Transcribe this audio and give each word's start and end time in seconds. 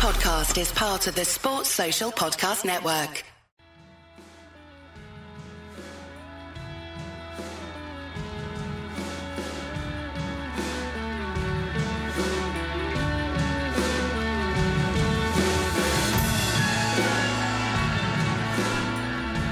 podcast 0.00 0.58
is 0.58 0.72
part 0.72 1.06
of 1.08 1.14
the 1.14 1.26
Sports 1.26 1.68
Social 1.68 2.10
Podcast 2.10 2.64
Network. 2.64 3.22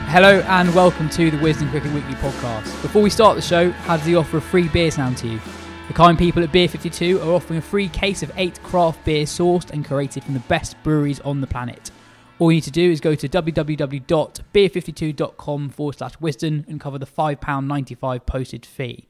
Hello 0.06 0.40
and 0.48 0.74
welcome 0.74 1.10
to 1.10 1.30
the 1.30 1.36
Wisden 1.36 1.70
Cricket 1.70 1.92
Weekly 1.92 2.14
podcast. 2.14 2.80
Before 2.80 3.02
we 3.02 3.10
start 3.10 3.36
the 3.36 3.42
show, 3.42 3.70
how 3.70 3.98
does 3.98 4.06
the 4.06 4.16
offer 4.16 4.38
of 4.38 4.44
free 4.44 4.68
beer 4.68 4.90
sound 4.90 5.18
to 5.18 5.28
you? 5.28 5.40
The 5.88 5.94
kind 5.94 6.18
people 6.18 6.42
at 6.42 6.52
Beer 6.52 6.68
52 6.68 7.22
are 7.22 7.32
offering 7.32 7.58
a 7.58 7.62
free 7.62 7.88
case 7.88 8.22
of 8.22 8.30
eight 8.36 8.62
craft 8.62 9.02
beers 9.06 9.30
sourced 9.30 9.70
and 9.70 9.86
curated 9.86 10.22
from 10.22 10.34
the 10.34 10.40
best 10.40 10.76
breweries 10.82 11.18
on 11.20 11.40
the 11.40 11.46
planet. 11.46 11.90
All 12.38 12.52
you 12.52 12.56
need 12.56 12.64
to 12.64 12.70
do 12.70 12.90
is 12.90 13.00
go 13.00 13.14
to 13.14 13.26
www.beer52.com 13.26 15.70
forward 15.70 15.96
slash 15.96 16.14
wisden 16.18 16.68
and 16.68 16.78
cover 16.78 16.98
the 16.98 17.06
£5.95 17.06 18.26
postage 18.26 18.66
fee. 18.66 19.08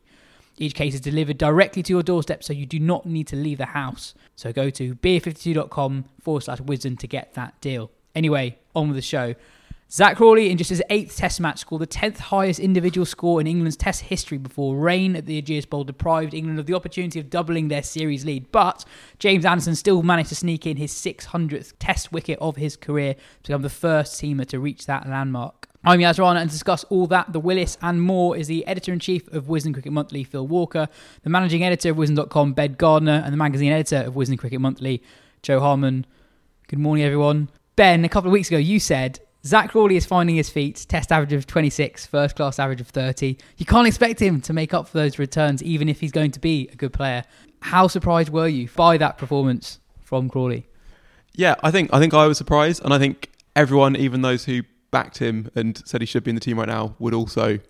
Each 0.56 0.72
case 0.72 0.94
is 0.94 1.00
delivered 1.00 1.36
directly 1.36 1.82
to 1.82 1.92
your 1.92 2.04
doorstep, 2.04 2.44
so 2.44 2.52
you 2.52 2.64
do 2.64 2.78
not 2.78 3.04
need 3.04 3.26
to 3.26 3.34
leave 3.34 3.58
the 3.58 3.66
house. 3.66 4.14
So 4.36 4.52
go 4.52 4.70
to 4.70 4.94
beer52.com 4.94 6.04
forward 6.22 6.44
slash 6.44 6.60
wisden 6.60 6.96
to 7.00 7.08
get 7.08 7.34
that 7.34 7.60
deal. 7.60 7.90
Anyway, 8.14 8.56
on 8.76 8.86
with 8.86 8.96
the 8.96 9.02
show. 9.02 9.34
Zak 9.90 10.18
Crawley, 10.18 10.50
in 10.50 10.58
just 10.58 10.68
his 10.68 10.82
eighth 10.90 11.16
Test 11.16 11.40
match, 11.40 11.60
scored 11.60 11.80
the 11.80 11.86
10th 11.86 12.18
highest 12.18 12.60
individual 12.60 13.06
score 13.06 13.40
in 13.40 13.46
England's 13.46 13.74
Test 13.74 14.02
history 14.02 14.36
before 14.36 14.76
rain 14.76 15.16
at 15.16 15.24
the 15.24 15.40
Ageas 15.40 15.66
Bowl 15.66 15.82
deprived 15.82 16.34
England 16.34 16.58
of 16.58 16.66
the 16.66 16.74
opportunity 16.74 17.18
of 17.18 17.30
doubling 17.30 17.68
their 17.68 17.82
series 17.82 18.22
lead. 18.22 18.52
But 18.52 18.84
James 19.18 19.46
Anderson 19.46 19.74
still 19.74 20.02
managed 20.02 20.28
to 20.28 20.34
sneak 20.34 20.66
in 20.66 20.76
his 20.76 20.92
600th 20.92 21.72
Test 21.78 22.12
wicket 22.12 22.38
of 22.38 22.56
his 22.56 22.76
career 22.76 23.14
to 23.14 23.48
become 23.48 23.62
the 23.62 23.70
first 23.70 24.20
seamer 24.20 24.44
to 24.48 24.60
reach 24.60 24.84
that 24.84 25.08
landmark. 25.08 25.68
I'm 25.82 26.00
Yas 26.00 26.18
Rana, 26.18 26.40
and 26.40 26.50
to 26.50 26.54
discuss 26.54 26.84
all 26.84 27.06
that, 27.06 27.32
the 27.32 27.40
Willis, 27.40 27.78
and 27.80 28.02
more 28.02 28.36
is 28.36 28.46
the 28.46 28.66
editor 28.66 28.92
in 28.92 28.98
chief 28.98 29.26
of 29.32 29.46
Wisden 29.46 29.72
Cricket 29.72 29.92
Monthly, 29.92 30.22
Phil 30.22 30.46
Walker, 30.46 30.88
the 31.22 31.30
managing 31.30 31.64
editor 31.64 31.92
of 31.92 31.96
Wisden.com, 31.96 32.52
Ben 32.52 32.74
Gardner, 32.74 33.22
and 33.24 33.32
the 33.32 33.38
magazine 33.38 33.72
editor 33.72 34.06
of 34.06 34.16
Wisdom 34.16 34.36
Cricket 34.36 34.60
Monthly, 34.60 35.02
Jo 35.40 35.60
Harman. 35.60 36.04
Good 36.66 36.78
morning, 36.78 37.06
everyone. 37.06 37.48
Ben, 37.74 38.04
a 38.04 38.08
couple 38.10 38.28
of 38.28 38.32
weeks 38.32 38.48
ago, 38.48 38.58
you 38.58 38.80
said 38.80 39.20
Zak 39.46 39.70
Crawley 39.70 39.96
is 39.96 40.04
finding 40.04 40.36
his 40.36 40.50
feet, 40.50 40.84
test 40.88 41.12
average 41.12 41.32
of 41.32 41.46
26, 41.46 42.06
first 42.06 42.36
class 42.36 42.58
average 42.58 42.80
of 42.80 42.88
30. 42.88 43.36
You 43.56 43.66
can't 43.66 43.86
expect 43.86 44.20
him 44.20 44.40
to 44.42 44.52
make 44.52 44.74
up 44.74 44.88
for 44.88 44.98
those 44.98 45.18
returns, 45.18 45.62
even 45.62 45.88
if 45.88 46.00
he's 46.00 46.12
going 46.12 46.32
to 46.32 46.40
be 46.40 46.68
a 46.72 46.76
good 46.76 46.92
player. 46.92 47.24
How 47.60 47.86
surprised 47.86 48.30
were 48.30 48.48
you 48.48 48.68
by 48.74 48.98
that 48.98 49.16
performance 49.16 49.78
from 50.00 50.28
Crawley? 50.28 50.66
Yeah, 51.34 51.54
I 51.62 51.70
think 51.70 51.90
I 51.92 52.00
think 52.00 52.14
I 52.14 52.26
was 52.26 52.36
surprised, 52.36 52.84
and 52.84 52.92
I 52.92 52.98
think 52.98 53.30
everyone, 53.54 53.94
even 53.94 54.22
those 54.22 54.44
who 54.44 54.62
backed 54.90 55.18
him 55.18 55.50
and 55.54 55.80
said 55.86 56.00
he 56.00 56.06
should 56.06 56.24
be 56.24 56.30
in 56.30 56.34
the 56.34 56.40
team 56.40 56.58
right 56.58 56.68
now, 56.68 56.96
would 56.98 57.14
also 57.14 57.60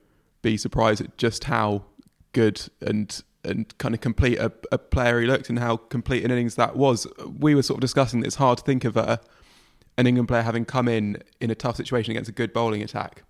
be 0.40 0.56
surprised 0.56 1.02
at 1.02 1.18
just 1.18 1.44
how 1.44 1.84
good 2.32 2.62
and 2.80 3.22
and 3.44 3.76
kind 3.78 3.94
of 3.94 4.00
complete 4.00 4.38
a, 4.38 4.52
a 4.72 4.78
player 4.78 5.20
he 5.20 5.26
looked, 5.26 5.50
and 5.50 5.58
how 5.58 5.76
complete 5.76 6.24
an 6.24 6.30
innings 6.30 6.54
that 6.54 6.76
was. 6.76 7.06
We 7.38 7.54
were 7.54 7.62
sort 7.62 7.76
of 7.78 7.82
discussing 7.82 8.20
that 8.20 8.26
it's 8.26 8.36
hard 8.36 8.58
to 8.58 8.64
think 8.64 8.84
of 8.84 8.96
a 8.96 9.20
an 9.98 10.06
England 10.06 10.28
player 10.28 10.42
having 10.42 10.64
come 10.64 10.88
in 10.88 11.22
in 11.40 11.50
a 11.50 11.54
tough 11.54 11.76
situation 11.76 12.12
against 12.12 12.30
a 12.30 12.32
good 12.32 12.52
bowling 12.52 12.82
attack 12.82 13.24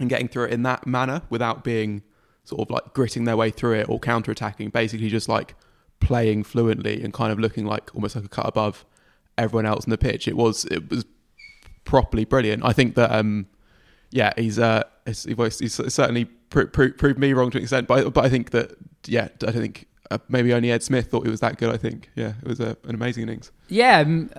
and 0.00 0.08
getting 0.08 0.26
through 0.26 0.44
it 0.44 0.52
in 0.52 0.62
that 0.62 0.86
manner 0.86 1.22
without 1.30 1.62
being 1.62 2.02
sort 2.44 2.62
of 2.62 2.70
like 2.70 2.94
gritting 2.94 3.24
their 3.24 3.36
way 3.36 3.50
through 3.50 3.74
it 3.74 3.88
or 3.88 4.00
counter 4.00 4.32
attacking, 4.32 4.70
basically 4.70 5.08
just 5.08 5.28
like 5.28 5.54
playing 6.00 6.42
fluently 6.42 7.04
and 7.04 7.12
kind 7.12 7.30
of 7.30 7.38
looking 7.38 7.66
like 7.66 7.94
almost 7.94 8.16
like 8.16 8.24
a 8.24 8.28
cut 8.28 8.46
above 8.46 8.84
everyone 9.38 9.66
else 9.66 9.84
in 9.84 9.90
the 9.90 9.98
pitch. 9.98 10.26
It 10.26 10.36
was 10.36 10.64
it 10.64 10.90
was 10.90 11.04
properly 11.84 12.24
brilliant. 12.24 12.64
I 12.64 12.72
think 12.72 12.94
that 12.94 13.12
um 13.12 13.46
yeah 14.10 14.32
he's 14.36 14.58
uh 14.58 14.84
he's, 15.04 15.24
he's 15.24 15.74
certainly 15.74 16.24
proved 16.24 17.18
me 17.18 17.34
wrong 17.34 17.50
to 17.50 17.58
an 17.58 17.62
extent, 17.62 17.86
but 17.86 18.12
but 18.14 18.24
I 18.24 18.30
think 18.30 18.50
that 18.50 18.76
yeah 19.06 19.28
I 19.46 19.52
think 19.52 19.86
uh, 20.10 20.18
maybe 20.28 20.52
only 20.54 20.72
Ed 20.72 20.82
Smith 20.82 21.10
thought 21.10 21.26
it 21.26 21.30
was 21.30 21.40
that 21.40 21.58
good. 21.58 21.70
I 21.72 21.76
think 21.76 22.10
yeah 22.16 22.32
it 22.42 22.48
was 22.48 22.60
a, 22.60 22.78
an 22.84 22.94
amazing 22.94 23.24
innings. 23.24 23.52
Yeah. 23.68 24.00
Um, 24.00 24.30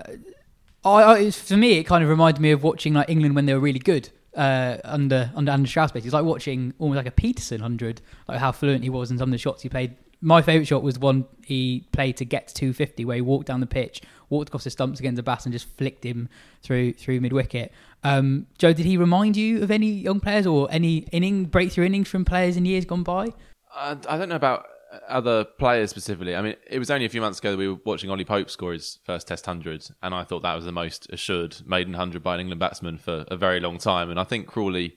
I, 0.84 1.12
I, 1.12 1.30
for 1.30 1.56
me, 1.56 1.78
it 1.78 1.84
kind 1.84 2.02
of 2.02 2.10
reminded 2.10 2.40
me 2.40 2.50
of 2.50 2.62
watching 2.62 2.94
like 2.94 3.08
England 3.08 3.34
when 3.34 3.46
they 3.46 3.54
were 3.54 3.60
really 3.60 3.78
good 3.78 4.10
uh, 4.36 4.78
under 4.84 5.30
under 5.34 5.50
Andrew 5.50 5.66
Strauss. 5.66 5.92
It's 5.94 6.12
like 6.12 6.24
watching 6.24 6.74
almost 6.78 6.96
like 6.96 7.06
a 7.06 7.10
Pietersen 7.10 7.60
hundred, 7.60 8.00
like 8.28 8.38
how 8.38 8.52
fluent 8.52 8.82
he 8.82 8.90
was 8.90 9.10
in 9.10 9.18
some 9.18 9.28
of 9.28 9.32
the 9.32 9.38
shots 9.38 9.62
he 9.62 9.68
played. 9.68 9.96
My 10.20 10.40
favourite 10.40 10.66
shot 10.66 10.82
was 10.82 10.98
one 10.98 11.26
he 11.44 11.86
played 11.92 12.16
to 12.16 12.24
get 12.24 12.48
to 12.48 12.54
250, 12.54 13.04
where 13.04 13.16
he 13.16 13.20
walked 13.20 13.46
down 13.46 13.60
the 13.60 13.66
pitch, 13.66 14.00
walked 14.30 14.48
across 14.48 14.64
the 14.64 14.70
stumps 14.70 14.98
against 14.98 15.16
the 15.16 15.22
bass, 15.22 15.44
and 15.44 15.52
just 15.52 15.68
flicked 15.76 16.04
him 16.04 16.28
through 16.62 16.94
through 16.94 17.20
mid 17.20 17.32
wicket. 17.32 17.72
Um, 18.02 18.46
Jo, 18.58 18.72
did 18.72 18.86
he 18.86 18.96
remind 18.96 19.36
you 19.36 19.62
of 19.62 19.70
any 19.70 19.90
young 19.90 20.20
players 20.20 20.46
or 20.46 20.68
any 20.70 20.98
inning 21.12 21.46
breakthrough 21.46 21.86
innings 21.86 22.08
from 22.08 22.24
players 22.24 22.56
in 22.56 22.66
years 22.66 22.84
gone 22.84 23.02
by? 23.02 23.32
I 23.76 23.94
don't 23.94 24.28
know 24.28 24.36
about 24.36 24.66
other 25.08 25.44
players 25.44 25.90
specifically. 25.90 26.36
I 26.36 26.42
mean, 26.42 26.56
it 26.68 26.78
was 26.78 26.90
only 26.90 27.06
a 27.06 27.08
few 27.08 27.20
months 27.20 27.38
ago 27.38 27.50
that 27.50 27.56
we 27.56 27.68
were 27.68 27.78
watching 27.84 28.10
Ollie 28.10 28.24
Pope 28.24 28.50
score 28.50 28.72
his 28.72 28.98
first 29.04 29.28
Test 29.28 29.46
hundred, 29.46 29.86
and 30.02 30.14
I 30.14 30.24
thought 30.24 30.42
that 30.42 30.54
was 30.54 30.64
the 30.64 30.72
most 30.72 31.08
assured 31.10 31.56
maiden 31.66 31.94
hundred 31.94 32.22
by 32.22 32.34
an 32.34 32.40
England 32.40 32.60
batsman 32.60 32.98
for 32.98 33.24
a 33.28 33.36
very 33.36 33.60
long 33.60 33.78
time. 33.78 34.10
And 34.10 34.18
I 34.18 34.24
think 34.24 34.46
Crawley 34.46 34.96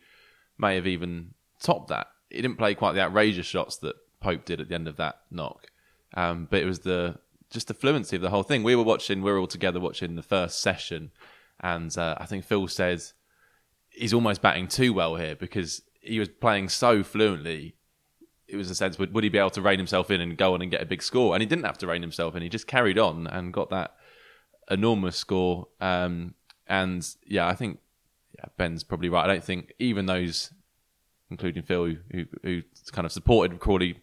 may 0.58 0.76
have 0.76 0.88
even 0.88 1.34
topped 1.62 1.90
that. 1.90 2.08
He 2.30 2.42
didn't 2.42 2.58
play 2.58 2.76
quite 2.76 2.94
the 2.94 3.02
outrageous 3.02 3.46
shots 3.46 3.78
that 3.78 3.96
Pope 4.20 4.46
did 4.46 4.60
at 4.60 4.70
the 4.70 4.76
end 4.76 4.88
of 4.88 4.98
that 4.98 5.22
knock, 5.32 5.68
um, 6.16 6.48
but 6.50 6.62
it 6.62 6.66
was 6.66 6.80
the 6.80 7.20
just 7.50 7.68
the 7.68 7.74
fluency 7.74 8.16
of 8.16 8.22
the 8.22 8.30
whole 8.30 8.44
thing. 8.44 8.64
We 8.64 8.76
were 8.76 8.84
watching, 8.84 9.22
we 9.22 9.32
were 9.32 9.40
all 9.40 9.48
together 9.48 9.80
watching 9.80 10.16
the 10.16 10.22
first 10.22 10.60
session, 10.60 11.12
and 11.62 11.96
uh, 11.98 12.16
I 12.18 12.26
think 12.26 12.44
Phil 12.44 12.68
said 12.68 13.02
he's 13.90 14.14
almost 14.14 14.42
batting 14.42 14.68
too 14.68 14.94
well 14.94 15.16
here 15.16 15.36
because 15.36 15.82
he 16.02 16.20
was 16.20 16.30
playing 16.30 16.70
so 16.70 17.04
fluently 17.04 17.77
it 18.48 18.56
was 18.56 18.70
a 18.70 18.76
sense 18.76 18.98
would, 18.98 19.14
would 19.14 19.24
he 19.24 19.30
be 19.30 19.38
able 19.38 19.50
to 19.52 19.62
rein 19.62 19.78
himself 19.78 20.10
in 20.10 20.22
and 20.22 20.38
go 20.38 20.54
on 20.54 20.62
and 20.62 20.72
get 20.72 20.82
a 20.82 20.86
big 20.86 21.04
score? 21.04 21.36
And 21.36 21.42
he 21.42 21.48
didn't 21.48 21.66
have 21.66 21.78
to 21.80 21.88
rein 21.88 22.02
himself 22.02 22.36
in. 22.36 22.42
He 22.42 22.50
just 22.50 22.68
carried 22.68 22.98
on 22.98 23.28
and 23.28 23.54
got 23.54 23.70
that 23.70 23.96
enormous 24.70 25.18
score. 25.18 25.68
Um, 25.82 26.34
and 26.68 27.08
yeah, 27.26 27.48
I 27.48 27.56
think 27.56 27.80
yeah, 28.38 28.46
Ben's 28.58 28.84
probably 28.84 29.10
right. 29.10 29.26
I 29.26 29.34
don't 29.34 29.44
think 29.44 29.74
even 29.80 30.06
those, 30.06 30.54
including 31.30 31.64
Phil, 31.64 31.86
who, 31.86 31.98
who, 32.12 32.26
who 32.44 32.64
kind 32.92 33.06
of 33.06 33.12
supported 33.12 33.60
Crawley 33.60 34.00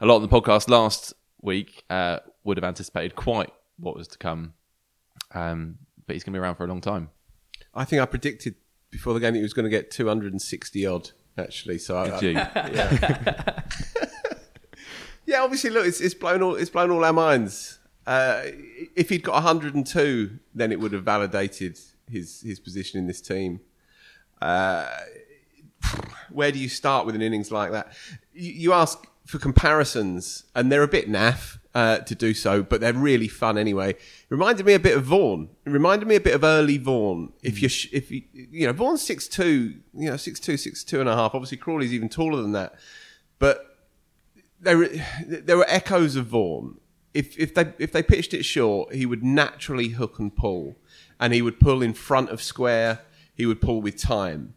a 0.00 0.06
lot 0.06 0.16
on 0.16 0.22
the 0.22 0.28
podcast 0.28 0.68
last 0.68 1.12
week, 1.40 1.84
uh, 1.90 2.20
would 2.44 2.56
have 2.56 2.64
anticipated 2.64 3.14
quite 3.14 3.52
what 3.78 3.96
was 3.96 4.08
to 4.08 4.18
come. 4.18 4.54
Um, 5.34 5.78
but 6.06 6.14
he's 6.14 6.24
going 6.24 6.32
to 6.32 6.38
be 6.38 6.40
around 6.40 6.56
for 6.56 6.64
a 6.64 6.68
long 6.68 6.80
time. 6.80 7.10
I 7.74 7.84
think 7.84 8.02
I 8.02 8.06
predicted 8.06 8.54
before 8.90 9.14
the 9.14 9.20
game 9.20 9.32
that 9.32 9.38
he 9.38 9.42
was 9.42 9.54
going 9.54 9.64
to 9.64 9.70
get 9.70 9.90
260 9.90 10.86
odd 10.86 11.10
actually. 11.36 11.78
So 11.78 11.96
I, 11.96 12.20
you? 12.20 12.30
yeah. 12.32 13.62
yeah, 15.26 15.42
obviously, 15.42 15.70
look, 15.70 15.86
it's, 15.86 16.00
it's 16.00 16.14
blown 16.14 16.42
all 16.42 16.54
it's 16.54 16.70
blown 16.70 16.90
all 16.90 17.04
our 17.04 17.12
minds. 17.12 17.78
Uh, 18.06 18.42
if 18.96 19.08
he'd 19.08 19.22
got 19.22 19.34
102, 19.34 20.38
then 20.54 20.72
it 20.72 20.80
would 20.80 20.92
have 20.92 21.04
validated 21.04 21.78
his 22.10 22.40
his 22.42 22.58
position 22.58 22.98
in 22.98 23.06
this 23.06 23.20
team. 23.20 23.60
Uh, 24.40 24.88
where 26.30 26.50
do 26.50 26.58
you 26.58 26.68
start 26.68 27.06
with 27.06 27.14
an 27.14 27.22
innings 27.22 27.52
like 27.52 27.70
that? 27.72 27.92
You, 28.32 28.52
you 28.52 28.72
ask 28.72 29.06
for 29.26 29.38
comparisons, 29.38 30.44
and 30.54 30.70
they're 30.70 30.82
a 30.82 30.88
bit 30.88 31.08
naff 31.08 31.58
uh, 31.74 31.98
to 31.98 32.14
do 32.14 32.34
so, 32.34 32.62
but 32.62 32.80
they're 32.80 32.92
really 32.92 33.28
fun 33.28 33.56
anyway. 33.56 33.94
Reminded 34.28 34.66
me 34.66 34.74
a 34.74 34.78
bit 34.78 34.96
of 34.96 35.04
Vaughan. 35.04 35.48
It 35.64 35.70
reminded 35.70 36.06
me 36.06 36.16
a 36.16 36.20
bit 36.20 36.34
of 36.34 36.44
early 36.44 36.78
Vaughan. 36.78 37.32
If 37.42 37.62
you, 37.62 37.68
if 37.92 38.10
you, 38.10 38.22
you 38.32 38.66
know, 38.66 38.72
Vaughan's 38.72 39.02
six 39.02 39.26
two, 39.26 39.76
you 39.94 40.10
know, 40.10 40.16
six 40.16 40.38
two, 40.38 40.56
six 40.56 40.84
two 40.84 41.00
and 41.00 41.08
a 41.08 41.14
half. 41.14 41.34
Obviously, 41.34 41.56
Crawley's 41.56 41.94
even 41.94 42.08
taller 42.08 42.42
than 42.42 42.52
that, 42.52 42.74
but 43.38 43.78
there 44.60 44.78
were 44.78 44.90
there 45.26 45.56
were 45.56 45.66
echoes 45.68 46.16
of 46.16 46.26
Vaughan. 46.26 46.78
If 47.14 47.38
if 47.38 47.54
they 47.54 47.72
if 47.78 47.92
they 47.92 48.02
pitched 48.02 48.34
it 48.34 48.44
short, 48.44 48.94
he 48.94 49.06
would 49.06 49.22
naturally 49.22 49.88
hook 49.88 50.18
and 50.18 50.34
pull, 50.34 50.76
and 51.18 51.32
he 51.32 51.42
would 51.42 51.58
pull 51.58 51.82
in 51.82 51.94
front 51.94 52.30
of 52.30 52.42
square. 52.42 53.00
He 53.34 53.46
would 53.46 53.60
pull 53.62 53.80
with 53.80 53.96
time. 53.96 54.54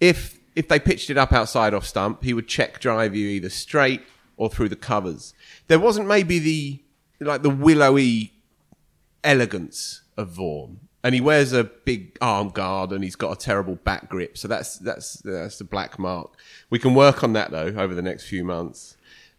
If 0.00 0.38
if 0.54 0.68
they 0.68 0.80
pitched 0.80 1.10
it 1.10 1.18
up 1.18 1.32
outside 1.32 1.74
off 1.74 1.86
stump, 1.86 2.24
he 2.24 2.32
would 2.32 2.48
check 2.48 2.80
drive 2.80 3.14
you 3.14 3.28
either 3.28 3.50
straight 3.50 4.02
or 4.36 4.48
through 4.48 4.68
the 4.68 4.76
covers. 4.76 5.34
There 5.66 5.78
wasn't 5.78 6.08
maybe 6.08 6.38
the 6.38 6.82
like 7.20 7.42
the 7.42 7.50
willowy 7.50 8.32
elegance 9.24 10.02
of 10.16 10.28
Vaughan. 10.30 10.80
And 11.02 11.14
he 11.14 11.20
wears 11.20 11.52
a 11.52 11.64
big 11.64 12.18
arm 12.20 12.48
guard 12.48 12.90
and 12.90 13.04
he's 13.04 13.14
got 13.14 13.30
a 13.30 13.36
terrible 13.36 13.76
back 13.76 14.08
grip. 14.08 14.36
So 14.36 14.48
that's 14.48 14.78
that's 14.78 15.14
that's 15.18 15.58
the 15.58 15.64
black 15.64 15.98
mark. 15.98 16.32
We 16.68 16.78
can 16.78 16.94
work 16.94 17.22
on 17.22 17.32
that 17.34 17.50
though 17.50 17.74
over 17.76 17.94
the 17.94 18.02
next 18.02 18.26
few 18.26 18.44
months. 18.44 18.96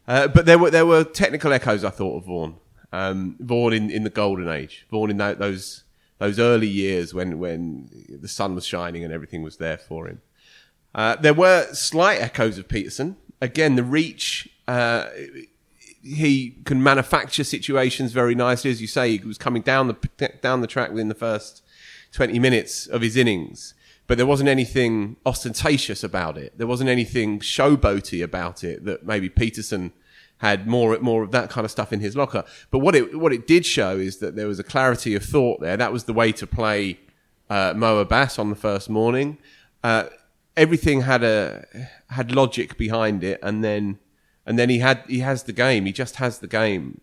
Uh, 0.08 0.28
but 0.28 0.46
there 0.46 0.58
were 0.58 0.72
there 0.72 0.86
were 0.86 1.04
technical 1.04 1.52
echoes 1.52 1.84
I 1.84 1.90
thought 1.90 2.18
of 2.18 2.26
Vaughan. 2.26 2.56
Um, 2.94 3.36
Vaughan 3.40 3.74
in, 3.74 3.90
in 3.90 4.04
the 4.04 4.10
golden 4.10 4.48
age. 4.48 4.86
Vaughan 4.90 5.12
in 5.12 5.18
that, 5.18 5.40
those 5.40 5.84
those 6.20 6.40
early 6.40 6.68
years 6.68 7.14
when 7.14 7.38
when 7.38 7.90
the 8.10 8.30
sun 8.30 8.56
was 8.56 8.66
shining 8.66 9.04
and 9.04 9.14
everything 9.14 9.44
was 9.44 9.58
there 9.58 9.78
for 9.78 10.08
him. 10.08 10.22
Uh, 10.96 11.16
there 11.18 11.34
were 11.34 11.68
slight 11.74 12.22
echoes 12.22 12.58
of 12.58 12.68
Pietersen. 12.70 13.18
Again, 13.42 13.76
the 13.76 13.84
reach 13.84 14.50
uh, 14.68 15.08
he 16.04 16.56
can 16.66 16.82
manufacture 16.82 17.44
situations 17.44 18.12
very 18.12 18.36
nicely, 18.36 18.72
as 18.72 18.82
you 18.82 18.88
say. 18.88 19.18
He 19.18 19.26
was 19.26 19.38
coming 19.38 19.62
down 19.62 19.88
the 19.88 20.30
down 20.42 20.62
the 20.62 20.68
track 20.68 20.92
within 20.92 21.08
the 21.08 21.16
first 21.16 21.64
twenty 22.12 22.40
minutes 22.40 22.88
of 22.88 23.02
his 23.02 23.16
innings, 23.16 23.74
but 24.08 24.18
there 24.18 24.26
wasn't 24.26 24.50
anything 24.50 25.18
ostentatious 25.26 26.04
about 26.04 26.38
it. 26.38 26.58
There 26.58 26.68
wasn't 26.68 26.90
anything 26.90 27.40
showboaty 27.40 28.24
about 28.24 28.64
it 28.64 28.86
that 28.86 29.06
maybe 29.06 29.30
Pietersen 29.30 29.92
had 30.40 30.68
more 30.68 30.98
more 31.00 31.24
of 31.24 31.32
that 31.32 31.50
kind 31.50 31.66
of 31.66 31.72
stuff 31.72 31.92
in 31.92 32.00
his 32.00 32.16
locker. 32.16 32.44
But 32.72 32.80
what 32.80 32.96
it 32.96 33.20
what 33.20 33.34
it 33.34 33.48
did 33.48 33.66
show 33.66 33.98
is 33.98 34.18
that 34.18 34.36
there 34.36 34.48
was 34.48 34.60
a 34.60 34.64
clarity 34.64 35.16
of 35.16 35.24
thought 35.24 35.60
there. 35.60 35.78
That 35.78 35.92
was 35.92 36.06
the 36.06 36.14
way 36.14 36.32
to 36.34 36.48
play 36.48 37.00
uh, 37.50 37.74
Mo 37.76 38.00
Abbas 38.00 38.38
on 38.40 38.50
the 38.50 38.56
first 38.56 38.90
morning. 38.90 39.38
Uh, 39.84 40.06
everything 40.56 41.02
had 41.02 41.24
a 41.24 41.66
had 42.10 42.34
logic 42.34 42.78
behind 42.78 43.24
it, 43.24 43.40
and 43.42 43.64
then 43.64 44.00
and 44.48 44.58
then 44.58 44.70
he 44.70 44.80
had 44.80 45.04
he 45.08 45.20
has 45.20 45.44
the 45.44 45.54
game. 45.54 45.86
He 45.86 45.92
just 45.92 46.16
has 46.16 46.40
the 46.40 46.48
game. 46.48 47.02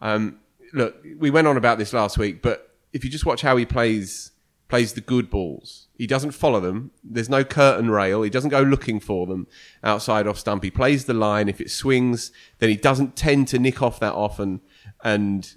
Um, 0.00 0.38
look, 0.72 1.02
we 1.18 1.30
went 1.30 1.48
on 1.48 1.56
about 1.56 1.78
this 1.78 1.92
last 1.92 2.18
week, 2.18 2.42
but 2.42 2.76
if 2.92 3.02
you 3.02 3.10
just 3.10 3.24
watch 3.24 3.40
how 3.40 3.56
he 3.56 3.64
plays 3.64 4.30
plays 4.68 4.92
the 4.92 5.00
good 5.00 5.30
balls, 5.30 5.88
he 5.96 6.06
doesn't 6.06 6.32
follow 6.32 6.60
them. 6.60 6.90
There's 7.02 7.30
no 7.30 7.44
curtain 7.44 7.90
rail. 7.90 8.22
He 8.22 8.30
doesn't 8.30 8.50
go 8.50 8.62
looking 8.62 9.00
for 9.00 9.26
them 9.26 9.46
outside 9.82 10.26
off 10.26 10.38
stump. 10.38 10.62
He 10.62 10.70
plays 10.70 11.06
the 11.06 11.14
line. 11.14 11.48
If 11.48 11.60
it 11.60 11.70
swings, 11.70 12.30
then 12.58 12.68
he 12.68 12.76
doesn't 12.76 13.16
tend 13.16 13.48
to 13.48 13.58
nick 13.58 13.80
off 13.82 13.98
that 14.00 14.12
often. 14.12 14.60
And 15.02 15.50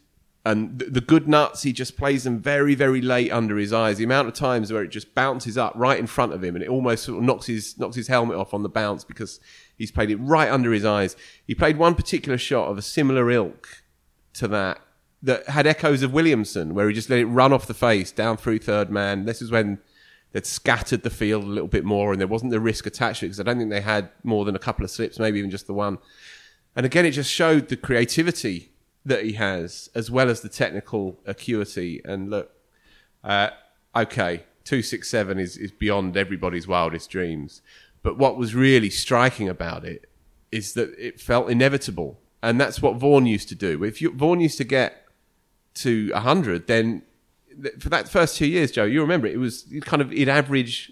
and 0.46 0.78
the 0.78 1.02
good 1.02 1.28
nuts, 1.28 1.64
he 1.64 1.74
just 1.74 1.98
plays 1.98 2.24
them 2.24 2.40
very, 2.40 2.76
very 2.76 3.02
late 3.02 3.32
under 3.32 3.58
his 3.58 3.74
eyes. 3.74 3.98
The 3.98 4.04
amount 4.04 4.28
of 4.28 4.36
times 4.36 4.72
where 4.72 4.84
it 4.84 4.90
just 4.90 5.16
bounces 5.16 5.58
up 5.58 5.74
right 5.76 6.00
in 6.00 6.06
front 6.06 6.34
of 6.34 6.44
him, 6.44 6.56
and 6.56 6.64
it 6.64 6.70
almost 6.70 7.04
sort 7.04 7.18
of 7.18 7.24
knocks 7.24 7.48
his 7.48 7.78
knocks 7.80 7.96
his 7.96 8.08
helmet 8.08 8.38
off 8.38 8.54
on 8.54 8.62
the 8.62 8.70
bounce 8.70 9.04
because 9.04 9.40
He's 9.78 9.92
played 9.92 10.10
it 10.10 10.18
right 10.18 10.50
under 10.50 10.72
his 10.72 10.86
eyes. 10.86 11.16
He 11.46 11.54
played 11.54 11.78
one 11.78 11.96
particular 11.96 12.38
shot 12.38 12.70
of 12.70 12.78
a 12.78 12.82
similar 12.82 13.30
ilk 13.30 13.84
to 14.34 14.48
that 14.50 14.80
that 15.22 15.48
had 15.50 15.66
echoes 15.66 16.04
of 16.04 16.14
Williamson, 16.14 16.76
where 16.76 16.88
he 16.88 16.94
just 16.94 17.10
let 17.10 17.20
it 17.20 17.26
run 17.26 17.52
off 17.52 17.66
the 17.66 17.74
face 17.74 18.12
down 18.12 18.38
through 18.38 18.60
third 18.60 18.92
man. 18.92 19.26
This 19.26 19.42
is 19.42 19.50
when 19.50 19.80
they'd 20.32 20.46
scattered 20.46 21.02
the 21.02 21.10
field 21.10 21.44
a 21.44 21.48
little 21.48 21.68
bit 21.68 21.84
more 21.84 22.12
and 22.12 22.20
there 22.20 22.28
wasn't 22.28 22.52
the 22.52 22.60
risk 22.60 22.86
attached 22.86 23.22
to 23.22 23.26
it 23.26 23.30
because 23.30 23.40
I 23.40 23.44
don't 23.44 23.58
think 23.58 23.72
they 23.72 23.82
had 23.82 24.10
more 24.24 24.46
than 24.46 24.56
a 24.56 24.60
couple 24.60 24.86
of 24.86 24.92
slips, 24.92 25.18
maybe 25.18 25.40
even 25.40 25.50
just 25.50 25.68
the 25.68 25.74
one. 25.74 25.98
And 26.76 26.86
again, 26.86 27.06
it 27.06 27.12
just 27.12 27.32
showed 27.32 27.70
the 27.70 27.78
creativity 27.78 28.72
that 29.06 29.24
he 29.24 29.34
has 29.34 29.90
as 29.94 30.10
well 30.10 30.30
as 30.30 30.42
the 30.42 30.50
technical 30.50 31.20
acuity. 31.26 32.02
And 32.04 32.30
look, 32.30 32.52
uh, 33.24 33.50
okay, 33.96 34.44
267 34.64 35.40
is, 35.40 35.58
is 35.58 35.72
beyond 35.72 36.18
everybody's 36.18 36.68
wildest 36.68 37.10
dreams. 37.10 37.62
But 38.02 38.18
what 38.18 38.38
was 38.38 38.56
really 38.56 38.90
striking 38.90 39.48
about 39.48 39.86
it 39.86 40.10
is 40.52 40.74
that 40.74 40.94
it 40.98 41.20
felt 41.20 41.50
inevitable. 41.50 42.20
And 42.42 42.60
that's 42.60 42.82
what 42.82 42.96
Vaughan 42.98 43.26
used 43.26 43.50
to 43.50 43.56
do. 43.56 43.84
If 43.84 44.02
you, 44.02 44.12
Vaughan 44.12 44.40
used 44.40 44.58
to 44.58 44.64
get 44.64 45.08
to 45.76 46.12
100, 46.12 46.68
then 46.68 47.04
for 47.80 47.90
that 47.90 48.10
first 48.10 48.38
two 48.38 48.48
years, 48.48 48.72
Jo, 48.72 48.84
you 48.84 49.02
remember 49.02 49.28
it, 49.28 49.38
was 49.38 49.66
kind 49.82 50.02
of, 50.02 50.12
it 50.12 50.28
average. 50.28 50.92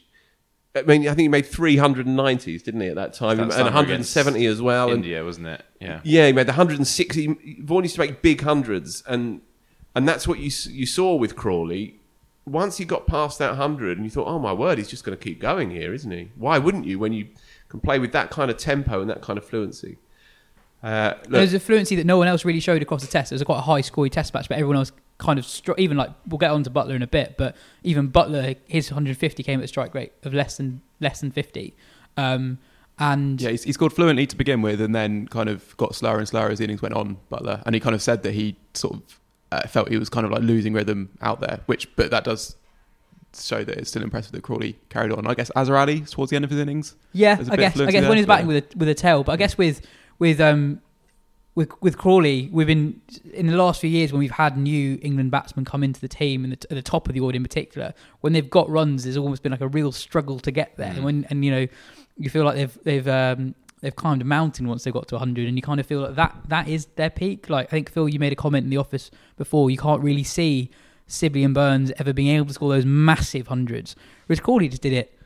I 0.75 0.81
mean, 0.81 1.03
I 1.03 1.09
think 1.09 1.19
he 1.19 1.27
made 1.27 1.45
390s, 1.45 2.63
didn't 2.63 2.81
he, 2.81 2.87
at 2.87 2.95
that 2.95 3.13
time? 3.13 3.37
That 3.37 3.51
and 3.53 3.63
170 3.63 4.45
as 4.47 4.61
well. 4.61 4.89
India, 4.89 5.17
and, 5.17 5.25
wasn't 5.25 5.47
it? 5.47 5.63
Yeah. 5.79 5.99
Yeah, 6.03 6.27
he 6.27 6.33
made 6.33 6.47
the 6.47 6.53
160. 6.53 7.59
Vaughan 7.61 7.83
used 7.83 7.95
to 7.95 8.01
make 8.01 8.21
big 8.21 8.41
hundreds. 8.41 9.03
And, 9.05 9.41
and 9.93 10.07
that's 10.07 10.27
what 10.27 10.39
you, 10.39 10.51
you 10.71 10.85
saw 10.87 11.15
with 11.15 11.35
Crawley 11.35 11.99
once 12.45 12.77
he 12.77 12.85
got 12.85 13.07
past 13.07 13.39
that 13.39 13.49
100 13.49 13.97
and 13.97 14.05
you 14.05 14.09
thought, 14.09 14.27
oh 14.27 14.39
my 14.39 14.51
word, 14.51 14.77
he's 14.77 14.89
just 14.89 15.03
going 15.03 15.17
to 15.17 15.23
keep 15.23 15.39
going 15.39 15.71
here, 15.71 15.93
isn't 15.93 16.11
he? 16.11 16.29
Why 16.35 16.57
wouldn't 16.57 16.85
you 16.85 16.99
when 16.99 17.13
you 17.13 17.27
can 17.69 17.79
play 17.79 17.99
with 17.99 18.11
that 18.11 18.31
kind 18.31 18.51
of 18.51 18.57
tempo 18.57 19.01
and 19.01 19.09
that 19.09 19.21
kind 19.21 19.37
of 19.37 19.45
fluency? 19.45 19.97
Uh, 20.81 21.13
There's 21.29 21.53
a 21.53 21.59
fluency 21.59 21.95
that 21.95 22.05
no 22.05 22.17
one 22.17 22.27
else 22.27 22.43
really 22.43 22.59
showed 22.59 22.81
across 22.81 23.01
the 23.01 23.07
test. 23.07 23.31
It 23.31 23.35
was 23.35 23.41
a 23.41 23.45
quite 23.45 23.59
a 23.59 23.61
high 23.61 23.81
scoring 23.81 24.11
test 24.11 24.33
match, 24.33 24.49
but 24.49 24.55
everyone 24.55 24.75
else 24.75 24.91
kind 25.17 25.39
of 25.39 25.45
str- 25.45 25.73
even 25.77 25.97
like 25.97 26.11
we'll 26.27 26.37
get 26.37 26.51
on 26.51 26.63
to 26.63 26.69
Buttler 26.69 26.95
in 26.95 27.01
a 27.01 27.07
bit, 27.07 27.35
but 27.37 27.55
even 27.83 28.11
Buttler 28.11 28.57
his 28.67 28.91
150 28.91 29.43
came 29.43 29.59
at 29.59 29.65
a 29.65 29.67
strike 29.67 29.93
rate 29.93 30.13
of 30.23 30.33
less 30.33 30.57
than 30.57 30.81
less 30.99 31.21
than 31.21 31.31
50. 31.31 31.73
Um, 32.17 32.59
and 32.99 33.41
yeah, 33.41 33.49
he 33.51 33.71
scored 33.71 33.93
fluently 33.93 34.27
to 34.27 34.35
begin 34.35 34.61
with, 34.61 34.79
and 34.79 34.93
then 34.93 35.27
kind 35.27 35.49
of 35.49 35.75
got 35.77 35.95
slower 35.95 36.19
and 36.19 36.27
slower 36.27 36.49
as 36.49 36.59
the 36.59 36.65
innings 36.65 36.81
went 36.81 36.93
on. 36.93 37.17
Buttler, 37.31 37.63
and 37.65 37.73
he 37.73 37.81
kind 37.81 37.95
of 37.95 38.01
said 38.01 38.21
that 38.23 38.33
he 38.33 38.55
sort 38.73 38.95
of 38.95 39.19
uh, 39.51 39.67
felt 39.67 39.89
he 39.89 39.97
was 39.97 40.09
kind 40.09 40.25
of 40.25 40.31
like 40.31 40.41
losing 40.41 40.73
rhythm 40.73 41.09
out 41.21 41.39
there. 41.39 41.61
Which, 41.65 41.93
but 41.95 42.11
that 42.11 42.23
does 42.23 42.55
show 43.35 43.63
that 43.63 43.77
it's 43.77 43.89
still 43.89 44.03
impressive 44.03 44.31
that 44.31 44.43
Crawley 44.43 44.77
carried 44.89 45.11
on. 45.11 45.25
I 45.25 45.33
guess 45.33 45.49
Azhar 45.55 45.75
Ali 45.75 46.01
towards 46.01 46.29
the 46.29 46.35
end 46.35 46.45
of 46.45 46.51
his 46.51 46.59
innings. 46.59 46.95
Yeah, 47.13 47.37
I 47.49 47.55
guess. 47.55 47.79
I 47.79 47.91
guess 47.91 48.07
when 48.07 48.17
he's 48.17 48.27
batting 48.27 48.47
with 48.47 48.57
a 48.57 48.77
with 48.77 48.89
a 48.89 48.93
tail, 48.93 49.23
but 49.23 49.31
I 49.31 49.37
guess 49.37 49.57
with 49.57 49.81
with 50.19 50.39
um 50.39 50.81
with 51.55 51.71
with 51.81 51.97
Crawley, 51.97 52.49
we've 52.51 52.67
been 52.67 52.99
in 53.31 53.47
the 53.47 53.57
last 53.57 53.81
few 53.81 53.89
years 53.89 54.11
when 54.11 54.19
we've 54.19 54.31
had 54.31 54.57
new 54.57 54.97
England 55.01 55.31
batsmen 55.31 55.65
come 55.65 55.83
into 55.83 56.01
the 56.01 56.07
team 56.07 56.43
and 56.43 56.53
at 56.53 56.67
the 56.69 56.81
top 56.81 57.07
of 57.07 57.13
the 57.13 57.19
order 57.19 57.35
in 57.35 57.43
particular. 57.43 57.93
When 58.21 58.33
they've 58.33 58.49
got 58.49 58.69
runs, 58.69 59.03
there's 59.03 59.17
almost 59.17 59.43
been 59.43 59.51
like 59.51 59.61
a 59.61 59.67
real 59.67 59.91
struggle 59.91 60.39
to 60.39 60.51
get 60.51 60.75
there. 60.77 60.91
Mm. 60.91 60.95
And 60.95 61.05
when 61.05 61.27
and 61.29 61.45
you 61.45 61.51
know, 61.51 61.67
you 62.17 62.29
feel 62.29 62.43
like 62.43 62.55
they've 62.55 62.79
they've 62.83 63.07
um, 63.07 63.53
they've 63.81 63.95
climbed 63.95 64.21
a 64.21 64.25
mountain 64.25 64.67
once 64.67 64.83
they've 64.83 64.93
got 64.93 65.07
to 65.09 65.15
100 65.15 65.47
and 65.47 65.57
you 65.57 65.61
kind 65.61 65.79
of 65.79 65.85
feel 65.85 66.01
like 66.01 66.15
that 66.15 66.35
that 66.47 66.67
is 66.69 66.85
their 66.95 67.09
peak 67.09 67.49
like 67.49 67.67
i 67.67 67.69
think 67.69 67.91
phil 67.91 68.07
you 68.07 68.17
made 68.17 68.31
a 68.31 68.35
comment 68.35 68.63
in 68.63 68.69
the 68.69 68.77
office 68.77 69.11
before 69.35 69.69
you 69.69 69.77
can't 69.77 70.01
really 70.01 70.23
see 70.23 70.71
sibley 71.05 71.43
and 71.43 71.53
burns 71.53 71.91
ever 71.97 72.13
being 72.13 72.29
able 72.29 72.45
to 72.45 72.53
score 72.53 72.69
those 72.69 72.85
massive 72.85 73.47
hundreds 73.47 73.95
whereas 74.25 74.39
Crawley 74.39 74.69
just 74.69 74.81
did 74.81 74.93
it 74.93 75.19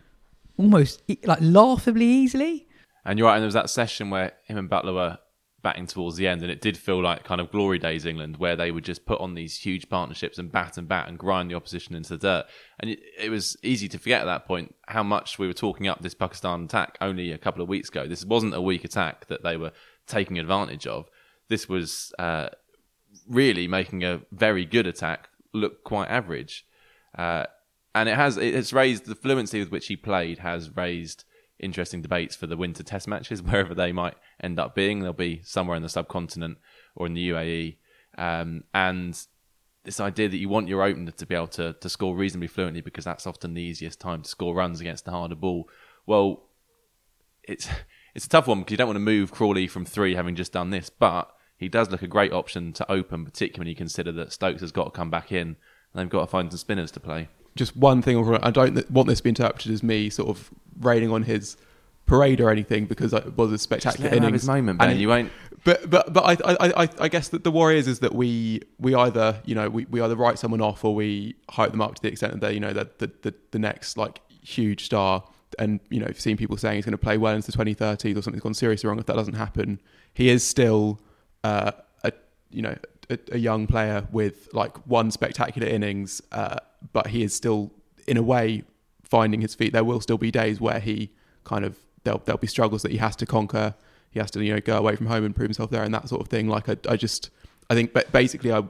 almost 0.58 1.04
like 1.24 1.38
laughably 1.40 2.06
easily 2.06 2.68
and 3.06 3.20
you're 3.20 3.28
right 3.28 3.36
and 3.36 3.44
there 3.44 3.48
was 3.48 3.54
that 3.54 3.70
session 3.70 4.10
where 4.10 4.34
him 4.46 4.58
and 4.58 4.68
Buttler 4.68 4.96
were 4.96 5.20
batting 5.68 5.86
towards 5.86 6.16
the 6.16 6.26
end, 6.26 6.42
and 6.44 6.50
it 6.50 6.62
did 6.62 6.78
feel 6.78 7.04
like 7.04 7.26
kind 7.26 7.42
of 7.42 7.52
glory 7.52 7.78
days 7.78 8.06
England, 8.06 8.38
where 8.38 8.56
they 8.56 8.72
would 8.72 8.86
just 8.86 9.06
put 9.06 9.20
on 9.20 9.34
these 9.34 9.58
huge 9.58 9.90
partnerships 9.90 10.38
and 10.38 10.50
bat 10.50 10.78
and 10.78 10.88
bat 10.88 11.10
and 11.10 11.20
grind 11.20 11.52
the 11.52 11.56
opposition 11.56 11.94
into 11.94 12.12
the 12.12 12.18
dirt. 12.18 12.46
And 12.80 12.92
it, 12.92 13.00
it, 13.20 13.30
was 13.30 13.58
easy 13.64 13.90
to 13.90 14.00
forget 14.00 14.22
at 14.22 14.26
that 14.28 14.46
point 14.46 14.74
how 14.88 15.04
much 15.04 15.38
we 15.38 15.46
were 15.46 15.52
talking 15.52 15.86
up 15.86 16.02
this 16.02 16.14
Pakistan 16.14 16.64
attack 16.64 16.98
only 17.02 17.34
a 17.34 17.38
couple 17.38 17.62
of 17.62 17.68
weeks 17.68 17.90
ago. 17.90 18.08
This 18.08 18.24
wasn't 18.24 18.54
a 18.54 18.62
weak 18.62 18.86
attack 18.86 19.28
that 19.28 19.44
they 19.44 19.58
were 19.58 19.74
taking 20.08 20.40
advantage 20.40 20.88
of. 20.88 21.10
This 21.50 21.68
was 21.68 22.14
uh, 22.18 22.48
really 23.28 23.68
making 23.68 24.06
a 24.06 24.22
very 24.32 24.64
good 24.64 24.88
attack 24.88 25.28
look 25.54 25.84
quite 25.84 26.08
average. 26.08 26.66
Uh, 27.18 27.44
and 27.94 28.08
it 28.08 28.16
has 28.16 28.38
it's 28.38 28.72
raised 28.72 29.06
the 29.06 29.16
fluency 29.16 29.60
with 29.60 29.72
which 29.72 29.88
he 29.88 29.98
played 29.98 30.40
has 30.40 30.78
raised 30.78 31.26
interesting 31.60 32.02
debates 32.02 32.36
for 32.36 32.48
the 32.48 32.58
winter 32.58 32.84
test 32.84 33.08
matches, 33.08 33.42
wherever 33.44 33.74
they 33.74 33.92
might 33.92 34.16
end 34.42 34.60
up 34.60 34.76
being. 34.76 35.00
They'll 35.00 35.14
be 35.14 35.42
somewhere 35.44 35.78
in 35.78 35.84
the 35.84 35.90
subcontinent 35.90 36.58
or 36.96 37.08
in 37.08 37.14
the 37.14 37.30
UAE. 37.30 37.78
Um, 38.18 38.64
and 38.74 39.20
this 39.84 40.00
idea 40.00 40.28
that 40.28 40.38
you 40.38 40.50
want 40.50 40.68
your 40.68 40.84
opener 40.84 41.12
to 41.12 41.26
be 41.26 41.36
able 41.36 41.48
to, 41.48 41.74
to 41.74 41.90
score 41.90 42.16
reasonably 42.16 42.48
fluently 42.48 42.82
because 42.82 43.06
that's 43.06 43.28
often 43.28 43.54
the 43.54 43.62
easiest 43.62 44.02
time 44.02 44.22
to 44.22 44.30
score 44.30 44.54
runs 44.54 44.82
against 44.82 45.06
the 45.06 45.12
harder 45.12 45.36
ball. 45.36 45.70
Well, 46.06 46.44
it's 47.44 47.68
it's 48.16 48.26
a 48.26 48.30
tough 48.30 48.48
one 48.48 48.60
because 48.60 48.72
you 48.72 48.78
don't 48.78 48.88
want 48.88 48.98
to 48.98 49.02
move 49.02 49.32
Crawley 49.32 49.68
from 49.68 49.86
three 49.86 50.16
having 50.16 50.36
just 50.36 50.52
done 50.52 50.72
this, 50.72 50.90
but 50.90 51.32
he 51.58 51.70
does 51.70 51.90
look 51.90 52.02
a 52.02 52.08
great 52.08 52.34
option 52.34 52.74
to 52.74 52.92
open, 52.92 53.26
particularly 53.26 53.62
when 53.62 53.70
you 53.70 53.76
consider 53.76 54.12
that 54.12 54.32
Stokes 54.32 54.62
has 54.62 54.72
got 54.72 54.86
to 54.86 54.92
come 54.92 55.10
back 55.10 55.32
in 55.32 55.48
and 55.48 55.56
they've 55.94 56.10
got 56.10 56.22
to 56.22 56.28
find 56.28 56.52
some 56.52 56.58
spinners 56.58 56.92
to 56.92 57.00
play 57.00 57.30
just 57.58 57.76
one 57.76 58.02
thing. 58.02 58.18
I 58.44 58.52
don't 58.52 58.90
want 58.90 59.10
this 59.10 59.20
to 59.20 59.24
be 59.24 59.30
interpreted 59.30 59.72
as 59.72 59.84
me 59.84 60.10
sort 60.10 60.30
of 60.30 60.50
raining 60.80 61.12
on 61.12 61.24
his 61.24 61.58
parade 62.06 62.40
or 62.40 62.50
anything 62.50 62.86
because 62.86 63.14
it 63.14 63.38
was 63.38 63.52
a 63.52 63.58
spectacular 63.58 64.10
innings. 64.10 64.42
his 64.42 64.48
moment, 64.48 64.80
Ben. 64.80 64.98
you 64.98 65.10
won't. 65.10 65.32
But 65.64 65.90
but 65.90 66.14
but 66.14 66.24
I 66.24 66.54
I 66.54 66.84
I, 66.84 66.90
I 67.02 67.08
guess 67.10 67.28
that 67.30 67.44
the 67.44 67.52
worry 67.52 67.78
is, 67.78 67.88
is 67.88 68.00
that 68.00 68.16
we 68.16 68.62
we 68.80 68.96
either 68.96 69.42
you 69.46 69.54
know 69.54 69.70
we, 69.70 69.86
we 69.86 70.02
either 70.02 70.16
write 70.16 70.40
someone 70.40 70.62
off 70.62 70.84
or 70.84 70.96
we 70.96 71.36
hype 71.50 71.72
them 71.72 71.82
up 71.82 71.96
to 71.96 72.02
the 72.02 72.08
extent 72.08 72.34
that 72.34 72.42
they 72.42 72.54
you 72.54 72.60
know 72.60 72.74
that 72.74 73.00
the, 73.00 73.12
the 73.22 73.34
the 73.52 73.60
next 73.60 73.98
like 73.98 74.22
huge 74.42 74.86
star 74.86 75.24
and 75.60 75.80
you 75.90 76.00
know 76.00 76.12
seeing 76.16 76.38
people 76.38 76.58
saying 76.58 76.76
he's 76.76 76.86
going 76.86 76.94
to 76.94 76.98
play 76.98 77.18
well 77.18 77.36
into 77.36 77.52
the 77.52 77.58
2030s 77.58 78.18
or 78.18 78.22
something's 78.22 78.44
gone 78.44 78.54
seriously 78.54 78.88
wrong 78.88 79.00
if 79.00 79.06
that 79.06 79.16
doesn't 79.16 79.34
happen 79.34 79.82
he 80.14 80.30
is 80.30 80.46
still 80.46 81.00
uh, 81.44 81.72
a 82.04 82.12
you 82.50 82.62
know 82.62 82.76
a, 83.10 83.20
a, 83.32 83.38
young 83.38 83.68
player 83.68 84.08
with 84.12 84.50
like 84.54 84.78
one 84.88 85.12
spectacular 85.12 85.68
innings, 85.68 86.22
uh, 86.32 86.58
but 86.94 87.08
he 87.08 87.24
is 87.24 87.34
still, 87.34 87.72
in 88.08 88.18
a 88.18 88.24
way, 88.24 88.64
finding 89.04 89.42
his 89.42 89.56
feet. 89.56 89.74
There 89.74 89.84
will 89.84 90.02
still 90.02 90.18
be 90.18 90.32
days 90.32 90.60
where 90.60 90.80
he 90.80 91.12
kind 91.44 91.66
of 91.66 91.78
there'll 92.04 92.22
there'll 92.26 92.40
be 92.40 92.48
struggles 92.48 92.82
that 92.82 92.92
he 92.92 92.98
has 92.98 93.16
to 93.18 93.26
conquer. 93.26 93.76
He 94.12 94.20
has 94.20 94.32
to 94.32 94.44
you 94.44 94.54
know 94.54 94.60
go 94.60 94.78
away 94.78 94.96
from 94.96 95.08
home 95.08 95.24
and 95.24 95.36
prove 95.36 95.48
himself 95.48 95.70
there 95.70 95.84
and 95.84 95.94
that 95.94 96.10
sort 96.10 96.22
of 96.22 96.28
thing. 96.28 96.48
Like 96.48 96.70
I, 96.70 96.78
I 96.90 96.96
just 96.96 97.30
I 97.70 97.76
think, 97.76 97.94
but 97.94 98.12
basically, 98.12 98.52
I 98.52 98.64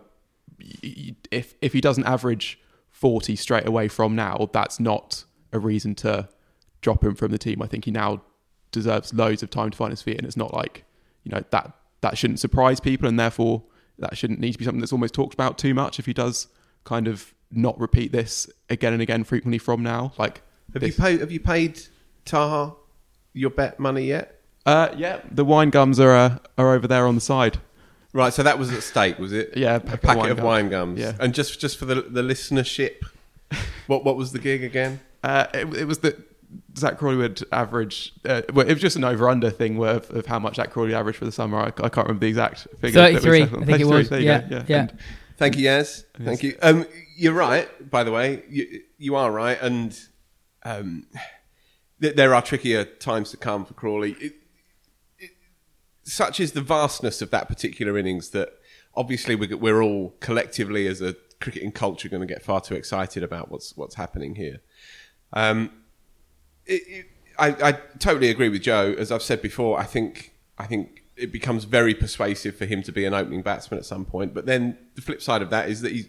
if 1.31 1.55
if 1.61 1.73
he 1.73 1.81
doesn't 1.81 2.05
average 2.05 2.59
forty 2.91 3.35
straight 3.35 3.67
away 3.67 3.87
from 3.87 4.15
now, 4.15 4.49
that's 4.53 4.79
not 4.79 5.23
a 5.51 5.59
reason 5.59 5.95
to 5.95 6.29
drop 6.81 7.03
him 7.03 7.15
from 7.15 7.31
the 7.31 7.37
team. 7.37 7.61
I 7.61 7.67
think 7.67 7.85
he 7.85 7.91
now 7.91 8.21
deserves 8.71 9.13
loads 9.13 9.41
of 9.41 9.49
time 9.49 9.71
to 9.71 9.77
find 9.77 9.91
his 9.91 10.01
feet, 10.01 10.17
and 10.17 10.25
it's 10.25 10.37
not 10.37 10.53
like 10.53 10.83
you 11.23 11.31
know 11.31 11.43
that 11.51 11.73
that 12.01 12.17
shouldn't 12.17 12.39
surprise 12.39 12.79
people, 12.79 13.07
and 13.07 13.19
therefore 13.19 13.63
that 13.99 14.17
shouldn't 14.17 14.39
need 14.39 14.53
to 14.53 14.57
be 14.57 14.65
something 14.65 14.79
that's 14.79 14.93
almost 14.93 15.13
talked 15.13 15.33
about 15.33 15.57
too 15.57 15.73
much 15.73 15.99
if 15.99 16.05
he 16.05 16.13
does 16.13 16.47
kind 16.83 17.07
of 17.07 17.33
not 17.51 17.79
repeat 17.79 18.11
this 18.11 18.49
again 18.69 18.93
and 18.93 19.01
again 19.01 19.23
frequently 19.23 19.57
from 19.57 19.83
now. 19.83 20.13
Like, 20.17 20.41
have 20.73 20.81
this. 20.81 20.97
you 20.97 21.03
paid? 21.03 21.19
Have 21.21 21.31
you 21.31 21.39
paid 21.39 21.81
Taha 22.25 22.75
your 23.33 23.49
bet 23.49 23.79
money 23.79 24.05
yet? 24.05 24.41
Uh, 24.65 24.93
yeah, 24.97 25.21
the 25.31 25.45
wine 25.45 25.69
gums 25.69 25.99
are 25.99 26.13
uh, 26.13 26.37
are 26.57 26.73
over 26.73 26.87
there 26.87 27.07
on 27.07 27.15
the 27.15 27.21
side. 27.21 27.59
Right, 28.13 28.33
so 28.33 28.41
that 28.43 28.57
was 28.57 28.71
at 28.71 28.83
stake, 28.83 29.19
was 29.19 29.31
it? 29.31 29.55
Yeah, 29.55 29.75
a 29.75 29.79
packet 29.79 29.93
of 29.93 30.01
packet 30.01 30.17
wine 30.19 30.31
of 30.31 30.37
gums. 30.37 30.45
wine 30.45 30.69
gums. 30.69 30.99
Yeah. 30.99 31.13
and 31.19 31.33
just 31.33 31.59
just 31.59 31.77
for 31.77 31.85
the 31.85 31.95
the 31.95 32.21
listenership, 32.21 32.95
what 33.87 34.03
what 34.03 34.17
was 34.17 34.31
the 34.31 34.39
gig 34.39 34.63
again? 34.63 34.99
Uh, 35.23 35.47
it, 35.53 35.65
it 35.73 35.85
was 35.85 35.97
that 35.99 36.15
Zak 36.77 36.97
Crawley 36.97 37.17
would 37.17 37.43
average. 37.51 38.13
Uh, 38.25 38.41
well, 38.53 38.67
it 38.67 38.73
was 38.73 38.81
just 38.81 38.95
an 38.95 39.03
over/under 39.03 39.49
thing 39.49 39.81
of, 39.83 40.09
of 40.11 40.25
how 40.25 40.39
much 40.39 40.55
Zak 40.55 40.71
Crawley 40.71 40.93
averaged 40.93 41.19
for 41.19 41.25
the 41.25 41.31
summer. 41.31 41.57
I, 41.57 41.67
I 41.67 41.89
can't 41.89 42.07
remember 42.07 42.21
the 42.21 42.27
exact 42.27 42.67
figure. 42.79 43.01
33, 43.01 43.39
settled 43.39 43.55
on. 43.55 43.63
I 43.63 43.65
think 43.65 43.79
it 43.79 43.85
was. 43.85 44.09
there 44.09 44.19
you 44.19 44.25
Yeah, 44.25 44.41
go, 44.41 44.63
yeah. 44.67 44.79
And 44.79 44.97
Thank 45.37 45.55
you, 45.55 45.65
Yas. 45.65 46.03
Thank 46.19 46.41
you. 46.41 46.57
Um, 46.61 46.85
you're 47.15 47.33
right, 47.33 47.89
by 47.89 48.03
the 48.03 48.11
way. 48.11 48.43
You, 48.49 48.81
you 48.97 49.15
are 49.15 49.31
right, 49.31 49.57
and 49.61 49.97
um, 50.63 51.07
th- 52.01 52.15
there 52.15 52.33
are 52.33 52.41
trickier 52.41 52.83
times 52.85 53.29
to 53.31 53.37
come 53.37 53.63
for 53.63 53.75
Crawley. 53.75 54.13
It, 54.19 54.33
it, 55.19 55.31
such 56.03 56.39
is 56.39 56.53
the 56.53 56.61
vastness 56.61 57.21
of 57.21 57.29
that 57.31 57.47
particular 57.47 57.97
innings 57.97 58.31
that 58.31 58.49
obviously 58.95 59.35
we're, 59.35 59.55
we're 59.55 59.81
all 59.81 60.15
collectively, 60.19 60.87
as 60.87 61.01
a 61.01 61.15
cricketing 61.39 61.71
culture, 61.71 62.09
going 62.09 62.27
to 62.27 62.33
get 62.33 62.41
far 62.41 62.59
too 62.59 62.73
excited 62.73 63.23
about 63.23 63.51
what's 63.51 63.77
what's 63.77 63.95
happening 63.95 64.35
here. 64.35 64.61
Um, 65.33 65.71
it, 66.67 67.05
I, 67.39 67.47
I 67.69 67.71
totally 67.99 68.29
agree 68.29 68.49
with 68.49 68.61
Jo. 68.63 68.95
As 68.97 69.11
I've 69.11 69.21
said 69.23 69.41
before, 69.41 69.79
I 69.79 69.83
think 69.83 70.33
I 70.57 70.65
think 70.65 71.03
it 71.15 71.31
becomes 71.31 71.63
very 71.63 71.93
persuasive 71.93 72.55
for 72.55 72.65
him 72.65 72.83
to 72.83 72.91
be 72.91 73.05
an 73.05 73.13
opening 73.13 73.41
batsman 73.41 73.79
at 73.79 73.85
some 73.85 74.05
point. 74.05 74.33
But 74.33 74.45
then 74.45 74.77
the 74.95 75.01
flip 75.01 75.21
side 75.21 75.41
of 75.41 75.49
that 75.49 75.69
is 75.69 75.81
that 75.81 75.91
he 75.91 76.05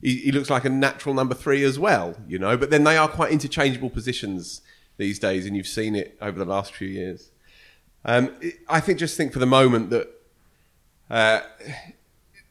he, 0.00 0.16
he 0.16 0.32
looks 0.32 0.50
like 0.50 0.64
a 0.64 0.68
natural 0.70 1.14
number 1.14 1.34
three 1.34 1.64
as 1.64 1.78
well, 1.78 2.16
you 2.28 2.38
know. 2.38 2.56
But 2.56 2.70
then 2.70 2.84
they 2.84 2.96
are 2.96 3.08
quite 3.08 3.32
interchangeable 3.32 3.90
positions 3.90 4.60
these 4.96 5.18
days, 5.18 5.46
and 5.46 5.56
you've 5.56 5.66
seen 5.66 5.94
it 5.94 6.16
over 6.20 6.38
the 6.38 6.44
last 6.44 6.74
few 6.74 6.88
years. 6.88 7.30
Um, 8.04 8.34
it- 8.40 8.58
I 8.68 8.80
think 8.80 8.98
just 8.98 9.16
think 9.16 9.32
for 9.32 9.38
the 9.40 9.46
moment 9.46 9.90
that 9.90 10.08
uh, 11.10 11.40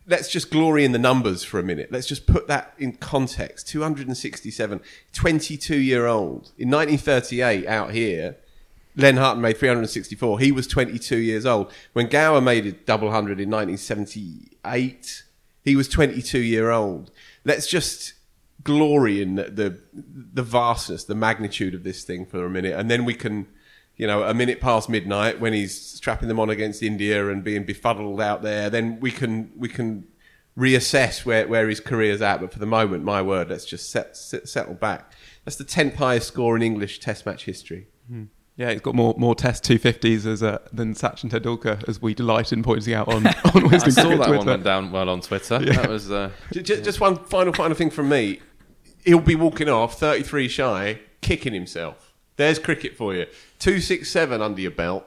let's 0.08 0.30
just 0.30 0.50
glory 0.50 0.86
in 0.86 0.94
the 0.94 1.00
numbers 1.00 1.44
for 1.44 1.60
a 1.60 1.64
minute. 1.64 1.92
Let's 1.92 2.08
just 2.08 2.26
put 2.26 2.48
that 2.48 2.74
in 2.78 2.94
context. 2.94 3.68
267, 3.68 4.82
22 5.12 5.78
year 5.78 6.08
old. 6.08 6.52
In 6.58 6.72
1938, 6.72 7.68
out 7.68 7.92
here, 7.92 8.38
Len 8.96 9.18
Hutton 9.18 9.42
made 9.42 9.58
364. 9.58 10.40
He 10.40 10.52
was 10.52 10.66
22 10.66 11.18
years 11.18 11.46
old. 11.46 11.72
When 11.94 12.08
Gower 12.08 12.42
made 12.42 12.66
a 12.66 12.72
double 12.72 13.12
hundred 13.12 13.40
in 13.40 13.50
1978, 13.50 15.24
he 15.64 15.76
was 15.76 15.88
22 15.88 16.40
year 16.40 16.72
old. 16.72 17.12
Let's 17.46 17.68
just 17.68 18.14
glory 18.64 19.22
in 19.22 19.36
the, 19.36 19.44
the 19.44 19.80
the 19.94 20.44
vastness, 20.44 21.04
the 21.04 21.16
magnitude 21.16 21.74
of 21.74 21.84
this 21.84 22.04
thing 22.04 22.26
for 22.26 22.46
a 22.46 22.50
minute, 22.50 22.74
and 22.74 22.90
then 22.90 23.06
we 23.06 23.14
can, 23.14 23.48
you 23.98 24.08
know, 24.08 24.24
a 24.24 24.34
minute 24.34 24.62
past 24.62 24.90
midnight 24.90 25.40
when 25.40 25.54
he's 25.54 25.80
strapping 25.80 26.28
them 26.28 26.40
on 26.40 26.50
against 26.50 26.84
India 26.84 27.30
and 27.30 27.44
being 27.44 27.64
befuddled 27.66 28.22
out 28.22 28.44
there, 28.44 28.70
then 28.70 29.00
we 29.00 29.12
can 29.12 29.52
we 29.58 29.68
can 29.68 30.08
reassess 30.58 31.26
where, 31.26 31.48
where 31.48 31.68
his 31.68 31.80
career's 31.80 32.22
at. 32.22 32.40
But 32.40 32.52
for 32.52 32.60
the 32.60 32.66
moment, 32.66 33.04
my 33.04 33.22
word, 33.22 33.50
let's 33.50 33.66
just 33.66 33.92
set, 33.92 34.18
set, 34.18 34.48
settle 34.48 34.74
back. 34.74 35.14
That's 35.46 35.58
the 35.58 35.64
tenth 35.64 35.96
highest 35.96 36.28
score 36.28 36.56
in 36.56 36.62
English 36.62 37.00
Test 37.00 37.26
match 37.26 37.46
history. 37.46 37.88
Yeah, 38.56 38.72
he's 38.72 38.82
got 38.82 38.96
more 38.96 39.14
more 39.18 39.36
Test 39.36 39.64
250s 39.66 40.26
as 40.26 40.42
uh, 40.42 40.60
than 40.74 40.96
Sachin 40.96 41.30
Tendulkar, 41.30 41.88
as 41.88 42.02
we 42.02 42.16
delight 42.16 42.52
in 42.52 42.64
pointing 42.64 42.94
out 42.96 43.08
on 43.08 43.28
on 43.28 43.74
I 43.74 43.78
saw 43.78 44.10
that 44.10 44.16
Twitter. 44.18 44.38
one 44.38 44.46
went 44.46 44.64
down 44.64 44.92
well 44.92 45.10
on 45.10 45.22
Twitter. 45.22 45.60
That 45.60 45.90
was 45.90 46.12
uh, 46.12 46.32
Just, 46.54 46.84
just 46.84 47.00
one 47.00 47.18
final, 47.26 47.54
final 47.54 47.76
thing 47.76 47.92
from 47.92 48.10
me. 48.10 48.40
He'll 49.06 49.20
be 49.20 49.36
walking 49.36 49.70
off, 49.70 50.00
33 50.00 50.48
shy, 50.48 51.00
kicking 51.22 51.54
himself. 51.54 52.07
There's 52.38 52.60
cricket 52.60 52.96
for 52.96 53.14
you. 53.14 53.26
267 53.60 54.42
under 54.42 54.62
your 54.62 54.72
belt. 54.72 55.06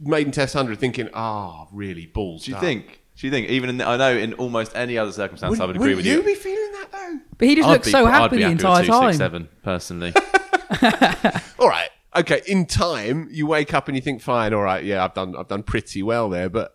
Maiden 0.00 0.30
Test 0.32 0.54
100 0.54 0.78
thinking, 0.78 1.08
ah, 1.14 1.66
really, 1.72 2.06
balls. 2.06 2.44
Do 2.44 2.50
you 2.52 2.56
up." 2.56 2.62
think? 2.62 3.00
Do 3.16 3.26
you 3.26 3.30
think? 3.32 3.48
Even 3.48 3.70
in, 3.70 3.80
I 3.80 3.96
know 3.96 4.16
in 4.16 4.34
almost 4.34 4.76
any 4.76 4.96
other 4.96 5.10
circumstance, 5.10 5.50
Would, 5.50 5.60
I 5.60 5.66
would 5.66 5.76
agree 5.76 5.94
with 5.96 6.06
you. 6.06 6.18
Would 6.18 6.26
you. 6.26 6.34
be 6.34 6.38
feeling 6.38 6.72
that 6.72 6.92
though? 6.92 7.18
But 7.36 7.48
he 7.48 7.56
just 7.56 7.68
I'd 7.68 7.72
looked 7.72 7.84
be- 7.86 7.90
so 7.90 8.06
I'd 8.06 8.10
happy 8.12 8.36
be 8.36 8.42
the 8.42 8.48
with 8.50 8.58
entire 8.58 8.84
time. 8.84 9.12
267, 9.16 9.48
personally. 9.62 10.12
All 11.58 11.68
right. 11.68 11.88
Okay. 12.16 12.42
In 12.46 12.66
time, 12.66 13.28
you 13.30 13.46
wake 13.46 13.74
up 13.74 13.88
and 13.88 13.96
you 13.96 14.00
think, 14.02 14.20
fine, 14.22 14.52
all 14.52 14.62
right, 14.62 14.84
yeah, 14.84 15.04
I've 15.04 15.14
done, 15.14 15.34
I've 15.36 15.48
done 15.48 15.62
pretty 15.62 16.02
well 16.02 16.28
there. 16.28 16.48
But 16.48 16.74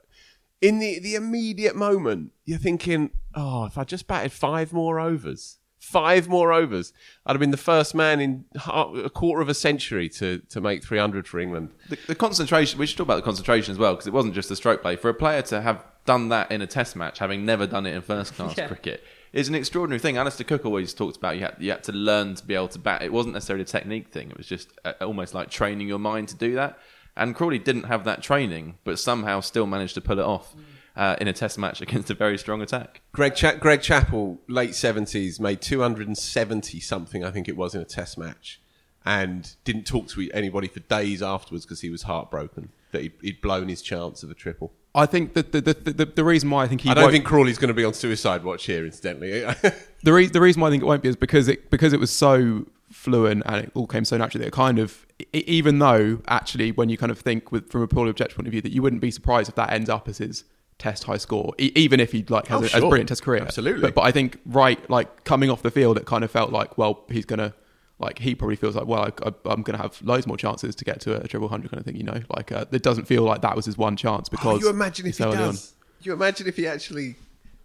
in 0.62 0.80
the, 0.80 1.00
the 1.00 1.16
immediate 1.16 1.76
moment, 1.76 2.32
you're 2.46 2.58
thinking, 2.58 3.12
oh, 3.36 3.66
if 3.66 3.78
I 3.78 3.84
just 3.84 4.08
batted 4.08 4.32
five 4.32 4.74
more 4.74 5.00
overs, 5.00 5.60
five 5.84 6.28
more 6.30 6.54
overs, 6.54 6.94
I'd 7.26 7.34
have 7.34 7.40
been 7.40 7.52
the 7.52 7.58
first 7.58 7.94
man 7.94 8.22
in 8.22 8.46
a 8.68 9.10
quarter 9.10 9.42
of 9.42 9.50
a 9.50 9.54
century 9.54 10.08
to, 10.10 10.40
to 10.50 10.62
make 10.62 10.84
300 10.84 11.28
for 11.28 11.40
England. 11.40 11.70
the, 11.90 11.98
the 12.08 12.16
concentration. 12.16 12.80
We 12.80 12.86
should 12.88 12.98
talk 12.98 13.06
about 13.08 13.18
the 13.18 13.22
concentration 13.22 13.72
as 13.74 13.78
well 13.78 13.94
because 13.94 14.08
it 14.08 14.14
wasn't 14.14 14.34
just 14.34 14.50
the 14.50 14.56
stroke 14.56 14.82
play. 14.82 14.96
For 14.96 15.10
a 15.10 15.14
player 15.14 15.42
to 15.44 15.62
have 15.62 15.84
done 16.06 16.30
that 16.30 16.52
in 16.52 16.62
a 16.62 16.68
Test 16.68 16.96
match, 16.96 17.20
having 17.20 17.46
never 17.46 17.68
done 17.68 17.86
it 17.86 17.94
in 17.94 18.02
first 18.02 18.34
class 18.38 18.58
Yeah. 18.58 18.68
cricket, 18.68 19.04
is 19.34 19.50
an 19.50 19.56
extraordinary 19.56 20.00
thing. 20.00 20.16
Alastair 20.18 20.46
Cook 20.46 20.66
always 20.66 20.94
talked 20.94 21.18
about 21.18 21.36
you 21.36 21.42
had, 21.42 21.56
you 21.60 21.72
had 21.72 21.84
to 21.84 21.92
learn 21.92 22.36
to 22.36 22.46
be 22.46 22.56
able 22.56 22.68
to 22.70 22.80
bat. 22.80 23.02
It 23.02 23.12
wasn't 23.12 23.34
necessarily 23.34 23.64
a 23.64 23.66
technique 23.66 24.08
thing. 24.10 24.30
It 24.32 24.38
was 24.38 24.48
just 24.48 24.70
uh, 24.86 24.94
almost 25.02 25.34
like 25.34 25.50
training 25.50 25.88
your 25.88 26.00
mind 26.00 26.30
to 26.30 26.36
do 26.36 26.56
that. 26.56 26.80
And 27.18 27.36
Crawley 27.36 27.60
didn't 27.60 27.84
have 27.84 28.06
that 28.06 28.24
training, 28.24 28.78
but 28.84 28.98
somehow 29.00 29.40
still 29.42 29.68
managed 29.68 29.96
to 29.96 30.02
pull 30.02 30.18
it 30.20 30.26
off 30.26 30.56
uh, 30.96 31.16
in 31.20 31.28
a 31.28 31.34
Test 31.34 31.58
match 31.58 31.82
against 31.82 32.10
a 32.10 32.14
very 32.14 32.38
strong 32.38 32.62
attack. 32.62 33.02
Greg, 33.12 33.36
Cha- 33.36 33.56
Greg 33.56 33.82
Chappell, 33.82 34.40
late 34.48 34.72
70s, 34.72 35.40
made 35.40 35.62
270 35.62 36.80
something, 36.80 37.24
I 37.24 37.32
think 37.32 37.48
it 37.48 37.58
was, 37.58 37.74
in 37.76 37.82
a 37.82 37.86
test 37.86 38.18
match. 38.18 38.62
And 39.06 39.54
didn't 39.66 39.86
talk 39.86 40.08
to 40.10 40.30
anybody 40.32 40.68
for 40.70 40.80
days 40.80 41.22
afterwards 41.22 41.66
because 41.66 41.82
he 41.82 41.90
was 41.90 42.04
heartbroken 42.04 42.70
that 42.92 43.02
he'd, 43.02 43.12
he'd 43.22 43.42
blown 43.42 43.68
his 43.68 43.82
chance 43.82 44.24
of 44.24 44.32
a 44.32 44.34
triple. 44.34 44.72
I 44.96 45.08
think 45.08 45.34
that 45.34 45.52
the, 45.52 45.60
the, 45.60 45.74
the, 45.74 46.06
the 46.06 46.24
reason 46.24 46.50
why 46.52 46.64
I 46.64 46.68
think 46.68 46.82
he 46.82 46.90
I 46.90 46.94
don't 46.94 47.04
won't- 47.06 47.14
think 47.14 47.26
Crawley's 47.26 47.58
going 47.58 47.68
to 47.70 47.74
be 47.74 47.84
on 47.84 47.94
suicide 47.94 48.44
watch 48.44 48.66
here, 48.66 48.86
incidentally. 48.86 49.42
the, 50.04 50.14
re- 50.14 50.28
the 50.28 50.40
reason 50.40 50.62
why 50.62 50.68
I 50.68 50.72
think 50.72 50.84
it 50.84 50.86
won't 50.86 51.02
be 51.02 51.10
is 51.10 51.16
because 51.18 51.48
it 51.50 51.70
because 51.72 51.92
it 51.92 52.00
was 52.00 52.12
so 52.12 52.66
fluent 52.92 53.42
and 53.48 53.66
it 53.66 53.72
all 53.74 53.88
came 53.88 54.06
so 54.06 54.16
naturally. 54.18 54.44
That 54.44 54.50
it 54.50 54.54
kind 54.54 54.78
of 54.80 55.06
e- 55.34 55.44
even 55.48 55.80
though 55.80 56.22
actually 56.28 56.72
when 56.72 56.88
you 56.90 56.98
kind 56.98 57.12
of 57.12 57.18
think 57.20 57.52
with 57.52 57.72
from 57.72 57.82
a 57.82 57.88
purely 57.88 58.12
objective 58.12 58.38
point 58.38 58.48
of 58.48 58.52
view 58.52 58.62
that 58.62 58.72
you 58.72 58.82
wouldn't 58.84 59.02
be 59.02 59.10
surprised 59.12 59.50
if 59.50 59.56
that 59.56 59.74
ends 59.74 59.90
up 59.90 60.08
as 60.08 60.20
his 60.20 60.44
test 60.80 61.04
high 61.06 61.18
score, 61.18 61.54
e- 61.60 61.72
even 61.76 62.00
if 62.00 62.12
he 62.12 62.24
like 62.30 62.48
has 62.48 62.62
Oh, 62.62 62.66
a, 62.66 62.68
sure. 62.68 62.78
as 62.78 62.82
brilliant 62.82 63.10
test 63.10 63.24
career. 63.24 63.42
Absolutely. 63.42 63.82
But, 63.82 63.96
but 63.96 64.02
I 64.02 64.12
think 64.12 64.40
right 64.46 64.88
like 64.90 65.24
coming 65.24 65.50
off 65.50 65.62
the 65.62 65.72
field, 65.72 65.98
it 65.98 66.06
kind 66.06 66.24
of 66.24 66.32
felt 66.32 66.52
like 66.52 66.78
well 66.78 67.04
he's 67.10 67.26
gonna. 67.26 67.54
Like 68.00 68.20
he 68.20 68.36
probably 68.36 68.56
feels 68.58 68.76
like, 68.76 68.86
well, 68.88 69.02
I, 69.04 69.12
I, 69.28 69.32
I'm 69.46 69.62
going 69.62 69.78
to 69.78 69.82
have 69.82 70.02
loads 70.02 70.28
more 70.28 70.36
chances 70.36 70.76
to 70.76 70.84
get 70.84 71.00
to 71.02 71.22
a, 71.22 71.28
triple 71.28 71.48
hundred 71.48 71.70
kind 71.72 71.80
of 71.80 71.86
thing, 71.86 71.96
you 71.96 72.04
know. 72.04 72.20
Like 72.36 72.52
uh, 72.52 72.66
it 72.72 72.82
doesn't 72.84 73.06
feel 73.06 73.24
like 73.24 73.42
that 73.44 73.56
was 73.56 73.66
his 73.66 73.78
one 73.78 73.96
chance 73.96 74.28
because 74.28 74.62
oh, 74.62 74.66
you 74.66 74.70
imagine 74.70 75.06
if 75.06 75.12
he's 75.12 75.18
he 75.20 75.24
so 75.24 75.32
on. 75.32 75.38
does. 75.38 75.74
You 76.02 76.12
imagine 76.12 76.48
if 76.48 76.58
he 76.58 76.68
actually 76.68 77.16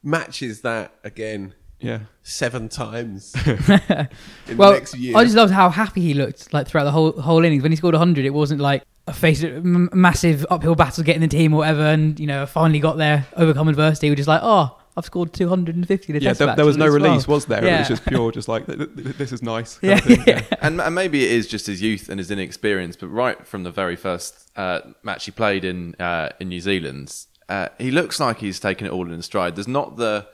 matches 0.02 0.60
that 0.60 0.92
again 1.02 1.54
Yeah, 1.80 2.00
seven 2.22 2.68
times 2.68 3.34
in 3.46 4.56
Well, 4.56 4.72
the 4.72 4.78
next 4.78 4.94
year. 4.96 5.16
I 5.16 5.24
just 5.24 5.34
loved 5.34 5.52
how 5.52 5.70
happy 5.70 6.02
he 6.02 6.14
looked 6.14 6.52
like 6.52 6.68
throughout 6.68 6.84
the 6.84 6.92
whole 6.92 7.12
whole 7.20 7.42
innings. 7.44 7.62
When 7.62 7.72
he 7.72 7.76
scored 7.76 7.94
100, 7.94 8.24
it 8.24 8.30
wasn't 8.34 8.60
like 8.60 8.82
a 9.08 9.12
face 9.12 9.42
m- 9.42 9.88
massive 9.92 10.46
uphill 10.50 10.74
battle 10.74 11.02
getting 11.04 11.22
the 11.22 11.28
team 11.28 11.52
or 11.54 11.58
whatever, 11.58 11.82
and 11.82 12.18
you 12.20 12.26
know 12.26 12.46
finally 12.46 12.80
got 12.80 12.96
there, 12.96 13.26
overcome 13.36 13.68
adversity. 13.68 14.08
We're 14.10 14.16
just 14.16 14.28
like, 14.28 14.40
oh, 14.42 14.76
I've 14.96 15.04
scored 15.04 15.32
250 15.32 16.12
in 16.12 16.16
a 16.16 16.18
yeah. 16.18 16.30
test 16.30 16.38
There, 16.40 16.56
there 16.56 16.66
was 16.66 16.76
no 16.76 16.86
as 16.86 16.92
well." 16.92 17.02
release, 17.02 17.28
was 17.28 17.46
there? 17.46 17.64
Yeah. 17.64 17.76
It 17.76 17.78
was 17.80 17.88
just 17.88 18.04
pure, 18.06 18.32
just 18.32 18.48
like 18.48 18.66
th- 18.66 18.78
th- 18.78 18.94
th- 18.94 19.16
this 19.16 19.32
is 19.32 19.42
nice. 19.42 19.78
Yeah, 19.82 20.00
yeah. 20.26 20.42
and, 20.60 20.80
and 20.80 20.94
maybe 20.94 21.24
it 21.24 21.30
is 21.32 21.46
just 21.46 21.66
his 21.66 21.80
youth 21.80 22.08
and 22.08 22.18
his 22.18 22.30
inexperience, 22.30 22.96
but 22.96 23.08
right 23.08 23.46
from 23.46 23.62
the 23.62 23.70
very 23.70 23.96
first 23.96 24.50
uh, 24.56 24.80
match 25.02 25.24
he 25.24 25.30
played 25.30 25.64
in 25.64 25.94
uh, 26.00 26.30
in 26.40 26.48
New 26.48 26.60
Zealand, 26.60 27.14
uh, 27.48 27.68
he 27.78 27.90
looks 27.90 28.18
like 28.20 28.38
he's 28.38 28.58
taken 28.60 28.86
it 28.86 28.90
all 28.92 29.10
in 29.12 29.22
stride. 29.22 29.56
There's 29.56 29.68
not 29.68 29.96
the, 29.96 30.26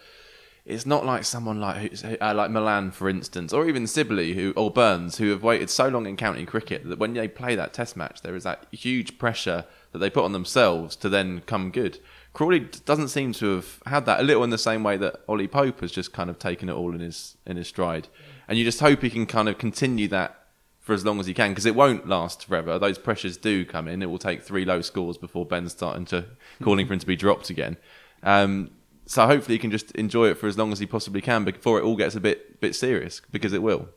it's 0.66 0.86
not 0.86 1.04
like 1.04 1.24
someone 1.24 1.60
like 1.60 1.92
uh, 2.02 2.32
like 2.34 2.50
Malan, 2.50 2.90
for 2.90 3.08
instance, 3.10 3.52
or 3.52 3.68
even 3.68 3.86
Sibley 3.86 4.32
who 4.32 4.54
or 4.56 4.70
Burns, 4.70 5.18
who 5.18 5.30
have 5.30 5.42
waited 5.42 5.68
so 5.68 5.88
long 5.88 6.06
in 6.06 6.16
county 6.16 6.46
cricket 6.46 6.88
that 6.88 6.98
when 6.98 7.12
they 7.12 7.28
play 7.28 7.54
that 7.54 7.74
Test 7.74 7.96
match, 7.96 8.22
there 8.22 8.34
is 8.34 8.44
that 8.44 8.66
huge 8.72 9.18
pressure 9.18 9.66
that 9.92 9.98
they 9.98 10.08
put 10.08 10.24
on 10.24 10.32
themselves 10.32 10.96
to 10.96 11.10
then 11.10 11.42
come 11.42 11.70
good. 11.70 11.98
Crawley 12.32 12.60
doesn't 12.60 13.08
seem 13.08 13.32
to 13.34 13.56
have 13.56 13.82
had 13.86 14.06
that 14.06 14.20
a 14.20 14.22
little 14.22 14.42
in 14.42 14.50
the 14.50 14.58
same 14.58 14.82
way 14.82 14.96
that 14.96 15.20
Ollie 15.28 15.46
Pope 15.46 15.80
has 15.80 15.92
just 15.92 16.12
kind 16.14 16.30
of 16.30 16.38
taken 16.38 16.70
it 16.70 16.74
all 16.74 16.94
in 16.94 17.00
his 17.00 17.36
in 17.46 17.58
his 17.58 17.68
stride, 17.68 18.08
and 18.48 18.56
you 18.56 18.64
just 18.64 18.80
hope 18.80 19.02
he 19.02 19.10
can 19.10 19.26
kind 19.26 19.50
of 19.50 19.58
continue 19.58 20.08
that 20.08 20.46
for 20.80 20.94
as 20.94 21.04
long 21.04 21.20
as 21.20 21.26
he 21.26 21.34
can 21.34 21.50
because 21.50 21.66
it 21.66 21.74
won't 21.74 22.08
last 22.08 22.46
forever. 22.46 22.78
Those 22.78 22.98
pressures 22.98 23.36
do 23.36 23.66
come 23.66 23.86
in. 23.86 24.02
It 24.02 24.06
will 24.06 24.18
take 24.18 24.42
three 24.42 24.64
low 24.64 24.80
scores 24.80 25.18
before 25.18 25.44
Ben's 25.44 25.72
starting 25.72 26.06
to 26.06 26.24
calling 26.62 26.86
for 26.86 26.94
him 26.94 27.00
to 27.00 27.06
be 27.06 27.16
dropped 27.16 27.50
again. 27.50 27.76
Um, 28.22 28.70
so 29.06 29.26
hopefully 29.26 29.56
he 29.56 29.58
can 29.58 29.70
just 29.70 29.90
enjoy 29.92 30.28
it 30.28 30.38
for 30.38 30.46
as 30.46 30.56
long 30.56 30.72
as 30.72 30.78
he 30.78 30.86
possibly 30.86 31.20
can 31.20 31.44
before 31.44 31.78
it 31.78 31.84
all 31.84 31.96
gets 31.96 32.14
a 32.14 32.20
bit 32.20 32.60
bit 32.60 32.74
serious 32.74 33.20
because 33.30 33.52
it 33.52 33.62
will. 33.62 33.88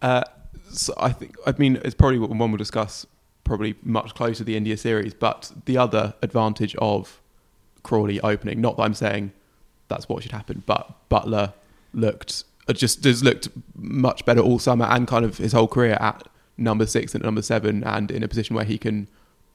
Uh, 0.00 0.22
so 0.70 0.94
I 0.96 1.10
think 1.10 1.36
I 1.46 1.54
mean 1.58 1.80
it's 1.84 1.94
probably 1.94 2.18
what 2.18 2.30
one 2.30 2.50
will 2.50 2.58
discuss 2.58 3.06
probably 3.42 3.74
much 3.82 4.14
closer 4.14 4.38
to 4.38 4.44
the 4.44 4.56
India 4.56 4.76
series, 4.76 5.12
but 5.14 5.52
the 5.66 5.76
other 5.76 6.14
advantage 6.22 6.74
of 6.76 7.20
Crawley 7.82 8.20
opening, 8.20 8.60
not 8.60 8.76
that 8.78 8.84
I'm 8.84 8.94
saying 8.94 9.32
that's 9.88 10.08
what 10.08 10.22
should 10.22 10.32
happen, 10.32 10.62
but 10.66 11.08
Buttler 11.10 11.52
looked 11.92 12.44
uh, 12.66 12.72
just 12.72 13.04
has 13.04 13.22
looked 13.22 13.48
much 13.76 14.24
better 14.24 14.40
all 14.40 14.58
summer 14.58 14.86
and 14.86 15.06
kind 15.06 15.24
of 15.24 15.38
his 15.38 15.52
whole 15.52 15.68
career 15.68 15.96
at 16.00 16.26
number 16.56 16.86
six 16.86 17.14
and 17.14 17.24
number 17.24 17.42
seven, 17.42 17.84
and 17.84 18.10
in 18.10 18.22
a 18.22 18.28
position 18.28 18.56
where 18.56 18.64
he 18.64 18.78
can 18.78 19.08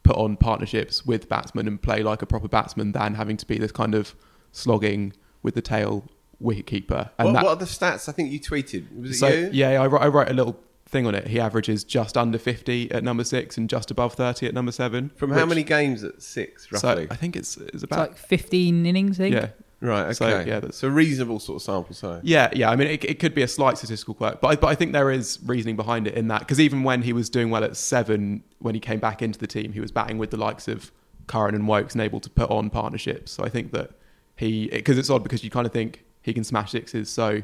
put 0.03 0.15
on 0.15 0.37
partnerships 0.37 1.05
with 1.05 1.27
batsmen 1.27 1.67
and 1.67 1.81
play 1.81 2.01
like 2.03 2.21
a 2.21 2.25
proper 2.25 2.47
batsman 2.47 2.91
than 2.91 3.15
having 3.15 3.37
to 3.37 3.45
be 3.45 3.57
this 3.57 3.71
kind 3.71 3.95
of 3.95 4.15
slogging 4.51 5.13
with 5.43 5.55
the 5.55 5.61
tail 5.61 6.05
wicketkeeper. 6.41 7.09
And 7.17 7.27
What, 7.27 7.33
that, 7.33 7.43
what 7.43 7.51
are 7.51 7.55
the 7.57 7.65
stats? 7.65 8.07
I 8.09 8.11
think 8.11 8.31
you 8.31 8.39
tweeted. 8.39 8.85
Was 8.99 9.11
it 9.11 9.13
so 9.15 9.27
you? 9.27 9.49
yeah, 9.53 9.81
I 9.81 9.87
wrote, 9.87 10.01
I 10.01 10.07
wrote 10.07 10.29
a 10.29 10.33
little 10.33 10.59
thing 10.87 11.05
on 11.05 11.13
it. 11.15 11.27
He 11.27 11.39
averages 11.39 11.83
just 11.83 12.17
under 12.17 12.37
50 12.37 12.91
at 12.91 13.03
number 13.03 13.23
six 13.23 13.57
and 13.57 13.69
just 13.69 13.91
above 13.91 14.13
30 14.13 14.47
at 14.47 14.53
number 14.53 14.71
seven. 14.71 15.11
From 15.15 15.31
how 15.31 15.45
many 15.45 15.63
games 15.63 16.03
at 16.03 16.21
six, 16.21 16.67
So 16.71 16.87
roughly? 16.87 17.07
I 17.11 17.15
think 17.15 17.35
it's 17.35 17.57
it's 17.57 17.69
It's 17.75 17.83
about 17.83 17.99
like 18.09 18.17
15 18.17 18.85
innings, 18.85 19.19
I 19.19 19.23
think. 19.23 19.35
yeah. 19.35 19.47
right. 19.81 20.03
Okay. 20.05 20.13
so, 20.13 20.27
yeah, 20.39 20.43
that's- 20.59 20.77
so 20.77 20.87
reasonable 20.87 21.39
sort 21.39 21.57
of 21.57 21.61
sample 21.61 21.93
size. 21.93 22.21
Yeah, 22.23 22.49
yeah. 22.53 22.71
I 22.71 22.75
mean, 22.75 22.87
it, 22.87 23.03
it 23.05 23.19
could 23.19 23.35
be 23.35 23.43
a 23.43 23.47
slight 23.47 23.77
statistical 23.77 24.13
quirk, 24.15 24.41
but 24.41 24.47
I, 24.47 24.55
but 24.55 24.67
I 24.67 24.75
think 24.75 24.93
there 24.93 25.11
is 25.11 25.39
reasoning 25.45 25.75
behind 25.75 26.07
it 26.07 26.15
in 26.15 26.27
that 26.29 26.39
because 26.39 26.59
even 26.59 26.83
when 26.83 27.01
he 27.03 27.13
was 27.13 27.29
doing 27.29 27.49
well 27.51 27.63
at 27.63 27.77
seven, 27.77 28.43
when 28.59 28.73
he 28.73 28.81
came 28.81 28.99
back 28.99 29.21
into 29.21 29.37
the 29.37 29.47
team, 29.47 29.73
he 29.73 29.79
was 29.79 29.91
batting 29.91 30.17
with 30.17 30.31
the 30.31 30.37
likes 30.37 30.67
of 30.67 30.91
Curran 31.27 31.53
and 31.53 31.67
Woakes 31.67 31.93
and 31.93 32.01
able 32.01 32.19
to 32.21 32.29
put 32.31 32.49
on 32.49 32.71
partnerships. 32.71 33.31
So 33.33 33.43
I 33.43 33.49
think 33.49 33.71
that 33.73 33.91
he 34.39 34.69
because 34.69 34.97
it's 34.97 35.09
odd 35.09 35.21
because 35.21 35.43
you 35.43 35.49
kind 35.49 35.67
of 35.67 35.73
think 35.73 36.05
he 36.21 36.33
can 36.33 36.45
smash 36.45 36.71
sixes, 36.71 37.09
so 37.09 37.43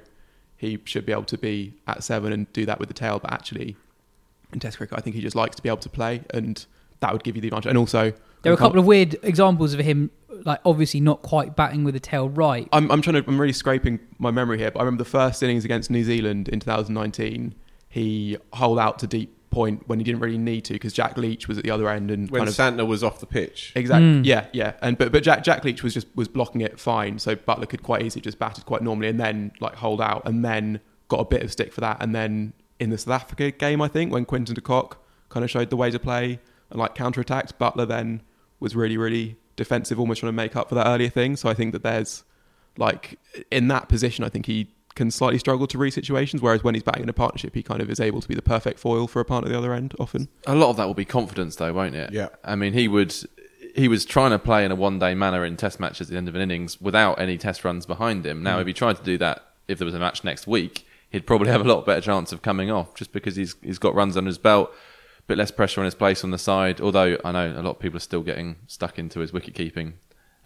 he 0.55 0.79
should 0.85 1.05
be 1.05 1.11
able 1.11 1.25
to 1.25 1.37
be 1.37 1.73
at 1.87 2.03
seven 2.03 2.31
and 2.31 2.51
do 2.53 2.65
that 2.65 2.79
with 2.79 2.87
the 2.87 2.93
tail. 2.93 3.19
But 3.19 3.33
actually, 3.33 3.75
in 4.53 4.59
Test 4.61 4.77
cricket, 4.77 4.97
I 4.97 5.01
think 5.01 5.15
he 5.15 5.21
just 5.21 5.35
likes 5.35 5.57
to 5.57 5.61
be 5.61 5.67
able 5.67 5.79
to 5.79 5.89
play, 5.89 6.23
and 6.33 6.65
that 7.01 7.11
would 7.11 7.23
give 7.23 7.35
you 7.35 7.41
the 7.41 7.49
advantage. 7.49 7.69
And 7.69 7.77
also, 7.77 8.13
There 8.43 8.51
were 8.51 8.55
a 8.55 8.57
couple 8.57 8.79
of 8.79 8.85
weird 8.85 9.17
examples 9.23 9.73
of 9.73 9.81
him, 9.81 10.09
like 10.45 10.61
obviously 10.63 11.01
not 11.01 11.21
quite 11.21 11.57
batting 11.57 11.83
with 11.83 11.95
the 11.95 11.99
tail 11.99 12.29
right. 12.29 12.69
I'm, 12.71 12.89
I'm 12.89 13.01
trying 13.01 13.21
to. 13.21 13.29
I'm 13.29 13.41
really 13.41 13.53
scraping 13.53 13.99
my 14.17 14.31
memory 14.31 14.57
here, 14.57 14.71
but 14.71 14.79
I 14.79 14.83
remember 14.83 15.03
the 15.03 15.09
first 15.09 15.43
innings 15.43 15.65
against 15.65 15.91
New 15.91 16.05
Zealand 16.05 16.47
in 16.47 16.61
2019. 16.61 17.55
He 17.89 18.37
holed 18.53 18.79
out 18.79 18.99
to 18.99 19.07
deep 19.07 19.35
point 19.55 19.87
when 19.87 19.99
he 19.99 20.03
didn't 20.03 20.19
really 20.21 20.37
need 20.37 20.63
to 20.65 20.73
because 20.73 20.93
Jack 20.93 21.17
Leach 21.17 21.47
was 21.47 21.57
at 21.57 21.63
the 21.63 21.71
other 21.71 21.87
end 21.89 22.11
and 22.11 22.29
When 22.29 22.39
kind 22.45 22.49
of 22.49 22.55
Santner 22.55 22.85
was 22.85 23.03
off 23.03 23.19
the 23.19 23.25
pitch. 23.25 23.71
exactly 23.75 24.07
Mm. 24.21 24.25
yeah 24.25 24.47
yeah 24.53 24.73
and 24.81 24.97
but 24.97 25.11
but 25.11 25.23
Jack 25.23 25.43
Jack 25.43 25.63
Leach 25.63 25.81
was 25.83 25.93
just 25.93 26.07
was 26.15 26.27
blocking 26.27 26.61
it 26.61 26.79
fine, 26.79 27.19
so 27.19 27.35
Buttler 27.35 27.67
could 27.69 27.81
quite 27.83 28.01
easily 28.03 28.21
just 28.21 28.37
batted 28.39 28.65
quite 28.65 28.81
normally 28.83 29.07
and 29.07 29.19
then 29.19 29.51
like 29.59 29.75
hold 29.75 30.01
out 30.01 30.21
and 30.27 30.43
then 30.43 30.79
got 31.07 31.19
a 31.21 31.25
bit 31.25 31.41
of 31.43 31.51
stick 31.51 31.71
for 31.73 31.81
that 31.81 31.97
and 32.01 32.13
then 32.13 32.53
in 32.79 32.89
the 32.89 32.97
South 32.97 33.21
Africa 33.21 33.51
game 33.51 33.81
I 33.81 33.87
think 33.87 34.11
when 34.11 34.25
Quinton 34.25 34.55
de 34.55 34.61
Kock 34.61 35.03
kind 35.29 35.43
of 35.43 35.49
showed 35.49 35.69
the 35.69 35.77
way 35.77 35.89
to 35.91 35.99
play 35.99 36.39
and 36.69 36.79
like 36.79 36.93
counter 36.95 37.21
attacked 37.21 37.57
Buttler 37.57 37.87
then 37.87 38.21
was 38.59 38.75
really 38.75 38.97
really 38.97 39.37
defensive 39.55 39.97
almost 39.99 40.19
trying 40.19 40.33
to 40.33 40.35
make 40.43 40.55
up 40.55 40.67
for 40.69 40.75
that 40.75 40.87
earlier 40.87 41.09
thing 41.09 41.35
so 41.37 41.47
I 41.49 41.53
think 41.53 41.71
that 41.71 41.83
there's 41.83 42.23
like 42.77 43.17
in 43.51 43.69
that 43.69 43.87
position, 43.87 44.25
I 44.25 44.29
think 44.29 44.47
he 44.47 44.67
can 44.95 45.11
slightly 45.11 45.37
struggle 45.37 45.67
to 45.67 45.77
read 45.77 45.91
situations. 45.91 46.41
Whereas 46.41 46.63
when 46.63 46.73
he's 46.73 46.83
batting 46.83 47.03
in 47.03 47.09
a 47.09 47.13
partnership, 47.13 47.53
he 47.53 47.61
kind 47.61 47.81
of 47.81 47.89
is 47.89 47.99
able 47.99 48.21
to 48.21 48.27
be 48.27 48.35
the 48.35 48.41
perfect 48.41 48.79
foil 48.79 49.07
for 49.07 49.19
a 49.19 49.25
partner 49.25 49.49
at 49.49 49.51
the 49.51 49.57
other 49.57 49.73
end. 49.73 49.93
Often, 49.99 50.29
A 50.47 50.55
lot 50.55 50.69
of 50.69 50.77
that 50.77 50.87
will 50.87 50.93
be 50.93 51.05
confidence, 51.05 51.57
though, 51.57 51.73
won't 51.73 51.95
it? 51.95 52.11
Yeah. 52.11 52.29
I 52.43 52.55
mean, 52.55 52.73
he 52.73 52.87
would. 52.87 53.13
He 53.75 53.89
was 53.89 54.05
trying 54.05 54.31
to 54.31 54.39
play 54.39 54.63
in 54.63 54.71
a 54.71 54.75
one-day 54.75 55.15
manner 55.15 55.43
in 55.43 55.57
Test 55.57 55.81
matches 55.81 56.07
at 56.07 56.11
the 56.11 56.17
end 56.17 56.29
of 56.29 56.35
an 56.35 56.41
innings 56.41 56.79
without 56.79 57.19
any 57.19 57.37
Test 57.37 57.65
runs 57.65 57.85
behind 57.85 58.25
him. 58.25 58.41
Now, 58.41 58.57
mm. 58.57 58.61
if 58.61 58.67
he 58.67 58.73
tried 58.73 58.95
to 58.95 59.03
do 59.03 59.17
that, 59.17 59.45
if 59.67 59.77
there 59.77 59.85
was 59.85 59.93
a 59.93 59.99
match 59.99 60.23
next 60.23 60.47
week, 60.47 60.87
he'd 61.09 61.27
probably 61.27 61.49
have 61.49 61.59
a 61.59 61.65
lot 61.65 61.85
better 61.85 61.99
chance 61.99 62.31
of 62.31 62.41
coming 62.41 62.71
off, 62.71 62.95
just 62.95 63.11
because 63.11 63.35
he's 63.35 63.55
he's 63.61 63.79
got 63.79 63.93
runs 63.93 64.15
under 64.15 64.29
his 64.29 64.37
belt, 64.37 64.71
a 65.19 65.23
bit 65.23 65.37
less 65.37 65.51
pressure 65.51 65.81
on 65.81 65.85
his 65.85 65.95
place 65.95 66.23
on 66.23 66.31
the 66.31 66.37
side. 66.37 66.79
Although 66.79 67.17
I 67.25 67.33
know 67.33 67.51
a 67.51 67.61
lot 67.61 67.71
of 67.71 67.79
people 67.79 67.97
are 67.97 67.99
still 68.01 68.23
getting 68.23 68.55
stuck 68.67 68.97
into 68.97 69.19
his 69.19 69.33
wicket 69.33 69.55
keeping. 69.55 69.95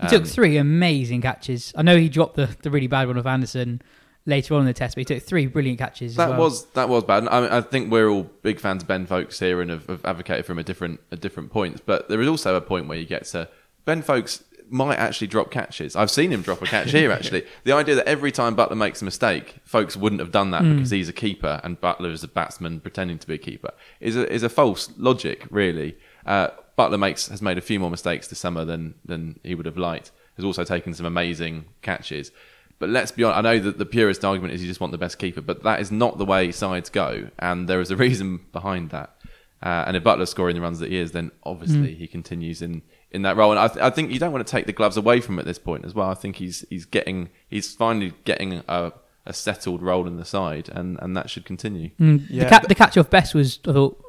He 0.02 0.08
took 0.08 0.22
um, 0.22 0.28
three 0.28 0.58
amazing 0.58 1.22
catches. 1.22 1.74
I 1.76 1.82
know 1.82 1.98
he 1.98 2.08
dropped 2.08 2.36
the, 2.36 2.56
the 2.62 2.72
really 2.72 2.88
bad 2.88 3.08
one 3.08 3.18
of 3.18 3.28
Anderson 3.28 3.82
later 4.26 4.54
on 4.56 4.62
in 4.62 4.68
the 4.68 4.74
test, 4.74 4.96
but 4.96 5.02
he 5.02 5.06
took 5.06 5.24
three 5.24 5.48
brilliant 5.48 5.80
catches. 5.80 6.14
as 6.14 6.18
That 6.18 6.30
well. 6.32 6.40
was 6.40 6.66
that 6.72 6.90
was 6.90 7.04
bad. 7.04 7.28
I, 7.28 7.42
mean, 7.42 7.50
I 7.50 7.62
think 7.62 7.92
we're 7.92 8.10
all 8.10 8.24
big 8.42 8.60
fans 8.60 8.84
of 8.84 8.88
Ben 8.88 9.06
Foakes 9.06 9.40
here 9.40 9.62
and 9.62 9.72
have, 9.72 9.88
have 9.88 10.06
advocated 10.06 10.46
for 10.46 10.52
him 10.54 10.60
at 10.60 10.66
different 10.66 11.00
at 11.12 11.22
different 11.22 11.52
points. 11.52 11.82
But 11.86 12.10
there 12.10 12.22
is 12.22 12.28
also 12.28 12.56
a 12.56 12.62
point 12.62 12.88
where 12.88 12.98
you 12.98 13.06
get 13.06 13.26
to 13.26 13.50
Ben 13.86 14.02
Foakes 14.02 14.44
might 14.72 14.98
actually 15.00 15.26
drop 15.26 15.50
catches. 15.50 15.96
I've 15.96 16.12
seen 16.12 16.32
him 16.32 16.44
drop 16.44 16.62
a 16.62 16.66
catch 16.66 16.92
here. 16.92 17.12
Actually, 17.20 17.44
the 17.64 17.72
idea 17.72 17.96
that 17.96 18.08
every 18.08 18.32
time 18.32 18.56
Buttler 18.56 18.78
makes 18.78 19.02
a 19.02 19.06
mistake, 19.06 19.56
Foakes 19.66 19.98
wouldn't 19.98 20.20
have 20.20 20.32
done 20.32 20.52
that 20.52 20.62
because 20.62 20.92
he's 20.92 21.10
a 21.10 21.14
keeper 21.14 21.60
and 21.64 21.82
Buttler 21.82 22.12
is 22.12 22.24
a 22.24 22.28
batsman 22.28 22.80
pretending 22.80 23.18
to 23.18 23.26
be 23.26 23.34
a 23.34 23.40
keeper 23.40 23.72
is 24.00 24.16
a 24.16 24.32
is 24.32 24.44
a 24.44 24.50
false 24.50 24.92
logic. 24.96 25.48
Really, 25.50 25.98
uh, 26.28 26.50
Buttler 26.78 27.00
makes 27.00 27.30
has 27.30 27.42
made 27.42 27.58
a 27.58 27.62
few 27.62 27.80
more 27.80 27.90
mistakes 27.90 28.28
this 28.28 28.38
summer 28.38 28.64
than 28.64 28.94
than 29.04 29.40
he 29.44 29.56
would 29.56 29.66
have 29.66 29.78
liked. 29.78 30.12
Has 30.36 30.46
also 30.46 30.64
taken 30.64 30.94
some 30.94 31.08
amazing 31.08 31.66
catches. 31.82 32.32
But 32.80 32.90
let's 32.90 33.12
be 33.12 33.24
honest, 33.26 33.38
I 33.38 33.42
know 33.42 33.60
that 33.60 33.78
the 33.78 33.86
purest 33.86 34.24
argument 34.26 34.54
is 34.54 34.62
you 34.62 34.68
just 34.68 34.80
want 34.80 34.92
the 34.92 34.98
best 34.98 35.20
keeper, 35.20 35.42
but 35.42 35.64
that 35.64 35.80
is 35.82 35.92
not 35.92 36.18
the 36.18 36.26
way 36.26 36.52
sides 36.52 36.90
go, 36.90 37.30
and 37.38 37.68
there 37.68 37.82
is 37.82 37.92
a 37.92 37.96
reason 38.06 38.40
behind 38.54 38.90
that. 38.92 39.16
Uh, 39.62 39.84
and 39.88 39.98
if 39.98 40.04
Buttler's 40.04 40.30
scoring 40.30 40.56
the 40.56 40.62
runs 40.62 40.80
that 40.80 40.90
he 40.90 40.98
is, 40.98 41.12
then 41.12 41.32
obviously 41.44 41.94
he 41.94 42.08
continues 42.08 42.62
in, 42.62 42.82
in 43.12 43.24
that 43.24 43.36
role. 43.36 43.52
And 43.52 43.60
I, 43.60 43.68
th- 43.68 43.84
I 43.84 43.90
think 43.90 44.10
you 44.12 44.18
don't 44.18 44.32
want 44.32 44.48
to 44.48 44.50
take 44.50 44.66
the 44.68 44.72
gloves 44.72 44.96
away 44.96 45.20
from 45.20 45.36
him 45.36 45.40
at 45.40 45.46
this 45.46 45.60
point 45.60 45.84
as 45.84 45.94
well. 45.94 46.10
I 46.10 46.14
think 46.14 46.38
he's 46.38 46.64
he's 46.70 46.86
getting 46.86 47.30
he's 47.50 47.76
finally 47.76 48.14
getting 48.24 48.64
a, 48.70 48.94
a 49.26 49.34
settled 49.34 49.82
role 49.82 50.08
in 50.08 50.16
the 50.16 50.24
side, 50.24 50.70
and, 50.70 50.98
and 51.02 51.18
that 51.18 51.30
should 51.30 51.44
continue. 51.44 51.90
Mm, 52.00 52.28
Yeah. 52.30 52.46
the, 52.46 52.50
ca- 52.50 52.68
the 52.70 52.76
catch 52.76 52.98
off 52.98 53.10
best 53.10 53.36
was, 53.36 53.60
I 53.68 53.74
thought, 53.74 54.02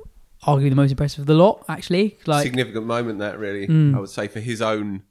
arguably 0.47 0.71
the 0.71 0.77
most 0.77 0.93
impressive 0.93 1.19
of 1.23 1.27
the 1.27 1.35
lot, 1.35 1.65
actually. 1.69 2.17
Like, 2.27 2.45
significant 2.45 2.87
moment 2.87 3.19
that 3.19 3.37
really 3.41 3.67
Mm. 3.67 3.97
I 3.97 3.99
would 3.99 4.09
say 4.11 4.29
for 4.29 4.39
his 4.39 4.63
own 4.63 5.03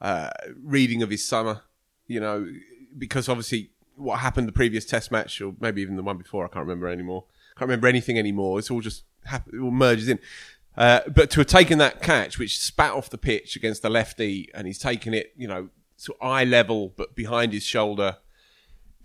uh, 0.00 0.30
reading 0.64 1.00
of 1.04 1.10
his 1.10 1.24
summer 1.24 1.62
you 2.08 2.20
know 2.20 2.46
because 2.96 3.28
obviously 3.28 3.70
what 3.96 4.18
happened 4.18 4.46
the 4.46 4.52
previous 4.52 4.84
test 4.84 5.10
match 5.10 5.40
or 5.40 5.54
maybe 5.60 5.80
even 5.80 5.96
the 5.96 6.02
one 6.02 6.18
before 6.18 6.44
I 6.44 6.48
can't 6.48 6.66
remember 6.66 6.88
anymore. 6.88 7.24
Can't 7.56 7.68
remember 7.68 7.88
anything 7.88 8.18
anymore. 8.18 8.58
It's 8.58 8.70
all 8.70 8.80
just 8.80 9.04
hap- 9.24 9.48
it 9.52 9.58
all 9.58 9.70
merges 9.70 10.08
in. 10.08 10.18
Uh, 10.76 11.00
but 11.08 11.30
to 11.30 11.40
have 11.40 11.46
taken 11.46 11.78
that 11.78 12.02
catch 12.02 12.38
which 12.38 12.58
spat 12.58 12.92
off 12.92 13.08
the 13.08 13.16
pitch 13.16 13.56
against 13.56 13.80
the 13.80 13.88
lefty 13.88 14.50
and 14.52 14.66
he's 14.66 14.78
taken 14.78 15.14
it 15.14 15.32
you 15.34 15.48
know 15.48 15.70
of 16.08 16.14
eye 16.20 16.44
level 16.44 16.92
but 16.96 17.14
behind 17.14 17.52
his 17.52 17.62
shoulder. 17.62 18.18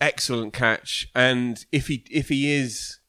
Excellent 0.02 0.52
catch. 0.52 1.10
And 1.16 1.66
if 1.72 1.88
he 1.88 2.04
if 2.10 2.28
he 2.28 2.52
is 2.54 3.00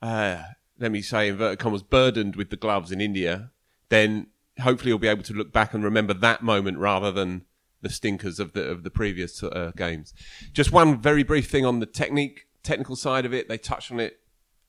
uh, 0.00 0.42
let 0.78 0.92
me 0.92 1.02
say, 1.02 1.28
inverted 1.28 1.58
commas, 1.58 1.82
burdened 1.82 2.36
with 2.36 2.50
the 2.50 2.56
gloves 2.56 2.92
in 2.92 3.00
India, 3.00 3.50
then 3.88 4.28
hopefully 4.60 4.90
he'll 4.90 4.98
be 4.98 5.08
able 5.08 5.22
to 5.24 5.34
look 5.34 5.52
back 5.52 5.74
and 5.74 5.84
remember 5.84 6.14
that 6.14 6.42
moment 6.42 6.78
rather 6.78 7.10
than 7.10 7.44
the 7.82 7.90
stinkers 7.90 8.40
of 8.40 8.52
the 8.52 8.68
of 8.68 8.82
the 8.82 8.90
previous 8.90 9.42
uh, 9.42 9.72
games. 9.76 10.14
Just 10.52 10.72
one 10.72 11.00
very 11.00 11.22
brief 11.22 11.48
thing 11.48 11.64
on 11.64 11.80
the 11.80 11.86
technique, 11.86 12.46
technical 12.62 12.96
side 12.96 13.24
of 13.24 13.32
it. 13.32 13.48
They 13.48 13.58
touched 13.58 13.92
on 13.92 14.00
it 14.00 14.20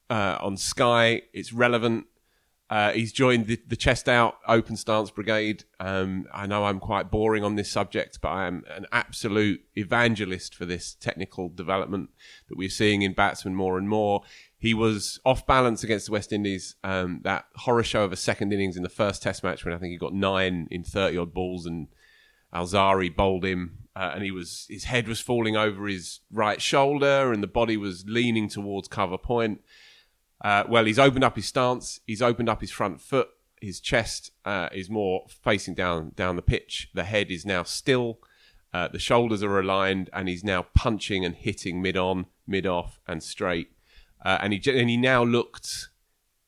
uh, 0.10 0.38
on 0.42 0.58
Sky. 0.58 1.24
It's 1.34 1.54
relevant. 1.54 2.06
Uh, 2.70 2.92
he's 2.92 3.12
joined 3.12 3.48
the, 3.48 3.60
the 3.68 3.76
chest 3.76 4.08
out 4.08 4.36
open 4.48 4.78
stance 4.78 5.10
brigade. 5.10 5.64
Um, 5.80 6.28
I 6.32 6.46
know 6.46 6.66
I'm 6.66 6.80
quite 6.80 7.10
boring 7.10 7.44
on 7.44 7.56
this 7.56 7.72
subject, 7.72 8.20
but 8.22 8.30
I 8.30 8.46
am 8.46 8.64
an 8.70 8.86
absolute 8.92 9.62
evangelist 9.76 10.54
for 10.54 10.68
this 10.68 10.94
technical 10.94 11.50
development 11.50 12.12
that 12.48 12.60
we're 12.60 12.70
seeing 12.70 13.02
in 13.02 13.14
batsmen 13.14 13.56
more 13.56 13.80
and 13.80 13.90
more. 13.90 14.22
He 14.60 14.76
was 14.76 15.20
off 15.26 15.48
balance 15.48 15.84
against 15.84 16.06
the 16.06 16.12
West 16.12 16.32
Indies. 16.32 16.76
Um, 16.84 17.22
that 17.24 17.46
horror 17.56 17.82
show 17.82 18.04
of 18.04 18.12
a 18.12 18.18
second 18.18 18.54
innings 18.54 18.78
in 18.78 18.84
the 18.84 18.90
first 18.90 19.24
Test 19.24 19.44
match 19.44 19.66
when 19.66 19.74
I 19.74 19.80
think 19.80 19.92
he 19.92 19.98
got 19.98 20.14
nine 20.14 20.68
in 20.70 20.84
thirty 20.84 21.18
odd 21.18 21.34
balls 21.34 21.66
and 21.66 21.88
Alzarri 22.54 23.16
bowled 23.16 23.46
him, 23.46 23.80
uh, 23.96 24.12
and 24.14 24.24
he 24.24 24.32
was 24.32 24.66
his 24.70 24.86
head 24.86 25.08
was 25.08 25.20
falling 25.20 25.56
over 25.56 25.88
his 25.88 26.22
right 26.32 26.62
shoulder, 26.62 27.32
and 27.32 27.44
the 27.44 27.48
body 27.48 27.78
was 27.78 28.06
leaning 28.08 28.50
towards 28.50 28.88
cover 28.88 29.18
point. 29.18 29.62
Uh, 30.42 30.64
well, 30.70 30.86
he's 30.86 31.00
opened 31.00 31.24
up 31.24 31.36
his 31.36 31.46
stance. 31.46 32.00
He's 32.06 32.22
opened 32.22 32.50
up 32.50 32.62
his 32.62 32.72
front 32.72 33.02
foot. 33.02 33.30
His 33.62 33.80
chest 33.82 34.32
uh, 34.46 34.70
is 34.72 34.90
more 34.90 35.26
facing 35.44 35.76
down 35.76 36.14
down 36.16 36.36
the 36.36 36.42
pitch. 36.42 36.90
The 36.94 37.04
head 37.04 37.30
is 37.30 37.46
now 37.46 37.64
still. 37.64 38.20
Uh, 38.74 38.88
the 38.88 39.00
shoulders 39.00 39.44
are 39.44 39.60
aligned, 39.60 40.10
and 40.14 40.30
he's 40.30 40.44
now 40.44 40.68
punching 40.76 41.26
and 41.26 41.36
hitting 41.36 41.82
mid 41.82 41.98
on, 41.98 42.28
mid 42.48 42.66
off, 42.66 43.00
and 43.08 43.22
straight. 43.22 43.72
Uh, 44.24 44.38
and 44.42 44.54
he 44.54 44.72
and 44.72 44.90
he 44.90 44.98
now 44.98 45.24
looked. 45.24 45.90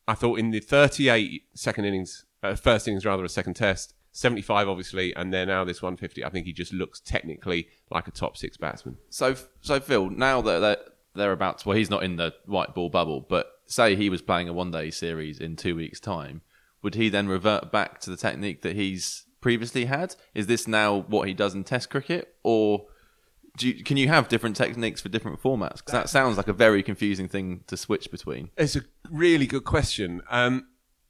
I 0.08 0.14
thought 0.14 0.40
in 0.40 0.52
the 0.52 0.60
38 0.60 1.44
second 1.54 1.86
innings, 1.86 2.26
uh, 2.44 2.56
first 2.56 2.88
innings 2.88 3.06
rather, 3.06 3.24
a 3.24 3.30
second 3.30 3.54
test, 3.54 3.94
75 4.12 4.68
obviously, 4.68 5.16
and 5.16 5.34
then 5.34 5.48
now 5.48 5.64
this 5.64 5.82
150. 5.82 6.24
I 6.26 6.30
think 6.30 6.46
he 6.46 6.54
just 6.54 6.74
looks 6.74 7.00
technically 7.00 7.68
like 7.90 8.08
a 8.08 8.12
top 8.12 8.38
six 8.38 8.58
batsman. 8.58 8.98
So, 9.10 9.36
so 9.62 9.80
Phil, 9.80 10.10
now 10.10 10.42
that 10.42 10.60
they're, 10.60 10.78
they're 11.16 11.32
about 11.32 11.60
to, 11.60 11.70
well, 11.70 11.78
he's 11.78 11.90
not 11.90 12.04
in 12.04 12.16
the 12.18 12.34
white 12.46 12.74
ball 12.76 12.90
bubble, 12.90 13.22
but 13.22 13.48
say 13.66 13.96
he 13.96 14.10
was 14.10 14.22
playing 14.22 14.50
a 14.50 14.54
one 14.54 14.72
day 14.72 14.92
series 14.92 15.40
in 15.40 15.56
two 15.56 15.76
weeks' 15.76 16.00
time, 16.00 16.42
would 16.82 16.96
he 16.96 17.10
then 17.10 17.28
revert 17.28 17.72
back 17.72 18.00
to 18.02 18.10
the 18.10 18.18
technique 18.18 18.62
that 18.64 18.76
he's 18.76 19.26
previously 19.40 19.86
had? 19.86 20.16
Is 20.34 20.48
this 20.48 20.68
now 20.68 21.02
what 21.08 21.28
he 21.28 21.34
does 21.34 21.54
in 21.54 21.64
Test 21.64 21.90
cricket, 21.90 22.36
or 22.44 22.88
do 23.58 23.68
you, 23.68 23.84
can 23.84 23.98
you 23.98 24.08
have 24.08 24.28
different 24.30 24.56
techniques 24.56 25.02
for 25.02 25.10
different 25.10 25.42
formats? 25.42 25.78
Because 25.78 25.94
that 25.94 26.10
sounds 26.10 26.38
like 26.38 26.48
a 26.48 26.54
very 26.54 26.84
confusing 26.84 27.28
thing 27.28 27.64
to 27.68 27.76
switch 27.78 28.10
between. 28.12 28.50
It's 28.58 28.76
a 28.76 28.82
really 29.10 29.46
good 29.46 29.64
question. 29.66 30.22
Um, 30.30 30.68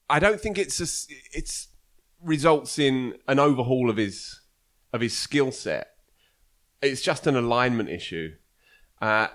I 0.10 0.20
don't 0.20 0.42
think 0.42 0.58
it's 0.58 0.80
a, 0.80 0.84
s- 0.84 1.08
it's 1.34 1.68
results 2.24 2.80
in 2.80 3.16
an 3.28 3.40
overhaul 3.40 3.90
of 3.90 3.98
his 3.98 4.42
of 4.94 5.02
his 5.02 5.18
skill 5.18 5.52
set. 5.52 5.88
It's 6.82 7.02
just 7.02 7.28
an 7.28 7.36
alignment 7.36 7.90
issue. 7.90 8.34
Uh, 9.02 9.28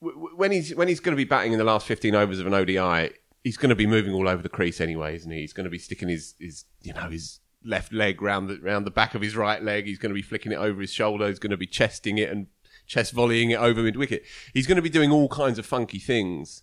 when 0.00 0.52
he's 0.52 0.74
when 0.74 0.88
he's 0.88 1.00
going 1.00 1.14
to 1.14 1.16
be 1.16 1.24
batting 1.24 1.52
in 1.52 1.58
the 1.58 1.64
last 1.64 1.86
fifteen 1.86 2.14
overs 2.14 2.38
of 2.38 2.46
an 2.46 2.54
ODI, 2.54 3.14
he's 3.42 3.56
going 3.56 3.70
to 3.70 3.76
be 3.76 3.86
moving 3.86 4.12
all 4.12 4.28
over 4.28 4.42
the 4.42 4.48
crease 4.48 4.80
anyway, 4.80 5.14
isn't 5.16 5.30
he? 5.30 5.40
He's 5.40 5.52
going 5.52 5.64
to 5.64 5.70
be 5.70 5.78
sticking 5.78 6.08
his 6.08 6.34
his 6.38 6.64
you 6.82 6.92
know 6.92 7.08
his 7.08 7.40
left 7.64 7.92
leg 7.92 8.20
round 8.20 8.48
the 8.48 8.58
round 8.60 8.86
the 8.86 8.90
back 8.90 9.14
of 9.14 9.22
his 9.22 9.36
right 9.36 9.62
leg. 9.62 9.86
He's 9.86 9.98
going 9.98 10.10
to 10.10 10.14
be 10.14 10.22
flicking 10.22 10.52
it 10.52 10.56
over 10.56 10.80
his 10.80 10.92
shoulder. 10.92 11.28
He's 11.28 11.38
going 11.38 11.50
to 11.50 11.56
be 11.56 11.66
chesting 11.66 12.18
it 12.18 12.30
and 12.30 12.48
chest 12.86 13.12
volleying 13.12 13.50
it 13.50 13.58
over 13.58 13.82
mid 13.82 13.96
wicket. 13.96 14.24
He's 14.52 14.66
going 14.66 14.76
to 14.76 14.82
be 14.82 14.90
doing 14.90 15.10
all 15.10 15.28
kinds 15.28 15.58
of 15.58 15.66
funky 15.66 15.98
things, 15.98 16.62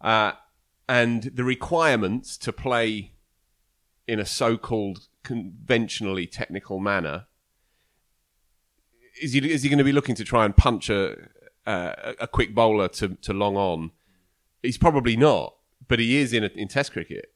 uh, 0.00 0.32
and 0.88 1.24
the 1.24 1.44
requirements 1.44 2.38
to 2.38 2.52
play 2.52 3.12
in 4.08 4.18
a 4.18 4.26
so-called 4.26 5.06
conventionally 5.22 6.26
technical 6.26 6.80
manner 6.80 7.26
is 9.20 9.32
he 9.32 9.50
is 9.50 9.62
he 9.62 9.68
going 9.68 9.78
to 9.78 9.84
be 9.84 9.92
looking 9.92 10.14
to 10.14 10.24
try 10.24 10.44
and 10.44 10.56
punch 10.56 10.90
a 10.90 11.16
uh, 11.66 12.14
a 12.20 12.26
quick 12.26 12.54
bowler 12.54 12.88
to 12.88 13.16
to 13.22 13.32
long 13.32 13.56
on? 13.56 13.90
He's 14.62 14.78
probably 14.78 15.16
not, 15.16 15.54
but 15.86 15.98
he 15.98 16.16
is 16.16 16.32
in 16.32 16.44
a, 16.44 16.48
in 16.48 16.68
Test 16.68 16.92
cricket. 16.92 17.32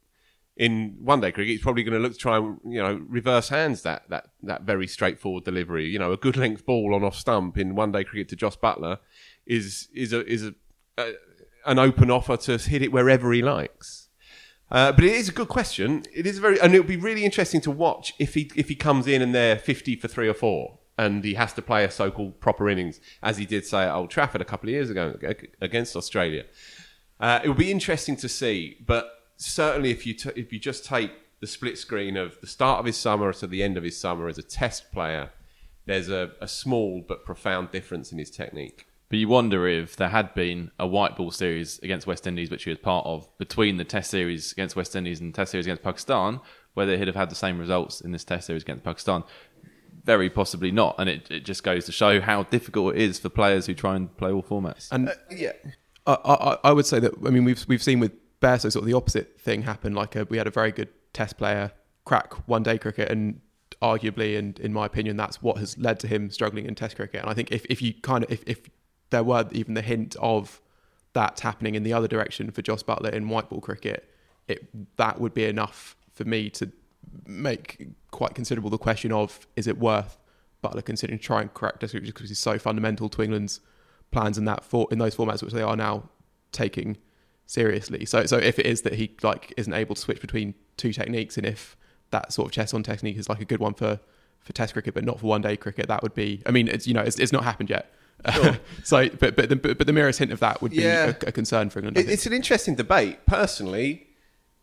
In 0.57 0.99
one 1.01 1.21
day 1.21 1.33
cricket, 1.33 1.51
he's 1.51 1.63
probably 1.63 1.83
going 1.83 1.95
to 1.95 2.01
look 2.01 2.13
to 2.13 2.19
try 2.19 2.37
and 2.37 2.59
you 2.65 2.83
know 2.83 3.01
reverse 3.09 3.49
hands 3.49 3.83
that 3.83 4.09
that 4.11 4.29
that 4.43 4.63
very 4.63 4.87
straightforward 4.87 5.45
delivery. 5.45 5.89
You 5.89 5.99
know, 5.99 6.13
a 6.13 6.17
good 6.17 6.37
length 6.37 6.67
ball 6.67 6.95
on 6.95 7.05
off 7.05 7.17
stump 7.17 7.57
in 7.59 7.75
one 7.75 7.93
day 7.93 8.05
cricket 8.05 8.29
to 8.31 8.37
Joss 8.37 8.57
Buttler 8.57 8.99
is 9.47 9.89
is 9.95 10.13
a 10.13 10.27
is 10.27 10.45
a, 10.45 10.55
a 10.99 11.13
an 11.65 11.79
open 11.79 12.11
offer 12.11 12.37
to 12.37 12.59
hit 12.59 12.83
it 12.83 12.93
wherever 12.93 13.33
he 13.33 13.43
likes. 13.43 14.09
Uh, 14.73 14.91
but 14.91 15.05
it 15.05 15.13
is 15.13 15.29
a 15.29 15.33
good 15.33 15.49
question. 15.49 16.03
It 16.15 16.27
is 16.27 16.39
very, 16.39 16.59
and 16.59 16.75
it 16.75 16.79
would 16.79 16.89
be 16.89 16.97
really 16.97 17.27
interesting 17.27 17.61
to 17.61 17.71
watch 17.71 18.15
if 18.19 18.33
he 18.33 18.51
if 18.57 18.71
he 18.71 18.75
comes 18.75 19.07
in 19.07 19.21
and 19.21 19.35
they're 19.35 19.59
fifty 19.59 19.95
for 19.97 20.09
three 20.09 20.27
or 20.27 20.35
four, 20.35 20.79
and 20.97 21.23
he 21.23 21.35
has 21.35 21.53
to 21.53 21.63
play 21.63 21.85
a 21.85 21.91
so-called 21.91 22.41
proper 22.41 22.71
innings, 22.71 22.99
as 23.23 23.37
he 23.37 23.45
did 23.45 23.67
say 23.67 23.83
at 23.83 23.95
Old 23.95 24.09
Trafford 24.09 24.41
a 24.41 24.47
couple 24.47 24.71
of 24.71 24.73
years 24.73 24.89
ago 24.89 25.15
against 25.61 25.95
Australia. 25.95 26.45
Uh, 27.21 27.41
it 27.45 27.49
would 27.49 27.59
be 27.59 27.71
interesting 27.71 28.17
to 28.17 28.29
see, 28.31 28.79
but 28.87 29.05
certainly 29.37 29.91
if 29.91 30.07
you 30.07 30.15
t- 30.15 30.33
if 30.37 30.55
you 30.55 30.59
just 30.59 30.87
take 30.87 31.13
the 31.41 31.47
split 31.47 31.77
screen 31.77 32.17
of 32.17 32.41
the 32.41 32.47
start 32.47 32.81
of 32.81 32.87
his 32.87 32.97
summer 32.97 33.31
to 33.35 33.47
the 33.47 33.63
end 33.63 33.77
of 33.77 33.85
his 33.85 34.01
summer 34.01 34.27
as 34.27 34.39
a 34.39 34.43
test 34.43 34.91
player, 34.91 35.33
there's 35.85 36.09
a, 36.09 36.31
a 36.41 36.49
small 36.49 37.05
but 37.07 37.27
profound 37.27 37.71
difference 37.73 38.11
in 38.11 38.19
his 38.19 38.31
technique. 38.31 38.87
But 39.13 39.19
you 39.19 39.29
wonder 39.29 39.69
if 39.69 39.95
there 39.97 40.09
had 40.09 40.33
been 40.33 40.71
a 40.79 40.87
white 40.87 41.17
ball 41.17 41.31
series 41.31 41.79
against 41.81 42.07
West 42.07 42.27
Indies, 42.27 42.51
which 42.51 42.65
he 42.65 42.71
was 42.71 42.79
part 42.79 43.05
of, 43.05 43.29
between 43.37 43.77
the 43.77 43.85
Test 43.85 44.11
series 44.11 44.53
against 44.53 44.75
West 44.75 44.97
Indies 44.97 45.21
and 45.21 45.35
the 45.35 45.37
Test 45.37 45.51
series 45.51 45.67
against 45.67 45.83
Pakistan, 45.83 46.41
whether 46.73 46.97
he'd 46.97 47.09
have 47.09 47.15
had 47.15 47.29
the 47.29 47.35
same 47.35 47.59
results 47.59 48.01
in 48.01 48.13
this 48.13 48.25
Test 48.25 48.47
series 48.47 48.63
against 48.63 48.85
Pakistan. 48.85 49.23
Very 50.03 50.31
possibly 50.31 50.71
not, 50.71 50.95
and 50.99 51.11
it, 51.11 51.31
it 51.31 51.45
just 51.45 51.63
goes 51.63 51.85
to 51.85 51.93
show 51.93 52.23
how 52.23 52.45
difficult 52.45 52.95
it 52.95 53.03
is 53.03 53.19
for 53.19 53.29
players 53.29 53.67
who 53.67 53.75
try 53.75 53.97
and 53.97 54.17
play 54.17 54.33
all 54.33 54.43
formats. 54.43 54.89
And 54.91 55.11
Uh, 55.11 55.13
yeah, 55.31 55.53
I, 56.07 56.17
I, 56.25 56.59
I 56.71 56.73
would 56.73 56.87
say 56.87 56.99
that 56.99 57.13
I 57.27 57.29
mean 57.29 57.45
we've 57.45 57.63
we've 57.69 57.83
seen 57.83 58.01
with 58.01 58.13
Bairstow 58.41 58.73
sort 58.73 58.77
of 58.77 58.87
the 58.87 58.95
opposite 58.95 59.39
thing 59.39 59.61
happen. 59.61 59.93
Like 59.93 60.17
a, 60.17 60.25
we 60.25 60.39
had 60.39 60.47
a 60.47 60.51
very 60.51 60.73
good 60.73 60.89
Test 61.13 61.37
player 61.37 61.73
crack 62.07 62.33
one 62.49 62.63
day 62.63 62.79
cricket, 62.79 63.11
and 63.11 63.43
arguably, 63.83 64.39
and 64.39 64.59
in 64.59 64.73
my 64.73 64.87
opinion, 64.87 65.19
that's 65.19 65.43
what 65.43 65.59
has 65.59 65.77
led 65.77 66.01
to 66.01 66.07
him 66.07 66.31
struggling 66.31 66.65
in 66.65 66.75
Test 66.75 66.97
cricket. 66.97 67.21
And 67.21 67.29
I 67.29 67.35
think 67.35 67.53
if, 67.53 67.67
if 67.67 67.83
you 67.83 67.93
kind 67.93 68.25
of 68.25 68.33
if, 68.33 68.43
if 68.47 68.61
there 69.13 69.23
were 69.23 69.49
even 69.53 69.75
the 69.75 69.83
hint 69.83 70.17
of 70.19 70.61
that 71.13 71.39
happening 71.41 71.75
in 71.75 71.83
the 71.85 71.93
other 71.93 72.09
direction 72.09 72.51
for 72.51 72.63
Joss 72.63 72.83
Buttler 72.83 73.13
in 73.13 73.29
white 73.29 73.49
ball 73.49 73.61
cricket, 73.61 74.09
it 74.49 74.97
that 74.97 75.21
would 75.21 75.35
be 75.35 75.45
enough 75.45 75.97
for 76.13 76.25
me 76.25 76.51
to 76.51 76.73
make 77.27 77.89
quite 78.11 78.35
considerable 78.35 78.71
the 78.71 78.79
question 78.79 79.13
of 79.13 79.47
is 79.57 79.67
it 79.67 79.79
worth 79.79 80.19
Buttler 80.63 80.85
considering 80.85 81.19
to 81.19 81.25
try 81.25 81.41
and 81.41 81.53
Test 81.55 81.93
cricket 81.93 82.05
because 82.05 82.29
he's 82.29 82.39
so 82.39 82.59
fundamental 82.59 83.09
to 83.09 83.23
England's 83.23 83.61
plans 84.11 84.39
in 84.39 84.45
that 84.47 84.65
for 84.65 84.89
in 84.91 84.99
those 84.99 85.15
formats 85.15 85.43
which 85.43 85.53
they 85.53 85.63
are 85.63 85.77
now 85.77 86.09
taking 86.53 86.97
seriously. 87.47 88.05
So 88.05 88.27
so 88.27 88.39
if 88.39 88.59
it 88.59 88.67
is 88.67 88.83
that 88.83 88.95
he 88.95 89.15
like 89.23 89.53
isn't 89.57 89.73
able 89.73 89.95
to 89.95 90.01
switch 90.01 90.21
between 90.21 90.55
two 90.77 90.93
techniques 90.93 91.37
and 91.37 91.47
if 91.47 91.77
that 92.11 92.33
sort 92.33 92.47
of 92.47 92.53
chess 92.53 92.75
on 92.75 92.83
technique 92.83 93.17
is 93.17 93.29
like 93.29 93.41
a 93.41 93.45
good 93.45 93.61
one 93.61 93.75
for 93.75 94.01
for 94.41 94.53
test 94.53 94.73
cricket 94.73 94.95
but 94.95 95.05
not 95.05 95.21
for 95.21 95.27
one 95.27 95.41
day 95.41 95.57
cricket 95.57 95.87
that 95.89 96.03
would 96.03 96.15
be 96.15 96.43
I 96.47 96.51
mean 96.51 96.69
it's 96.69 96.87
you 96.87 96.95
know 96.95 97.03
it's, 97.03 97.19
it's 97.19 97.33
not 97.33 97.45
happened 97.45 97.71
yet. 97.71 97.93
so 98.85 99.09
but 99.09 99.35
but 99.37 99.49
the, 99.49 99.57
but 99.57 99.87
the 99.87 99.93
merest 99.93 100.19
hint 100.19 100.33
of 100.33 100.41
that 100.41 100.63
would 100.63 100.73
be 100.73 100.79
Yeah. 100.83 101.07
a, 101.23 101.29
a 101.29 101.33
concern 101.33 101.71
for 101.71 101.79
England. 101.81 101.99
It, 101.99 102.09
it's 102.09 102.27
an 102.27 102.33
interesting 102.33 102.75
debate. 102.75 103.27
Personally, 103.27 104.07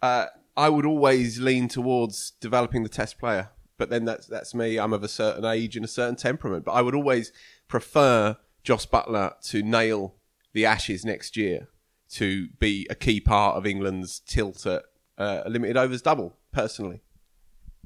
uh, 0.02 0.28
I 0.56 0.70
would 0.70 0.86
always 0.86 1.40
lean 1.40 1.68
towards 1.68 2.32
developing 2.42 2.84
the 2.84 2.90
test 2.90 3.18
player, 3.20 3.50
but 3.78 3.90
then 3.90 4.06
that's 4.06 4.28
that's 4.28 4.54
me. 4.56 4.78
I'm 4.80 4.94
of 4.94 5.04
a 5.04 5.08
certain 5.08 5.46
age 5.46 5.76
and 5.76 5.84
a 5.86 5.90
certain 5.90 6.16
temperament, 6.16 6.66
but 6.66 6.72
I 6.72 6.82
would 6.82 6.96
always 6.96 7.32
prefer 7.68 8.38
Joss 8.64 8.86
Buttler 8.86 9.40
to 9.50 9.62
nail 9.64 10.16
the 10.54 10.66
Ashes 10.66 11.04
next 11.06 11.36
year 11.38 11.68
to 12.12 12.48
be 12.60 12.88
a 12.90 12.96
key 12.96 13.20
part 13.20 13.56
of 13.56 13.66
England's 13.68 14.20
tilt 14.22 14.66
at 14.66 14.84
uh, 15.18 15.42
a 15.46 15.50
limited 15.50 15.78
overs 15.78 16.02
double. 16.02 16.36
Personally, 16.52 17.02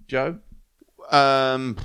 Jo. 0.07 0.39
Um, 1.11 1.77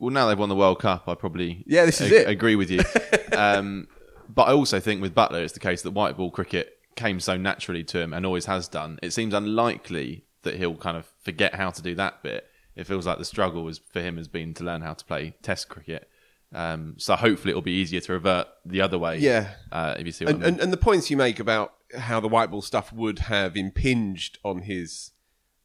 well, 0.00 0.10
now 0.10 0.26
they've 0.26 0.38
won 0.38 0.48
the 0.48 0.56
World 0.56 0.80
Cup, 0.80 1.08
I 1.08 1.14
probably 1.14 1.62
Yeah, 1.66 1.84
this 1.84 2.00
is 2.00 2.08
ag- 2.10 2.18
it. 2.18 2.28
agree 2.28 2.56
with 2.56 2.70
you. 2.70 2.80
um, 3.36 3.86
but 4.28 4.44
I 4.44 4.52
also 4.52 4.80
think 4.80 5.02
with 5.02 5.14
Buttler, 5.14 5.42
it's 5.42 5.52
the 5.52 5.60
case 5.60 5.82
that 5.82 5.90
white 5.92 6.16
ball 6.16 6.30
cricket 6.30 6.78
came 6.96 7.20
so 7.20 7.36
naturally 7.36 7.84
to 7.84 8.00
him 8.00 8.12
and 8.12 8.24
always 8.26 8.46
has 8.46 8.66
done. 8.68 8.98
It 9.02 9.12
seems 9.12 9.34
unlikely 9.34 10.24
that 10.42 10.56
he'll 10.56 10.74
kind 10.76 10.96
of 10.96 11.06
forget 11.22 11.54
how 11.54 11.70
to 11.70 11.82
do 11.82 11.94
that 11.96 12.22
bit. 12.22 12.46
It 12.76 12.86
feels 12.86 13.06
like 13.06 13.18
the 13.18 13.24
struggle 13.24 13.62
was 13.62 13.78
for 13.78 14.00
him 14.00 14.16
has 14.16 14.28
been 14.28 14.54
to 14.54 14.64
learn 14.64 14.82
how 14.82 14.94
to 14.94 15.04
play 15.04 15.34
Test 15.42 15.68
cricket. 15.68 16.08
Um, 16.52 16.94
so 16.98 17.14
hopefully 17.14 17.50
it'll 17.50 17.62
be 17.62 17.72
easier 17.72 18.00
to 18.00 18.12
revert 18.14 18.48
the 18.64 18.80
other 18.80 18.98
way. 18.98 19.18
Yeah. 19.18 19.50
uh, 19.70 19.94
if 19.98 20.06
you 20.06 20.12
see 20.12 20.24
what 20.24 20.34
and, 20.34 20.42
I 20.42 20.46
mean. 20.46 20.54
and, 20.54 20.62
and 20.64 20.72
the 20.72 20.76
points 20.78 21.10
you 21.10 21.16
make 21.16 21.38
about 21.38 21.74
how 21.96 22.20
the 22.20 22.28
white 22.28 22.50
ball 22.50 22.62
stuff 22.62 22.92
would 22.92 23.20
have 23.20 23.56
impinged 23.56 24.38
on 24.44 24.62
his 24.62 25.12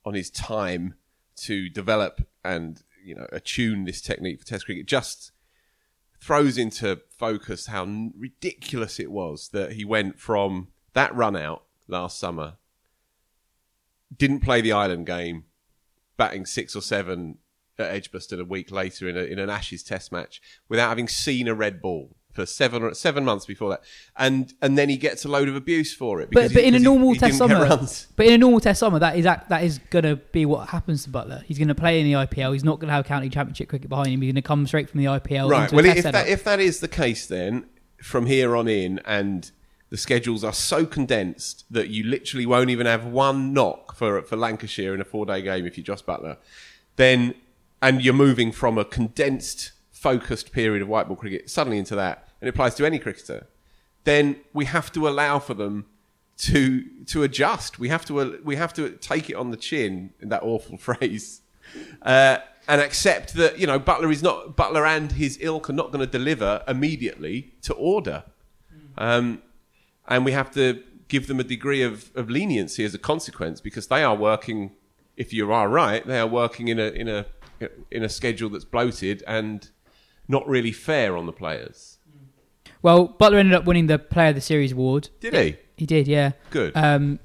on 0.05 0.13
his 0.13 0.29
time 0.29 0.95
to 1.37 1.69
develop 1.69 2.21
and 2.43 2.83
you 3.05 3.15
know 3.15 3.27
attune 3.31 3.85
this 3.85 4.01
technique 4.01 4.39
for 4.39 4.45
Test 4.45 4.65
cricket 4.65 4.81
It 4.81 4.87
just 4.87 5.31
throws 6.19 6.57
into 6.57 7.01
focus 7.09 7.67
how 7.67 7.85
ridiculous 8.17 8.99
it 8.99 9.11
was 9.11 9.49
that 9.49 9.73
he 9.73 9.85
went 9.85 10.19
from 10.19 10.69
that 10.93 11.13
run 11.13 11.35
out 11.35 11.63
last 11.87 12.19
summer, 12.19 12.55
didn't 14.15 14.39
play 14.39 14.61
the 14.61 14.71
Ireland 14.71 15.05
game, 15.05 15.43
batting 16.17 16.45
six 16.45 16.75
or 16.75 16.81
seven 16.81 17.37
at 17.77 17.91
Edgbaston 17.91 18.39
a 18.39 18.45
week 18.45 18.71
later 18.71 19.07
in, 19.07 19.17
a, 19.17 19.21
in 19.21 19.37
an 19.37 19.49
Ashes 19.49 19.83
Test 19.83 20.11
match 20.11 20.41
without 20.69 20.89
having 20.89 21.07
seen 21.07 21.47
a 21.47 21.53
red 21.53 21.81
ball 21.81 22.15
for 22.35 22.45
seven 22.45 22.83
or 22.83 22.93
seven 22.93 23.23
months 23.23 23.45
before 23.45 23.69
that, 23.71 23.81
and 24.17 24.53
and 24.61 24.77
then 24.77 24.89
he 24.89 24.97
gets 24.97 25.23
a 25.25 25.29
load 25.29 25.47
of 25.47 25.55
abuse 25.55 25.93
for 25.95 26.19
it. 26.21 26.29
because 26.29 26.49
But, 26.49 26.55
but 26.55 26.63
in 26.63 26.75
a 26.75 26.77
because 26.77 26.81
he- 26.81 26.83
normal 26.83 27.13
he 27.13 27.19
test 27.19 27.37
summer, 27.37 27.67
but 28.17 28.25
in 28.25 28.33
a 28.33 28.37
normal 28.37 28.59
test 28.59 28.79
summer, 28.81 28.99
that 28.99 29.17
is 29.17 29.25
act- 29.25 29.49
that 29.49 29.63
is 29.63 29.79
gonna 29.89 30.17
be 30.17 30.45
what 30.45 30.69
happens 30.69 31.03
to 31.05 31.09
Buttler. 31.09 31.41
He's 31.43 31.57
gonna 31.57 31.73
play 31.73 31.99
in 32.01 32.05
the 32.05 32.13
IPL. 32.13 32.53
He's 32.53 32.63
not 32.65 32.79
gonna 32.79 32.91
have 32.93 33.05
county 33.05 33.29
championship 33.29 33.69
cricket 33.69 33.89
behind 33.89 34.09
him. 34.09 34.21
He's 34.21 34.31
gonna 34.33 34.41
come 34.41 34.67
straight 34.67 34.89
from 34.89 34.99
the 34.99 35.05
IPL 35.07 35.49
right. 35.49 35.71
Well, 35.71 35.85
if 35.85 36.03
that 36.03 36.27
if 36.27 36.43
that 36.43 36.59
is 36.59 36.81
the 36.81 36.89
case, 36.89 37.25
then 37.25 37.65
from 38.03 38.25
here 38.25 38.55
on 38.55 38.67
in, 38.67 38.99
and 39.05 39.49
the 39.89 39.97
schedules 39.97 40.43
are 40.43 40.51
so 40.53 40.85
condensed 40.85 41.63
that 41.71 41.87
you 41.89 42.03
literally 42.03 42.45
won't 42.45 42.69
even 42.69 42.85
have 42.85 43.05
one 43.05 43.53
knock 43.53 43.95
for 43.95 44.21
for 44.23 44.35
Lancashire 44.35 44.93
in 44.93 44.99
a 44.99 45.05
four 45.05 45.25
day 45.25 45.41
game 45.41 45.65
if 45.65 45.77
you're 45.77 45.85
Joss 45.85 46.01
Buttler, 46.01 46.37
then 46.97 47.33
and 47.81 48.03
you're 48.03 48.13
moving 48.13 48.51
from 48.51 48.77
a 48.77 48.85
condensed, 48.85 49.71
focused 49.91 50.51
period 50.51 50.81
of 50.81 50.87
white 50.87 51.07
ball 51.07 51.15
cricket 51.15 51.49
suddenly 51.49 51.77
into 51.77 51.95
that, 51.95 52.24
and 52.41 52.47
it 52.47 52.49
applies 52.49 52.75
to 52.75 52.85
any 52.85 52.99
cricketer. 52.99 53.47
Then 54.03 54.37
we 54.53 54.65
have 54.65 54.91
to 54.93 55.07
allow 55.07 55.39
for 55.39 55.53
them 55.53 55.85
to 56.37 56.83
to 57.05 57.23
adjust. 57.23 57.79
We 57.79 57.89
have 57.89 58.05
to 58.05 58.39
we 58.43 58.55
have 58.55 58.73
to 58.73 58.91
take 58.91 59.29
it 59.29 59.35
on 59.35 59.51
the 59.51 59.57
chin 59.57 60.11
in 60.19 60.29
that 60.29 60.43
awful 60.43 60.77
phrase, 60.87 61.41
uh, 62.01 62.37
and 62.67 62.81
accept 62.81 63.33
that 63.35 63.59
you 63.59 63.67
know 63.67 63.79
Buttler 63.79 64.11
is 64.11 64.21
not 64.21 64.55
Buttler 64.55 64.87
and 64.87 65.13
his 65.13 65.37
ilk 65.41 65.69
are 65.69 65.73
not 65.73 65.91
going 65.91 66.05
to 66.05 66.11
deliver 66.11 66.63
immediately 66.67 67.53
to 67.63 67.73
order, 67.73 68.23
um, 68.97 69.41
and 70.07 70.25
we 70.25 70.31
have 70.31 70.51
to 70.51 70.83
give 71.07 71.27
them 71.27 71.39
a 71.39 71.43
degree 71.43 71.83
of, 71.83 72.11
of 72.15 72.31
leniency 72.31 72.83
as 72.83 72.95
a 72.95 72.97
consequence 72.97 73.61
because 73.61 73.87
they 73.87 74.03
are 74.03 74.15
working. 74.15 74.71
If 75.15 75.31
you 75.31 75.51
are 75.53 75.69
right, 75.69 76.05
they 76.05 76.19
are 76.19 76.27
working 76.27 76.67
in 76.67 76.77
a 76.77 76.87
in 76.87 77.07
a 77.07 77.25
in 77.89 78.03
a 78.03 78.09
schedule 78.09 78.49
that's 78.49 78.65
bloated 78.65 79.23
and 79.25 79.69
not 80.27 80.45
really 80.47 80.73
fair 80.73 81.15
on 81.15 81.25
the 81.25 81.31
players. 81.31 81.94
Well, 82.85 83.07
Buttler 83.07 83.37
ended 83.37 83.55
up 83.55 83.65
winning 83.65 83.87
the 83.87 83.97
Player 83.97 84.29
of 84.29 84.35
the 84.35 84.41
Series 84.41 84.73
award. 84.73 85.09
Did 85.19 85.33
he? 85.33 85.55
He 85.75 85.87
did, 85.87 86.07
yeah. 86.07 86.33
Good. 86.51 86.77
Um, 86.77 87.17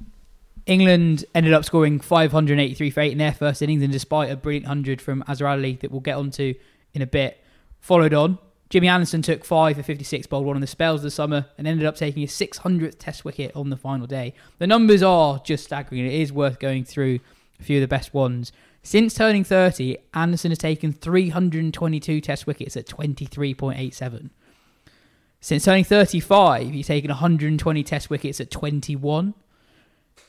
England 0.64 1.26
ended 1.34 1.52
up 1.52 1.66
scoring 1.66 2.00
583 2.00 2.90
for 2.90 3.00
eight 3.00 3.12
in 3.12 3.18
their 3.18 3.34
first 3.34 3.60
innings, 3.60 3.82
and 3.82 3.92
despite 3.92 4.30
a 4.30 4.36
brilliant 4.36 4.64
hundred 4.64 5.02
from 5.02 5.22
Azhar 5.28 5.48
Ali 5.48 5.74
that 5.82 5.90
we'll 5.90 6.00
get 6.00 6.16
onto 6.16 6.54
in 6.94 7.02
a 7.02 7.06
bit, 7.06 7.44
followed 7.78 8.14
on. 8.14 8.38
Jimmy 8.70 8.88
Anderson 8.88 9.20
took 9.20 9.44
five 9.44 9.76
for 9.76 9.82
56, 9.82 10.26
bowled 10.28 10.46
one 10.46 10.56
of 10.56 10.62
the 10.62 10.66
spells 10.66 11.00
of 11.00 11.02
the 11.02 11.10
summer, 11.10 11.44
and 11.58 11.66
ended 11.66 11.84
up 11.84 11.94
taking 11.94 12.22
his 12.22 12.32
600th 12.32 12.96
Test 12.98 13.26
wicket 13.26 13.54
on 13.54 13.68
the 13.68 13.76
final 13.76 14.06
day. 14.06 14.32
The 14.56 14.66
numbers 14.66 15.02
are 15.02 15.40
just 15.40 15.64
staggering. 15.64 16.00
and 16.00 16.10
It 16.10 16.22
is 16.22 16.32
worth 16.32 16.58
going 16.58 16.84
through 16.84 17.20
a 17.60 17.62
few 17.62 17.76
of 17.76 17.82
the 17.82 17.86
best 17.86 18.14
ones. 18.14 18.50
Since 18.82 19.12
turning 19.12 19.44
30, 19.44 19.98
Anderson 20.14 20.52
has 20.52 20.58
taken 20.58 20.94
322 20.94 22.22
Test 22.22 22.46
wickets 22.46 22.78
at 22.78 22.86
23.87. 22.86 24.30
Since 25.40 25.64
turning 25.64 25.84
35, 25.84 26.70
he's 26.70 26.86
taken 26.86 27.08
120 27.08 27.82
Test 27.82 28.10
wickets 28.10 28.40
at 28.40 28.50
21. 28.50 29.34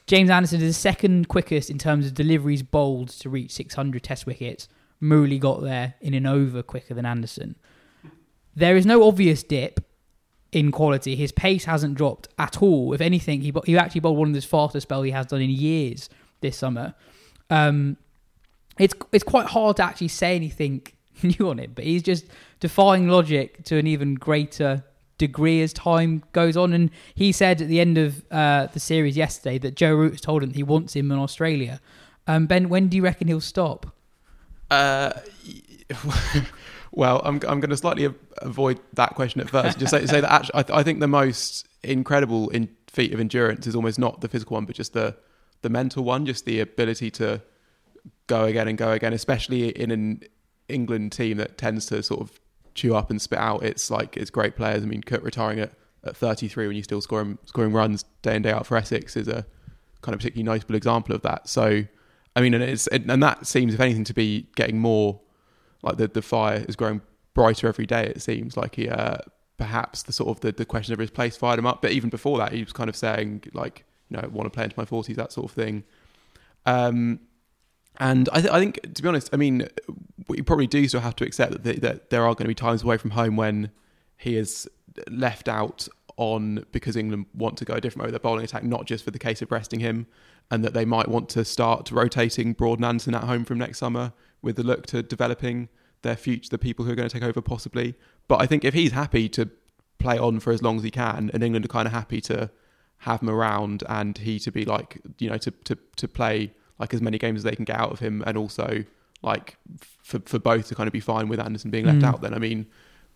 James 0.08 0.30
Anderson 0.30 0.62
is 0.62 0.76
the 0.76 0.80
second 0.80 1.28
quickest 1.28 1.69
in 1.69 1.78
terms 1.78 2.06
of 2.06 2.13
deliveries 2.13 2.63
bowled 2.63 3.10
to 3.10 3.30
reach 3.30 3.52
600 3.52 4.04
Test 4.04 4.26
wickets. 4.26 4.67
Murali 5.02 5.39
got 5.39 5.62
there 5.62 5.95
in 6.00 6.13
an 6.13 6.26
over 6.26 6.63
quicker 6.63 6.93
than 6.93 7.06
Anderson. 7.06 7.56
There 8.56 8.78
is 8.78 8.86
no 8.86 9.08
obvious 9.08 9.43
dip 9.43 9.84
in 10.52 10.71
quality. 10.71 11.15
His 11.15 11.32
pace 11.32 11.65
hasn't 11.65 11.95
dropped 11.95 12.28
at 12.38 12.62
all. 12.62 12.93
If 12.93 13.02
anything, 13.02 13.41
he 13.41 13.54
he 13.65 13.78
actually 13.78 14.02
bowled 14.02 14.17
one 14.17 14.30
of 14.30 14.36
his 14.36 14.45
fastest 14.45 14.84
spell 14.84 15.02
he 15.02 15.12
has 15.12 15.26
done 15.26 15.41
in 15.41 15.50
years 15.50 16.10
this 16.41 16.58
summer. 16.58 16.93
Um, 17.50 17.97
it's 18.78 18.93
it's 19.12 19.24
quite 19.24 19.47
hard 19.47 19.78
to 19.78 19.84
actually 19.84 20.10
say 20.10 20.36
anything 20.36 20.86
new 21.24 21.50
on 21.50 21.60
it, 21.60 21.74
but 21.74 21.84
he's 21.84 22.04
just 22.04 22.26
defying 22.60 23.08
logic 23.08 23.63
to 23.65 23.78
an 23.78 23.88
even 23.88 24.15
greater 24.15 24.84
degree 25.21 25.62
as 25.62 25.71
time 25.71 26.23
goes 26.34 26.57
on. 26.57 26.73
And 26.73 26.89
he 27.13 27.31
said 27.31 27.62
at 27.62 27.67
the 27.67 27.79
end 27.79 27.97
of 27.99 28.25
uh, 28.31 28.67
the 28.73 28.79
series 28.79 29.15
yesterday 29.15 29.60
that 29.60 29.75
Joe 29.75 29.93
Root 29.93 30.13
has 30.13 30.21
told 30.21 30.41
him 30.41 30.51
he 30.51 30.63
wants 30.63 30.95
him 30.95 31.12
in 31.12 31.19
Australia. 31.19 31.79
Um, 32.25 32.47
ben, 32.47 32.69
when 32.69 32.88
do 32.88 32.97
you 32.97 33.03
reckon 33.03 33.27
he'll 33.27 33.39
stop? 33.39 33.86
Uh, 34.71 35.12
well, 36.91 37.21
I'm 37.23 37.36
I'm 37.47 37.60
going 37.60 37.69
to 37.69 37.77
slightly 37.77 38.10
avoid 38.39 38.79
that 38.93 39.13
question 39.13 39.41
at 39.41 39.49
first. 39.49 39.77
Just 39.77 39.91
say, 39.91 40.05
say 40.07 40.21
that 40.21 40.31
actually, 40.31 40.60
I, 40.60 40.63
th- 40.63 40.79
I 40.79 40.84
think 40.84 40.99
the 41.01 41.07
most 41.07 41.67
incredible 41.84 42.49
in 42.49 42.67
feat 42.88 43.13
of 43.13 43.19
endurance 43.19 43.67
is 43.67 43.75
almost 43.75 43.99
not 43.99 44.21
the 44.21 44.27
physical 44.27 44.55
one, 44.55 44.65
but 44.65 44.75
just 44.75 44.93
the 44.93 45.15
the 45.62 45.69
mental 45.69 46.03
one, 46.03 46.25
just 46.25 46.45
the 46.45 46.60
ability 46.60 47.12
to 47.12 47.41
go 48.25 48.45
again 48.45 48.67
and 48.67 48.77
go 48.77 48.91
again, 48.91 49.13
especially 49.13 49.69
in 49.69 49.91
an 49.91 50.23
England 50.67 51.12
team 51.12 51.38
that 51.38 51.60
tends 51.60 51.86
to 51.88 52.01
sort 52.01 52.21
of 52.21 52.40
chew 52.73 52.95
up 52.95 53.10
and 53.10 53.21
spit 53.21 53.39
out. 53.39 53.63
It's 53.63 53.91
like 53.91 54.17
it's 54.17 54.29
great 54.29 54.55
players. 54.55 54.84
I 54.84 54.86
mean, 54.86 55.01
Cook 55.01 55.23
retiring 55.23 55.60
at, 55.60 55.73
at 56.03 56.15
33 56.15 56.67
when 56.67 56.75
you're 56.75 56.84
still 56.84 57.01
scoring 57.01 57.38
scoring 57.45 57.73
runs 57.73 58.05
day 58.21 58.36
in 58.36 58.41
day 58.41 58.51
out 58.51 58.65
for 58.65 58.77
Essex 58.77 59.15
is 59.15 59.27
a 59.27 59.45
kind 60.01 60.13
of 60.13 60.19
particularly 60.19 60.43
notable 60.43 60.75
example 60.75 61.15
of 61.15 61.21
that. 61.21 61.47
So, 61.47 61.84
I 62.36 62.41
mean, 62.41 62.53
and 62.53 62.63
it's 62.63 62.88
and 62.88 63.23
that 63.23 63.45
seems, 63.45 63.73
if 63.73 63.79
anything, 63.79 64.03
to 64.05 64.13
be 64.13 64.47
getting 64.55 64.79
more 64.79 65.19
like 65.84 65.97
the 65.97 66.07
the 66.07 66.21
fire 66.21 66.65
is 66.67 66.75
growing 66.75 67.01
brighter 67.34 67.67
every 67.67 67.86
day. 67.86 68.07
It 68.07 68.21
seems 68.21 68.57
like 68.57 68.75
he 68.75 68.89
uh, 68.89 69.17
perhaps 69.57 70.03
the 70.03 70.13
sort 70.13 70.29
of 70.29 70.41
the, 70.41 70.51
the 70.51 70.65
question 70.65 70.93
of 70.93 70.99
his 70.99 71.12
place 71.12 71.38
fired 71.38 71.60
him 71.60 71.65
up. 71.65 71.81
But 71.81 71.91
even 71.91 72.10
before 72.10 72.38
that, 72.39 72.51
he 72.51 72.63
was 72.63 72.73
kind 72.73 72.89
of 72.89 72.95
saying 72.95 73.43
like, 73.53 73.86
you 74.10 74.17
know, 74.17 74.27
want 74.29 74.45
to 74.45 74.49
play 74.49 74.65
into 74.65 74.75
my 74.77 74.86
forties, 74.86 75.17
that 75.17 75.31
sort 75.31 75.45
of 75.45 75.51
thing. 75.51 75.84
Um, 76.65 77.19
and 77.99 78.30
I, 78.32 78.41
th- 78.41 78.54
I 78.54 78.60
think, 78.60 78.93
to 78.93 79.01
be 79.01 79.08
honest, 79.08 79.30
I 79.34 79.38
mean, 79.38 79.67
we 80.27 80.41
probably 80.41 80.67
do 80.67 80.88
still 80.88 81.01
have 81.01 81.15
to 81.17 81.25
accept 81.25 81.51
that, 81.51 81.63
th- 81.63 81.80
that 81.82 82.10
there 82.10 82.21
are 82.21 82.34
going 82.34 82.45
to 82.45 82.47
be 82.47 82.56
times 82.56 82.84
away 82.84 82.97
from 82.97 83.12
home 83.12 83.36
when 83.36 83.71
he 84.17 84.38
is 84.38 84.67
left 85.10 85.47
out 85.47 85.88
on 86.17 86.65
because 86.71 86.95
England 86.95 87.25
want 87.34 87.58
to 87.58 87.65
go 87.65 87.73
a 87.73 87.82
different 87.82 88.04
way 88.04 88.06
with 88.08 88.13
their 88.13 88.19
bowling 88.19 88.43
attack, 88.43 88.63
not 88.63 88.86
just 88.86 89.04
for 89.04 89.12
the 89.12 89.19
case 89.19 89.41
of 89.41 89.51
resting 89.51 89.80
him, 89.80 90.08
and 90.49 90.63
that 90.63 90.73
they 90.73 90.86
might 90.86 91.08
want 91.08 91.30
to 91.30 91.45
start 91.45 91.91
rotating 91.91 92.54
Broad 92.54 92.80
and 92.80 92.86
Anderson 92.86 93.15
at 93.15 93.23
home 93.23 93.45
from 93.45 93.58
next 93.58 93.80
summer 93.80 94.13
with 94.41 94.56
the 94.56 94.63
look 94.63 94.86
to 94.88 95.01
developing 95.04 95.69
their 96.01 96.15
future, 96.15 96.49
the 96.49 96.58
people 96.58 96.86
who 96.86 96.91
are 96.91 96.95
going 96.95 97.10
to 97.10 97.13
take 97.13 97.27
over 97.27 97.41
possibly. 97.41 97.95
But 98.27 98.41
I 98.41 98.45
think 98.45 98.65
if 98.65 98.73
he's 98.73 98.91
happy 98.91 99.30
to 99.30 99.49
play 99.99 100.17
on 100.17 100.39
for 100.39 100.51
as 100.51 100.62
long 100.62 100.77
as 100.77 100.84
he 100.84 100.91
can, 100.91 101.30
and 101.34 101.43
England 101.43 101.65
are 101.65 101.69
kind 101.69 101.88
of 101.88 101.93
happy 101.93 102.21
to 102.21 102.49
have 102.99 103.21
him 103.21 103.30
around, 103.30 103.84
and 103.88 104.17
he 104.17 104.39
to 104.39 104.51
be 104.51 104.65
like, 104.65 104.99
you 105.19 105.30
know, 105.30 105.38
to 105.38 105.51
to 105.51 105.77
to 105.95 106.08
play 106.08 106.54
like 106.79 106.93
as 106.93 107.01
many 107.01 107.17
games 107.17 107.39
as 107.39 107.43
they 107.43 107.55
can 107.55 107.65
get 107.65 107.77
out 107.77 107.91
of 107.91 107.99
him, 107.99 108.23
and 108.25 108.38
also 108.38 108.84
like 109.21 109.57
for 110.03 110.19
for 110.25 110.39
both 110.39 110.67
to 110.69 110.75
kind 110.75 110.88
of 110.88 110.93
be 110.93 110.99
fine 110.99 111.27
with 111.27 111.39
Anderson 111.39 111.71
being 111.71 111.86
left 111.86 111.99
Mm. 111.99 112.03
out. 112.05 112.21
Then 112.21 112.34
I 112.34 112.39
mean, 112.39 112.65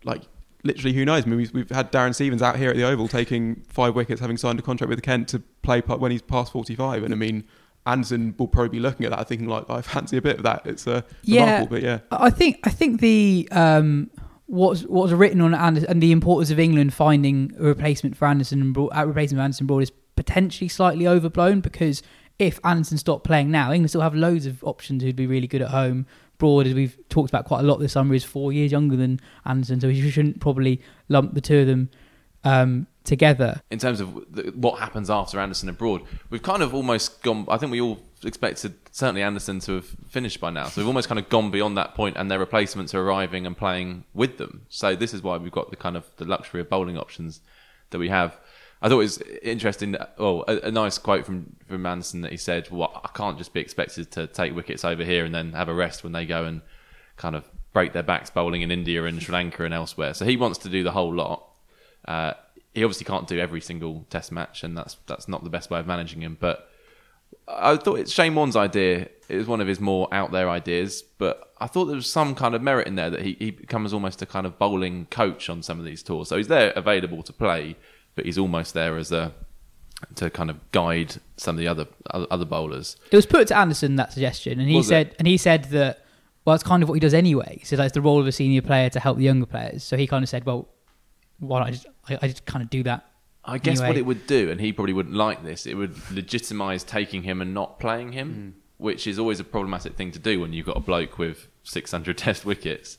like 0.04 0.22
literally, 0.62 0.94
who 0.94 1.04
knows? 1.04 1.24
I 1.24 1.28
mean, 1.28 1.38
we've, 1.38 1.52
we've 1.52 1.70
had 1.70 1.92
Darren 1.92 2.14
Stevens 2.14 2.42
out 2.42 2.56
here 2.56 2.70
at 2.70 2.76
the 2.76 2.84
Oval 2.84 3.08
taking 3.08 3.62
five 3.68 3.94
wickets, 3.94 4.20
having 4.20 4.36
signed 4.36 4.58
a 4.58 4.62
contract 4.62 4.88
with 4.88 5.02
Kent 5.02 5.28
to 5.28 5.40
play 5.62 5.80
when 5.80 6.10
he's 6.10 6.22
past 6.22 6.52
forty 6.52 6.74
five, 6.74 7.02
and 7.04 7.12
I 7.12 7.16
mean. 7.16 7.44
Anderson 7.88 8.34
will 8.36 8.48
probably 8.48 8.68
be 8.70 8.80
looking 8.80 9.06
at 9.06 9.12
that, 9.12 9.28
thinking 9.28 9.46
like, 9.46 9.70
"I 9.70 9.80
fancy 9.80 10.16
a 10.16 10.20
bit 10.20 10.38
of 10.38 10.42
that." 10.42 10.62
It's 10.66 10.88
uh, 10.88 11.02
Yeah. 11.22 11.66
but 11.66 11.82
yeah, 11.82 12.00
I 12.10 12.30
think 12.30 12.58
I 12.64 12.70
think 12.70 13.00
the 13.00 13.48
um, 13.52 14.10
what's 14.46 14.82
what's 14.82 15.12
written 15.12 15.40
on 15.40 15.54
Anderson 15.54 15.88
and 15.88 16.02
the 16.02 16.10
importance 16.10 16.50
of 16.50 16.58
England 16.58 16.92
finding 16.94 17.52
a 17.56 17.62
replacement 17.62 18.16
for 18.16 18.26
Anderson 18.26 18.60
and 18.60 18.74
Broad, 18.74 18.90
a 18.92 19.06
replacement 19.06 19.38
for 19.38 19.44
Anderson 19.44 19.68
Broad 19.68 19.84
is 19.84 19.92
potentially 20.16 20.66
slightly 20.66 21.06
overblown 21.06 21.60
because 21.60 22.02
if 22.38 22.60
Anderson 22.64 22.98
stopped 22.98 23.24
playing 23.24 23.50
now, 23.50 23.72
England 23.72 23.90
still 23.90 24.00
have 24.02 24.14
loads 24.14 24.46
of 24.46 24.62
options 24.64 25.02
who'd 25.02 25.16
be 25.16 25.26
really 25.26 25.46
good 25.46 25.62
at 25.62 25.70
home. 25.70 26.06
Broad, 26.38 26.66
as 26.66 26.74
we've 26.74 26.98
talked 27.08 27.30
about 27.30 27.46
quite 27.46 27.60
a 27.60 27.62
lot 27.62 27.78
this 27.78 27.92
summer, 27.92 28.14
is 28.14 28.24
four 28.24 28.52
years 28.52 28.70
younger 28.70 28.96
than 28.96 29.20
Anderson, 29.46 29.80
so 29.80 29.88
you 29.88 30.10
shouldn't 30.10 30.40
probably 30.40 30.82
lump 31.08 31.32
the 31.32 31.40
two 31.40 31.60
of 31.60 31.66
them 31.66 31.88
um, 32.44 32.86
together. 33.04 33.62
in 33.70 33.78
terms 33.78 34.00
of 34.00 34.14
the, 34.30 34.52
what 34.54 34.78
happens 34.78 35.08
after 35.08 35.40
Anderson 35.40 35.68
abroad, 35.68 36.02
we've 36.28 36.42
kind 36.42 36.62
of 36.62 36.74
almost 36.74 37.22
gone. 37.22 37.46
I 37.48 37.56
think 37.56 37.72
we 37.72 37.80
all 37.80 38.00
expected 38.22 38.74
certainly 38.92 39.22
Anderson 39.22 39.60
to 39.60 39.76
have 39.76 39.86
finished 39.86 40.40
by 40.40 40.50
now, 40.50 40.64
so 40.64 40.80
we've 40.80 40.88
almost 40.88 41.08
kind 41.08 41.18
of 41.18 41.28
gone 41.30 41.50
beyond 41.50 41.78
that 41.78 41.94
point, 41.94 42.18
and 42.18 42.30
their 42.30 42.38
replacements 42.38 42.94
are 42.94 43.00
arriving 43.00 43.46
and 43.46 43.56
playing 43.56 44.04
with 44.12 44.36
them. 44.36 44.66
So 44.68 44.94
this 44.94 45.14
is 45.14 45.22
why 45.22 45.38
we've 45.38 45.50
got 45.50 45.70
the 45.70 45.76
kind 45.76 45.96
of 45.96 46.04
the 46.18 46.26
luxury 46.26 46.60
of 46.60 46.68
bowling 46.68 46.98
options 46.98 47.40
that 47.90 47.98
we 47.98 48.10
have. 48.10 48.36
I 48.82 48.88
thought 48.88 48.96
it 48.96 48.98
was 48.98 49.18
interesting. 49.42 49.96
Well, 50.18 50.44
a, 50.46 50.68
a 50.68 50.70
nice 50.70 50.98
quote 50.98 51.24
from 51.24 51.56
from 51.66 51.86
Anderson 51.86 52.20
that 52.22 52.30
he 52.30 52.36
said, 52.36 52.70
"Well, 52.70 53.00
I 53.04 53.08
can't 53.14 53.38
just 53.38 53.52
be 53.52 53.60
expected 53.60 54.10
to 54.12 54.26
take 54.26 54.54
wickets 54.54 54.84
over 54.84 55.04
here 55.04 55.24
and 55.24 55.34
then 55.34 55.52
have 55.52 55.68
a 55.68 55.74
rest 55.74 56.04
when 56.04 56.12
they 56.12 56.26
go 56.26 56.44
and 56.44 56.60
kind 57.16 57.34
of 57.34 57.48
break 57.72 57.92
their 57.92 58.02
backs 58.02 58.30
bowling 58.30 58.62
in 58.62 58.70
India 58.70 59.04
and 59.04 59.22
Sri 59.22 59.32
Lanka 59.32 59.64
and 59.64 59.74
elsewhere." 59.74 60.14
So 60.14 60.24
he 60.24 60.36
wants 60.36 60.58
to 60.58 60.68
do 60.68 60.82
the 60.82 60.92
whole 60.92 61.14
lot. 61.14 61.48
Uh, 62.06 62.34
he 62.74 62.84
obviously 62.84 63.06
can't 63.06 63.26
do 63.26 63.38
every 63.38 63.62
single 63.62 64.06
test 64.10 64.30
match, 64.30 64.62
and 64.62 64.76
that's 64.76 64.96
that's 65.06 65.28
not 65.28 65.42
the 65.44 65.50
best 65.50 65.70
way 65.70 65.80
of 65.80 65.86
managing 65.86 66.20
him. 66.20 66.36
But 66.38 66.68
I 67.48 67.76
thought 67.76 67.98
it's 67.98 68.12
Shane 68.12 68.34
Warne's 68.34 68.56
idea. 68.56 69.08
It 69.28 69.36
was 69.36 69.46
one 69.46 69.60
of 69.60 69.66
his 69.66 69.80
more 69.80 70.08
out 70.12 70.32
there 70.32 70.48
ideas, 70.48 71.02
but 71.02 71.52
I 71.58 71.66
thought 71.66 71.86
there 71.86 71.96
was 71.96 72.10
some 72.10 72.34
kind 72.34 72.54
of 72.54 72.62
merit 72.62 72.86
in 72.86 72.94
there 72.94 73.10
that 73.10 73.22
he, 73.22 73.36
he 73.38 73.50
becomes 73.50 73.92
almost 73.92 74.20
a 74.22 74.26
kind 74.26 74.46
of 74.46 74.58
bowling 74.58 75.06
coach 75.06 75.48
on 75.48 75.62
some 75.62 75.78
of 75.78 75.84
these 75.84 76.02
tours. 76.02 76.28
So 76.28 76.36
he's 76.36 76.48
there 76.48 76.72
available 76.76 77.22
to 77.22 77.32
play, 77.32 77.76
but 78.16 78.24
he's 78.24 78.38
almost 78.38 78.74
there 78.74 78.96
as 78.96 79.12
a 79.12 79.32
to 80.16 80.28
kind 80.28 80.50
of 80.50 80.72
guide 80.72 81.14
some 81.36 81.54
of 81.56 81.58
the 81.58 81.68
other 81.68 81.86
other 82.10 82.44
bowlers. 82.44 82.96
It 83.12 83.16
was 83.16 83.26
put 83.26 83.46
to 83.48 83.56
Anderson 83.56 83.96
that 83.96 84.12
suggestion, 84.12 84.58
and 84.58 84.68
he 84.68 84.76
Was 84.76 84.86
it? 84.86 84.90
said, 84.90 85.16
and 85.18 85.28
he 85.28 85.36
said 85.36 85.64
that 85.66 86.00
well, 86.44 86.54
it's 86.54 86.64
kind 86.64 86.82
of 86.82 86.88
what 86.88 86.94
he 86.94 87.00
does 87.00 87.14
anyway. 87.14 87.56
He 87.60 87.64
said 87.64 87.78
that's 87.78 87.94
the 87.94 88.00
role 88.00 88.20
of 88.20 88.26
a 88.26 88.32
senior 88.32 88.62
player 88.62 88.88
to 88.90 89.00
help 89.00 89.18
the 89.18 89.24
younger 89.24 89.46
players. 89.46 89.82
So 89.84 89.96
he 89.96 90.06
kind 90.06 90.22
of 90.22 90.28
said, 90.28 90.44
well, 90.46 90.68
why 91.40 91.58
don't 91.60 91.68
I 91.68 91.70
just 91.72 91.86
I, 92.08 92.18
I 92.22 92.28
just 92.28 92.44
kind 92.46 92.62
of 92.62 92.70
do 92.70 92.82
that. 92.84 93.04
I 93.48 93.58
guess 93.58 93.78
Anyway. 93.78 93.88
what 93.88 93.96
it 93.96 94.06
would 94.06 94.26
do, 94.26 94.50
and 94.50 94.60
he 94.60 94.72
probably 94.72 94.92
wouldn't 94.92 95.14
like 95.14 95.44
this, 95.44 95.66
it 95.66 95.74
would 95.74 95.94
legitimise 95.94 96.84
taking 96.84 97.22
him 97.22 97.40
and 97.40 97.54
not 97.54 97.78
playing 97.78 98.10
him, 98.12 98.56
which 98.76 99.06
is 99.06 99.20
always 99.20 99.38
a 99.38 99.44
problematic 99.44 99.94
thing 99.94 100.10
to 100.12 100.18
do 100.18 100.40
when 100.40 100.52
you've 100.52 100.66
got 100.66 100.76
a 100.76 100.80
bloke 100.80 101.16
with 101.16 101.46
600 101.62 102.18
test 102.26 102.44
wickets. 102.44 102.98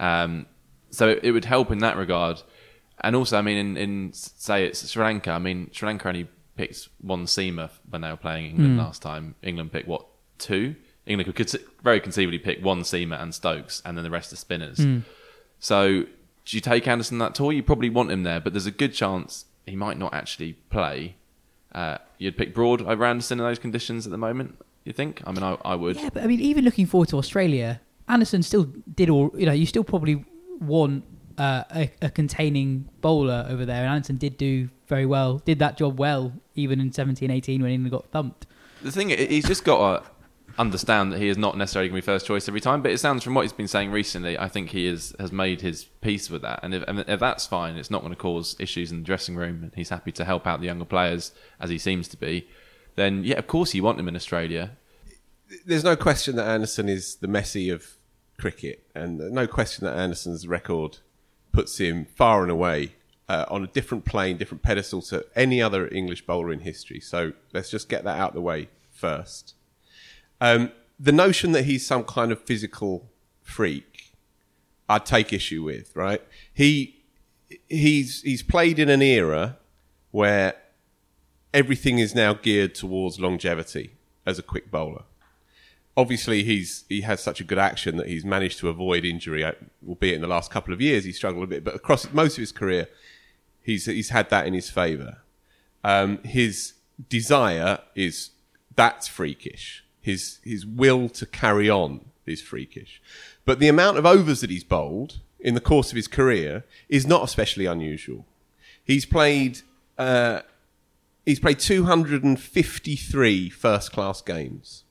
Um, 0.00 0.46
so 0.90 1.08
it, 1.10 1.20
it 1.22 1.30
would 1.30 1.44
help 1.44 1.70
in 1.70 1.78
that 1.78 1.96
regard. 1.96 2.42
And 3.00 3.16
also, 3.16 3.38
I 3.38 3.42
mean, 3.42 3.56
in, 3.56 3.76
in 3.76 4.12
say 4.12 4.66
it's 4.66 4.88
Sri 4.88 5.02
Lanka, 5.02 5.32
I 5.32 5.38
mean, 5.38 5.70
Sri 5.72 5.86
Lanka 5.86 6.08
only 6.08 6.28
picked 6.56 6.88
one 7.00 7.26
seamer 7.26 7.70
when 7.90 8.02
they 8.02 8.10
were 8.10 8.16
playing 8.16 8.46
England 8.46 8.78
last 8.78 9.02
time. 9.02 9.34
England 9.42 9.72
picked, 9.72 9.88
what, 9.88 10.06
two? 10.38 10.76
England 11.06 11.34
could 11.34 11.50
very 11.82 12.00
conceivably 12.00 12.38
pick 12.38 12.64
one 12.64 12.82
seamer 12.82 13.20
and 13.20 13.34
Stokes, 13.34 13.82
and 13.84 13.96
then 13.96 14.04
the 14.04 14.10
rest 14.10 14.32
are 14.32 14.36
spinners. 14.36 14.86
So, 15.58 16.04
do 16.44 16.56
you 16.56 16.60
take 16.60 16.86
Anderson 16.86 17.18
that 17.18 17.34
tour? 17.34 17.52
You 17.52 17.62
probably 17.62 17.90
want 17.90 18.10
him 18.10 18.22
there, 18.22 18.40
but 18.40 18.52
there's 18.52 18.66
a 18.66 18.70
good 18.70 18.94
chance 18.94 19.46
he 19.66 19.76
might 19.76 19.98
not 19.98 20.14
actually 20.14 20.54
play. 20.70 21.16
Uh, 21.72 21.98
you'd 22.18 22.36
pick 22.36 22.54
Broad 22.54 22.82
over 22.82 23.04
Anderson 23.04 23.38
in 23.40 23.44
those 23.44 23.58
conditions 23.58 24.06
at 24.06 24.12
the 24.12 24.18
moment. 24.18 24.58
You 24.84 24.92
think? 24.92 25.22
I 25.26 25.32
mean, 25.32 25.42
I, 25.42 25.56
I 25.64 25.74
would. 25.74 25.96
Yeah, 25.96 26.10
but 26.12 26.22
I 26.22 26.26
mean, 26.26 26.40
even 26.40 26.64
looking 26.64 26.86
forward 26.86 27.08
to 27.08 27.18
Australia, 27.18 27.80
Anderson 28.08 28.42
still 28.42 28.64
did 28.94 29.08
all. 29.08 29.30
You 29.36 29.46
know, 29.46 29.52
you 29.52 29.66
still 29.66 29.84
probably 29.84 30.24
want 30.60 31.04
uh, 31.38 31.64
a, 31.74 31.90
a 32.02 32.10
containing 32.10 32.88
bowler 33.00 33.46
over 33.48 33.64
there, 33.64 33.84
and 33.84 33.94
Anderson 33.94 34.16
did 34.16 34.36
do 34.36 34.68
very 34.86 35.06
well. 35.06 35.38
Did 35.38 35.58
that 35.60 35.76
job 35.76 35.98
well, 35.98 36.32
even 36.54 36.80
in 36.80 36.92
17, 36.92 37.30
18 37.30 37.62
when 37.62 37.70
England 37.70 37.92
got 37.92 38.06
thumped. 38.10 38.46
The 38.82 38.92
thing, 38.92 39.12
i- 39.12 39.16
he's 39.16 39.46
just 39.46 39.64
got 39.64 40.04
to 40.04 40.10
understand 40.56 41.12
that 41.12 41.18
he 41.18 41.28
is 41.28 41.36
not 41.36 41.56
necessarily 41.58 41.88
going 41.88 42.00
to 42.00 42.06
be 42.06 42.12
first 42.12 42.26
choice 42.26 42.46
every 42.48 42.60
time. 42.60 42.80
But 42.82 42.92
it 42.92 42.98
sounds 42.98 43.24
from 43.24 43.34
what 43.34 43.42
he's 43.42 43.52
been 43.52 43.66
saying 43.66 43.90
recently, 43.90 44.38
I 44.38 44.48
think 44.48 44.70
he 44.70 44.86
is 44.86 45.14
has 45.18 45.32
made 45.32 45.62
his 45.62 45.84
peace 46.00 46.30
with 46.30 46.42
that. 46.42 46.60
And 46.62 46.74
if, 46.74 46.82
and 46.86 47.00
if 47.08 47.18
that's 47.20 47.46
fine, 47.46 47.76
it's 47.76 47.90
not 47.90 48.02
going 48.02 48.12
to 48.12 48.18
cause 48.20 48.54
issues 48.60 48.92
in 48.92 48.98
the 48.98 49.04
dressing 49.04 49.34
room, 49.36 49.62
and 49.64 49.72
he's 49.74 49.88
happy 49.88 50.12
to 50.12 50.24
help 50.24 50.46
out 50.46 50.60
the 50.60 50.66
younger 50.66 50.84
players 50.84 51.32
as 51.58 51.70
he 51.70 51.78
seems 51.78 52.06
to 52.08 52.16
be. 52.16 52.46
Then 52.94 53.24
yeah, 53.24 53.38
of 53.38 53.46
course 53.48 53.74
you 53.74 53.82
want 53.82 53.98
him 53.98 54.06
in 54.08 54.14
Australia. 54.14 54.72
There's 55.66 55.84
no 55.84 55.96
question 55.96 56.36
that 56.36 56.46
Anderson 56.46 56.88
is 56.88 57.16
the 57.16 57.26
Messi 57.26 57.72
of 57.72 57.96
cricket, 58.38 58.86
and 58.94 59.18
no 59.32 59.46
question 59.46 59.84
that 59.84 59.96
Anderson's 59.96 60.46
record 60.46 60.98
puts 61.54 61.78
him 61.78 62.04
far 62.04 62.42
and 62.42 62.50
away 62.50 62.96
uh, 63.28 63.46
on 63.48 63.62
a 63.62 63.68
different 63.68 64.04
plane, 64.04 64.36
different 64.36 64.62
pedestal 64.62 65.00
to 65.00 65.24
any 65.36 65.62
other 65.62 65.88
English 65.88 66.26
bowler 66.26 66.52
in 66.52 66.60
history. 66.60 67.00
So 67.00 67.32
let's 67.54 67.70
just 67.70 67.88
get 67.88 68.02
that 68.04 68.18
out 68.18 68.30
of 68.30 68.34
the 68.34 68.40
way 68.42 68.68
first. 68.90 69.54
Um, 70.40 70.72
the 70.98 71.12
notion 71.12 71.52
that 71.52 71.64
he's 71.64 71.86
some 71.86 72.04
kind 72.04 72.32
of 72.32 72.42
physical 72.42 73.08
freak, 73.40 74.12
I'd 74.88 75.06
take 75.06 75.32
issue 75.32 75.62
with. 75.62 75.94
Right? 75.94 76.20
He 76.52 77.04
he's 77.68 78.20
he's 78.22 78.42
played 78.42 78.78
in 78.78 78.88
an 78.88 79.00
era 79.00 79.56
where 80.10 80.56
everything 81.52 82.00
is 82.00 82.14
now 82.14 82.34
geared 82.34 82.74
towards 82.74 83.20
longevity 83.20 83.92
as 84.26 84.38
a 84.38 84.42
quick 84.42 84.70
bowler. 84.70 85.04
Obviously, 85.96 86.42
he's 86.42 86.84
he 86.88 87.02
has 87.02 87.22
such 87.22 87.40
a 87.40 87.44
good 87.44 87.58
action 87.58 87.96
that 87.96 88.08
he's 88.08 88.24
managed 88.24 88.58
to 88.60 88.68
avoid 88.68 89.04
injury, 89.04 89.44
uh, 89.44 89.52
albeit 89.86 90.16
in 90.16 90.22
the 90.22 90.28
last 90.28 90.50
couple 90.50 90.74
of 90.74 90.80
years 90.80 91.04
he 91.04 91.12
struggled 91.12 91.44
a 91.44 91.46
bit. 91.46 91.64
But 91.64 91.74
across 91.74 92.12
most 92.12 92.32
of 92.32 92.42
his 92.42 92.52
career, 92.52 92.88
he's 93.62 93.86
he's 93.86 94.10
had 94.10 94.30
that 94.30 94.46
in 94.46 94.54
his 94.54 94.70
favour. 94.70 95.18
Um, 95.84 96.18
his 96.24 96.74
desire 97.08 97.78
is 97.94 98.30
that's 98.74 99.06
freakish. 99.06 99.84
His 100.00 100.38
his 100.44 100.66
will 100.66 101.08
to 101.10 101.26
carry 101.26 101.70
on 101.70 102.06
is 102.26 102.42
freakish. 102.42 103.00
But 103.44 103.58
the 103.58 103.68
amount 103.68 103.98
of 103.98 104.06
overs 104.06 104.40
that 104.40 104.50
he's 104.50 104.64
bowled 104.64 105.20
in 105.38 105.54
the 105.54 105.60
course 105.60 105.90
of 105.90 105.96
his 105.96 106.08
career 106.08 106.64
is 106.88 107.06
not 107.06 107.22
especially 107.22 107.66
unusual. 107.66 108.26
He's 108.82 109.06
played 109.06 109.60
uh, 109.98 110.40
he's 111.24 111.40
played 111.40 111.58
253 111.58 113.48
first 113.50 113.92
class 113.92 114.20
games. 114.22 114.83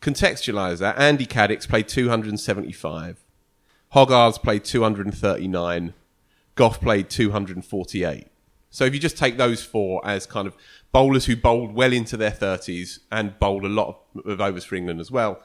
Contextualise 0.00 0.78
that. 0.78 0.98
Andy 0.98 1.26
Caddick's 1.26 1.66
played 1.66 1.88
275. 1.88 3.24
Hoggard's 3.90 4.38
played 4.38 4.64
239. 4.64 5.94
Gough 6.54 6.80
played 6.80 7.08
248. 7.10 8.26
So 8.70 8.84
if 8.84 8.92
you 8.94 9.00
just 9.00 9.16
take 9.16 9.38
those 9.38 9.62
four 9.64 10.06
as 10.06 10.26
kind 10.26 10.46
of 10.46 10.54
bowlers 10.92 11.26
who 11.26 11.36
bowled 11.36 11.72
well 11.74 11.92
into 11.92 12.16
their 12.16 12.30
30s 12.30 12.98
and 13.10 13.38
bowled 13.38 13.64
a 13.64 13.68
lot 13.68 14.00
of, 14.16 14.26
of 14.26 14.40
overs 14.40 14.64
for 14.64 14.74
England 14.74 15.00
as 15.00 15.10
well, 15.10 15.40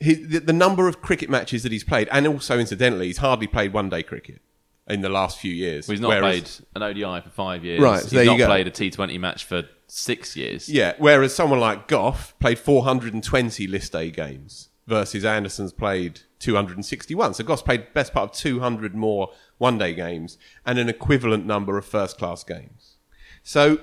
his, 0.00 0.26
the, 0.28 0.40
the 0.40 0.52
number 0.52 0.88
of 0.88 1.00
cricket 1.00 1.30
matches 1.30 1.62
that 1.62 1.72
he's 1.72 1.84
played, 1.84 2.08
and 2.10 2.26
also 2.26 2.58
incidentally, 2.58 3.06
he's 3.06 3.18
hardly 3.18 3.46
played 3.46 3.72
one 3.72 3.88
day 3.88 4.02
cricket 4.02 4.40
in 4.88 5.00
the 5.02 5.08
last 5.08 5.38
few 5.38 5.52
years. 5.52 5.86
Well, 5.86 5.92
he's 5.92 6.00
not 6.00 6.08
Whereas- 6.08 6.60
played 6.72 6.82
an 6.82 7.04
ODI 7.04 7.20
for 7.22 7.30
five 7.30 7.64
years. 7.64 7.80
Right, 7.80 8.02
so 8.02 8.18
He's 8.18 8.26
not 8.26 8.38
played 8.40 8.66
a 8.66 8.70
T20 8.70 9.18
match 9.20 9.44
for 9.44 9.62
six 9.86 10.36
years. 10.36 10.68
Yeah, 10.68 10.94
whereas 10.98 11.34
someone 11.34 11.60
like 11.60 11.88
Gough 11.88 12.34
played 12.40 12.58
420 12.58 13.66
list 13.66 13.94
A 13.94 14.10
games 14.10 14.70
versus 14.86 15.24
Anderson's 15.24 15.72
played 15.72 16.20
261. 16.40 17.34
So 17.34 17.44
Gough's 17.44 17.62
played 17.62 17.92
best 17.94 18.12
part 18.12 18.30
of 18.30 18.36
200 18.36 18.94
more 18.94 19.30
one 19.58 19.78
day 19.78 19.94
games 19.94 20.36
and 20.66 20.78
an 20.78 20.88
equivalent 20.88 21.46
number 21.46 21.78
of 21.78 21.84
first 21.84 22.18
class 22.18 22.44
games. 22.44 22.96
So 23.42 23.78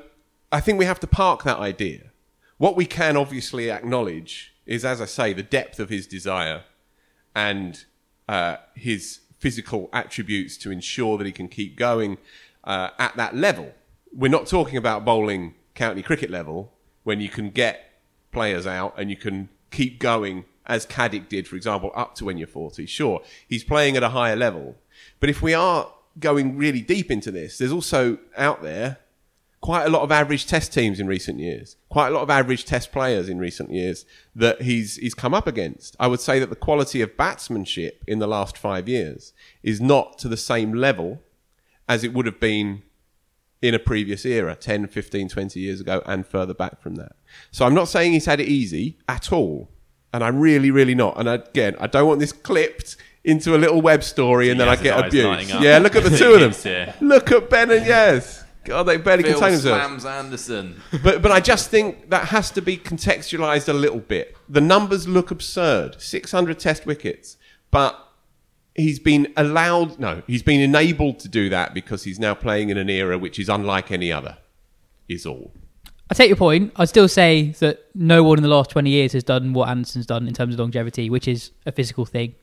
I 0.52 0.60
think 0.60 0.78
we 0.78 0.86
have 0.86 1.00
to 1.00 1.08
park 1.08 1.44
that 1.44 1.58
idea. 1.58 2.12
What 2.58 2.76
we 2.76 2.86
can 2.86 3.18
obviously 3.18 3.72
acknowledge 3.72 4.54
is, 4.66 4.86
as 4.86 5.02
I 5.02 5.06
say, 5.06 5.34
the 5.34 5.44
depth 5.44 5.80
of 5.80 5.90
his 5.90 6.06
desire 6.06 6.64
and 7.36 7.84
uh, 8.30 8.58
his 8.76 9.22
physical 9.40 9.90
attributes 9.92 10.58
to 10.58 10.72
ensure 10.72 11.18
that 11.18 11.26
he 11.26 11.32
can 11.32 11.48
keep 11.48 11.76
going 11.76 12.18
uh, 12.64 12.90
at 13.00 13.16
that 13.16 13.36
level. 13.36 13.74
We're 14.14 14.30
not 14.30 14.46
talking 14.46 14.78
about 14.78 15.04
bowling 15.04 15.56
county 15.75 16.01
cricket 16.01 16.29
level 16.29 16.73
when 17.03 17.19
you 17.19 17.29
can 17.29 17.49
get 17.49 17.99
players 18.31 18.65
out 18.67 18.93
and 18.97 19.10
you 19.10 19.17
can 19.17 19.49
keep 19.71 19.99
going 19.99 20.45
as 20.65 20.86
Caddick 20.86 21.27
did, 21.27 21.47
for 21.47 21.55
example, 21.55 21.91
up 21.95 22.15
to 22.15 22.25
when 22.25 22.38
you're 22.38 22.47
40. 22.47 22.86
Sure, 22.86 23.21
he's 23.47 23.63
playing 23.63 23.97
at 23.97 24.03
a 24.03 24.10
higher 24.10 24.36
level. 24.36 24.75
But 25.19 25.29
if 25.29 25.41
we 25.41 25.53
are 25.53 25.91
going 26.19 26.57
really 26.57 26.81
deep 26.81 27.10
into 27.10 27.31
this, 27.31 27.57
there's 27.57 27.71
also 27.71 28.19
out 28.38 28.62
there 28.62 28.99
quite 29.62 29.86
a 29.86 29.89
lot 29.89 30.01
of 30.01 30.12
average 30.12 30.47
test 30.47 30.73
teams 30.73 30.99
in 30.99 31.07
recent 31.07 31.39
years, 31.39 31.77
quite 31.89 32.07
a 32.07 32.12
lot 32.12 32.23
of 32.23 32.29
average 32.29 32.65
test 32.65 32.91
players 32.91 33.29
in 33.29 33.38
recent 33.38 33.71
years 33.71 34.05
that 34.36 34.63
he's 34.63 34.97
he's 34.97 35.13
come 35.13 35.34
up 35.34 35.47
against. 35.47 35.95
I 35.99 36.07
would 36.07 36.19
say 36.19 36.39
that 36.39 36.49
the 36.49 36.55
quality 36.55 37.01
of 37.01 37.15
batsmanship 37.15 38.03
in 38.07 38.19
the 38.19 38.27
last 38.27 38.57
five 38.57 38.89
years 38.89 39.34
is 39.63 39.79
not 39.79 40.17
to 40.19 40.27
the 40.27 40.38
same 40.38 40.73
level 40.73 41.21
as 41.88 42.03
it 42.03 42.13
would 42.13 42.25
have 42.25 42.39
been 42.39 42.84
in 43.62 43.76
a 43.76 43.80
previous 43.80 44.26
era, 44.26 44.56
10, 44.56 44.88
15, 44.88 45.30
20 45.30 45.60
years 45.60 45.82
ago, 45.82 46.02
and 46.06 46.26
further 46.26 46.54
back 46.54 46.82
from 46.82 46.95
that. 46.95 47.13
So 47.52 47.65
I'm 47.65 47.74
not 47.76 47.88
saying 47.88 48.13
he's 48.13 48.26
had 48.26 48.39
it 48.39 48.47
easy 48.47 48.97
at 49.08 49.32
all. 49.32 49.69
And 50.13 50.24
I'm 50.24 50.39
really, 50.39 50.71
really 50.71 50.95
not. 50.95 51.17
And 51.17 51.30
again, 51.30 51.76
I 51.80 51.88
don't 51.88 52.08
want 52.08 52.19
this 52.19 52.34
clipped 52.34 52.97
into 53.24 53.56
a 53.56 53.60
little 53.60 53.82
web 53.82 54.04
story 54.04 54.50
and 54.50 54.60
then 54.60 54.67
I 54.67 54.76
get 54.76 54.97
abused. 55.08 55.52
Yeah, 55.62 55.78
look 55.78 55.95
at 55.95 56.04
the 56.04 56.10
two 56.17 56.34
of 56.34 56.62
them. 56.63 56.93
Look 57.00 57.32
at 57.32 57.50
Ben 57.50 57.71
and 57.71 57.86
Yas. 57.86 58.43
God, 58.63 58.84
they 58.84 58.97
barely 58.97 59.24
Phil 59.24 59.34
contain 59.34 59.54
themselves 59.54 60.04
slams 60.04 60.06
Anderson. 60.06 60.82
but 61.04 61.21
but 61.21 61.32
I 61.32 61.39
just 61.39 61.69
think 61.69 62.12
that 62.12 62.28
has 62.28 62.52
to 62.52 62.62
be 62.62 62.78
contextualized 62.78 63.69
a 63.69 63.74
little 63.74 64.00
bit. 64.00 64.38
The 64.50 64.62
numbers 64.62 65.08
look 65.08 65.32
absurd. 65.32 66.00
600 66.00 66.60
test 66.60 66.86
wickets, 66.86 67.38
but 67.71 68.11
he's 68.75 68.99
been 68.99 69.34
allowed 69.38 69.99
no, 69.99 70.21
he's 70.27 70.43
been 70.43 70.62
enabled 70.62 71.19
to 71.19 71.27
do 71.27 71.49
that 71.49 71.73
because 71.73 72.03
he's 72.03 72.19
now 72.19 72.34
playing 72.34 72.69
in 72.69 72.77
an 72.77 72.89
era 72.89 73.17
which 73.17 73.39
is 73.39 73.49
unlike 73.49 73.91
any 73.91 74.12
other. 74.12 74.38
Is 75.07 75.25
all. 75.25 75.51
I 76.10 76.13
take 76.13 76.29
your 76.29 76.38
point. 76.38 76.71
I'd 76.75 76.89
still 76.89 77.07
say 77.07 77.51
that 77.60 77.86
no 77.95 78.23
one 78.23 78.38
in 78.38 78.43
the 78.43 78.49
last 78.49 78.69
20 78.69 78.89
years 78.89 79.13
has 79.13 79.23
done 79.23 79.53
what 79.53 79.69
Anderson's 79.69 80.05
done 80.05 80.27
in 80.27 80.34
terms 80.34 80.53
of 80.53 80.60
longevity, 80.60 81.10
which 81.10 81.27
is 81.27 81.51
a 81.65 81.71
physical 81.71 82.05
thing. 82.05 82.36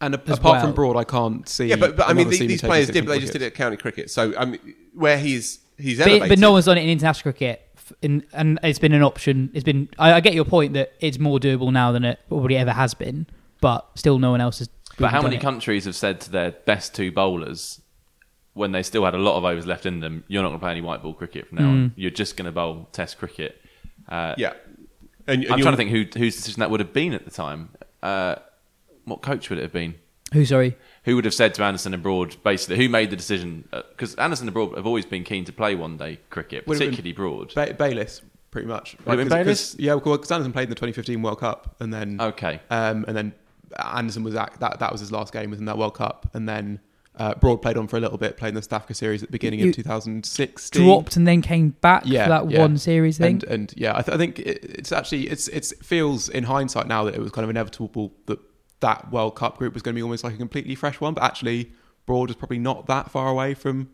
And 0.00 0.14
a- 0.14 0.18
apart 0.18 0.42
well. 0.42 0.60
from 0.60 0.72
Broad, 0.72 0.96
I 0.96 1.04
can't 1.04 1.48
see. 1.48 1.66
Yeah, 1.66 1.76
but, 1.76 1.96
but 1.96 2.06
I 2.06 2.12
mean 2.12 2.22
another 2.26 2.30
these, 2.30 2.40
seamer 2.40 2.48
these 2.48 2.60
taking 2.60 2.68
players 2.70 2.86
did 2.90 3.06
but 3.06 3.12
they 3.12 3.20
just 3.20 3.32
did 3.32 3.42
it 3.42 3.46
wickets. 3.46 3.60
at 3.60 3.64
county 3.64 3.76
cricket. 3.76 4.10
So 4.10 4.32
I 4.36 4.44
mean 4.44 4.60
where 4.94 5.18
he's 5.18 5.60
he's 5.76 5.98
But, 5.98 6.08
elevated. 6.08 6.28
but 6.28 6.38
no 6.38 6.52
one's 6.52 6.64
done 6.66 6.78
it 6.78 6.82
in 6.82 6.88
international 6.90 7.22
cricket. 7.32 7.62
In, 8.02 8.24
and 8.32 8.58
it's 8.62 8.78
been 8.78 8.92
an 8.92 9.02
option. 9.02 9.50
It's 9.54 9.64
been. 9.64 9.88
I, 9.98 10.14
I 10.14 10.20
get 10.20 10.34
your 10.34 10.44
point 10.44 10.74
that 10.74 10.92
it's 11.00 11.18
more 11.18 11.38
doable 11.38 11.72
now 11.72 11.90
than 11.90 12.04
it 12.04 12.18
probably 12.28 12.56
ever 12.56 12.72
has 12.72 12.92
been, 12.94 13.26
but 13.60 13.88
still, 13.94 14.18
no 14.18 14.30
one 14.30 14.40
else 14.40 14.58
has. 14.58 14.68
But 14.98 15.10
how 15.10 15.22
many 15.22 15.36
it. 15.36 15.42
countries 15.42 15.84
have 15.84 15.94
said 15.96 16.20
to 16.22 16.30
their 16.30 16.50
best 16.52 16.94
two 16.94 17.10
bowlers 17.12 17.80
when 18.54 18.72
they 18.72 18.82
still 18.82 19.04
had 19.04 19.14
a 19.14 19.18
lot 19.18 19.36
of 19.36 19.44
overs 19.44 19.66
left 19.66 19.86
in 19.86 20.00
them, 20.00 20.24
you're 20.26 20.42
not 20.42 20.48
going 20.48 20.58
to 20.58 20.64
play 20.64 20.72
any 20.72 20.80
white 20.80 21.02
ball 21.02 21.14
cricket 21.14 21.46
from 21.48 21.58
now 21.58 21.64
Mm. 21.64 21.70
on. 21.72 21.92
You're 21.96 22.10
just 22.10 22.36
going 22.36 22.46
to 22.46 22.52
bowl 22.52 22.88
Test 22.92 23.18
cricket. 23.18 23.60
Uh, 24.08 24.34
Yeah. 24.36 24.54
And, 25.28 25.44
and 25.44 25.52
I'm 25.52 25.58
you'll- 25.58 25.64
trying 25.66 25.72
to 25.74 25.76
think 25.76 25.90
who, 25.90 26.18
whose 26.18 26.36
decision 26.36 26.60
that 26.60 26.70
would 26.70 26.80
have 26.80 26.92
been 26.92 27.12
at 27.12 27.24
the 27.24 27.30
time. 27.30 27.68
Uh, 28.02 28.36
what 29.04 29.22
coach 29.22 29.48
would 29.50 29.58
it 29.58 29.62
have 29.62 29.72
been? 29.72 29.94
Who? 30.32 30.44
Sorry. 30.44 30.76
Who 31.04 31.14
would 31.16 31.24
have 31.24 31.34
said 31.34 31.54
to 31.54 31.62
Anderson 31.62 31.94
and 31.94 32.02
Broad, 32.02 32.36
basically, 32.42 32.76
who 32.76 32.88
made 32.88 33.10
the 33.10 33.16
decision? 33.16 33.68
Because 33.70 34.14
Anderson 34.16 34.46
and 34.48 34.54
Broad 34.54 34.76
have 34.76 34.86
always 34.86 35.06
been 35.06 35.24
keen 35.24 35.44
to 35.44 35.52
play 35.52 35.74
one 35.74 35.96
day 35.96 36.18
cricket, 36.30 36.66
Would 36.66 36.74
have 36.74 36.80
been 36.80 36.90
particularly 36.96 37.12
Broad. 37.14 37.54
Ba- 37.54 37.74
Bayliss, 37.78 38.22
pretty 38.50 38.66
much. 38.68 38.96
Would 39.04 39.14
it 39.14 39.18
have 39.18 39.18
been 39.18 39.28
'cause- 39.28 39.44
Bayliss? 39.44 39.70
'cause- 39.72 39.80
Yeah, 39.80 39.94
because 39.94 40.30
Anderson 40.32 40.52
played 40.52 40.64
in 40.64 40.70
the 40.70 40.74
2015 40.74 41.22
World 41.22 41.38
Cup, 41.40 41.76
and 41.80 41.94
then 41.94 42.20
Okay. 42.20 42.60
um, 42.70 43.04
and 43.08 43.16
then 43.16 43.32
Anderson 43.78 44.24
was 44.24 44.34
at, 44.34 44.58
that 44.60 44.78
that 44.78 44.92
was 44.92 45.00
his 45.00 45.12
last 45.12 45.32
game 45.32 45.50
within 45.50 45.66
that 45.66 45.78
World 45.78 45.94
Cup, 45.94 46.30
and 46.34 46.48
then 46.48 46.80
uh, 47.18 47.34
Broad 47.34 47.60
played 47.60 47.76
on 47.76 47.88
for 47.88 47.96
a 47.96 48.00
little 48.00 48.18
bit, 48.18 48.36
playing 48.36 48.54
the 48.54 48.66
Africa 48.70 48.94
series 48.94 49.22
at 49.22 49.28
the 49.28 49.32
beginning 49.32 49.60
You- 49.60 49.70
of 49.70 49.74
2016. 49.74 50.84
Dropped 50.84 51.16
and 51.16 51.26
then 51.26 51.42
came 51.42 51.70
back 51.80 52.04
yeah, 52.06 52.24
for 52.24 52.28
that 52.30 52.50
yeah. 52.50 52.60
one 52.60 52.78
series 52.78 53.18
thing. 53.18 53.42
And, 53.42 53.44
and 53.44 53.74
yeah, 53.76 53.96
I, 53.96 54.02
th- 54.02 54.14
I 54.14 54.18
think 54.18 54.38
it, 54.38 54.64
it's 54.64 54.92
actually 54.92 55.28
it's 55.28 55.48
it's 55.48 55.72
it 55.72 55.84
feels 55.84 56.28
in 56.28 56.44
hindsight 56.44 56.86
now 56.86 57.04
that 57.04 57.14
it 57.14 57.20
was 57.20 57.32
kind 57.32 57.44
of 57.44 57.50
inevitable 57.50 58.12
that 58.26 58.38
that 58.80 59.10
World 59.10 59.34
Cup 59.34 59.58
group 59.58 59.74
was 59.74 59.82
going 59.82 59.94
to 59.94 59.98
be 59.98 60.02
almost 60.02 60.22
like 60.22 60.34
a 60.34 60.38
completely 60.38 60.76
fresh 60.76 61.00
one, 61.00 61.14
but 61.14 61.24
actually 61.24 61.72
Broad 62.06 62.30
is 62.30 62.36
probably 62.36 62.58
not 62.58 62.86
that 62.86 63.10
far 63.10 63.28
away 63.28 63.54
from 63.54 63.90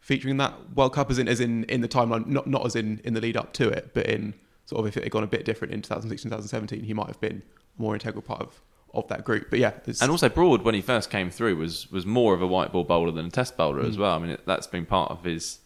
featuring 0.00 0.36
that 0.38 0.74
World 0.74 0.94
Cup 0.94 1.10
as 1.10 1.18
in 1.18 1.28
as 1.28 1.40
in 1.40 1.64
in 1.64 1.80
the 1.80 1.88
timeline, 1.88 2.26
not 2.26 2.48
not 2.48 2.66
as 2.66 2.74
in 2.74 3.00
in 3.04 3.14
the 3.14 3.20
lead 3.20 3.36
up 3.36 3.52
to 3.54 3.68
it, 3.68 3.92
but 3.94 4.06
in 4.06 4.34
sort 4.66 4.80
of 4.80 4.86
if 4.86 4.96
it 4.96 5.04
had 5.04 5.12
gone 5.12 5.22
a 5.22 5.28
bit 5.28 5.44
different 5.44 5.72
in 5.72 5.80
2016, 5.80 6.30
2017, 6.30 6.84
he 6.84 6.94
might 6.94 7.06
have 7.06 7.20
been 7.20 7.42
a 7.78 7.82
more 7.82 7.94
integral 7.94 8.22
part 8.22 8.40
of 8.40 8.60
of 8.94 9.08
that 9.08 9.24
group. 9.24 9.48
But 9.50 9.58
yeah, 9.58 9.72
it's, 9.86 10.00
And 10.02 10.10
also, 10.10 10.28
Broad, 10.28 10.62
when 10.62 10.74
he 10.74 10.80
first 10.80 11.10
came 11.10 11.30
through, 11.30 11.56
was 11.56 11.90
was 11.90 12.06
more 12.06 12.32
of 12.34 12.40
a 12.42 12.46
white 12.46 12.72
ball 12.72 12.84
bowler 12.84 13.10
than 13.12 13.26
a 13.26 13.30
Test 13.30 13.56
bowler 13.56 13.82
Mm. 13.82 13.88
as 13.88 13.98
well. 13.98 14.14
I 14.14 14.18
mean, 14.18 14.30
it, 14.30 14.40
that's 14.46 14.66
been 14.66 14.86
part 14.86 15.10
of 15.10 15.24
his 15.24 15.58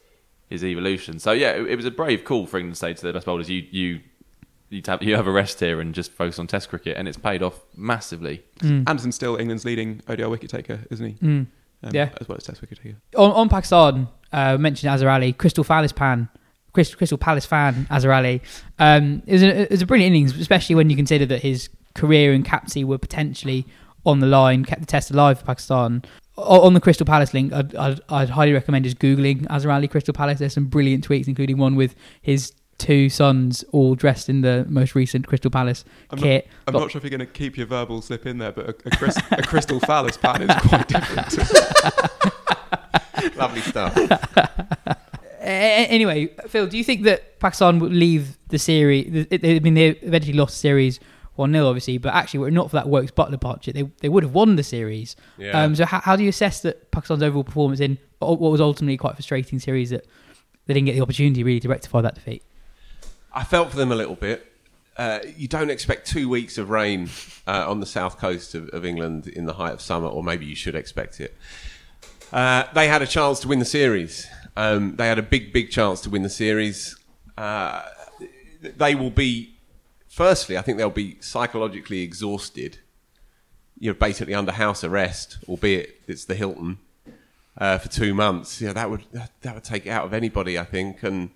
his 0.49 0.65
evolution. 0.65 1.19
So 1.19 1.33
yeah, 1.33 1.51
it, 1.53 1.67
it 1.71 1.77
was 1.77 1.85
a 1.85 1.91
brave 1.91 2.25
call 2.25 2.47
for 2.47 2.57
England 2.59 2.75
to 2.77 2.79
say 2.79 2.95
to 2.95 3.03
their 3.03 3.13
best 3.13 3.27
bowlers, 3.27 3.49
"You 3.51 3.65
you 3.71 4.01
you 4.71 4.83
have, 4.87 5.03
you 5.03 5.17
have 5.17 5.27
a 5.27 5.31
rest 5.33 5.61
here 5.61 5.81
and 5.81 5.95
just 5.95 6.13
focus 6.13 6.39
on 6.39 6.47
Test 6.47 6.69
cricket," 6.69 6.97
and 6.97 7.07
it's 7.09 7.17
paid 7.19 7.43
off 7.43 7.61
massively. 7.77 8.43
Anderson's 8.63 9.15
still 9.15 9.37
England's 9.37 9.65
leading 9.65 10.03
ODI 10.09 10.25
wicket 10.27 10.51
taker, 10.51 10.81
isn't 10.91 11.07
he? 11.07 11.17
Um, 11.27 11.47
Yeah. 11.93 12.11
as 12.21 12.29
well 12.29 12.37
as 12.37 12.45
Test 12.45 12.61
wicket 12.61 12.79
taker. 12.83 12.97
on, 13.17 13.31
on 13.33 13.49
Pakistan, 13.49 14.09
uh, 14.33 14.59
mentioned 14.59 14.91
Azhar 14.93 15.09
Ali, 15.11 15.33
Crystal 15.33 15.65
Palace 15.65 15.93
fan, 15.93 16.29
Crystal, 16.75 16.99
Crystal 16.99 17.17
Palace 17.19 17.47
fan, 17.47 17.87
Azhar 17.91 18.13
Ali. 18.13 18.43
Um, 18.79 19.23
it, 19.27 19.33
was 19.33 19.43
a, 19.43 19.63
it 19.63 19.71
was 19.71 19.83
a 19.83 19.87
brilliant 19.87 20.15
innings, 20.15 20.37
especially 20.39 20.75
when 20.75 20.91
you 20.91 20.97
consider 20.97 21.25
that 21.27 21.41
his 21.43 21.69
career 21.99 22.33
and 22.33 22.45
captaincy 22.45 22.85
were 22.85 22.99
potentially 22.99 23.67
on 24.07 24.21
the 24.21 24.27
line, 24.27 24.65
kept 24.65 24.81
the 24.81 24.87
test 24.87 25.11
alive 25.11 25.39
for 25.41 25.45
Pakistan. 25.47 26.03
O- 26.37 26.61
On 26.63 26.73
the 26.75 26.81
Crystal 26.81 27.05
Palace 27.05 27.35
link, 27.35 27.53
I'd, 27.53 27.75
I'd, 27.75 28.01
I'd 28.09 28.31
highly 28.31 28.53
recommend 28.53 28.85
just 28.85 28.99
googling 28.99 29.47
Azhar 29.51 29.73
Ali 29.73 29.89
Crystal 29.89 30.15
Palace. 30.15 30.39
There's 30.39 30.55
some 30.55 30.67
brilliant 30.67 31.07
tweets, 31.07 31.27
including 31.29 31.59
one 31.59 31.75
with 31.77 31.95
his 32.23 32.53
two 32.79 33.09
sons 33.11 33.65
all 33.73 33.97
dressed 33.97 34.29
in 34.29 34.41
the 34.43 34.65
most 34.69 34.95
recent 34.95 35.27
Crystal 35.27 35.51
Palace 35.51 35.85
I'm 36.11 36.19
kit. 36.19 36.47
Not, 36.47 36.53
I'm 36.69 36.73
Got- 36.75 36.81
not 36.83 36.91
sure 36.93 36.99
if 37.01 37.05
you're 37.05 37.11
going 37.19 37.27
to 37.29 37.33
keep 37.41 37.57
your 37.57 37.67
verbal 37.67 38.01
slip 38.03 38.25
in 38.25 38.39
there, 38.39 38.53
but 38.53 38.67
a, 38.67 38.75
a, 38.87 38.91
Chris, 38.97 39.17
a 39.33 39.43
Crystal 39.43 39.81
Palace 39.81 40.17
pan 40.17 40.43
is 40.43 40.51
quite 40.69 40.87
different. 40.95 41.39
Lovely 43.37 43.61
stuff. 43.63 43.97
A- 43.97 44.97
a- 45.41 45.89
Anyway, 45.89 46.27
Phil, 46.49 46.67
do 46.67 46.77
you 46.79 46.85
think 46.85 47.03
that 47.05 47.39
Pakistan 47.41 47.79
would 47.81 47.93
leave 47.93 48.39
the 48.49 48.59
series? 48.59 49.27
I 49.33 49.59
mean, 49.61 49.75
they 49.75 49.89
eventually 49.89 50.35
lost 50.37 50.55
the 50.55 50.61
series 50.61 51.01
1 51.39 51.53
0, 51.53 51.67
obviously, 51.67 51.99
but 51.99 52.15
actually, 52.15 52.41
were 52.41 52.49
it 52.49 52.53
not 52.53 52.71
for 52.71 52.77
that 52.77 52.89
Woakes 52.89 53.13
Buttler 53.13 53.31
departure, 53.31 53.73
they, 53.73 53.83
they 54.01 54.09
would 54.09 54.23
have 54.25 54.35
won 54.35 54.57
the 54.57 54.63
series. 54.63 55.17
Yeah. 55.37 55.63
Um, 55.63 55.75
so, 55.75 55.85
how, 55.85 56.01
how 56.01 56.17
do 56.17 56.23
you 56.23 56.29
assess 56.29 56.61
that 56.63 56.91
Pakistan's 56.91 57.23
overall 57.23 57.45
performance 57.45 57.81
in 57.81 57.99
what 58.19 58.41
was 58.41 58.61
ultimately 58.61 58.97
quite 58.97 59.13
a 59.13 59.17
frustrating 59.17 59.59
series 59.61 59.91
that 59.91 60.07
they 60.67 60.75
didn't 60.75 60.87
get 60.87 60.95
the 60.95 61.01
opportunity 61.01 61.45
really 61.45 61.61
to 61.61 61.69
rectify 61.69 62.01
that 62.01 62.17
defeat? 62.17 62.43
I 63.33 63.45
felt 63.45 63.71
for 63.71 63.77
them 63.77 63.93
a 63.93 63.95
little 63.95 64.17
bit. 64.17 64.45
Uh, 64.97 65.21
you 65.37 65.47
don't 65.47 65.71
expect 65.71 66.09
two 66.09 66.29
weeks 66.29 66.59
of 66.59 66.71
rain 66.71 67.09
uh, 67.47 67.71
on 67.71 67.79
the 67.79 67.87
south 67.87 68.19
coast 68.19 68.57
of, 68.57 68.69
of 68.71 68.85
England 68.85 69.29
in 69.29 69.47
the 69.47 69.55
height 69.55 69.73
of 69.73 69.81
summer, 69.81 70.09
or 70.09 70.25
maybe 70.25 70.45
you 70.45 70.57
should 70.57 70.75
expect 70.75 71.21
it. 71.21 71.37
Uh, 72.33 72.65
they 72.75 72.89
had 72.89 73.01
a 73.01 73.07
chance 73.07 73.39
to 73.41 73.49
win 73.49 73.61
the 73.61 73.65
series. 73.65 74.27
Um, 74.57 74.97
they 74.97 75.07
had 75.07 75.21
a 75.21 75.23
big, 75.23 75.53
big 75.53 75.71
chance 75.71 76.01
to 76.01 76.11
win 76.11 76.23
the 76.23 76.29
series. 76.29 76.97
Uh, 77.37 77.85
they 78.61 78.97
will 78.97 79.11
be, 79.11 79.57
firstly, 80.19 80.59
I 80.59 80.63
think 80.63 80.79
they'll 80.79 80.91
be 80.91 81.17
psychologically 81.21 82.01
exhausted. 82.03 82.79
You're 83.79 83.95
basically 83.95 84.35
under 84.35 84.51
house 84.51 84.83
arrest, 84.83 85.39
albeit 85.49 86.01
it's 86.09 86.25
the 86.25 86.35
Hilton, 86.35 86.79
uh, 87.57 87.79
for 87.79 87.89
two 87.89 88.15
months. 88.15 88.61
Yeah, 88.61 88.73
that 88.73 88.91
would 88.91 89.05
that 89.13 89.55
would 89.55 89.63
take 89.63 89.87
it 89.87 89.91
out 89.91 90.05
of 90.05 90.13
anybody, 90.13 90.59
I 90.59 90.65
think. 90.65 91.05
And 91.05 91.31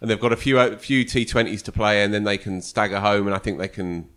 and 0.00 0.10
they've 0.10 0.20
got 0.20 0.32
a 0.32 0.36
few 0.36 0.58
a 0.58 0.76
few 0.76 1.04
T20s 1.04 1.62
to 1.62 1.70
play, 1.70 2.02
and 2.02 2.12
then 2.12 2.24
they 2.24 2.36
can 2.36 2.60
stagger 2.60 2.98
home. 2.98 3.28
And 3.28 3.36
I 3.36 3.38
think 3.38 3.58
they 3.58 3.68
can, 3.68 4.08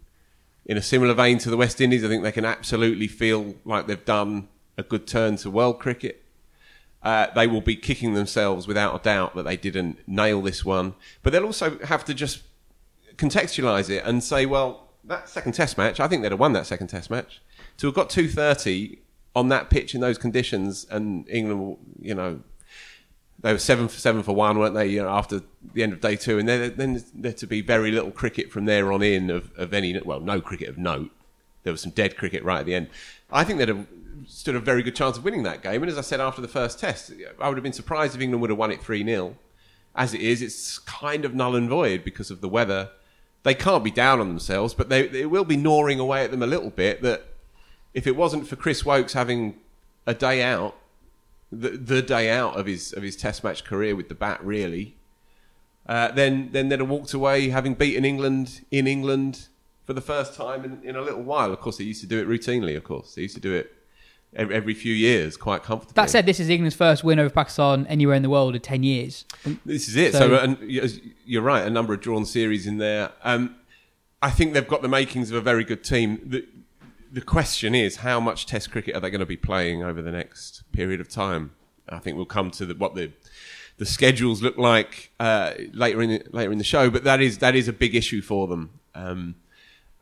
in 0.66 0.78
a 0.78 0.82
similar 0.82 1.14
vein 1.14 1.38
to 1.38 1.52
the 1.52 1.58
West 1.58 1.80
Indies, 1.80 2.04
I 2.04 2.08
think 2.08 2.24
they 2.24 2.32
can 2.32 2.46
absolutely 2.46 3.08
feel 3.08 3.54
like 3.66 3.86
they've 3.86 4.04
done 4.04 4.48
a 4.80 4.84
good 4.84 5.06
turn 5.06 5.36
to 5.38 5.52
world 5.52 5.78
cricket. 5.78 6.24
Uh, 7.04 7.28
they 7.36 7.46
will 7.46 7.62
be 7.62 7.76
kicking 7.76 8.16
themselves 8.16 8.68
without 8.68 9.00
a 9.00 9.04
doubt 9.04 9.36
that 9.36 9.44
they 9.44 9.58
didn't 9.58 10.00
nail 10.08 10.42
this 10.42 10.66
one, 10.66 10.96
but 11.22 11.32
they'll 11.32 11.46
also 11.46 11.78
have 11.86 12.04
to 12.04 12.16
just 12.16 12.42
contextualise 13.18 13.90
it 13.90 14.04
and 14.06 14.24
say, 14.24 14.46
well, 14.46 14.90
that 15.04 15.30
second 15.30 15.54
Test 15.54 15.78
match, 15.78 16.00
I 16.00 16.08
think 16.08 16.22
they'd 16.22 16.32
have 16.32 16.40
won 16.40 16.54
that 16.54 16.66
second 16.66 16.88
Test 16.88 17.10
match. 17.10 17.42
To 17.78 17.88
have 17.88 17.96
got 17.96 18.10
two 18.10 18.28
thirty 18.28 19.00
on 19.36 19.50
that 19.50 19.70
pitch 19.70 19.94
in 19.94 20.02
those 20.02 20.18
conditions, 20.18 20.86
and 20.90 21.30
England, 21.30 21.78
you 22.02 22.16
know, 22.16 22.42
they 23.40 23.54
were 23.54 23.60
seven 23.60 23.88
for 23.88 24.00
seven 24.00 24.24
for 24.24 24.34
one, 24.34 24.58
weren't 24.58 24.76
they? 24.76 24.88
You 24.88 25.04
know, 25.04 25.10
after 25.10 25.42
the 25.74 25.84
end 25.84 25.94
of 25.94 26.02
day 26.02 26.16
two, 26.16 26.40
and 26.40 26.48
then 26.48 26.74
then 26.76 27.04
there 27.14 27.34
to 27.34 27.48
be 27.48 27.62
very 27.62 27.92
little 27.92 28.12
cricket 28.12 28.52
from 28.52 28.66
there 28.66 28.92
on 28.92 29.04
in 29.04 29.30
of, 29.30 29.52
of 29.58 29.74
any 29.74 30.00
well, 30.00 30.20
no 30.20 30.42
cricket 30.42 30.70
of 30.70 30.78
note. 30.78 31.12
There 31.64 31.74
was 31.74 31.82
some 31.82 31.92
dead 31.92 32.18
cricket 32.18 32.44
right 32.44 32.62
at 32.62 32.66
the 32.66 32.76
end. 32.76 32.88
I 33.32 33.44
think 33.44 33.60
they'd 33.60 33.68
have 33.68 33.88
stood 34.26 34.56
a 34.56 34.60
very 34.60 34.84
good 34.84 34.96
chance 34.96 35.18
of 35.18 35.24
winning 35.24 35.44
that 35.44 35.62
game. 35.62 35.84
And 35.84 35.92
as 35.92 35.98
I 35.98 36.02
said 36.02 36.20
after 36.20 36.42
the 36.42 36.48
first 36.48 36.80
test, 36.80 37.12
I 37.40 37.48
would 37.48 37.58
have 37.58 37.64
been 37.64 37.74
surprised 37.74 38.16
if 38.16 38.22
England 38.22 38.42
would 38.42 38.50
have 38.50 38.60
won 38.60 38.72
it 38.72 38.82
three 38.82 39.04
0 39.04 39.38
As 39.96 40.14
it 40.14 40.22
is, 40.22 40.42
it's 40.42 40.80
kind 40.80 41.26
of 41.26 41.36
null 41.36 41.56
and 41.56 41.70
void 41.70 42.04
because 42.04 42.32
of 42.32 42.42
the 42.42 42.50
weather. 42.50 42.90
They 43.48 43.56
can't 43.56 43.82
be 43.82 43.92
down 43.92 44.20
on 44.20 44.28
themselves, 44.28 44.74
but 44.74 44.90
they, 44.90 45.08
they 45.08 45.26
will 45.26 45.46
be 45.46 45.56
gnawing 45.56 46.02
away 46.02 46.26
at 46.26 46.32
them 46.32 46.44
a 46.44 46.46
little 46.46 46.70
bit. 46.70 47.02
That 47.02 47.24
if 47.94 48.06
it 48.06 48.18
wasn't 48.18 48.46
for 48.46 48.58
Chris 48.58 48.84
Woakes 48.84 49.14
having 49.14 49.56
a 50.06 50.14
day 50.14 50.44
out, 50.44 50.76
the, 51.50 51.70
the 51.70 52.02
day 52.02 52.30
out 52.30 52.60
of 52.60 52.66
his 52.66 52.92
of 52.92 53.04
his 53.04 53.16
Test 53.16 53.46
match 53.46 53.64
career 53.64 53.96
with 53.96 54.10
the 54.10 54.16
bat, 54.16 54.44
really, 54.44 54.98
uh, 55.88 56.12
then 56.12 56.50
then 56.52 56.68
they'd 56.68 56.82
have 56.82 56.90
walked 56.90 57.14
away 57.14 57.48
having 57.48 57.74
beaten 57.74 58.04
England 58.04 58.66
in 58.70 58.86
England 58.86 59.48
for 59.86 59.94
the 59.94 60.02
first 60.02 60.34
time 60.34 60.66
in, 60.66 60.84
in 60.84 60.98
a 60.98 61.02
little 61.02 61.24
while. 61.24 61.54
Of 61.54 61.62
course, 61.62 61.78
they 61.78 61.86
used 61.86 62.02
to 62.02 62.08
do 62.08 62.20
it 62.20 62.28
routinely. 62.28 62.76
Of 62.76 62.84
course, 62.84 63.16
they 63.16 63.22
used 63.22 63.36
to 63.36 63.42
do 63.42 63.54
it 63.54 63.74
every, 64.38 64.56
every 64.56 64.74
few 64.74 64.94
years 64.94 65.36
quite 65.36 65.64
comfortably. 65.64 65.94
That 65.96 66.10
said, 66.10 66.26
this 66.26 66.40
is 66.40 66.48
England's 66.48 66.76
first 66.76 67.04
win 67.04 67.20
over 67.20 67.30
Pakistan 67.30 67.86
anywhere 67.88 68.16
in 68.16 68.22
the 68.22 68.30
world 68.30 68.56
in 68.56 68.62
10 68.62 68.84
years. 68.84 69.26
This 69.66 69.90
is 69.90 69.96
it. 69.98 70.14
So- 70.14 70.30
So, 70.30 70.36
and 70.38 70.58
you're 71.26 71.42
right. 71.42 71.66
A 71.66 71.70
number 71.70 71.94
of 71.94 72.00
drawn 72.00 72.26
series 72.26 72.66
in 72.68 72.78
there. 72.78 73.12
Um, 73.24 73.56
I 74.22 74.30
think 74.30 74.54
they've 74.54 74.68
got 74.68 74.82
the 74.82 74.88
makings 74.88 75.30
of 75.32 75.36
a 75.38 75.42
very 75.42 75.64
good 75.64 75.84
team. 75.84 76.22
The, 76.26 76.46
the 77.12 77.22
question 77.22 77.76
is, 77.76 77.98
how 77.98 78.20
much 78.20 78.46
Test 78.46 78.72
cricket 78.72 78.96
are 78.96 79.00
they 79.00 79.10
going 79.10 79.20
to 79.20 79.26
be 79.26 79.38
playing 79.38 79.84
over 79.84 80.02
the 80.02 80.12
next 80.12 80.64
period 80.72 81.02
of 81.02 81.10
time? 81.10 81.52
I 81.90 82.00
think 82.00 82.16
we'll 82.18 82.26
come 82.26 82.52
to 82.52 82.66
the, 82.66 82.76
what 82.76 82.96
the 82.96 83.12
the 83.78 83.86
schedules 83.86 84.42
look 84.42 84.58
like 84.58 85.12
uh, 85.20 85.54
later 85.72 86.02
in 86.02 86.10
the, 86.10 86.24
later 86.32 86.52
in 86.52 86.58
the 86.58 86.64
show. 86.64 86.90
But 86.90 87.04
that 87.06 87.22
is 87.22 87.38
that 87.38 87.56
is 87.56 87.68
a 87.68 87.74
big 87.74 87.94
issue 87.96 88.22
for 88.22 88.48
them, 88.48 88.72
um, 88.96 89.36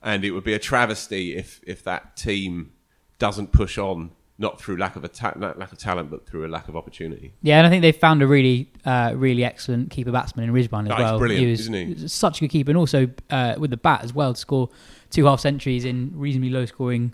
and 0.01 0.23
it 0.25 0.31
would 0.31 0.45
be 0.45 0.53
a 0.53 0.59
travesty 0.59 1.35
if 1.35 1.59
if 1.67 1.83
that 1.83 2.15
team 2.17 2.71
doesn't 3.19 3.51
push 3.51 3.77
on, 3.77 4.11
not 4.37 4.59
through 4.59 4.75
lack 4.77 4.95
of 4.97 5.03
a 5.03 5.07
ta- 5.07 5.33
lack 5.37 5.71
of 5.71 5.77
talent, 5.77 6.09
but 6.11 6.27
through 6.27 6.45
a 6.45 6.49
lack 6.49 6.67
of 6.67 6.75
opportunity. 6.75 7.33
Yeah, 7.41 7.57
and 7.57 7.67
I 7.67 7.69
think 7.69 7.81
they've 7.81 7.95
found 7.95 8.21
a 8.21 8.27
really, 8.27 8.69
uh, 8.85 9.13
really 9.15 9.43
excellent 9.45 9.91
keeper 9.91 10.11
batsman 10.11 10.47
in 10.49 10.53
Rizwan 10.53 10.85
as 10.85 10.91
Oh, 10.91 10.95
he's 10.95 11.03
well. 11.03 11.19
brilliant, 11.19 11.43
he 11.45 11.51
was, 11.51 11.59
isn't 11.61 11.73
he? 11.73 11.93
was 12.03 12.11
such 12.13 12.37
a 12.37 12.41
good 12.41 12.49
keeper, 12.49 12.71
and 12.71 12.77
also 12.77 13.07
uh, 13.29 13.55
with 13.57 13.71
the 13.71 13.77
bat 13.77 14.03
as 14.03 14.13
well 14.13 14.33
to 14.33 14.39
score 14.39 14.69
two 15.09 15.25
half 15.25 15.39
centuries 15.39 15.85
in 15.85 16.11
reasonably 16.13 16.49
low 16.49 16.65
scoring 16.65 17.13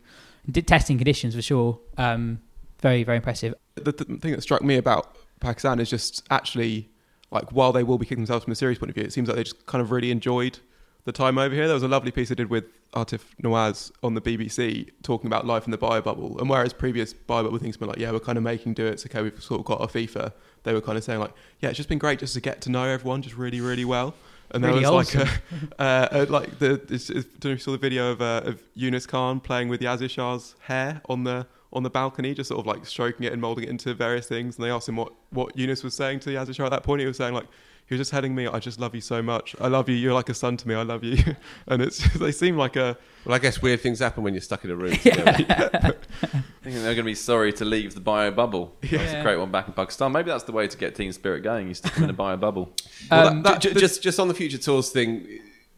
testing 0.65 0.97
conditions 0.97 1.35
for 1.35 1.41
sure. 1.41 1.79
Um, 1.97 2.39
very, 2.81 3.03
very 3.03 3.17
impressive. 3.17 3.53
the, 3.75 3.91
the 3.91 4.05
thing 4.17 4.31
that 4.31 4.41
struck 4.41 4.63
me 4.63 4.75
about 4.77 5.15
Pakistan 5.39 5.79
is 5.79 5.89
just 5.89 6.23
actually 6.31 6.89
like 7.29 7.51
while 7.51 7.71
they 7.71 7.83
will 7.83 7.97
be 7.99 8.05
kicking 8.05 8.23
themselves 8.23 8.43
from 8.43 8.51
a 8.51 8.55
series 8.55 8.79
point 8.79 8.89
of 8.89 8.95
view, 8.95 9.03
it 9.03 9.13
seems 9.13 9.27
like 9.27 9.37
they 9.37 9.43
just 9.43 9.65
kind 9.67 9.81
of 9.81 9.91
really 9.91 10.09
enjoyed 10.11 10.57
the 11.05 11.11
time 11.11 11.37
over 11.37 11.53
here. 11.53 11.65
There 11.65 11.73
was 11.73 11.83
a 11.83 11.87
lovely 11.87 12.11
piece 12.11 12.31
I 12.31 12.35
did 12.35 12.49
with 12.49 12.65
Artif 12.93 13.21
Nawaz 13.41 13.91
on 14.03 14.13
the 14.13 14.21
BBC 14.21 14.89
talking 15.03 15.27
about 15.27 15.45
life 15.45 15.65
in 15.65 15.71
the 15.71 15.77
bio 15.77 16.01
bubble, 16.01 16.39
and 16.39 16.49
whereas 16.49 16.73
previous 16.73 17.13
bio 17.13 17.43
bubble 17.43 17.57
things 17.57 17.79
were 17.79 17.87
like, 17.87 17.97
yeah, 17.97 18.11
we're 18.11 18.19
kind 18.19 18.37
of 18.37 18.43
making 18.43 18.73
do. 18.73 18.85
It's 18.85 19.05
okay, 19.05 19.21
we've 19.21 19.41
sort 19.41 19.59
of 19.59 19.65
got 19.65 19.81
our 19.81 19.87
FIFA. 19.87 20.33
They 20.63 20.73
were 20.73 20.81
kind 20.81 20.97
of 20.97 21.03
saying 21.03 21.19
like, 21.19 21.33
yeah, 21.59 21.69
it's 21.69 21.77
just 21.77 21.89
been 21.89 21.97
great 21.97 22.19
just 22.19 22.33
to 22.35 22.41
get 22.41 22.61
to 22.61 22.69
know 22.69 22.83
everyone 22.83 23.21
just 23.21 23.35
really, 23.35 23.61
really 23.61 23.85
well. 23.85 24.13
And 24.53 24.63
there 24.63 24.71
Really 24.73 24.85
was 24.85 25.15
like 25.15 25.27
a, 25.27 25.31
uh, 25.79 25.83
uh, 25.83 26.25
like 26.29 26.59
the 26.59 26.81
it's, 26.89 27.09
it's, 27.09 27.25
don't 27.39 27.45
know 27.45 27.51
if 27.51 27.59
you 27.59 27.63
saw 27.63 27.71
the 27.71 27.77
video 27.77 28.11
of 28.11 28.21
uh, 28.21 28.41
of 28.43 28.61
Yunus 28.75 29.07
Khan 29.07 29.39
playing 29.39 29.69
with 29.69 29.79
Yasir 29.79 30.09
Shah's 30.09 30.55
hair 30.59 31.01
on 31.07 31.23
the 31.23 31.47
on 31.73 31.83
the 31.83 31.89
balcony, 31.89 32.33
just 32.33 32.49
sort 32.49 32.59
of 32.59 32.65
like 32.65 32.85
stroking 32.85 33.25
it 33.25 33.31
and 33.31 33.41
molding 33.41 33.63
it 33.63 33.69
into 33.69 33.93
various 33.93 34.27
things. 34.27 34.57
And 34.57 34.65
they 34.65 34.69
asked 34.69 34.89
him 34.89 34.97
what 34.97 35.13
what 35.29 35.57
Yunus 35.57 35.83
was 35.83 35.93
saying 35.93 36.19
to 36.21 36.31
Yazir 36.31 36.53
Shah 36.53 36.65
at 36.65 36.71
that 36.71 36.83
point. 36.83 36.99
He 36.99 37.07
was 37.07 37.17
saying 37.17 37.33
like 37.33 37.47
he 37.91 37.95
was 37.95 37.99
just 37.99 38.11
telling 38.11 38.33
me, 38.33 38.47
"I 38.47 38.59
just 38.59 38.79
love 38.79 38.95
you 38.95 39.01
so 39.01 39.21
much. 39.21 39.53
I 39.59 39.67
love 39.67 39.89
you. 39.89 39.95
You're 39.95 40.13
like 40.13 40.29
a 40.29 40.33
son 40.33 40.55
to 40.55 40.65
me. 40.65 40.75
I 40.75 40.83
love 40.83 41.03
you." 41.03 41.17
and 41.67 41.81
it's 41.81 41.97
they 42.19 42.31
seem 42.31 42.55
like 42.55 42.77
a 42.77 42.97
Well, 43.25 43.35
I 43.35 43.39
guess 43.39 43.61
weird 43.61 43.81
things 43.81 43.99
happen 43.99 44.23
when 44.23 44.33
you're 44.33 44.39
stuck 44.41 44.63
in 44.63 44.71
a 44.71 44.75
room. 44.77 44.91
together. 44.95 45.97
I 46.23 46.27
think 46.63 46.75
they're 46.75 46.83
going 46.83 46.95
to 46.97 47.03
be 47.03 47.15
sorry 47.15 47.51
to 47.53 47.65
leave 47.65 47.93
the 47.93 47.99
bio 47.99 48.31
bubble. 48.31 48.77
That's 48.81 49.11
a 49.13 49.21
great 49.21 49.35
one 49.37 49.51
back 49.51 49.67
in 49.67 49.73
Pakistan. 49.73 50.13
Maybe 50.13 50.29
that's 50.31 50.45
the 50.45 50.53
way 50.53 50.67
to 50.69 50.77
get 50.77 50.95
team 50.95 51.11
spirit 51.11 51.41
going. 51.41 51.67
You 51.67 51.73
stick 51.73 51.93
them 51.95 52.05
in 52.05 52.09
a 52.11 52.13
bio 52.13 52.37
bubble. 52.37 52.73
Well, 53.09 53.27
Um, 53.27 53.43
that- 53.43 53.59
ju- 53.59 53.73
just 53.73 54.01
just 54.01 54.19
on 54.21 54.29
the 54.29 54.33
future 54.33 54.57
tours 54.57 54.89
thing, 54.89 55.27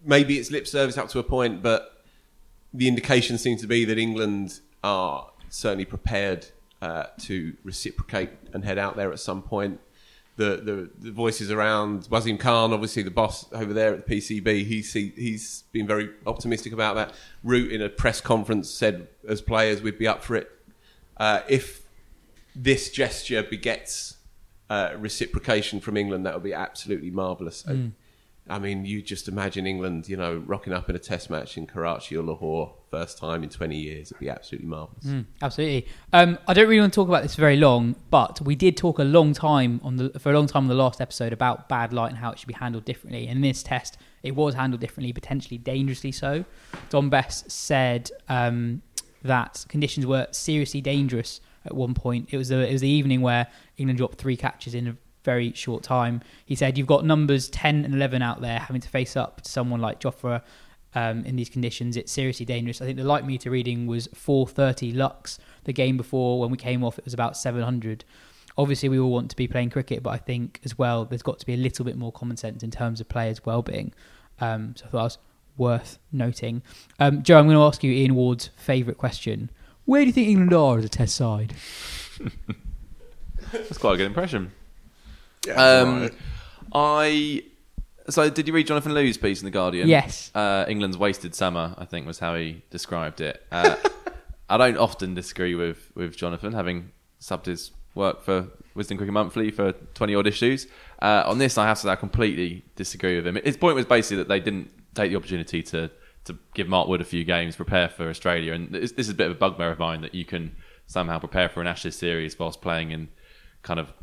maybe 0.05 0.37
it's 0.37 0.51
lip 0.51 0.67
service 0.67 0.97
up 0.99 1.09
to 1.09 1.19
a 1.19 1.23
point, 1.23 1.63
but 1.63 2.03
the 2.75 2.87
indications 2.87 3.41
seem 3.41 3.57
to 3.57 3.65
be 3.67 3.85
that 3.85 3.97
England 3.97 4.59
are 4.83 5.31
certainly 5.49 5.85
prepared 5.85 6.45
uh, 6.83 7.05
to 7.21 7.53
reciprocate 7.63 8.29
and 8.53 8.63
head 8.65 8.77
out 8.77 8.95
there 8.97 9.11
at 9.11 9.19
some 9.19 9.41
point. 9.41 9.79
The, 10.35 10.57
the 10.57 10.89
the 10.97 11.11
voices 11.11 11.51
around 11.51 12.05
Wasim 12.05 12.39
Khan, 12.39 12.73
obviously 12.73 13.03
the 13.03 13.11
boss 13.11 13.45
over 13.53 13.71
there 13.71 13.93
at 13.93 14.07
the 14.07 14.15
PCB, 14.15 14.65
he, 14.65 14.81
he's 14.81 15.63
been 15.71 15.85
very 15.85 16.09
optimistic 16.25 16.73
about 16.73 16.95
that. 16.95 17.13
Root 17.43 17.71
in 17.71 17.83
a 17.83 17.89
press 17.89 18.19
conference 18.19 18.69
said, 18.71 19.09
as 19.27 19.43
players, 19.43 19.83
we'd 19.83 19.99
be 19.99 20.07
up 20.07 20.23
for 20.23 20.35
it 20.35 20.49
uh, 21.17 21.41
if 21.47 21.83
this 22.55 22.89
gesture 22.89 23.43
begets 23.43 24.17
uh, 24.69 24.93
reciprocation 24.97 25.79
from 25.79 25.97
England, 25.97 26.25
that 26.25 26.33
would 26.33 26.43
be 26.43 26.53
absolutely 26.53 27.11
marvellous. 27.11 27.65
Uh, 27.67 27.73
I 28.49 28.59
mean, 28.59 28.85
you 28.85 29.01
just 29.01 29.29
imagine 29.29 29.65
England, 29.65 30.09
you 30.09 30.17
know, 30.17 30.43
rocking 30.45 30.73
up 30.73 30.89
in 30.89 30.95
a 30.95 30.99
test 30.99 31.29
match 31.29 31.57
in 31.57 31.65
Karachi 31.65 32.17
or 32.17 32.23
Lahore, 32.23 32.73
first 32.91 33.17
time 33.17 33.41
in 33.41 33.49
20 33.49 33.77
years. 33.77 34.11
It'd 34.11 34.19
be 34.19 34.29
absolutely 34.29 34.67
marvellous. 34.67 35.05
Mm, 35.05 35.25
absolutely. 35.41 35.87
Um, 36.11 36.37
I 36.45 36.53
don't 36.53 36.67
really 36.67 36.81
want 36.81 36.91
to 36.91 36.95
talk 36.95 37.07
about 37.07 37.23
this 37.23 37.35
very 37.35 37.55
long, 37.55 37.95
but 38.09 38.41
we 38.41 38.55
did 38.55 38.75
talk 38.75 38.99
a 38.99 39.03
long 39.03 39.33
time 39.33 39.79
on 39.81 39.95
the 39.95 40.19
for 40.19 40.31
a 40.31 40.33
long 40.33 40.47
time 40.47 40.63
on 40.63 40.67
the 40.67 40.75
last 40.75 40.99
episode 40.99 41.31
about 41.31 41.69
bad 41.69 41.93
light 41.93 42.09
and 42.09 42.17
how 42.17 42.31
it 42.31 42.39
should 42.39 42.49
be 42.49 42.53
handled 42.53 42.83
differently. 42.83 43.27
And 43.27 43.37
in 43.37 43.41
this 43.41 43.63
test, 43.63 43.97
it 44.23 44.35
was 44.35 44.55
handled 44.55 44.81
differently, 44.81 45.13
potentially 45.13 45.57
dangerously 45.57 46.11
so. 46.11 46.43
Dom 46.89 47.09
Bess 47.09 47.45
said 47.47 48.11
um, 48.27 48.81
that 49.23 49.65
conditions 49.69 50.05
were 50.05 50.27
seriously 50.31 50.81
dangerous 50.81 51.39
at 51.65 51.73
one 51.73 51.93
point. 51.93 52.29
It 52.31 52.37
was 52.37 52.49
the 52.49 52.67
it 52.67 52.73
was 52.73 52.81
the 52.81 52.89
evening 52.89 53.21
where 53.21 53.47
England 53.77 53.99
dropped 53.99 54.17
three 54.17 54.35
catches 54.35 54.75
in 54.75 54.97
very 55.23 55.53
short 55.53 55.83
time. 55.83 56.21
He 56.45 56.55
said 56.55 56.77
you've 56.77 56.87
got 56.87 57.05
numbers 57.05 57.49
10 57.49 57.85
and 57.85 57.93
11 57.93 58.21
out 58.21 58.41
there 58.41 58.59
having 58.59 58.81
to 58.81 58.89
face 58.89 59.15
up 59.15 59.41
to 59.41 59.49
someone 59.49 59.79
like 59.79 59.99
Jofra 59.99 60.41
um, 60.95 61.25
in 61.25 61.35
these 61.35 61.49
conditions. 61.49 61.97
It's 61.97 62.11
seriously 62.11 62.45
dangerous. 62.45 62.81
I 62.81 62.85
think 62.85 62.97
the 62.97 63.03
light 63.03 63.25
meter 63.25 63.49
reading 63.49 63.87
was 63.87 64.07
430 64.13 64.91
lux. 64.93 65.39
The 65.63 65.73
game 65.73 65.97
before, 65.97 66.39
when 66.39 66.51
we 66.51 66.57
came 66.57 66.83
off, 66.83 66.99
it 66.99 67.05
was 67.05 67.13
about 67.13 67.37
700. 67.37 68.03
Obviously, 68.57 68.89
we 68.89 68.99
all 68.99 69.11
want 69.11 69.29
to 69.31 69.35
be 69.35 69.47
playing 69.47 69.71
cricket, 69.71 70.03
but 70.03 70.11
I 70.11 70.17
think 70.17 70.59
as 70.63 70.77
well, 70.77 71.05
there's 71.05 71.23
got 71.23 71.39
to 71.39 71.45
be 71.45 71.53
a 71.53 71.57
little 71.57 71.85
bit 71.85 71.97
more 71.97 72.11
common 72.11 72.37
sense 72.37 72.61
in 72.61 72.69
terms 72.69 73.01
of 73.01 73.09
players' 73.09 73.43
well-being. 73.45 73.93
Um, 74.39 74.75
so 74.75 74.85
I 74.85 74.89
thought 74.89 74.97
that 74.97 75.03
was 75.03 75.17
worth 75.57 75.99
noting. 76.11 76.61
Um, 76.99 77.23
Jo, 77.23 77.39
I'm 77.39 77.45
going 77.45 77.57
to 77.57 77.63
ask 77.63 77.83
you 77.83 77.91
Ian 77.91 78.15
Ward's 78.15 78.49
favourite 78.55 78.97
question. 78.97 79.49
Where 79.85 80.01
do 80.01 80.07
you 80.07 80.13
think 80.13 80.27
England 80.27 80.53
are 80.53 80.77
as 80.77 80.85
a 80.85 80.89
test 80.89 81.15
side? 81.15 81.55
That's 83.51 83.77
quite 83.77 83.95
a 83.95 83.97
good 83.97 84.07
impression. 84.07 84.51
Yeah, 85.47 85.53
Um, 85.53 86.01
right. 86.01 86.13
I 86.73 87.43
so 88.09 88.29
did 88.29 88.47
you 88.47 88.53
read 88.53 88.67
Jonathan 88.67 88.93
Liew's 88.93 89.17
piece 89.17 89.41
in 89.41 89.45
the 89.45 89.51
Guardian? 89.51 89.87
Yes. 89.87 90.31
Uh, 90.35 90.65
England's 90.67 90.97
wasted 90.97 91.33
summer, 91.33 91.73
I 91.77 91.85
think, 91.85 92.05
was 92.05 92.19
how 92.19 92.35
he 92.35 92.61
described 92.69 93.21
it. 93.21 93.41
Uh, 93.51 93.75
I 94.49 94.57
don't 94.57 94.77
often 94.77 95.13
disagree 95.13 95.55
with 95.55 95.91
with 95.95 96.15
Jonathan, 96.17 96.53
having 96.53 96.91
subbed 97.21 97.45
his 97.45 97.71
work 97.95 98.21
for 98.23 98.47
Wisden 98.75 98.97
Cricket 98.97 99.13
Monthly 99.13 99.51
for 99.51 99.71
20 99.71 100.15
odd 100.15 100.27
issues. 100.27 100.67
Uh, 101.01 101.23
on 101.25 101.37
this, 101.37 101.57
I 101.57 101.65
have 101.65 101.77
to 101.77 101.83
say 101.83 101.89
I 101.89 101.95
completely 101.95 102.65
disagree 102.75 103.15
with 103.15 103.27
him. 103.27 103.37
His 103.43 103.55
point 103.55 103.75
was 103.75 103.85
basically 103.85 104.17
that 104.17 104.27
they 104.27 104.39
didn't 104.39 104.71
take 104.95 105.11
the 105.11 105.15
opportunity 105.17 105.61
to, 105.63 105.91
to 106.25 106.37
give 106.55 106.67
Mark 106.67 106.87
Wood 106.87 107.01
a 107.01 107.05
few 107.05 107.23
games, 107.23 107.55
prepare 107.55 107.87
for 107.89 108.09
Australia. 108.09 108.53
And 108.53 108.71
this, 108.71 108.91
this 108.93 109.05
is 109.07 109.11
a 109.11 109.15
bit 109.15 109.27
of 109.27 109.33
a 109.33 109.39
bugbear 109.39 109.71
of 109.71 109.79
mine 109.79 110.01
that 110.01 110.15
you 110.15 110.25
can 110.25 110.55
somehow 110.87 111.19
prepare 111.19 111.49
for 111.49 111.61
an 111.61 111.67
Ashes 111.67 111.95
series 111.95 112.37
whilst 112.37 112.61
playing 112.61 112.91
in 112.91 113.09
kind 113.61 113.79
of 113.79 113.93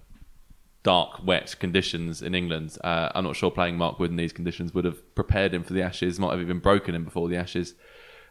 dark, 0.82 1.24
wet 1.24 1.56
conditions 1.58 2.22
in 2.22 2.34
England. 2.34 2.76
Uh, 2.82 3.10
I'm 3.14 3.24
not 3.24 3.36
sure 3.36 3.50
playing 3.50 3.76
Mark 3.76 3.98
Wood 3.98 4.10
in 4.10 4.16
these 4.16 4.32
conditions 4.32 4.72
would 4.74 4.84
have 4.84 5.14
prepared 5.14 5.52
him 5.52 5.62
for 5.62 5.72
the 5.72 5.82
Ashes, 5.82 6.18
might 6.18 6.32
have 6.32 6.40
even 6.40 6.58
broken 6.58 6.94
him 6.94 7.04
before 7.04 7.28
the 7.28 7.36
Ashes. 7.36 7.74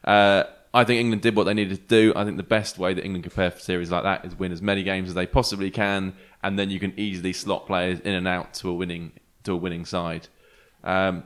Uh, 0.03 0.43
I 0.73 0.83
think 0.83 0.99
England 0.99 1.23
did 1.23 1.35
what 1.35 1.45
they 1.45 1.53
needed 1.53 1.75
to 1.75 1.87
do. 1.87 2.13
I 2.15 2.23
think 2.25 2.37
the 2.37 2.43
best 2.43 2.77
way 2.77 2.93
that 2.93 3.03
England 3.03 3.23
can 3.23 3.31
prepare 3.31 3.51
for 3.51 3.59
series 3.59 3.89
like 3.89 4.03
that 4.03 4.23
is 4.25 4.37
win 4.37 4.51
as 4.51 4.61
many 4.61 4.83
games 4.83 5.09
as 5.09 5.15
they 5.15 5.25
possibly 5.25 5.71
can, 5.71 6.13
and 6.43 6.59
then 6.59 6.69
you 6.69 6.79
can 6.79 6.93
easily 6.97 7.33
slot 7.33 7.65
players 7.65 7.99
in 8.01 8.13
and 8.13 8.27
out 8.27 8.53
to 8.55 8.69
a 8.69 8.73
winning 8.73 9.13
to 9.43 9.53
a 9.53 9.55
winning 9.55 9.85
side. 9.85 10.27
Um, 10.83 11.23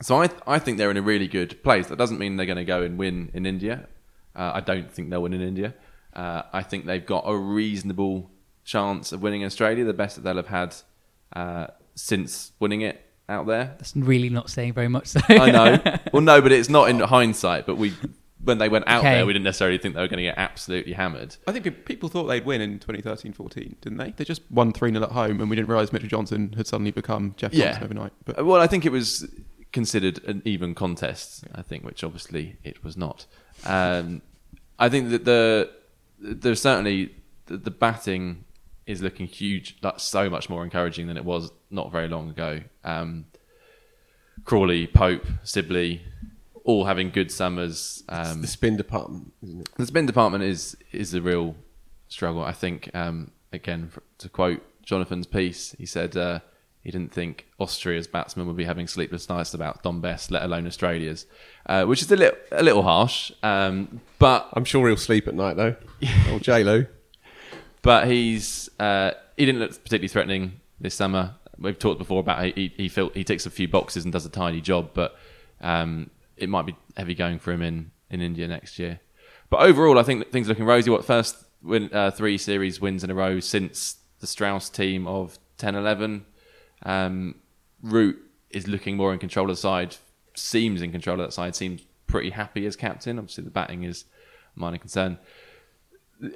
so 0.00 0.20
I 0.20 0.30
I 0.46 0.58
think 0.58 0.78
they're 0.78 0.90
in 0.90 0.96
a 0.96 1.02
really 1.02 1.28
good 1.28 1.62
place. 1.62 1.86
That 1.86 1.96
doesn't 1.96 2.18
mean 2.18 2.36
they're 2.36 2.46
going 2.46 2.56
to 2.56 2.64
go 2.64 2.82
and 2.82 2.98
win 2.98 3.30
in 3.34 3.46
India. 3.46 3.86
Uh, 4.34 4.52
I 4.54 4.60
don't 4.60 4.92
think 4.92 5.10
they'll 5.10 5.22
win 5.22 5.34
in 5.34 5.42
India. 5.42 5.74
Uh, 6.12 6.42
I 6.52 6.62
think 6.64 6.86
they've 6.86 7.06
got 7.06 7.22
a 7.26 7.36
reasonable 7.36 8.31
chance 8.64 9.12
of 9.12 9.22
winning 9.22 9.44
Australia, 9.44 9.84
the 9.84 9.92
best 9.92 10.16
that 10.16 10.22
they'll 10.22 10.36
have 10.36 10.46
had 10.48 10.74
uh, 11.34 11.66
since 11.94 12.52
winning 12.60 12.80
it 12.82 13.04
out 13.28 13.46
there. 13.46 13.74
That's 13.78 13.94
really 13.96 14.28
not 14.28 14.50
saying 14.50 14.72
very 14.74 14.88
much. 14.88 15.06
So. 15.08 15.20
I 15.28 15.50
know. 15.50 15.82
Well, 16.12 16.22
no, 16.22 16.40
but 16.42 16.52
it's 16.52 16.68
not 16.68 16.90
in 16.90 17.00
hindsight. 17.00 17.64
But 17.66 17.76
we, 17.76 17.94
when 18.44 18.58
they 18.58 18.68
went 18.68 18.86
out 18.86 18.98
Okay. 19.00 19.14
there, 19.14 19.26
we 19.26 19.32
didn't 19.32 19.44
necessarily 19.44 19.78
think 19.78 19.94
they 19.94 20.00
were 20.02 20.08
going 20.08 20.18
to 20.18 20.24
get 20.24 20.36
absolutely 20.36 20.92
hammered. 20.92 21.36
I 21.46 21.52
think 21.52 21.84
people 21.86 22.08
thought 22.10 22.24
they'd 22.24 22.44
win 22.44 22.60
in 22.60 22.78
2013-14, 22.80 23.80
didn't 23.80 23.96
they? 23.98 24.10
They 24.16 24.24
just 24.24 24.42
won 24.50 24.72
3-0 24.72 25.02
at 25.02 25.12
home 25.12 25.40
and 25.40 25.48
we 25.48 25.56
didn't 25.56 25.68
realise 25.68 25.92
Mitchell 25.92 26.08
Johnson 26.08 26.52
had 26.56 26.66
suddenly 26.66 26.90
become 26.90 27.34
Jeff 27.38 27.54
Yeah. 27.54 27.66
Johnson 27.72 27.84
overnight. 27.84 28.12
But 28.24 28.38
Uh, 28.40 28.44
Well, 28.44 28.60
I 28.60 28.66
think 28.66 28.84
it 28.84 28.92
was 28.92 29.26
considered 29.72 30.22
an 30.24 30.42
even 30.44 30.74
contest. 30.74 31.44
I 31.54 31.62
think, 31.62 31.84
which 31.84 32.04
obviously 32.04 32.56
it 32.62 32.84
was 32.84 32.96
not. 32.96 33.24
Um, 33.64 34.20
I 34.78 34.88
think 34.90 35.10
that 35.10 35.24
the 35.24 35.70
there's 36.18 36.60
certainly 36.60 37.14
the, 37.46 37.56
the 37.56 37.70
batting 37.70 38.44
is 38.86 39.02
looking 39.02 39.26
huge. 39.26 39.80
That's 39.80 40.02
so 40.04 40.28
much 40.28 40.48
more 40.48 40.64
encouraging 40.64 41.06
than 41.06 41.16
it 41.16 41.24
was 41.24 41.50
not 41.70 41.92
very 41.92 42.08
long 42.08 42.30
ago. 42.30 42.60
Um, 42.84 43.26
Crawley, 44.44 44.86
Pope, 44.86 45.24
Sibley, 45.42 46.02
all 46.64 46.84
having 46.84 47.10
good 47.10 47.30
summers. 47.30 48.02
Um, 48.08 48.40
the 48.40 48.46
spin 48.48 48.76
department, 48.76 49.32
isn't 49.42 49.60
it? 49.60 49.68
the 49.76 49.86
spin 49.86 50.06
department 50.06 50.44
is 50.44 50.76
is 50.92 51.14
a 51.14 51.22
real 51.22 51.54
struggle. 52.08 52.42
I 52.42 52.52
think 52.52 52.90
um, 52.94 53.30
again 53.52 53.90
f- 53.94 54.02
to 54.18 54.28
quote 54.28 54.62
Jonathan's 54.82 55.26
piece, 55.26 55.74
he 55.78 55.86
said 55.86 56.16
uh, 56.16 56.40
he 56.82 56.90
didn't 56.90 57.12
think 57.12 57.46
Austria's 57.58 58.06
batsmen 58.06 58.46
would 58.46 58.56
be 58.56 58.64
having 58.64 58.86
sleepless 58.88 59.28
nights 59.28 59.54
about 59.54 59.82
Dom 59.82 60.00
Bess, 60.00 60.30
let 60.30 60.42
alone 60.42 60.66
Australia's, 60.66 61.26
uh, 61.66 61.84
which 61.84 62.02
is 62.02 62.10
a 62.10 62.16
little 62.16 62.38
a 62.50 62.62
little 62.62 62.82
harsh. 62.82 63.32
Um, 63.42 64.00
but 64.18 64.48
I'm 64.54 64.64
sure 64.64 64.88
he'll 64.88 64.96
sleep 64.96 65.28
at 65.28 65.34
night 65.34 65.56
though. 65.56 65.76
Old 66.30 66.42
J 66.42 66.64
Lo. 66.64 66.86
But 67.82 68.06
he's 68.06 68.70
uh, 68.78 69.12
he 69.36 69.44
didn't 69.44 69.60
look 69.60 69.70
particularly 69.70 70.08
threatening 70.08 70.60
this 70.80 70.94
summer. 70.94 71.34
We've 71.58 71.78
talked 71.78 71.98
before 71.98 72.20
about 72.20 72.44
he 72.44 72.72
he, 72.76 72.88
felt, 72.88 73.14
he 73.14 73.24
ticks 73.24 73.46
a 73.46 73.50
few 73.50 73.68
boxes 73.68 74.04
and 74.04 74.12
does 74.12 74.26
a 74.26 74.30
tidy 74.30 74.60
job, 74.60 74.90
but 74.94 75.16
um, 75.60 76.10
it 76.36 76.48
might 76.48 76.66
be 76.66 76.76
heavy 76.96 77.14
going 77.14 77.38
for 77.38 77.52
him 77.52 77.62
in, 77.62 77.90
in 78.10 78.20
India 78.20 78.48
next 78.48 78.78
year. 78.78 79.00
But 79.50 79.60
overall, 79.60 79.98
I 79.98 80.02
think 80.02 80.30
things 80.30 80.48
are 80.48 80.50
looking 80.50 80.64
rosy. 80.64 80.90
What 80.90 81.04
first 81.04 81.36
win, 81.62 81.90
uh, 81.92 82.10
three 82.10 82.38
series 82.38 82.80
wins 82.80 83.04
in 83.04 83.10
a 83.10 83.14
row 83.14 83.40
since 83.40 83.96
the 84.20 84.26
Strauss 84.26 84.70
team 84.70 85.06
of 85.06 85.38
10-11. 85.58 86.22
Um, 86.84 87.36
Root 87.82 88.18
is 88.50 88.66
looking 88.66 88.96
more 88.96 89.12
in 89.12 89.18
control 89.18 89.50
of 89.50 89.56
the 89.56 89.60
side. 89.60 89.96
Seems 90.34 90.82
in 90.82 90.90
control 90.90 91.20
of 91.20 91.26
that 91.26 91.32
side. 91.32 91.54
Seems 91.54 91.82
pretty 92.06 92.30
happy 92.30 92.66
as 92.66 92.76
captain. 92.76 93.18
Obviously, 93.18 93.44
the 93.44 93.50
batting 93.50 93.84
is 93.84 94.04
a 94.56 94.60
minor 94.60 94.78
concern. 94.78 95.18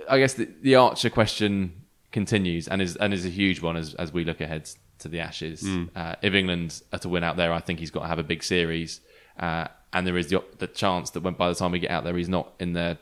I 0.09 0.19
guess 0.19 0.35
the, 0.35 0.49
the 0.63 0.75
Archer 0.77 1.11
question 1.11 1.83
continues 2.13 2.67
and 2.69 2.81
is 2.81 2.97
and 2.97 3.13
is 3.13 3.27
a 3.27 3.31
huge 3.31 3.61
one 3.61 3.77
as 3.77 3.95
as 3.95 4.13
we 4.13 4.25
look 4.25 4.41
ahead 4.41 4.69
to 5.01 5.09
the 5.09 5.21
Ashes. 5.21 5.63
Uh, 5.95 6.15
if 6.23 6.35
England 6.35 6.81
are 6.93 6.99
to 6.99 7.09
win 7.09 7.23
out 7.23 7.37
there, 7.37 7.53
I 7.53 7.61
think 7.61 7.79
he's 7.79 7.91
got 7.91 8.03
to 8.03 8.09
have 8.09 8.19
a 8.19 8.25
big 8.25 8.43
series, 8.43 9.01
uh, 9.39 9.69
and 9.93 10.07
there 10.07 10.17
is 10.17 10.29
the, 10.29 10.43
the 10.59 10.67
chance 10.67 11.11
that 11.11 11.21
when 11.21 11.35
by 11.35 11.49
the 11.49 11.55
time 11.55 11.73
we 11.73 11.79
get 11.79 11.91
out 11.91 12.05
there, 12.05 12.17
he's 12.17 12.29
not 12.29 12.55
in 12.59 12.73
their 12.73 12.99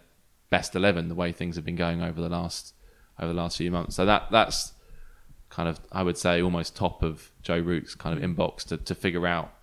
best 0.50 0.74
eleven. 0.74 1.08
The 1.08 1.14
way 1.14 1.32
things 1.32 1.56
have 1.56 1.64
been 1.64 1.76
going 1.76 2.02
over 2.02 2.20
the 2.20 2.28
last 2.28 2.74
over 3.18 3.32
the 3.32 3.40
last 3.40 3.56
few 3.56 3.70
months, 3.70 3.94
so 3.96 4.04
that 4.04 4.28
that's 4.30 4.72
kind 5.48 5.68
of 5.68 5.78
I 5.92 6.02
would 6.02 6.18
say 6.18 6.42
almost 6.42 6.74
top 6.74 7.02
of 7.02 7.30
Joe 7.42 7.58
Root's 7.58 7.94
kind 7.94 8.16
of 8.16 8.28
inbox 8.28 8.64
to, 8.64 8.76
to 8.76 8.94
figure 8.94 9.26
out 9.26 9.54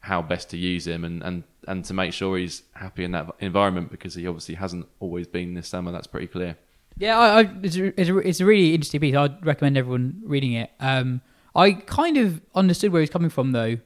how 0.00 0.20
best 0.20 0.50
to 0.50 0.56
use 0.58 0.86
him 0.86 1.04
and, 1.04 1.22
and, 1.22 1.44
and 1.66 1.84
to 1.84 1.94
make 1.94 2.12
sure 2.12 2.36
he's 2.36 2.62
happy 2.72 3.04
in 3.04 3.12
that 3.12 3.28
environment 3.40 3.90
because 3.90 4.14
he 4.14 4.26
obviously 4.26 4.54
hasn't 4.56 4.86
always 5.00 5.26
been 5.26 5.54
this 5.54 5.68
summer. 5.68 5.92
That's 5.92 6.06
pretty 6.06 6.26
clear. 6.26 6.56
Yeah, 6.96 7.18
I, 7.18 7.40
I, 7.40 7.50
it's, 7.62 7.76
a, 7.76 8.00
it's, 8.00 8.10
it's 8.10 8.40
a 8.40 8.46
really 8.46 8.74
interesting 8.74 9.00
piece. 9.00 9.16
I'd 9.16 9.44
recommend 9.44 9.76
everyone 9.76 10.22
reading 10.24 10.52
it. 10.52 10.70
Um, 10.78 11.20
I 11.54 11.72
kind 11.72 12.16
of 12.16 12.40
understood 12.54 12.92
where 12.92 13.00
he's 13.00 13.10
coming 13.10 13.30
from, 13.30 13.52
though. 13.52 13.78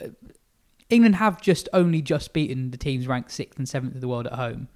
Uh, 0.00 0.08
England 0.90 1.16
have 1.16 1.40
just 1.40 1.68
only 1.72 2.02
just 2.02 2.32
beaten 2.32 2.70
the 2.70 2.76
teams 2.76 3.06
ranked 3.08 3.32
sixth 3.32 3.58
and 3.58 3.68
seventh 3.68 3.94
of 3.94 4.00
the 4.00 4.08
world 4.08 4.26
at 4.26 4.34
home. 4.34 4.68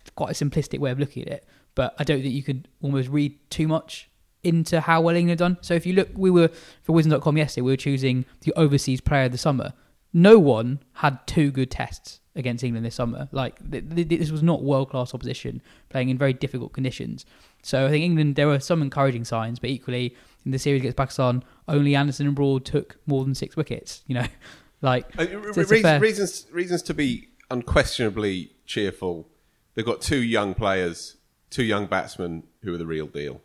It's 0.00 0.10
quite 0.10 0.30
a 0.30 0.44
simplistic 0.44 0.78
way 0.78 0.90
of 0.90 0.98
looking 0.98 1.24
at 1.24 1.28
it, 1.28 1.46
but 1.74 1.94
I 1.98 2.04
don't 2.04 2.22
think 2.22 2.34
you 2.34 2.42
could 2.42 2.68
almost 2.82 3.08
read 3.08 3.38
too 3.50 3.66
much 3.66 4.08
into 4.42 4.80
how 4.80 5.00
well 5.00 5.16
England 5.16 5.38
done. 5.38 5.58
So 5.60 5.74
if 5.74 5.86
you 5.86 5.94
look, 5.94 6.10
we 6.14 6.30
were 6.30 6.48
for 6.82 6.94
Wisden.com 6.94 7.36
yesterday, 7.36 7.62
we 7.62 7.72
were 7.72 7.76
choosing 7.76 8.26
the 8.42 8.52
overseas 8.54 9.00
player 9.00 9.24
of 9.24 9.32
the 9.32 9.38
summer. 9.38 9.72
No 10.14 10.38
one 10.38 10.78
had 10.94 11.26
two 11.26 11.50
good 11.50 11.70
tests 11.70 12.20
against 12.36 12.64
England 12.64 12.86
this 12.86 12.94
summer. 12.94 13.28
Like 13.32 13.58
th- 13.70 13.84
th- 13.94 14.08
this 14.08 14.30
was 14.30 14.42
not 14.42 14.62
world 14.62 14.90
class 14.90 15.12
opposition 15.12 15.60
playing 15.88 16.08
in 16.08 16.16
very 16.16 16.32
difficult 16.32 16.72
conditions. 16.72 17.26
So 17.62 17.86
I 17.86 17.90
think 17.90 18.04
England 18.04 18.36
there 18.36 18.46
were 18.46 18.60
some 18.60 18.80
encouraging 18.80 19.24
signs, 19.24 19.58
but 19.58 19.70
equally 19.70 20.16
in 20.44 20.52
the 20.52 20.58
series 20.58 20.80
against 20.80 20.96
Pakistan, 20.96 21.42
only 21.68 21.94
Anderson 21.94 22.26
and 22.26 22.34
Broad 22.34 22.64
took 22.64 22.96
more 23.06 23.24
than 23.24 23.34
six 23.34 23.56
wickets. 23.56 24.02
You 24.06 24.14
know, 24.14 24.26
like 24.82 25.06
Uh, 25.18 25.26
so 25.26 25.38
re- 25.38 25.52
reasons, 25.52 25.82
fair- 25.82 26.00
reasons 26.00 26.46
reasons 26.52 26.82
to 26.82 26.94
be 26.94 27.28
unquestionably 27.50 28.52
cheerful. 28.66 29.28
They've 29.74 29.84
got 29.84 30.00
two 30.00 30.22
young 30.22 30.54
players, 30.54 31.16
two 31.50 31.64
young 31.64 31.86
batsmen 31.86 32.44
who 32.62 32.72
are 32.74 32.78
the 32.78 32.86
real 32.86 33.06
deal. 33.06 33.42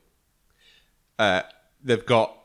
Uh, 1.17 1.41
they've 1.84 2.05
got 2.05 2.36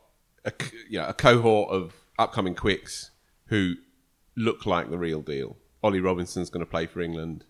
a, 0.45 0.53
you 0.89 0.99
know, 0.99 1.07
a 1.07 1.13
cohort 1.15 1.71
of 1.71 1.95
upcoming 2.19 2.55
quicks 2.55 3.11
who 3.47 3.75
look 4.37 4.67
like 4.67 4.91
the 4.91 4.99
real 4.99 5.23
deal. 5.23 5.57
Ollie 5.83 6.01
Robinson's 6.01 6.51
going 6.51 6.65
to 6.65 6.71
play 6.71 6.87
for 6.87 7.01
England, 7.01 7.45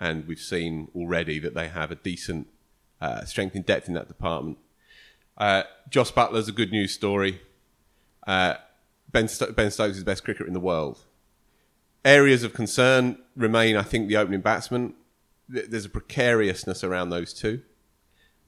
and 0.00 0.26
we've 0.26 0.40
seen 0.40 0.88
already 0.94 1.38
that 1.38 1.54
they 1.54 1.68
have 1.68 1.90
a 1.90 1.94
decent 1.94 2.48
uh, 3.00 3.24
strength 3.24 3.54
and 3.54 3.64
depth 3.64 3.88
in 3.88 3.94
that 3.94 4.08
department. 4.08 4.58
Uh, 5.36 5.62
Buttler's 5.90 6.48
a 6.48 6.52
good 6.52 6.72
news 6.72 6.92
story. 6.92 7.40
Uh, 8.26 8.54
ben, 9.10 9.28
Sto- 9.28 9.52
ben 9.52 9.70
Stokes 9.70 9.92
is 9.92 10.00
the 10.00 10.04
best 10.04 10.24
cricketer 10.24 10.46
in 10.46 10.52
the 10.52 10.60
world. 10.60 11.04
Areas 12.04 12.42
of 12.42 12.52
concern 12.52 13.18
remain, 13.36 13.76
I 13.76 13.82
think, 13.82 14.08
the 14.08 14.16
opening 14.16 14.40
batsman. 14.40 14.94
There's 15.48 15.84
a 15.84 15.88
precariousness 15.90 16.84
around 16.84 17.10
those 17.10 17.32
two. 17.32 17.62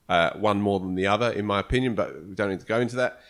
Uh, 0.09 0.33
one 0.35 0.61
more 0.61 0.81
than 0.81 0.97
the 0.97 1.07
other, 1.07 1.31
in 1.31 1.47
my 1.47 1.61
opinion, 1.61 1.95
but 1.95 2.27
we 2.27 2.35
don't 2.35 2.51
need 2.51 2.61
to 2.61 2.67
go 2.67 2.81
into 2.81 2.97
that. 2.97 3.21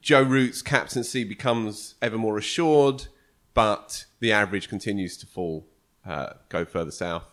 Jo 0.00 0.22
Root's 0.22 0.62
captaincy 0.62 1.24
becomes 1.24 1.94
ever 2.00 2.16
more 2.16 2.38
assured, 2.38 3.06
but 3.52 4.06
the 4.20 4.32
average 4.32 4.68
continues 4.68 5.16
to 5.18 5.26
fall, 5.26 5.66
uh, 6.06 6.34
go 6.48 6.64
further 6.64 6.90
south. 6.90 7.24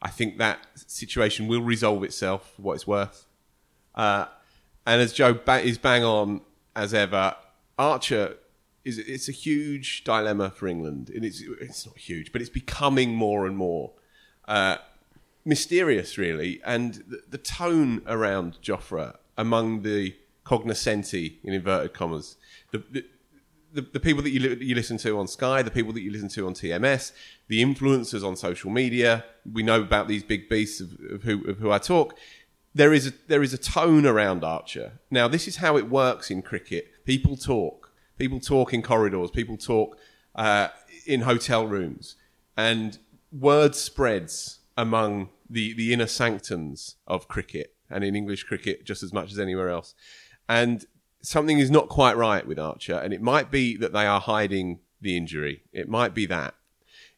I 0.00 0.10
think 0.10 0.38
that 0.38 0.58
situation 0.74 1.48
will 1.48 1.62
resolve 1.62 2.04
itself 2.04 2.52
for 2.54 2.62
what 2.62 2.74
it's 2.74 2.86
worth. 2.86 3.26
Uh, 3.94 4.26
and 4.86 5.00
as 5.00 5.12
Joe 5.12 5.34
ba- 5.34 5.62
is 5.62 5.78
bang 5.78 6.04
on 6.04 6.42
as 6.76 6.94
ever, 6.94 7.34
Archer 7.78 8.36
is 8.84 8.98
it's 8.98 9.28
a 9.28 9.32
huge 9.32 10.04
dilemma 10.04 10.50
for 10.50 10.68
England. 10.68 11.10
And 11.10 11.24
it's 11.24 11.42
it's 11.60 11.86
not 11.86 11.96
huge, 11.96 12.30
but 12.30 12.40
it's 12.40 12.50
becoming 12.50 13.14
more 13.14 13.46
and 13.46 13.56
more 13.56 13.92
uh, 14.46 14.76
mysterious, 15.44 16.18
really. 16.18 16.60
And 16.64 16.94
the, 17.08 17.22
the 17.28 17.38
tone 17.38 18.02
around 18.06 18.58
Jofra 18.62 19.16
among 19.36 19.82
the 19.82 20.14
cognoscenti, 20.46 21.40
in 21.42 21.52
inverted 21.52 21.92
commas, 21.92 22.36
the, 22.70 22.82
the 22.90 23.04
the, 23.72 23.82
the 23.82 24.00
people 24.00 24.22
that 24.22 24.30
you, 24.30 24.40
li- 24.40 24.64
you 24.64 24.74
listen 24.74 24.96
to 24.98 25.18
on 25.18 25.28
Sky, 25.28 25.60
the 25.60 25.70
people 25.70 25.92
that 25.92 26.00
you 26.00 26.10
listen 26.10 26.30
to 26.30 26.46
on 26.46 26.54
TMS, 26.54 27.12
the 27.48 27.62
influencers 27.62 28.26
on 28.26 28.34
social 28.34 28.70
media. 28.70 29.24
We 29.52 29.62
know 29.62 29.82
about 29.82 30.08
these 30.08 30.22
big 30.22 30.48
beasts 30.48 30.80
of, 30.80 30.98
of, 31.10 31.22
who, 31.24 31.44
of 31.46 31.58
who 31.58 31.70
I 31.70 31.76
talk. 31.76 32.16
There 32.74 32.94
is, 32.94 33.08
a, 33.08 33.12
there 33.28 33.42
is 33.42 33.52
a 33.52 33.58
tone 33.58 34.06
around 34.06 34.44
Archer. 34.44 35.00
Now, 35.10 35.28
this 35.28 35.46
is 35.46 35.56
how 35.56 35.76
it 35.76 35.90
works 35.90 36.30
in 36.30 36.40
cricket. 36.40 37.04
People 37.04 37.36
talk. 37.36 37.92
People 38.16 38.40
talk 38.40 38.72
in 38.72 38.80
corridors. 38.80 39.30
People 39.30 39.58
talk 39.58 39.98
uh, 40.34 40.68
in 41.06 41.22
hotel 41.22 41.66
rooms. 41.66 42.16
And 42.56 42.98
word 43.30 43.74
spreads 43.74 44.60
among 44.74 45.28
the, 45.50 45.74
the 45.74 45.92
inner 45.92 46.06
sanctums 46.06 46.96
of 47.06 47.28
cricket. 47.28 47.76
and 47.90 48.04
in 48.04 48.16
English 48.16 48.44
cricket 48.44 48.84
just 48.84 49.02
as 49.02 49.12
much 49.12 49.32
as 49.32 49.38
anywhere 49.38 49.68
else. 49.68 49.94
And 50.48 50.84
something 51.22 51.58
is 51.58 51.70
not 51.70 51.88
quite 51.88 52.16
right 52.16 52.46
with 52.46 52.58
Archer, 52.58 52.98
and 52.98 53.12
it 53.12 53.20
might 53.20 53.50
be 53.50 53.76
that 53.76 53.92
they 53.92 54.06
are 54.06 54.20
hiding 54.20 54.80
the 55.00 55.16
injury. 55.16 55.62
It 55.72 55.88
might 55.88 56.14
be 56.14 56.26
that. 56.26 56.54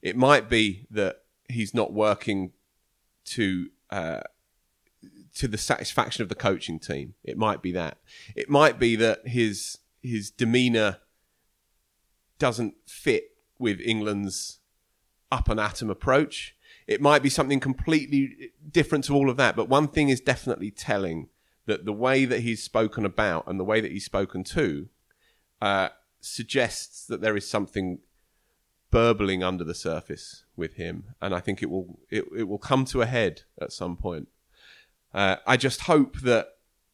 It 0.03 0.17
might 0.17 0.49
be 0.49 0.87
that 0.91 1.23
he's 1.49 1.75
not 1.75 1.93
working 1.93 2.53
to 3.27 3.71
uh, 3.91 4.21
to 5.35 5.49
the 5.49 5.59
satisfaction 5.59 6.23
of 6.23 6.29
the 6.29 6.35
coaching 6.35 6.79
team. 6.79 7.15
It 7.23 7.39
might 7.39 7.63
be 7.63 7.73
that. 7.73 7.99
It 8.35 8.49
might 8.49 8.79
be 8.79 8.97
that 8.97 9.29
his 9.29 9.79
his 10.03 10.31
demeanour 10.31 10.99
doesn't 12.39 12.75
fit 12.87 13.33
with 13.59 13.81
England's 13.81 14.61
up 15.31 15.49
and 15.49 15.61
atom 15.61 15.91
approach. 15.91 16.55
It 16.87 17.01
might 17.01 17.23
be 17.23 17.29
something 17.29 17.61
completely 17.61 18.53
different 18.71 19.05
to 19.05 19.15
all 19.15 19.29
of 19.29 19.37
that. 19.37 19.57
But 19.57 19.69
one 19.69 19.89
thing 19.89 20.09
is 20.09 20.21
definitely 20.21 20.71
telling 20.71 21.29
that 21.69 21.85
the 21.85 21.93
way 21.93 22.25
that 22.25 22.41
he's 22.41 22.63
spoken 22.63 23.05
about 23.05 23.47
and 23.47 23.61
the 23.61 23.65
way 23.65 23.81
that 23.81 23.93
he's 23.93 24.07
spoken 24.07 24.43
to 24.43 24.89
uh, 25.61 25.91
suggests 26.19 27.07
that 27.07 27.21
there 27.21 27.37
is 27.37 27.49
something 27.49 27.99
burbling 28.91 29.45
under 29.45 29.65
the 29.65 29.75
surface 29.75 30.45
with 30.57 30.75
him, 30.75 31.05
and 31.21 31.35
I 31.35 31.41
think 31.41 31.63
it 31.63 31.71
will 31.71 32.01
it, 32.11 32.25
it 32.35 32.49
will 32.49 32.59
come 32.59 32.87
to 32.87 33.03
a 33.03 33.07
head 33.07 33.43
at 33.61 33.71
some 33.71 33.97
point. 33.97 34.29
Uh, 35.13 35.37
I 35.47 35.59
just 35.59 35.83
hope 35.83 36.21
that 36.21 36.49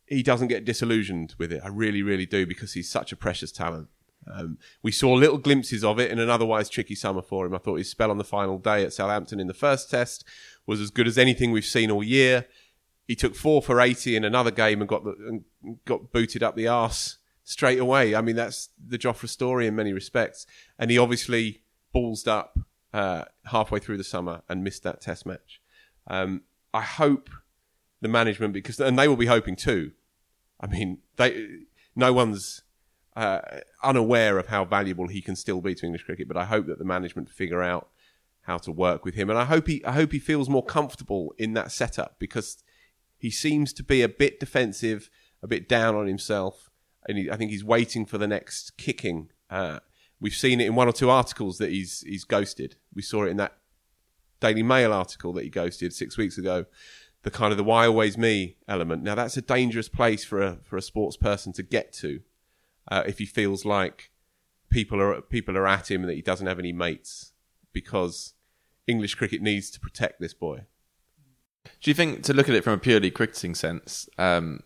he 0.07 0.23
doesn't 0.25 0.49
get 0.49 0.65
disillusioned 0.65 1.37
with 1.39 1.53
it. 1.53 1.63
I 1.65 1.69
really, 1.69 2.03
really 2.03 2.27
do 2.27 2.45
because 2.45 2.73
he's 2.73 2.91
such 2.91 3.13
a 3.13 3.17
precious 3.17 3.53
talent. 3.53 3.89
Um, 4.27 4.59
we 4.83 4.91
saw 4.91 5.13
little 5.13 5.39
glimpses 5.39 5.85
of 5.85 6.01
it 6.01 6.11
in 6.11 6.19
an 6.19 6.31
otherwise 6.31 6.69
tricky 6.69 6.97
summer 6.97 7.23
for 7.23 7.47
him. 7.47 7.55
I 7.55 7.59
thought 7.59 7.77
his 7.77 7.91
spell 7.91 8.11
on 8.11 8.19
the 8.19 8.25
final 8.25 8.59
day 8.59 8.83
at 8.83 8.93
Southampton 8.93 9.39
in 9.39 9.47
the 9.47 9.55
first 9.55 9.91
test 9.91 10.25
was 10.67 10.81
as 10.81 10.91
good 10.91 11.07
as 11.07 11.19
anything 11.19 11.53
we've 11.53 11.65
seen 11.65 11.91
all 11.91 12.03
year. 12.03 12.47
He 13.07 13.15
took 13.15 13.35
four 13.35 13.61
for 13.61 13.81
80 13.81 14.17
in 14.17 14.25
another 14.25 14.51
game 14.51 14.81
and 14.81 14.89
got 14.89 15.05
the, 15.05 15.15
and 15.29 15.45
got 15.85 16.13
booted 16.13 16.43
up 16.43 16.57
the 16.57 16.69
arse 16.69 17.19
straight 17.43 17.79
away. 17.79 18.15
I 18.15 18.23
mean, 18.23 18.37
that's 18.37 18.71
the 18.83 18.99
Jofra 18.99 19.29
story 19.29 19.67
in 19.67 19.77
many 19.77 19.93
respects. 19.93 20.47
And 20.79 20.91
he 20.91 20.99
obviously 20.99 21.63
ballsed 21.95 22.27
up 22.27 22.59
uh, 22.93 23.25
halfway 23.47 23.79
through 23.79 23.99
the 23.99 24.05
summer 24.05 24.43
and 24.49 24.65
missed 24.65 24.83
that 24.85 25.01
test 25.01 25.27
match. 25.27 25.61
Um, 26.07 26.43
I 26.73 26.81
hope 26.81 27.31
the 28.01 28.09
management, 28.09 28.53
because 28.53 28.81
and 28.81 28.99
they 28.99 29.09
will 29.09 29.17
be 29.17 29.27
hoping 29.27 29.57
too. 29.57 29.93
I 30.61 30.67
mean, 30.67 30.99
they 31.17 31.47
no 31.97 32.13
one's 32.13 32.63
uh, 33.17 33.41
unaware 33.83 34.39
of 34.39 34.49
how 34.49 34.65
valuable 34.65 35.09
he 35.09 35.21
can 35.21 35.37
still 35.37 35.61
be 35.61 35.75
to 35.77 35.87
English 35.87 36.05
cricket, 36.05 36.29
but 36.29 36.37
I 36.37 36.45
hope 36.45 36.67
that 36.67 36.79
the 36.79 36.85
management 36.85 37.31
figure 37.31 37.63
out 37.63 37.89
how 38.43 38.59
to 38.59 38.73
work 38.73 39.05
with 39.05 39.15
him, 39.15 39.31
and 39.31 39.39
I 39.39 39.45
hope 39.45 39.67
he 39.67 39.85
I 39.85 39.93
hope 39.93 40.13
he 40.13 40.19
feels 40.19 40.49
more 40.49 40.65
comfortable 40.65 41.35
in 41.39 41.55
that 41.55 41.73
setup 41.73 42.17
because 42.19 42.63
he 43.25 43.31
seems 43.31 43.73
to 43.73 43.83
be 43.83 44.03
a 44.03 44.09
bit 44.09 44.39
defensive, 44.39 45.09
a 45.43 45.47
bit 45.47 45.67
down 45.67 45.95
on 45.95 46.07
himself, 46.07 46.69
and 47.09 47.17
he, 47.17 47.31
I 47.31 47.39
think 47.39 47.51
he's 47.51 47.65
waiting 47.65 48.05
for 48.05 48.19
the 48.19 48.27
next 48.27 48.77
kicking. 48.77 49.31
Uh, 49.49 49.79
we've 50.21 50.35
seen 50.35 50.61
it 50.61 50.67
in 50.67 50.75
one 50.75 50.89
or 50.89 50.93
two 50.93 51.09
articles 51.09 51.57
that 51.57 51.71
he's 51.71 52.03
he's 52.03 52.25
ghosted. 52.25 52.77
We 52.95 53.01
saw 53.01 53.25
it 53.25 53.31
in 53.31 53.39
that 53.39 53.57
Daily 54.41 54.63
Mail 54.63 54.93
article 54.93 55.33
that 55.33 55.45
he 55.45 55.49
ghosted 55.49 55.95
six 55.95 56.19
weeks 56.19 56.37
ago. 56.37 56.67
The 57.23 57.31
kind 57.31 57.51
of 57.51 57.57
the 57.57 57.65
why 57.65 57.87
always 57.87 58.19
me 58.19 58.59
element. 58.69 59.03
Now 59.03 59.15
that's 59.15 59.39
a 59.39 59.43
dangerous 59.43 59.89
place 59.89 60.23
for 60.23 60.43
a 60.43 60.59
for 60.63 60.77
a 60.77 60.83
sports 60.83 61.17
person 61.17 61.55
to 61.55 61.63
get 61.63 61.95
to 61.95 62.21
uh, 62.91 63.05
if 63.07 63.17
he 63.17 63.25
feels 63.25 63.65
like 63.65 64.11
people 64.69 65.01
are 65.01 65.23
people 65.23 65.57
are 65.57 65.67
at 65.67 65.91
him 65.91 66.03
and 66.03 66.11
that 66.11 66.17
he 66.17 66.21
doesn't 66.21 66.47
have 66.47 66.59
any 66.59 66.75
mates 66.75 67.33
because 67.73 68.35
English 68.87 69.15
cricket 69.15 69.41
needs 69.41 69.71
to 69.71 69.81
protect 69.81 70.21
this 70.21 70.35
boy. 70.35 70.67
Do 71.83 71.91
you 71.91 71.95
think, 71.95 72.23
to 72.25 72.35
look 72.35 72.49
at 72.49 72.55
it 72.55 72.65
from 72.65 72.75
a 72.75 72.79
purely 72.79 73.11
cricketing 73.11 73.55
sense, 73.55 74.09
um, 74.19 74.61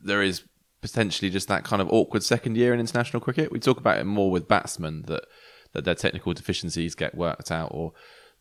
there 0.00 0.22
is 0.22 0.44
potentially 0.80 1.30
just 1.30 1.48
that 1.48 1.64
kind 1.64 1.80
of 1.80 1.88
awkward 1.90 2.22
second 2.22 2.56
year 2.56 2.74
in 2.74 2.80
international 2.80 3.20
cricket? 3.20 3.50
We 3.50 3.60
talk 3.60 3.78
about 3.78 3.98
it 3.98 4.04
more 4.04 4.30
with 4.30 4.48
batsmen 4.48 5.02
that 5.06 5.24
that 5.74 5.84
their 5.84 5.94
technical 5.94 6.32
deficiencies 6.32 6.94
get 6.94 7.16
worked 7.16 7.50
out 7.50 7.68
or 7.72 7.92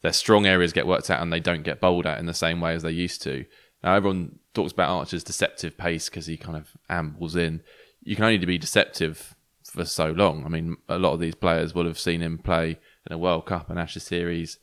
their 0.02 0.14
strong 0.14 0.46
areas 0.46 0.72
get 0.72 0.88
worked 0.88 1.10
out 1.10 1.22
and 1.22 1.34
they 1.34 1.40
don't 1.40 1.64
get 1.64 1.82
bowled 1.82 2.06
at 2.06 2.20
in 2.20 2.28
the 2.28 2.34
same 2.34 2.62
way 2.62 2.76
as 2.76 2.84
they 2.84 2.92
used 2.92 3.22
to. 3.24 3.46
Now 3.84 3.96
everyone 3.96 4.40
talks 4.54 4.72
about 4.72 4.90
Archer's 4.90 5.24
deceptive 5.24 5.78
pace 5.78 6.10
because 6.10 6.28
he 6.28 6.38
kind 6.38 6.56
of 6.56 6.78
ambles 6.90 7.36
in. 7.36 7.62
You 8.04 8.16
can 8.16 8.26
only 8.26 8.38
be 8.38 8.58
deceptive 8.58 9.36
for 9.64 9.86
so 9.86 10.12
long. 10.12 10.46
I 10.46 10.50
mean, 10.50 10.78
a 10.88 11.00
lot 11.00 11.14
of 11.14 11.20
these 11.20 11.36
players 11.36 11.74
will 11.74 11.86
have 11.86 12.00
seen 12.00 12.22
him 12.22 12.38
play 12.38 12.78
in 13.08 13.14
a 13.14 13.18
World 13.18 13.46
Cup 13.46 13.70
and 13.70 13.80
Ashes 13.80 14.04
series 14.04 14.60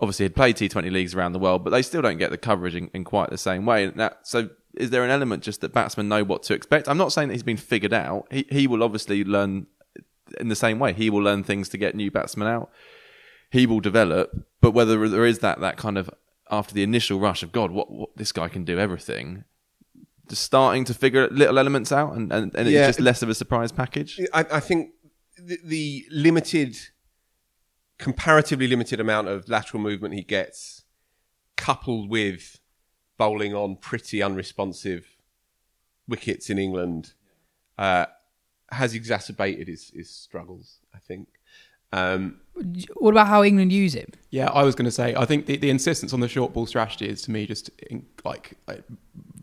obviously 0.00 0.24
had 0.24 0.34
played 0.36 0.56
T20 0.56 0.90
leagues 0.92 1.14
around 1.14 1.32
the 1.32 1.38
world, 1.38 1.64
but 1.64 1.70
they 1.70 1.82
still 1.82 2.02
don't 2.02 2.18
get 2.18 2.30
the 2.30 2.38
coverage 2.38 2.74
in, 2.74 2.88
in 2.94 3.04
quite 3.04 3.30
the 3.30 3.38
same 3.38 3.66
way. 3.66 3.90
Now, 3.94 4.12
so 4.22 4.50
is 4.74 4.90
there 4.90 5.02
an 5.04 5.10
element 5.10 5.42
just 5.42 5.60
that 5.62 5.72
batsmen 5.72 6.08
know 6.08 6.22
what 6.24 6.42
to 6.44 6.54
expect? 6.54 6.88
I'm 6.88 6.98
not 6.98 7.12
saying 7.12 7.28
that 7.28 7.34
he's 7.34 7.42
been 7.42 7.56
figured 7.56 7.92
out. 7.92 8.26
He, 8.30 8.46
he 8.50 8.66
will 8.66 8.82
obviously 8.82 9.24
learn 9.24 9.66
in 10.38 10.48
the 10.48 10.56
same 10.56 10.78
way. 10.78 10.92
He 10.92 11.10
will 11.10 11.22
learn 11.22 11.42
things 11.42 11.68
to 11.70 11.78
get 11.78 11.94
new 11.96 12.10
batsmen 12.10 12.46
out. 12.46 12.70
He 13.50 13.66
will 13.66 13.80
develop, 13.80 14.30
but 14.60 14.72
whether 14.72 15.08
there 15.08 15.24
is 15.24 15.38
that, 15.40 15.60
that 15.60 15.76
kind 15.78 15.96
of 15.98 16.10
after 16.50 16.74
the 16.74 16.82
initial 16.82 17.18
rush 17.18 17.42
of 17.42 17.50
God, 17.50 17.70
what, 17.70 17.90
what 17.90 18.10
this 18.16 18.30
guy 18.30 18.48
can 18.48 18.64
do 18.64 18.78
everything, 18.78 19.44
just 20.28 20.42
starting 20.42 20.84
to 20.84 20.94
figure 20.94 21.28
little 21.28 21.58
elements 21.58 21.90
out, 21.90 22.12
and, 22.14 22.30
and, 22.32 22.54
and 22.54 22.68
Yeah. 22.68 22.80
it's 22.88 22.88
just 22.98 23.00
less 23.00 23.22
of 23.22 23.30
a 23.30 23.34
surprise 23.34 23.72
package. 23.72 24.20
I, 24.34 24.44
I 24.52 24.60
think 24.60 24.90
the, 25.38 25.58
the 25.64 26.04
limited, 26.10 26.76
comparatively 27.98 28.66
limited 28.66 29.00
amount 29.00 29.28
of 29.28 29.48
lateral 29.48 29.82
movement 29.82 30.14
he 30.14 30.22
gets, 30.22 30.84
coupled 31.56 32.08
with 32.08 32.60
bowling 33.16 33.54
on 33.54 33.76
pretty 33.76 34.22
unresponsive 34.22 35.16
wickets 36.06 36.48
in 36.48 36.58
England, 36.58 37.12
uh, 37.76 38.06
has 38.70 38.94
exacerbated 38.94 39.68
his, 39.68 39.90
his 39.90 40.08
struggles. 40.08 40.78
I 40.94 40.98
think. 40.98 41.28
Um, 41.92 42.40
What 42.96 43.12
about 43.12 43.28
how 43.28 43.42
England 43.42 43.72
use 43.72 43.94
him? 43.94 44.10
Yeah, 44.30 44.48
I 44.50 44.62
was 44.62 44.74
going 44.74 44.84
to 44.84 44.90
say, 44.90 45.14
I 45.14 45.24
think 45.24 45.46
the, 45.46 45.56
the 45.56 45.70
insistence 45.70 46.12
on 46.12 46.20
the 46.20 46.28
short 46.28 46.52
ball 46.52 46.66
strategy 46.66 47.08
is 47.08 47.22
to 47.22 47.30
me 47.30 47.46
just 47.46 47.70
in, 47.90 48.04
like, 48.24 48.52
like 48.66 48.82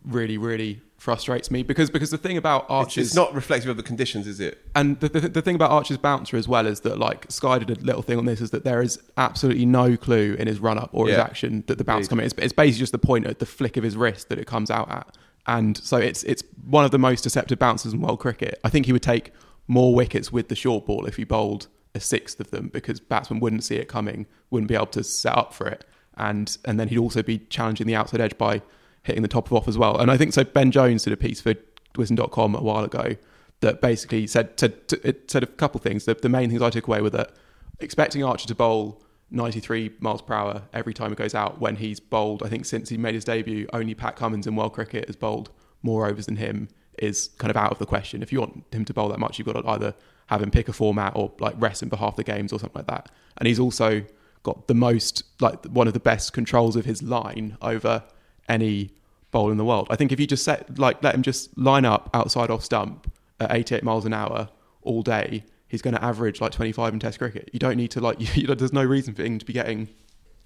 really, 0.05 0.37
really 0.37 0.81
frustrates 0.97 1.51
me 1.51 1.61
because 1.61 1.89
because 1.89 2.09
the 2.09 2.17
thing 2.17 2.35
about 2.37 2.65
Archer's 2.67 3.07
it's 3.07 3.15
not 3.15 3.33
reflective 3.33 3.69
of 3.69 3.77
the 3.77 3.83
conditions, 3.83 4.25
is 4.25 4.39
it? 4.39 4.65
and 4.75 4.99
the, 5.01 5.09
the, 5.09 5.19
the 5.21 5.41
thing 5.41 5.55
about 5.55 5.69
Archer's 5.69 5.97
bouncer 5.97 6.37
as 6.37 6.47
well 6.47 6.65
is 6.65 6.79
that 6.81 6.97
like 6.97 7.25
Sky 7.29 7.59
did 7.59 7.69
a 7.69 7.81
little 7.81 8.01
thing 8.01 8.17
on 8.17 8.25
this 8.25 8.41
is 8.41 8.51
that 8.51 8.63
there 8.63 8.81
is 8.81 8.99
absolutely 9.17 9.65
no 9.65 9.97
clue 9.97 10.35
in 10.39 10.47
his 10.47 10.59
run 10.59 10.77
up 10.77 10.89
or 10.93 11.07
his 11.07 11.17
action 11.17 11.63
that 11.67 11.77
the 11.77 11.83
bounce 11.83 12.07
coming. 12.07 12.25
It's, 12.25 12.33
it's 12.37 12.53
basically 12.53 12.79
just 12.79 12.91
the 12.91 12.97
point 12.97 13.27
at 13.27 13.39
the 13.39 13.45
flick 13.45 13.77
of 13.77 13.83
his 13.83 13.95
wrist 13.95 14.29
that 14.29 14.39
it 14.39 14.47
comes 14.47 14.71
out 14.71 14.89
at, 14.89 15.15
and 15.47 15.77
so 15.77 15.97
it's 15.97 16.23
it's 16.23 16.43
one 16.65 16.85
of 16.85 16.91
the 16.91 16.99
most 16.99 17.21
deceptive 17.21 17.59
bouncers 17.59 17.93
in 17.93 18.01
world 18.01 18.19
cricket. 18.19 18.59
I 18.63 18.69
think 18.69 18.85
he 18.85 18.93
would 18.93 19.03
take 19.03 19.31
more 19.67 19.93
wickets 19.93 20.31
with 20.31 20.47
the 20.47 20.55
short 20.55 20.85
ball 20.85 21.05
if 21.05 21.17
he 21.17 21.23
bowled 21.23 21.67
a 21.93 21.99
sixth 21.99 22.39
of 22.39 22.51
them 22.51 22.69
because 22.69 22.99
batsmen 22.99 23.39
wouldn't 23.39 23.63
see 23.63 23.75
it 23.75 23.87
coming, 23.87 24.27
wouldn't 24.49 24.67
be 24.67 24.75
able 24.75 24.85
to 24.87 25.03
set 25.03 25.37
up 25.37 25.53
for 25.53 25.67
it, 25.67 25.85
and 26.17 26.57
and 26.65 26.79
then 26.79 26.87
he'd 26.87 26.97
also 26.97 27.21
be 27.21 27.39
challenging 27.49 27.85
the 27.85 27.95
outside 27.95 28.21
edge 28.21 28.37
by 28.37 28.61
hitting 29.05 29.21
the 29.21 29.29
top 29.29 29.47
of 29.47 29.53
off 29.53 29.67
as 29.67 29.77
well. 29.77 29.97
And 29.97 30.11
I 30.11 30.17
think 30.17 30.33
so. 30.33 30.43
Ben 30.43 30.71
Jones 30.71 31.03
did 31.03 31.13
a 31.13 31.17
piece 31.17 31.39
for 31.39 31.53
Wisden.com 31.93 32.55
a 32.55 32.61
while 32.61 32.83
ago 32.83 33.15
that 33.61 33.79
basically 33.79 34.27
said 34.27 34.59
said 34.59 34.73
it 35.03 35.31
said 35.31 35.43
a 35.43 35.47
couple 35.47 35.79
things. 35.79 36.05
The, 36.05 36.15
the 36.15 36.27
main 36.27 36.49
things 36.49 36.61
I 36.61 36.69
took 36.69 36.87
away 36.87 37.01
were 37.01 37.11
that 37.11 37.31
expecting 37.79 38.23
Archer 38.23 38.47
to 38.47 38.55
bowl 38.55 39.01
93 39.31 39.95
miles 39.99 40.21
per 40.21 40.33
hour 40.33 40.63
every 40.73 40.93
time 40.93 41.11
it 41.11 41.17
goes 41.17 41.33
out 41.33 41.61
when 41.61 41.77
he's 41.77 41.99
bowled. 41.99 42.43
I 42.43 42.49
think 42.49 42.65
since 42.65 42.89
he 42.89 42.97
made 42.97 43.15
his 43.15 43.23
debut, 43.23 43.67
only 43.73 43.93
Pat 43.93 44.15
Cummins 44.15 44.47
in 44.47 44.55
world 44.55 44.73
cricket 44.73 45.05
has 45.07 45.15
bowled 45.15 45.51
more 45.81 46.07
overs 46.07 46.25
than 46.25 46.35
him. 46.35 46.67
Is 46.97 47.29
kind 47.37 47.51
of 47.51 47.57
out 47.57 47.73
of 47.73 47.77
the 47.77 47.85
question. 47.85 48.23
If 48.23 48.31
you 48.31 48.39
want 48.39 48.63
him 48.71 48.85
to 48.85 48.93
bowl 48.93 49.09
that 49.09 49.19
much, 49.19 49.37
you've 49.37 49.45
got 49.45 49.61
to 49.61 49.67
either 49.67 49.93
have 50.27 50.41
him 50.41 50.49
pick 50.49 50.69
a 50.69 50.73
format 50.73 51.11
or 51.13 51.31
like 51.39 51.53
rest 51.57 51.83
him 51.83 51.89
for 51.89 51.97
half 51.97 52.15
the 52.15 52.23
games 52.23 52.53
or 52.53 52.59
something 52.59 52.79
like 52.79 52.87
that. 52.87 53.11
And 53.37 53.47
he's 53.47 53.59
also 53.59 54.05
got 54.43 54.67
the 54.67 54.73
most 54.73 55.23
like 55.41 55.65
one 55.65 55.87
of 55.87 55.93
the 55.93 55.99
best 55.99 56.31
controls 56.31 56.77
of 56.77 56.85
his 56.85 57.03
line 57.03 57.57
over 57.61 58.03
any 58.49 58.91
bowl 59.31 59.51
in 59.51 59.57
the 59.57 59.65
world. 59.65 59.87
I 59.89 59.95
think 59.95 60.11
if 60.11 60.19
you 60.19 60.27
just 60.27 60.43
set 60.43 60.77
like 60.79 61.03
let 61.03 61.15
him 61.15 61.21
just 61.21 61.57
line 61.57 61.85
up 61.85 62.09
outside 62.13 62.49
off 62.49 62.63
stump 62.63 63.11
at 63.39 63.51
88 63.51 63.83
miles 63.83 64.05
an 64.05 64.13
hour 64.13 64.49
all 64.81 65.01
day, 65.01 65.43
he's 65.67 65.81
going 65.81 65.93
to 65.93 66.03
average 66.03 66.39
like 66.39 66.51
25 66.51 66.93
in 66.93 66.99
Test 66.99 67.19
cricket. 67.19 67.49
You 67.51 67.59
don't 67.59 67.77
need 67.77 67.91
to 67.91 68.01
like 68.01 68.17
you 68.35 68.47
know, 68.47 68.55
there's 68.55 68.73
no 68.73 68.83
reason 68.83 69.13
for 69.13 69.23
him 69.23 69.39
to 69.39 69.45
be 69.45 69.53
getting 69.53 69.89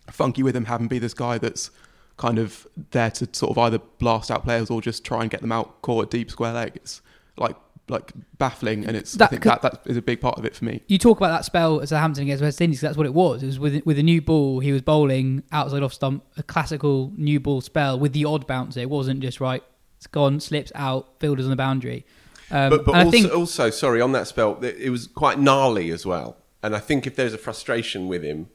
funky 0.10 0.44
with 0.44 0.56
him, 0.56 0.66
have 0.66 0.82
him 0.82 0.88
be 0.88 1.00
this 1.00 1.14
guy 1.14 1.38
that's 1.38 1.72
kind 2.18 2.38
of 2.38 2.68
there 2.92 3.12
to 3.12 3.28
sort 3.32 3.52
of 3.52 3.58
either 3.58 3.80
blast 3.98 4.30
out 4.30 4.44
players 4.44 4.70
or 4.70 4.82
just 4.82 5.06
try 5.06 5.22
and 5.22 5.32
get 5.32 5.42
them 5.42 5.52
out 5.52 5.82
caught 5.82 6.06
at 6.06 6.12
deep 6.12 6.30
square 6.30 6.54
leg. 6.54 6.74
It's 6.76 7.02
like 7.38 7.56
like 7.90 8.12
baffling, 8.38 8.86
and 8.86 8.96
it's 8.96 9.16
I 9.16 9.18
That 9.20 9.30
think 9.32 9.44
that 9.44 9.62
that 9.62 9.82
is 9.86 9.98
a 9.98 10.02
big 10.02 10.22
part 10.22 10.38
of 10.38 10.46
it 10.46 10.56
for 10.56 10.66
me. 10.66 10.82
You 10.88 10.98
talk 10.98 11.18
about 11.18 11.30
that 11.30 11.46
spell 11.46 11.80
as 11.82 11.92
a 11.92 12.00
Hampton 12.00 12.24
against 12.24 12.44
West 12.44 12.62
Indies. 12.62 12.80
'cause 12.80 12.90
That's 12.90 12.98
what 12.98 13.06
it 13.06 13.14
was. 13.14 13.44
It 13.44 13.48
was 13.48 13.60
with 13.60 13.86
with 13.86 13.98
a 14.00 14.04
new 14.04 14.22
ball. 14.22 14.60
He 14.60 14.72
was 14.72 14.82
bowling 14.82 15.44
outside 15.52 15.84
off 15.84 15.94
stump, 15.94 16.24
a 16.38 16.44
classical 16.44 17.12
new 17.18 17.40
ball 17.40 17.62
spell 17.62 18.00
with 18.00 18.14
the 18.14 18.26
odd 18.26 18.48
bouncer. 18.48 18.80
It 18.80 18.90
wasn't 18.90 19.22
just 19.22 19.40
right. 19.42 19.64
It's 19.98 20.08
gone, 20.08 20.40
slips 20.40 20.72
out, 20.76 21.20
fielders 21.20 21.46
on 21.46 21.50
the 21.50 21.56
boundary. 21.58 22.06
Um, 22.52 22.70
But, 22.70 22.86
but 22.86 22.96
and 22.96 23.06
also, 23.06 23.08
I 23.08 23.22
think 23.22 23.34
also, 23.34 23.70
sorry, 23.70 24.02
on 24.02 24.12
that 24.14 24.28
spell, 24.28 24.58
it 24.64 24.78
it 24.80 24.90
was 24.90 25.08
quite 25.08 25.40
gnarly 25.40 25.92
as 25.92 26.06
well. 26.06 26.38
And 26.64 26.76
I 26.76 26.80
think 26.80 27.06
if 27.08 27.16
there's 27.16 27.34
a 27.34 27.38
frustration 27.38 28.08
with 28.08 28.24
him 28.24 28.48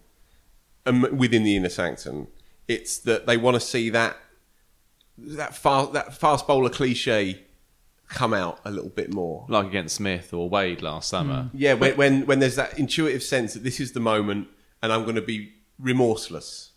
um, 0.86 1.06
within 1.16 1.42
the 1.44 1.56
inner 1.56 1.68
sanctum, 1.68 2.28
it's 2.68 2.98
that 2.98 3.26
they 3.26 3.36
want 3.36 3.54
to 3.54 3.60
see 3.60 3.90
that 3.90 4.16
that 5.16 5.54
fast 5.54 5.92
that 5.92 6.14
fast 6.14 6.46
bowler 6.46 6.70
cliche 6.70 7.42
come 8.08 8.34
out 8.34 8.60
a 8.64 8.70
little 8.70 8.90
bit 8.90 9.12
more. 9.12 9.46
like 9.48 9.66
against 9.66 9.96
Smith 9.96 10.32
or 10.32 10.48
Wade 10.48 10.82
last 10.82 11.08
summer. 11.08 11.44
Hmm. 11.44 11.56
Yeah, 11.56 11.74
when, 11.74 11.96
when 11.96 12.26
when 12.26 12.38
there's 12.38 12.56
that 12.56 12.78
intuitive 12.78 13.22
sense 13.22 13.54
that 13.54 13.64
this 13.64 13.80
is 13.80 13.92
the 13.92 14.00
moment 14.00 14.48
and 14.82 14.92
I'm 14.92 15.04
going 15.04 15.16
to 15.16 15.22
be 15.22 15.52
remorseless. 15.78 16.72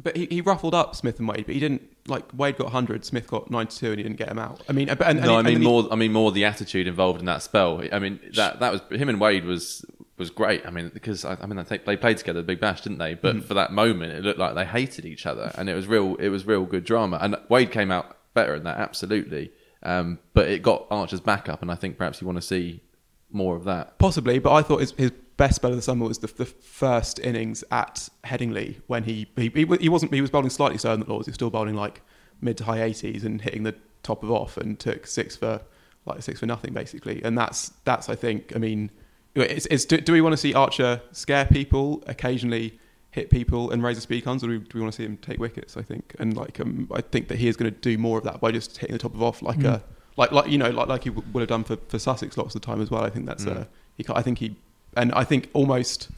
But 0.00 0.16
he, 0.16 0.26
he 0.30 0.40
ruffled 0.40 0.74
up 0.74 0.94
Smith 0.94 1.18
and 1.18 1.28
Wade, 1.28 1.44
but 1.44 1.54
he 1.54 1.60
didn't 1.60 1.82
like 2.06 2.24
Wade 2.32 2.56
got 2.56 2.66
100, 2.66 3.04
Smith 3.04 3.26
got 3.26 3.50
92, 3.50 3.86
and 3.86 3.96
he 3.96 4.02
didn't 4.04 4.16
get 4.16 4.28
him 4.28 4.38
out. 4.38 4.62
I 4.68 4.72
mean, 4.72 4.88
and, 4.88 5.00
and, 5.02 5.20
no, 5.20 5.34
I 5.34 5.38
and 5.40 5.48
mean 5.48 5.58
he- 5.58 5.64
more. 5.64 5.88
I 5.90 5.96
mean 5.96 6.12
more 6.12 6.30
the 6.30 6.44
attitude 6.44 6.86
involved 6.86 7.18
in 7.18 7.26
that 7.26 7.42
spell. 7.42 7.82
I 7.92 7.98
mean 7.98 8.20
that 8.34 8.60
that 8.60 8.72
was 8.72 8.80
him 9.00 9.08
and 9.08 9.20
Wade 9.20 9.44
was 9.44 9.84
was 10.16 10.30
great. 10.30 10.64
I 10.64 10.70
mean 10.70 10.90
because 10.94 11.24
I, 11.24 11.36
I 11.40 11.46
mean 11.46 11.64
they, 11.68 11.78
they 11.78 11.96
played 11.96 12.18
together 12.18 12.40
at 12.40 12.46
Big 12.46 12.60
Bash, 12.60 12.82
didn't 12.82 12.98
they? 12.98 13.14
But 13.14 13.36
hmm. 13.36 13.40
for 13.40 13.54
that 13.54 13.72
moment, 13.72 14.12
it 14.12 14.24
looked 14.24 14.38
like 14.38 14.54
they 14.54 14.64
hated 14.64 15.04
each 15.04 15.26
other, 15.26 15.50
and 15.56 15.68
it 15.68 15.74
was 15.74 15.88
real. 15.88 16.14
It 16.16 16.28
was 16.28 16.46
real 16.46 16.64
good 16.64 16.84
drama. 16.84 17.18
And 17.20 17.36
Wade 17.48 17.72
came 17.72 17.90
out 17.90 18.16
better 18.34 18.54
in 18.54 18.62
that, 18.64 18.78
absolutely. 18.78 19.50
Um, 19.82 20.18
but 20.34 20.48
it 20.48 20.62
got 20.62 20.86
Archer's 20.90 21.20
back 21.20 21.48
up, 21.48 21.62
and 21.62 21.70
I 21.70 21.74
think 21.74 21.96
perhaps 21.96 22.20
you 22.20 22.26
want 22.26 22.36
to 22.36 22.42
see 22.42 22.82
more 23.30 23.56
of 23.56 23.64
that. 23.64 23.98
Possibly, 23.98 24.38
but 24.38 24.52
I 24.52 24.62
thought 24.62 24.80
his, 24.80 24.92
his 24.92 25.12
best 25.36 25.56
spell 25.56 25.70
of 25.70 25.76
the 25.76 25.82
summer 25.82 26.06
was 26.06 26.18
the, 26.18 26.26
the 26.26 26.44
first 26.44 27.18
innings 27.20 27.62
at 27.70 28.08
Headingley 28.24 28.76
when 28.86 29.04
he, 29.04 29.28
he 29.36 29.48
he 29.54 29.64
he 29.80 29.88
wasn't 29.88 30.12
he 30.12 30.20
was 30.20 30.30
bowling 30.30 30.50
slightly 30.50 30.78
slower 30.78 30.96
than 30.96 31.06
the 31.06 31.10
Lords. 31.10 31.26
He 31.26 31.30
was 31.30 31.36
still 31.36 31.50
bowling 31.50 31.74
like 31.74 32.02
mid 32.40 32.56
to 32.58 32.64
high 32.64 32.78
80s 32.78 33.24
and 33.24 33.40
hitting 33.40 33.62
the 33.62 33.74
top 34.02 34.22
of 34.22 34.30
off 34.30 34.56
and 34.56 34.78
took 34.78 35.06
six 35.06 35.36
for 35.36 35.60
like 36.06 36.22
six 36.22 36.40
for 36.40 36.46
nothing 36.46 36.72
basically. 36.72 37.22
And 37.22 37.38
that's 37.38 37.72
that's 37.84 38.08
I 38.08 38.14
think 38.14 38.52
I 38.54 38.58
mean 38.58 38.90
it's, 39.34 39.66
it's 39.66 39.84
do, 39.84 39.98
do 39.98 40.12
we 40.12 40.20
want 40.20 40.32
to 40.32 40.36
see 40.36 40.54
Archer 40.54 41.00
scare 41.12 41.44
people 41.44 42.02
occasionally? 42.06 42.78
Hit 43.18 43.30
people 43.30 43.72
and 43.72 43.82
raise 43.82 43.96
the 43.96 44.00
speed 44.02 44.22
cons, 44.22 44.44
or 44.44 44.46
do 44.46 44.52
we, 44.52 44.58
do 44.58 44.70
we 44.74 44.80
want 44.80 44.92
to 44.92 44.96
see 44.96 45.04
him 45.04 45.16
take 45.16 45.40
wickets? 45.40 45.76
I 45.76 45.82
think, 45.82 46.14
and 46.20 46.36
like 46.36 46.60
um, 46.60 46.88
I 46.94 47.00
think 47.00 47.26
that 47.28 47.38
he 47.38 47.48
is 47.48 47.56
going 47.56 47.72
to 47.72 47.80
do 47.80 47.98
more 47.98 48.16
of 48.18 48.24
that 48.24 48.40
by 48.40 48.52
just 48.52 48.78
hitting 48.78 48.92
the 48.92 48.98
top 48.98 49.12
of 49.12 49.22
off, 49.22 49.42
like 49.42 49.58
a 49.64 49.82
like 50.16 50.30
like 50.30 50.48
you 50.48 50.58
know 50.58 50.70
like 50.70 50.86
like 50.86 51.02
he 51.02 51.10
w- 51.10 51.26
would 51.32 51.40
have 51.40 51.48
done 51.48 51.64
for, 51.64 51.76
for 51.88 51.98
Sussex 51.98 52.36
lots 52.36 52.54
of 52.54 52.60
the 52.60 52.66
time 52.66 52.80
as 52.80 52.92
well. 52.92 53.02
I 53.02 53.10
think 53.10 53.26
that's 53.26 53.44
a 53.44 53.68
he. 53.96 54.04
I 54.08 54.22
think 54.22 54.38
he 54.38 54.54
and 54.96 55.12
I 55.14 55.24
think 55.24 55.48
almost 55.52 56.10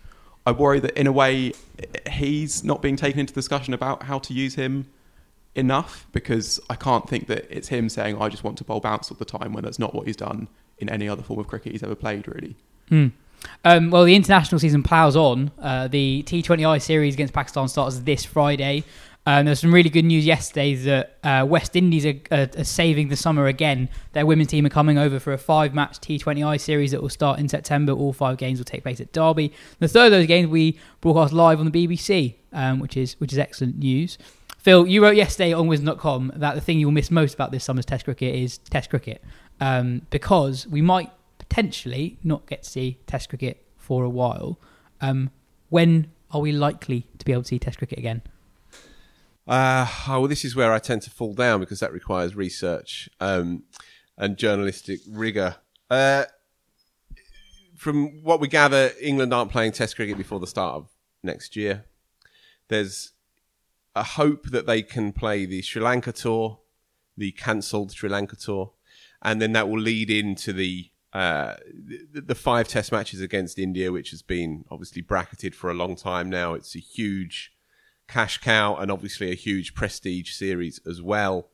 I 0.44 0.52
worry 0.52 0.80
that 0.80 0.98
in 0.98 1.06
a 1.06 1.12
way 1.12 1.52
he's 2.10 2.64
not 2.64 2.82
being 2.82 2.96
taken 2.96 3.20
into 3.20 3.32
discussion 3.32 3.72
about 3.72 4.02
how 4.02 4.18
to 4.18 4.34
use 4.34 4.56
him 4.56 4.86
enough 5.54 6.06
because 6.12 6.60
I 6.68 6.76
can't 6.76 7.08
think 7.08 7.26
that 7.28 7.46
it's 7.50 7.68
him 7.68 7.88
saying 7.88 8.20
I 8.20 8.28
just 8.28 8.44
want 8.44 8.58
to 8.58 8.64
bowl 8.64 8.80
bounce 8.80 9.10
all 9.10 9.16
the 9.16 9.24
time 9.24 9.52
when 9.52 9.64
that's 9.64 9.78
not 9.78 9.94
what 9.94 10.06
he's 10.06 10.16
done 10.16 10.48
in 10.78 10.88
any 10.88 11.08
other 11.08 11.22
form 11.22 11.40
of 11.40 11.46
cricket 11.46 11.72
he's 11.72 11.82
ever 11.82 11.94
played 11.94 12.28
really. 12.28 12.56
Hmm. 12.88 13.08
Um, 13.64 13.90
well, 13.90 14.04
the 14.04 14.14
international 14.14 14.58
season 14.58 14.82
ploughs 14.82 15.16
on. 15.16 15.50
Uh, 15.58 15.88
the 15.88 16.22
T20I 16.26 16.80
series 16.80 17.14
against 17.14 17.34
Pakistan 17.34 17.68
starts 17.68 17.98
this 18.00 18.24
Friday. 18.24 18.84
Um, 19.26 19.44
there 19.44 19.52
was 19.52 19.60
some 19.60 19.72
really 19.72 19.90
good 19.90 20.06
news 20.06 20.24
yesterday 20.24 20.74
that 20.74 21.18
uh, 21.22 21.44
West 21.46 21.76
Indies 21.76 22.06
are, 22.06 22.14
are, 22.30 22.48
are 22.56 22.64
saving 22.64 23.08
the 23.08 23.16
summer 23.16 23.46
again. 23.46 23.90
Their 24.12 24.24
women's 24.24 24.48
team 24.48 24.64
are 24.64 24.70
coming 24.70 24.96
over 24.96 25.20
for 25.20 25.34
a 25.34 25.38
five-match 25.38 26.00
T20I 26.00 26.58
series 26.58 26.90
that 26.92 27.02
will 27.02 27.10
start 27.10 27.38
in 27.38 27.48
September. 27.48 27.92
All 27.92 28.14
five 28.14 28.38
games 28.38 28.58
will 28.58 28.64
take 28.64 28.82
place 28.82 28.98
at 28.98 29.12
Derby. 29.12 29.52
The 29.78 29.88
third 29.88 30.06
of 30.06 30.12
those 30.12 30.26
games 30.26 30.48
we 30.48 30.78
broadcast 31.02 31.34
live 31.34 31.60
on 31.60 31.70
the 31.70 31.86
BBC, 31.86 32.36
um, 32.52 32.80
which 32.80 32.96
is 32.96 33.20
which 33.20 33.32
is 33.32 33.38
excellent 33.38 33.78
news. 33.78 34.16
Phil, 34.58 34.86
you 34.86 35.02
wrote 35.02 35.16
yesterday 35.16 35.52
on 35.52 35.68
Wisden.com 35.68 36.32
that 36.36 36.54
the 36.54 36.60
thing 36.60 36.78
you 36.80 36.86
will 36.86 36.92
miss 36.92 37.10
most 37.10 37.34
about 37.34 37.50
this 37.50 37.64
summer's 37.64 37.86
Test 37.86 38.06
cricket 38.06 38.34
is 38.34 38.58
Test 38.58 38.88
cricket, 38.88 39.22
um, 39.60 40.02
because 40.10 40.66
we 40.66 40.80
might 40.80 41.10
potentially 41.60 42.18
not 42.24 42.46
get 42.46 42.62
to 42.62 42.70
see 42.70 42.98
Test 43.06 43.28
cricket 43.28 43.66
for 43.76 44.02
a 44.02 44.08
while. 44.08 44.58
Um, 45.02 45.30
when 45.68 46.10
are 46.30 46.40
we 46.40 46.52
likely 46.52 47.06
to 47.18 47.24
be 47.24 47.32
able 47.32 47.42
to 47.42 47.48
see 47.48 47.58
Test 47.58 47.76
cricket 47.76 47.98
again? 47.98 48.22
Uh, 49.46 49.86
oh, 50.08 50.20
well, 50.20 50.28
this 50.28 50.42
is 50.42 50.56
where 50.56 50.72
I 50.72 50.78
tend 50.78 51.02
to 51.02 51.10
fall 51.10 51.34
down 51.34 51.60
because 51.60 51.80
that 51.80 51.92
requires 51.92 52.34
research 52.34 53.10
um, 53.20 53.64
and 54.16 54.38
journalistic 54.38 55.00
rigor. 55.06 55.56
Uh, 55.90 56.24
from 57.76 58.22
what 58.22 58.40
we 58.40 58.48
gather, 58.48 58.92
England 58.98 59.34
aren't 59.34 59.50
playing 59.50 59.72
Test 59.72 59.96
cricket 59.96 60.16
before 60.16 60.40
the 60.40 60.46
start 60.46 60.76
of 60.76 60.88
next 61.22 61.56
year. 61.56 61.84
There's 62.68 63.12
a 63.94 64.02
hope 64.02 64.46
that 64.46 64.64
they 64.64 64.80
can 64.80 65.12
play 65.12 65.44
the 65.44 65.60
Sri 65.60 65.82
Lanka 65.82 66.12
tour, 66.12 66.60
the 67.18 67.32
cancelled 67.32 67.92
Sri 67.92 68.08
Lanka 68.08 68.36
tour, 68.36 68.72
and 69.20 69.42
then 69.42 69.52
that 69.52 69.68
will 69.68 69.80
lead 69.80 70.08
into 70.08 70.54
the 70.54 70.90
uh, 71.12 71.54
the, 72.12 72.34
five 72.34 72.68
Test 72.68 72.92
matches 72.92 73.20
against 73.20 73.58
India, 73.58 73.90
which 73.90 74.10
has 74.10 74.22
been 74.22 74.64
obviously 74.70 75.02
bracketed 75.02 75.54
for 75.54 75.70
a 75.70 75.74
long 75.74 75.96
time 75.96 76.30
now. 76.30 76.54
It's 76.54 76.76
a 76.76 76.80
huge 76.80 77.52
cash 78.06 78.38
cow 78.38 78.76
and 78.76 78.90
obviously 78.90 79.30
a 79.30 79.34
huge 79.34 79.74
prestige 79.74 80.32
series 80.32 80.80
as 80.86 81.02
well. 81.02 81.48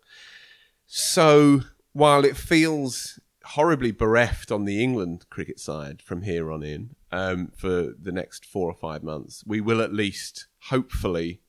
So 0.86 1.62
while 1.92 2.24
it 2.24 2.36
feels 2.36 3.18
horribly 3.44 3.92
bereft 3.92 4.50
on 4.50 4.64
the 4.64 4.82
England 4.82 5.26
cricket 5.30 5.58
side 5.58 6.02
from 6.02 6.22
here 6.22 6.50
on 6.50 6.62
in 6.62 6.96
um, 7.10 7.52
for 7.56 7.94
the 8.00 8.12
next 8.12 8.44
four 8.44 8.68
or 8.68 8.74
five 8.74 9.02
months, 9.02 9.42
we 9.46 9.60
will 9.60 9.80
at 9.80 9.94
least 9.94 10.48
hopefully 10.64 11.40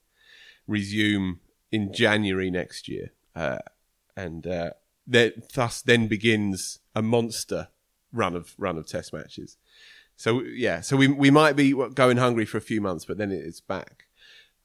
resume 0.66 1.40
in 1.72 1.94
January 1.94 2.50
next 2.50 2.88
year. 2.88 3.12
Uh, 3.36 3.60
and 4.16 4.48
uh, 4.48 4.72
that 5.06 5.54
thus 5.54 5.82
then 5.82 6.08
begins 6.08 6.80
a 6.96 7.02
monster 7.02 7.68
run 8.14 8.36
of 8.36 8.54
run 8.58 8.78
of 8.78 8.88
test 8.88 9.14
matches. 9.14 9.58
So 10.16 10.42
yeah, 10.42 10.82
so 10.82 10.98
we 10.98 11.08
we 11.08 11.30
might 11.30 11.56
be 11.56 11.74
going 11.94 12.18
hungry 12.18 12.46
for 12.46 12.58
a 12.58 12.62
few 12.62 12.82
months, 12.82 13.06
but 13.06 13.18
then 13.18 13.32
it's 13.32 13.62
back. 13.62 14.06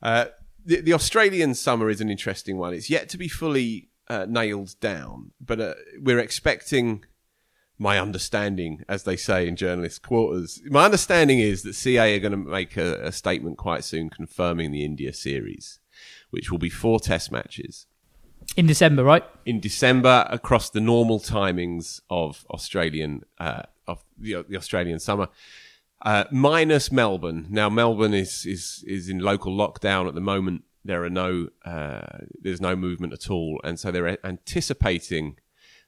Uh, 0.02 0.26
the, 0.64 0.80
the 0.80 0.92
Australian 0.92 1.54
summer 1.54 1.90
is 1.90 2.00
an 2.00 2.10
interesting 2.10 2.56
one. 2.56 2.74
It's 2.74 2.90
yet 2.90 3.08
to 3.10 3.18
be 3.18 3.28
fully 3.28 3.90
uh, 4.08 4.26
nailed 4.28 4.78
down, 4.80 5.32
but 5.40 5.60
uh, 5.60 5.74
we're 6.00 6.18
expecting. 6.18 7.04
My 7.78 7.98
understanding, 7.98 8.84
as 8.88 9.02
they 9.02 9.16
say 9.16 9.48
in 9.48 9.56
journalist 9.56 10.02
quarters, 10.02 10.62
my 10.66 10.84
understanding 10.84 11.40
is 11.40 11.62
that 11.62 11.74
CA 11.74 12.14
are 12.14 12.20
going 12.20 12.30
to 12.30 12.36
make 12.36 12.76
a, 12.76 13.06
a 13.06 13.10
statement 13.10 13.58
quite 13.58 13.82
soon 13.82 14.08
confirming 14.08 14.70
the 14.70 14.84
India 14.84 15.12
series, 15.12 15.80
which 16.30 16.48
will 16.48 16.58
be 16.58 16.70
four 16.70 17.00
test 17.00 17.32
matches 17.32 17.86
In 18.56 18.66
December, 18.66 19.02
right? 19.02 19.24
in 19.44 19.60
December 19.60 20.26
across 20.30 20.70
the 20.70 20.80
normal 20.80 21.20
timings 21.20 22.00
of 22.10 22.44
Australian 22.50 23.24
uh, 23.38 23.62
of 23.86 24.04
the, 24.18 24.44
the 24.48 24.56
Australian 24.56 24.98
summer, 24.98 25.28
uh, 26.02 26.24
minus 26.30 26.90
Melbourne. 26.92 27.46
Now 27.50 27.68
Melbourne 27.68 28.14
is 28.14 28.46
is 28.46 28.84
is 28.86 29.08
in 29.08 29.18
local 29.18 29.56
lockdown 29.56 30.08
at 30.08 30.14
the 30.14 30.20
moment. 30.20 30.64
There 30.84 31.04
are 31.04 31.10
no 31.10 31.48
uh, 31.64 32.18
there's 32.40 32.60
no 32.60 32.76
movement 32.76 33.12
at 33.12 33.30
all, 33.30 33.60
and 33.64 33.78
so 33.78 33.90
they're 33.90 34.24
anticipating 34.24 35.38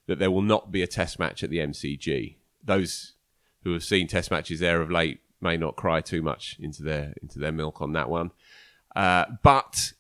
that 0.07 0.19
there 0.19 0.31
will 0.31 0.43
not 0.43 0.71
be 0.71 0.83
a 0.83 0.87
test 0.87 1.19
match 1.19 1.43
at 1.43 1.51
the 1.51 1.59
MCG. 1.59 2.37
Those 2.63 3.15
who 3.63 3.73
have 3.73 3.85
seen 3.85 4.07
test 4.07 4.31
matches 4.31 4.61
there 4.61 4.81
of 4.83 4.91
late 4.91 5.21
may 5.41 5.57
not 5.57 5.77
cry 5.77 6.01
too 6.01 6.23
much 6.23 6.57
into 6.61 6.83
their 6.83 7.15
into 7.21 7.39
their 7.39 7.53
milk 7.53 7.81
on 7.81 7.93
that 7.93 8.09
one, 8.09 8.31
uh, 8.95 9.25
but 9.43 9.93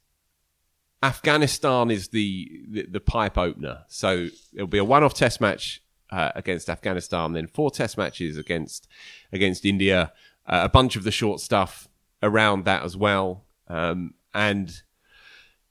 Afghanistan 1.05 1.91
is 1.91 2.09
the, 2.09 2.29
the, 2.75 2.83
the 2.97 3.01
pipe 3.01 3.37
opener. 3.37 3.77
So 3.89 4.29
it'll 4.55 4.67
be 4.67 4.79
a 4.79 4.85
one-off 4.85 5.15
test 5.15 5.41
match 5.41 5.83
uh, 6.11 6.31
against 6.35 6.71
Afghanistan, 6.71 7.33
then 7.33 7.47
four 7.47 7.71
test 7.71 7.99
matches 7.99 8.39
against 8.39 8.89
against 9.33 9.65
India, 9.65 10.13
uh, 10.47 10.61
a 10.65 10.69
bunch 10.69 10.97
of 10.97 11.05
the 11.05 11.11
short 11.11 11.41
stuff 11.41 11.89
around 12.23 12.65
that 12.65 12.83
as 12.85 12.97
well, 12.97 13.45
um, 13.69 14.15
and 14.33 14.83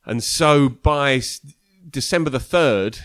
and 0.06 0.24
so 0.24 0.70
by 0.70 1.14
s- 1.16 1.40
December 1.90 2.30
the 2.30 2.40
third, 2.40 3.00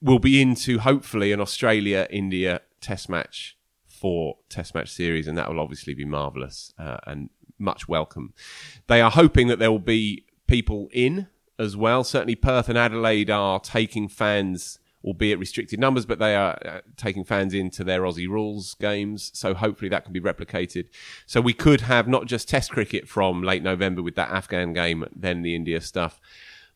we'll 0.00 0.18
be 0.18 0.42
into 0.42 0.78
hopefully 0.78 1.32
an 1.32 1.40
Australia 1.40 2.06
India 2.10 2.60
test 2.80 3.08
match 3.08 3.56
for 3.86 4.36
test 4.48 4.74
match 4.74 4.90
series, 4.90 5.26
and 5.28 5.38
that 5.38 5.48
will 5.48 5.60
obviously 5.60 5.94
be 5.94 6.04
marvelous 6.04 6.72
uh, 6.78 6.98
and 7.06 7.30
much 7.58 7.88
welcome. 7.88 8.34
They 8.86 9.00
are 9.00 9.10
hoping 9.10 9.48
that 9.48 9.58
there 9.58 9.72
will 9.72 9.78
be 9.98 10.24
people 10.46 10.88
in 10.92 11.28
as 11.58 11.76
well. 11.76 12.04
Certainly, 12.04 12.36
Perth 12.36 12.68
and 12.68 12.78
Adelaide 12.78 13.30
are 13.30 13.60
taking 13.60 14.08
fans, 14.08 14.78
albeit 15.04 15.38
restricted 15.38 15.78
numbers, 15.78 16.06
but 16.06 16.18
they 16.18 16.34
are 16.34 16.58
uh, 16.64 16.80
taking 16.96 17.24
fans 17.24 17.54
into 17.54 17.84
their 17.84 18.02
Aussie 18.02 18.28
rules 18.28 18.74
games. 18.74 19.30
So 19.34 19.54
hopefully 19.54 19.88
that 19.88 20.04
can 20.04 20.12
be 20.12 20.20
replicated. 20.20 20.86
So 21.26 21.40
we 21.40 21.52
could 21.52 21.82
have 21.82 22.08
not 22.08 22.26
just 22.26 22.48
Test 22.48 22.70
cricket 22.70 23.08
from 23.08 23.42
late 23.42 23.62
November 23.62 24.02
with 24.02 24.14
that 24.16 24.30
Afghan 24.30 24.72
game, 24.72 25.04
then 25.14 25.42
the 25.42 25.54
India 25.54 25.80
stuff. 25.80 26.20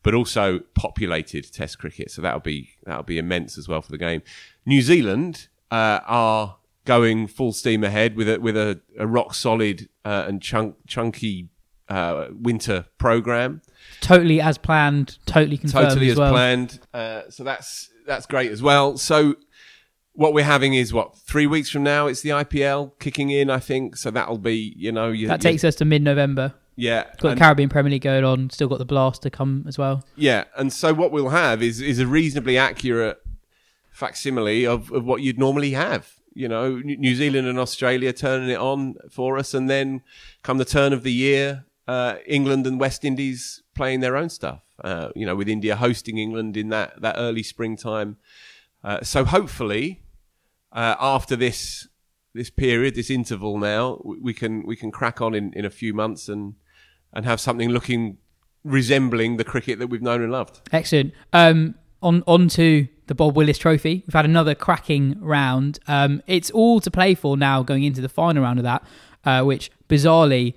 But 0.02 0.14
also 0.14 0.60
populated 0.74 1.52
Test 1.52 1.78
cricket, 1.78 2.10
so 2.10 2.22
that'll 2.22 2.40
be 2.40 2.70
that'll 2.84 3.04
be 3.04 3.18
immense 3.18 3.56
as 3.56 3.68
well 3.68 3.82
for 3.82 3.92
the 3.92 3.98
game. 3.98 4.22
New 4.66 4.82
Zealand 4.82 5.46
uh, 5.70 6.00
are 6.06 6.56
going 6.84 7.28
full 7.28 7.52
steam 7.52 7.84
ahead 7.84 8.16
with 8.16 8.28
a 8.28 8.40
with 8.40 8.56
a, 8.56 8.80
a 8.98 9.06
rock 9.06 9.34
solid 9.34 9.88
uh, 10.04 10.24
and 10.26 10.42
chunk, 10.42 10.74
chunky 10.86 11.48
uh, 11.92 12.28
winter 12.32 12.86
program 12.98 13.60
Totally 14.00 14.40
as 14.40 14.58
planned. 14.58 15.18
Totally 15.26 15.58
confirmed 15.58 15.88
totally 15.90 16.06
as 16.08 16.12
as 16.12 16.18
well. 16.18 16.32
planned. 16.32 16.80
Uh, 16.94 17.22
so 17.30 17.44
that's 17.44 17.90
that's 18.06 18.26
great 18.26 18.50
as 18.50 18.60
well. 18.62 18.96
So 18.96 19.36
what 20.14 20.32
we're 20.34 20.44
having 20.44 20.74
is 20.74 20.92
what 20.92 21.16
three 21.16 21.46
weeks 21.46 21.70
from 21.70 21.82
now 21.84 22.06
it's 22.06 22.20
the 22.20 22.30
IPL 22.30 22.92
kicking 22.98 23.30
in. 23.30 23.48
I 23.50 23.58
think 23.58 23.96
so. 23.96 24.10
That'll 24.10 24.38
be 24.38 24.74
you 24.76 24.90
know 24.92 25.10
you, 25.10 25.28
That 25.28 25.42
you- 25.44 25.50
takes 25.50 25.64
us 25.64 25.74
to 25.76 25.84
mid-November. 25.84 26.54
Yeah, 26.74 27.04
Got 27.20 27.30
and- 27.32 27.36
the 27.38 27.40
Caribbean 27.44 27.68
Premier 27.68 27.90
League 27.92 28.02
going 28.02 28.24
on. 28.24 28.48
Still 28.50 28.66
got 28.68 28.78
the 28.78 28.84
Blast 28.86 29.22
to 29.22 29.30
come 29.30 29.64
as 29.68 29.76
well. 29.78 30.04
Yeah, 30.16 30.44
and 30.56 30.72
so 30.72 30.94
what 30.94 31.12
we'll 31.12 31.28
have 31.28 31.62
is 31.62 31.80
is 31.80 31.98
a 31.98 32.06
reasonably 32.06 32.56
accurate 32.58 33.20
facsimile 33.90 34.66
of, 34.66 34.90
of 34.92 35.04
what 35.04 35.22
you'd 35.22 35.38
normally 35.38 35.72
have. 35.72 36.14
You 36.34 36.48
know, 36.48 36.78
New 36.78 37.14
Zealand 37.14 37.46
and 37.46 37.58
Australia 37.58 38.12
turning 38.12 38.48
it 38.48 38.58
on 38.58 38.94
for 39.10 39.36
us, 39.38 39.52
and 39.52 39.68
then 39.68 40.00
come 40.42 40.56
the 40.58 40.64
turn 40.64 40.92
of 40.94 41.02
the 41.02 41.12
year, 41.12 41.66
uh, 41.88 42.16
England 42.26 42.66
and 42.66 42.78
West 42.78 43.04
Indies 43.04 43.62
playing 43.74 44.00
their 44.00 44.16
own 44.16 44.28
stuff. 44.28 44.62
Uh, 44.82 45.10
you 45.14 45.24
know, 45.24 45.36
with 45.36 45.48
India 45.48 45.76
hosting 45.76 46.18
England 46.18 46.56
in 46.56 46.68
that 46.70 47.00
that 47.00 47.14
early 47.18 47.42
springtime. 47.42 48.16
Uh, 48.82 49.00
so 49.02 49.24
hopefully, 49.24 50.02
uh, 50.72 50.96
after 51.00 51.36
this 51.36 51.88
this 52.34 52.50
period, 52.50 52.94
this 52.94 53.10
interval 53.10 53.58
now, 53.58 54.00
we, 54.04 54.18
we 54.18 54.34
can 54.34 54.66
we 54.66 54.76
can 54.76 54.90
crack 54.90 55.20
on 55.20 55.34
in, 55.34 55.52
in 55.52 55.64
a 55.64 55.70
few 55.70 55.94
months 55.94 56.28
and 56.28 56.54
and 57.12 57.24
have 57.24 57.40
something 57.40 57.68
looking 57.68 58.18
resembling 58.64 59.36
the 59.36 59.44
cricket 59.44 59.78
that 59.78 59.88
we've 59.88 60.02
known 60.02 60.22
and 60.22 60.32
loved. 60.32 60.60
Excellent. 60.72 61.12
Um, 61.32 61.74
on 62.02 62.24
on 62.26 62.48
to 62.48 62.88
the 63.06 63.14
Bob 63.14 63.36
Willis 63.36 63.58
Trophy. 63.58 64.02
We've 64.06 64.14
had 64.14 64.24
another 64.24 64.54
cracking 64.54 65.16
round. 65.20 65.78
Um, 65.86 66.22
it's 66.26 66.50
all 66.50 66.80
to 66.80 66.90
play 66.90 67.14
for 67.14 67.36
now 67.36 67.62
going 67.62 67.84
into 67.84 68.00
the 68.00 68.08
final 68.08 68.42
round 68.42 68.58
of 68.58 68.64
that, 68.64 68.84
uh, 69.24 69.44
which 69.44 69.70
bizarrely 69.88 70.54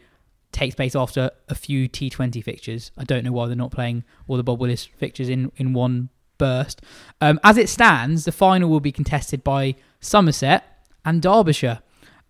takes 0.55 0.73
place 0.73 0.95
after 0.95 1.29
a 1.49 1.55
few 1.55 1.89
T20 1.89 2.43
fixtures. 2.43 2.91
I 2.97 3.03
don't 3.03 3.23
know 3.25 3.31
why 3.31 3.47
they're 3.47 3.55
not 3.55 3.71
playing 3.71 4.05
all 4.27 4.37
the 4.37 4.43
Bob 4.43 4.59
Willis 4.59 4.85
fixtures 4.85 5.27
in, 5.27 5.51
in 5.57 5.73
one 5.73 6.09
burst. 6.37 6.81
Um, 7.19 7.39
as 7.43 7.57
it 7.57 7.67
stands, 7.67 8.23
the 8.23 8.31
final 8.31 8.69
will 8.69 8.79
be 8.79 8.91
contested 8.91 9.43
by 9.43 9.75
Somerset 9.99 10.63
and 11.03 11.21
Derbyshire. 11.21 11.79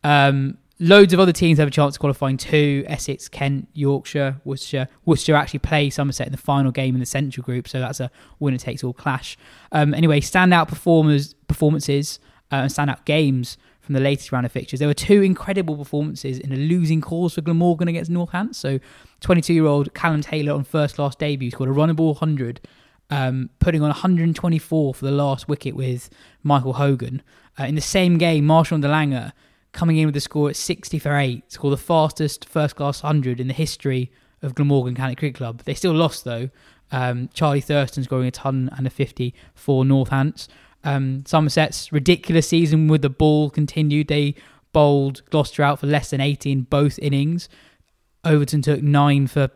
Um, 0.03 0.57
loads 0.79 1.13
of 1.13 1.19
other 1.19 1.31
teams 1.31 1.59
have 1.59 1.67
a 1.67 1.71
chance 1.71 1.95
of 1.95 1.99
qualifying 1.99 2.37
too. 2.37 2.83
Essex, 2.87 3.29
Kent, 3.29 3.67
Yorkshire, 3.73 4.41
Worcestershire. 4.43 4.87
Worcestershire 5.05 5.35
actually 5.35 5.59
play 5.59 5.91
Somerset 5.91 6.25
in 6.25 6.31
the 6.31 6.37
final 6.37 6.71
game 6.71 6.95
in 6.95 6.99
the 6.99 7.05
Central 7.05 7.43
Group, 7.43 7.67
so 7.67 7.79
that's 7.79 7.99
a 7.99 8.09
winner 8.39 8.57
takes 8.57 8.83
all 8.83 8.93
clash. 8.93 9.37
Um, 9.71 9.93
anyway, 9.93 10.19
standout 10.19 10.67
performers 10.67 11.35
performances 11.47 12.19
uh, 12.51 12.55
and 12.55 12.71
standout 12.71 13.05
games 13.05 13.57
from 13.85 13.93
the 13.93 14.01
latest 14.01 14.31
round 14.31 14.45
of 14.45 14.51
fixtures. 14.51 14.79
There 14.79 14.87
were 14.87 14.93
two 14.93 15.21
incredible 15.21 15.77
performances 15.77 16.39
in 16.39 16.51
a 16.51 16.57
losing 16.57 17.01
cause 17.01 17.35
for 17.35 17.41
Glamorgan 17.41 17.87
against 17.87 18.11
Northants. 18.11 18.55
So, 18.55 18.79
22-year-old 19.21 19.93
Callum 19.93 20.21
Taylor 20.21 20.53
on 20.53 20.63
first 20.63 20.95
class 20.95 21.15
debut 21.15 21.51
scored 21.51 21.69
a 21.69 21.73
runnable 21.73 22.07
100 22.07 22.61
um, 23.09 23.49
putting 23.59 23.81
on 23.81 23.89
124 23.89 24.93
for 24.93 25.05
the 25.05 25.11
last 25.11 25.47
wicket 25.47 25.75
with 25.75 26.09
Michael 26.43 26.73
Hogan. 26.73 27.21
Uh, 27.59 27.65
in 27.65 27.75
the 27.75 27.81
same 27.81 28.17
game, 28.17 28.45
Marchant 28.45 28.81
de 28.81 28.87
Lange 28.87 29.31
coming 29.71 29.97
in 29.97 30.05
with 30.05 30.15
a 30.15 30.21
score 30.21 30.49
at 30.49 30.55
60 30.55 30.99
for 30.99 31.15
8, 31.15 31.51
scored 31.51 31.73
the 31.73 31.77
fastest 31.77 32.45
first 32.45 32.75
class 32.75 33.03
100 33.03 33.39
in 33.39 33.47
the 33.47 33.53
history 33.53 34.11
of 34.41 34.55
Glamorgan 34.55 34.95
County 34.95 35.15
Cricket 35.15 35.35
Club. 35.35 35.61
They 35.65 35.73
still 35.73 35.93
lost 35.93 36.23
though. 36.23 36.49
Um, 36.91 37.29
Charlie 37.33 37.61
Thurston 37.61 38.03
scoring 38.03 38.27
a 38.27 38.31
ton 38.31 38.69
and 38.77 38.87
a 38.87 38.89
50 38.89 39.33
for 39.53 39.83
Northants. 39.83 40.47
Um, 40.85 41.25
Somerset's 41.25 41.91
ridiculous 41.91 42.47
season 42.47 42.87
with 42.87 43.01
the 43.01 43.09
ball 43.09 43.49
continued. 43.49 44.07
They 44.07 44.35
bowled 44.71 45.21
Gloucester 45.29 45.63
out 45.63 45.79
for 45.79 45.87
less 45.87 46.11
than 46.11 46.21
80 46.21 46.51
in 46.51 46.61
both 46.61 46.99
innings. 46.99 47.49
Overton 48.23 48.61
took 48.61 48.81
nine 48.81 49.27
for 49.27 49.49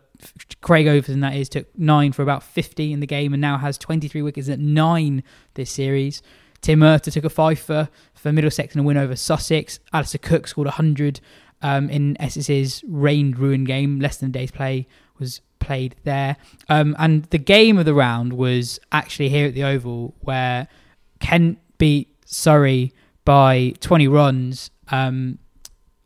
Craig 0.62 0.88
Overton, 0.88 1.22
that 1.22 1.36
is, 1.36 1.50
took 1.50 1.68
nine 1.78 2.12
for 2.12 2.22
about 2.22 2.44
50 2.44 2.92
in 2.92 3.00
the 3.00 3.08
game 3.08 3.34
and 3.34 3.42
now 3.42 3.58
has 3.58 3.78
23 3.78 4.22
wickets 4.22 4.50
at 4.50 4.60
nine 4.60 5.24
this 5.54 5.72
series. 5.72 6.22
Tim 6.62 6.80
Murtagh 6.80 7.14
took 7.14 7.24
a 7.24 7.30
five 7.30 7.60
for, 7.60 7.90
for 8.14 8.34
Middlesex 8.34 8.76
in 8.76 8.82
a 8.82 8.84
win 8.84 8.98
over 8.98 9.16
Sussex. 9.16 9.80
Alastair 9.94 10.20
Cook 10.22 10.48
scored 10.48 10.68
100 10.68 11.22
um, 11.62 11.90
in 11.90 12.20
Essex's 12.22 12.84
rained 12.88 13.40
ruin 13.40 13.64
game. 13.64 14.00
Less 14.00 14.18
than 14.18 14.30
a 14.30 14.32
day's 14.34 14.52
play 14.52 14.88
was 15.18 15.42
played 15.60 15.96
there. 16.04 16.38
Um, 16.68 16.96
and 17.00 17.24
the 17.26 17.38
game 17.38 17.78
of 17.78 17.86
the 17.86 17.94
round 17.94 18.34
was 18.34 18.80
actually 18.92 19.30
here 19.30 19.48
at 19.48 19.54
the 19.54 19.64
Oval 19.64 20.16
where 20.22 20.68
Kent 21.20 21.60
beat 21.78 22.16
Surrey 22.26 22.94
by 23.26 23.74
20 23.80 24.08
runs. 24.08 24.72
Um, 24.92 25.40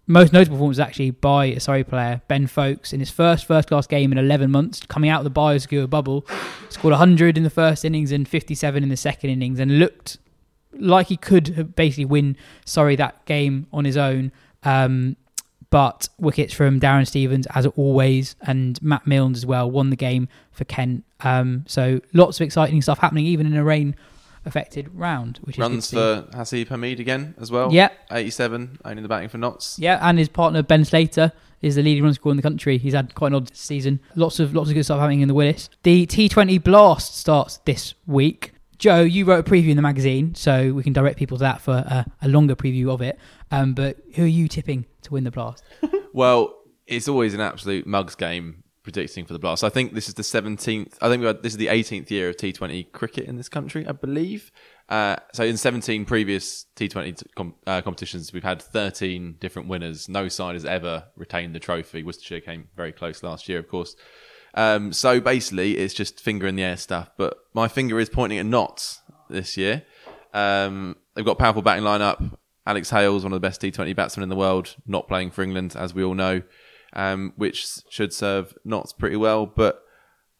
most 0.07 0.33
notable 0.33 0.57
performance 0.57 0.79
actually 0.79 1.11
by 1.11 1.45
a 1.45 1.59
Surrey 1.59 1.83
player, 1.83 2.21
Ben 2.27 2.47
Foakes, 2.47 2.91
in 2.91 2.99
his 2.99 3.09
first 3.09 3.45
first 3.45 3.69
class 3.69 3.87
game 3.87 4.11
in 4.11 4.17
11 4.17 4.51
months, 4.51 4.81
coming 4.85 5.09
out 5.09 5.25
of 5.25 5.33
the 5.33 5.39
biosecure 5.39 5.89
bubble, 5.89 6.25
scored 6.69 6.91
100 6.91 7.37
in 7.37 7.43
the 7.43 7.49
first 7.49 7.85
innings 7.85 8.11
and 8.11 8.27
57 8.27 8.83
in 8.83 8.89
the 8.89 8.97
second 8.97 9.29
innings, 9.29 9.59
and 9.59 9.79
looked 9.79 10.17
like 10.73 11.07
he 11.07 11.17
could 11.17 11.75
basically 11.75 12.05
win 12.05 12.35
Surrey 12.65 12.95
that 12.97 13.25
game 13.25 13.67
on 13.71 13.85
his 13.85 13.95
own. 13.95 14.31
Um, 14.63 15.15
but 15.69 16.07
wickets 16.19 16.53
from 16.53 16.79
Darren 16.79 17.07
Stevens, 17.07 17.47
as 17.55 17.65
always, 17.65 18.35
and 18.41 18.79
Matt 18.83 19.07
Milnes 19.07 19.39
as 19.39 19.45
well, 19.45 19.71
won 19.71 19.89
the 19.89 19.95
game 19.95 20.27
for 20.51 20.65
Kent. 20.65 21.03
Um, 21.21 21.63
so 21.67 21.99
lots 22.13 22.39
of 22.39 22.45
exciting 22.45 22.81
stuff 22.81 22.99
happening, 22.99 23.25
even 23.25 23.47
in 23.47 23.55
a 23.55 23.63
rain 23.63 23.95
affected 24.45 24.89
round, 24.93 25.39
which 25.43 25.57
Runs 25.57 25.89
for 25.91 26.27
Haseeb 26.33 26.67
Hameed 26.67 26.99
again 26.99 27.35
as 27.39 27.51
well. 27.51 27.71
Yeah. 27.73 27.89
87, 28.11 28.79
only 28.85 29.01
the 29.01 29.07
batting 29.07 29.29
for 29.29 29.37
Notts. 29.37 29.77
Yeah, 29.79 29.99
and 30.01 30.17
his 30.19 30.29
partner 30.29 30.61
Ben 30.63 30.85
Slater 30.85 31.31
is 31.61 31.75
the 31.75 31.81
leading 31.81 32.03
run 32.03 32.13
scorer 32.13 32.31
in 32.31 32.37
the 32.37 32.43
country. 32.43 32.77
He's 32.77 32.93
had 32.93 33.15
quite 33.15 33.27
an 33.27 33.35
odd 33.35 33.55
season. 33.55 33.99
Lots 34.15 34.39
of 34.39 34.53
lots 34.53 34.69
of 34.69 34.75
good 34.75 34.83
stuff 34.83 34.99
happening 34.99 35.21
in 35.21 35.27
the 35.27 35.33
Willis. 35.33 35.69
The 35.83 36.05
T20 36.05 36.63
Blast 36.63 37.15
starts 37.15 37.57
this 37.65 37.93
week. 38.05 38.51
Jo, 38.77 38.99
you 39.01 39.23
wrote 39.23 39.47
a 39.47 39.49
preview 39.49 39.69
in 39.69 39.77
the 39.77 39.81
magazine, 39.81 40.35
so 40.35 40.73
we 40.73 40.83
can 40.83 40.91
direct 40.91 41.17
people 41.17 41.37
to 41.37 41.41
that 41.43 41.61
for 41.61 41.71
a, 41.71 42.05
a 42.21 42.27
longer 42.27 42.55
preview 42.55 42.89
of 42.89 43.01
it. 43.01 43.17
Um, 43.49 43.73
but 43.73 43.97
who 44.15 44.23
are 44.23 44.27
you 44.27 44.49
tipping 44.49 44.85
to 45.03 45.13
win 45.13 45.23
the 45.23 45.31
Blast? 45.31 45.63
Well, 46.13 46.59
it's 46.85 47.07
always 47.07 47.33
an 47.33 47.41
absolute 47.41 47.87
mugs 47.87 48.13
game 48.13 48.62
predicting 48.83 49.25
for 49.25 49.33
the 49.33 49.39
Blast. 49.39 49.63
I 49.63 49.69
think 49.69 49.93
this 49.93 50.07
is 50.07 50.13
the 50.13 50.23
17th. 50.23 50.95
I 51.01 51.09
think 51.09 51.23
had, 51.23 51.41
this 51.41 51.53
is 51.53 51.57
the 51.57 51.67
18th 51.67 52.09
year 52.11 52.29
of 52.29 52.37
T20 52.37 52.91
cricket 52.91 53.25
in 53.25 53.37
this 53.37 53.49
country, 53.49 53.87
I 53.87 53.93
believe. 53.93 54.51
Uh, 54.89 55.15
so 55.33 55.43
in 55.43 55.57
17 55.57 56.05
previous 56.05 56.65
T20 56.75 57.17
t- 57.17 57.25
com- 57.35 57.55
uh, 57.65 57.81
competitions, 57.81 58.33
we've 58.33 58.43
had 58.43 58.61
13 58.61 59.37
different 59.39 59.69
winners. 59.69 60.09
No 60.09 60.27
side 60.27 60.55
has 60.55 60.65
ever 60.65 61.05
retained 61.15 61.55
the 61.55 61.59
trophy. 61.59 62.03
Worcestershire 62.03 62.41
came 62.41 62.67
very 62.75 62.91
close 62.91 63.23
last 63.23 63.47
year, 63.47 63.59
of 63.59 63.67
course. 63.67 63.95
Um, 64.53 64.93
so 64.93 65.19
basically, 65.19 65.77
it's 65.77 65.93
just 65.93 66.19
finger 66.19 66.45
in 66.45 66.55
the 66.55 66.63
air 66.63 66.77
stuff. 66.77 67.09
But 67.17 67.37
my 67.53 67.67
finger 67.67 67.99
is 67.99 68.09
pointing 68.09 68.37
at 68.37 68.45
Notts 68.45 69.01
this 69.29 69.57
year. 69.57 69.83
Um, 70.33 70.97
they've 71.15 71.25
got 71.25 71.39
powerful 71.39 71.61
batting 71.61 71.83
lineup. 71.83 72.37
Alex 72.65 72.89
Hales, 72.89 73.23
one 73.23 73.33
of 73.33 73.41
the 73.41 73.45
best 73.45 73.61
T20 73.61 73.95
batsmen 73.95 74.23
in 74.23 74.29
the 74.29 74.35
world, 74.35 74.75
not 74.85 75.07
playing 75.07 75.31
for 75.31 75.41
England, 75.41 75.75
as 75.77 75.93
we 75.93 76.03
all 76.03 76.13
know, 76.13 76.41
um, 76.93 77.33
which 77.35 77.81
should 77.89 78.13
serve 78.13 78.55
Notts 78.63 78.93
pretty 78.93 79.15
well. 79.15 79.45
But 79.45 79.83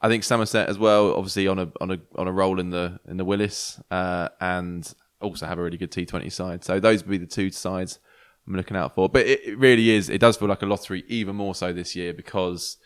I 0.02 0.08
think 0.08 0.24
Somerset 0.24 0.70
as 0.70 0.78
well, 0.78 1.14
obviously 1.16 1.48
on 1.48 1.60
a 1.60 1.72
on 1.82 1.92
a 1.92 2.00
on 2.16 2.28
a 2.28 2.32
roll 2.32 2.60
in 2.60 2.70
the 2.70 3.00
in 3.08 3.18
the 3.18 3.26
Willis, 3.26 3.82
uh, 3.92 4.30
and 4.40 4.92
also 5.22 5.46
have 5.46 5.58
a 5.58 5.64
really 5.64 5.78
good 5.78 5.92
T20 5.92 6.32
side. 6.32 6.64
So 6.64 6.80
those 6.80 7.04
would 7.04 7.12
be 7.12 7.18
the 7.18 7.26
two 7.26 7.50
sides 7.50 8.00
I'm 8.48 8.56
looking 8.56 8.78
out 8.78 8.94
for. 8.94 9.10
But 9.10 9.26
it, 9.26 9.46
it 9.46 9.58
really 9.58 9.92
is. 9.92 10.10
It 10.10 10.20
does 10.20 10.38
feel 10.38 10.48
like 10.48 10.62
a 10.62 10.66
lottery, 10.66 11.04
even 11.08 11.36
more 11.36 11.56
so 11.56 11.74
this 11.74 11.96
year 11.96 12.14
because 12.14 12.78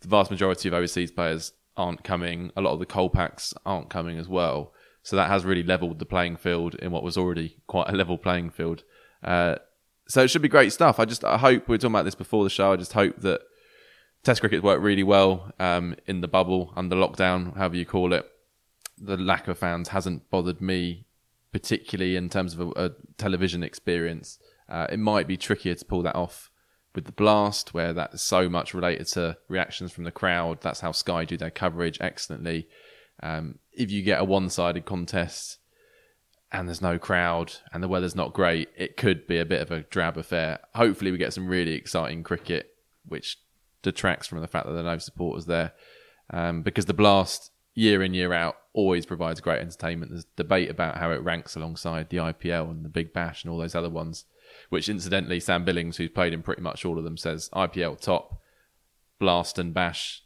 the 0.00 0.08
vast 0.08 0.30
majority 0.30 0.68
of 0.68 0.74
overseas 0.74 1.10
players 1.10 1.52
aren't 1.76 2.04
coming. 2.04 2.50
A 2.56 2.60
lot 2.60 2.72
of 2.72 2.78
the 2.78 2.86
Kolpaks 2.86 3.54
aren't 3.64 3.90
coming 3.90 4.18
as 4.18 4.28
well. 4.28 4.72
So 5.02 5.14
that 5.16 5.28
has 5.28 5.44
really 5.44 5.62
leveled 5.62 6.00
the 6.00 6.04
playing 6.04 6.36
field 6.36 6.74
in 6.74 6.90
what 6.90 7.04
was 7.04 7.16
already 7.16 7.58
quite 7.68 7.88
a 7.88 7.92
level 7.92 8.18
playing 8.18 8.50
field. 8.50 8.82
Uh, 9.22 9.56
so 10.08 10.22
it 10.22 10.28
should 10.28 10.42
be 10.42 10.48
great 10.48 10.72
stuff. 10.72 10.98
I 10.98 11.04
just 11.04 11.24
I 11.24 11.38
hope 11.38 11.68
we 11.68 11.74
were 11.74 11.78
talking 11.78 11.94
about 11.94 12.04
this 12.04 12.14
before 12.14 12.44
the 12.44 12.50
show. 12.50 12.72
I 12.72 12.76
just 12.76 12.92
hope 12.92 13.20
that 13.20 13.40
Test 14.22 14.40
cricket 14.40 14.64
worked 14.64 14.82
really 14.82 15.04
well 15.04 15.52
um, 15.60 15.94
in 16.06 16.20
the 16.20 16.26
bubble 16.26 16.72
under 16.74 16.96
lockdown, 16.96 17.56
however 17.56 17.76
you 17.76 17.86
call 17.86 18.12
it. 18.12 18.28
The 18.98 19.16
lack 19.16 19.46
of 19.46 19.58
fans 19.58 19.90
hasn't 19.90 20.30
bothered 20.30 20.60
me 20.60 21.06
particularly 21.52 22.16
in 22.16 22.28
terms 22.28 22.52
of 22.52 22.60
a, 22.60 22.86
a 22.86 22.90
television 23.16 23.62
experience. 23.62 24.38
Uh, 24.68 24.86
it 24.90 24.98
might 24.98 25.26
be 25.26 25.36
trickier 25.36 25.74
to 25.74 25.84
pull 25.84 26.02
that 26.02 26.14
off 26.14 26.50
with 26.94 27.04
the 27.04 27.12
blast, 27.12 27.72
where 27.72 27.92
that's 27.92 28.20
so 28.20 28.48
much 28.48 28.74
related 28.74 29.06
to 29.06 29.38
reactions 29.48 29.92
from 29.92 30.04
the 30.04 30.10
crowd. 30.10 30.60
That's 30.60 30.80
how 30.80 30.92
Sky 30.92 31.24
do 31.24 31.36
their 31.36 31.50
coverage 31.50 31.98
excellently. 32.00 32.68
Um, 33.22 33.58
if 33.72 33.90
you 33.90 34.02
get 34.02 34.20
a 34.20 34.24
one-sided 34.24 34.84
contest 34.84 35.58
and 36.52 36.68
there's 36.68 36.82
no 36.82 36.98
crowd 36.98 37.52
and 37.72 37.82
the 37.82 37.88
weather's 37.88 38.14
not 38.14 38.32
great, 38.32 38.68
it 38.76 38.96
could 38.96 39.26
be 39.26 39.38
a 39.38 39.44
bit 39.44 39.62
of 39.62 39.70
a 39.70 39.82
drab 39.82 40.16
affair. 40.16 40.60
Hopefully, 40.74 41.10
we 41.10 41.18
get 41.18 41.32
some 41.32 41.48
really 41.48 41.72
exciting 41.72 42.22
cricket, 42.22 42.74
which 43.06 43.38
detracts 43.82 44.26
from 44.26 44.40
the 44.40 44.46
fact 44.46 44.66
that 44.66 44.72
there 44.72 44.82
are 44.82 44.94
no 44.94 44.98
supporters 44.98 45.46
there, 45.46 45.72
um, 46.30 46.62
because 46.62 46.86
the 46.86 46.94
blast 46.94 47.50
year 47.74 48.02
in 48.02 48.14
year 48.14 48.32
out 48.32 48.56
always 48.72 49.06
provides 49.06 49.40
great 49.40 49.60
entertainment. 49.60 50.10
There's 50.10 50.26
debate 50.36 50.70
about 50.70 50.98
how 50.98 51.10
it 51.10 51.22
ranks 51.22 51.56
alongside 51.56 52.08
the 52.08 52.16
IPL 52.18 52.70
and 52.70 52.84
the 52.84 52.88
Big 52.88 53.12
Bash 53.12 53.44
and 53.44 53.50
all 53.50 53.58
those 53.58 53.74
other 53.74 53.90
ones, 53.90 54.24
which 54.70 54.88
incidentally 54.88 55.40
Sam 55.40 55.64
Billings, 55.64 55.96
who's 55.96 56.10
played 56.10 56.32
in 56.32 56.42
pretty 56.42 56.62
much 56.62 56.84
all 56.84 56.98
of 56.98 57.04
them, 57.04 57.16
says 57.16 57.50
IPL 57.52 58.00
top, 58.00 58.40
Blast 59.18 59.58
and 59.58 59.74
Bash, 59.74 60.22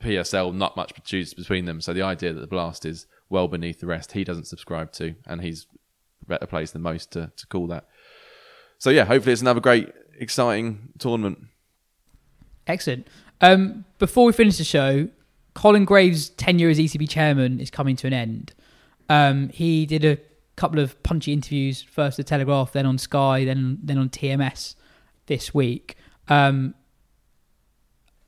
PSL 0.00 0.54
not 0.54 0.76
much 0.76 0.92
choose 1.04 1.34
between 1.34 1.64
them. 1.64 1.80
So 1.80 1.92
the 1.92 2.02
idea 2.02 2.32
that 2.32 2.40
the 2.40 2.46
Blast 2.46 2.84
is 2.84 3.06
well 3.30 3.48
beneath 3.48 3.80
the 3.80 3.86
rest, 3.86 4.12
he 4.12 4.24
doesn't 4.24 4.46
subscribe 4.46 4.92
to, 4.92 5.14
and 5.26 5.42
he's 5.42 5.66
better 6.26 6.46
placed 6.46 6.72
than 6.72 6.82
most 6.82 7.12
to, 7.12 7.32
to 7.36 7.46
call 7.46 7.66
that. 7.68 7.88
So 8.78 8.90
yeah, 8.90 9.04
hopefully 9.04 9.32
it's 9.32 9.42
another 9.42 9.60
great, 9.60 9.92
exciting 10.18 10.90
tournament. 10.98 11.38
Excellent. 12.66 13.08
Um, 13.40 13.84
before 13.98 14.26
we 14.26 14.32
finish 14.32 14.58
the 14.58 14.64
show, 14.64 15.08
Colin 15.54 15.84
Graves' 15.84 16.28
tenure 16.30 16.68
as 16.68 16.78
ECB 16.78 17.08
chairman 17.08 17.60
is 17.60 17.70
coming 17.70 17.96
to 17.96 18.06
an 18.06 18.12
end. 18.12 18.52
Um, 19.08 19.48
he 19.48 19.86
did 19.86 20.04
a 20.04 20.18
couple 20.56 20.78
of 20.78 21.02
punchy 21.02 21.32
interviews, 21.32 21.82
first 21.82 22.18
at 22.18 22.26
Telegraph, 22.26 22.72
then 22.72 22.86
on 22.86 22.98
Sky, 22.98 23.44
then 23.44 23.78
then 23.82 23.98
on 23.98 24.08
TMS 24.08 24.74
this 25.26 25.54
week. 25.54 25.96
Um, 26.28 26.74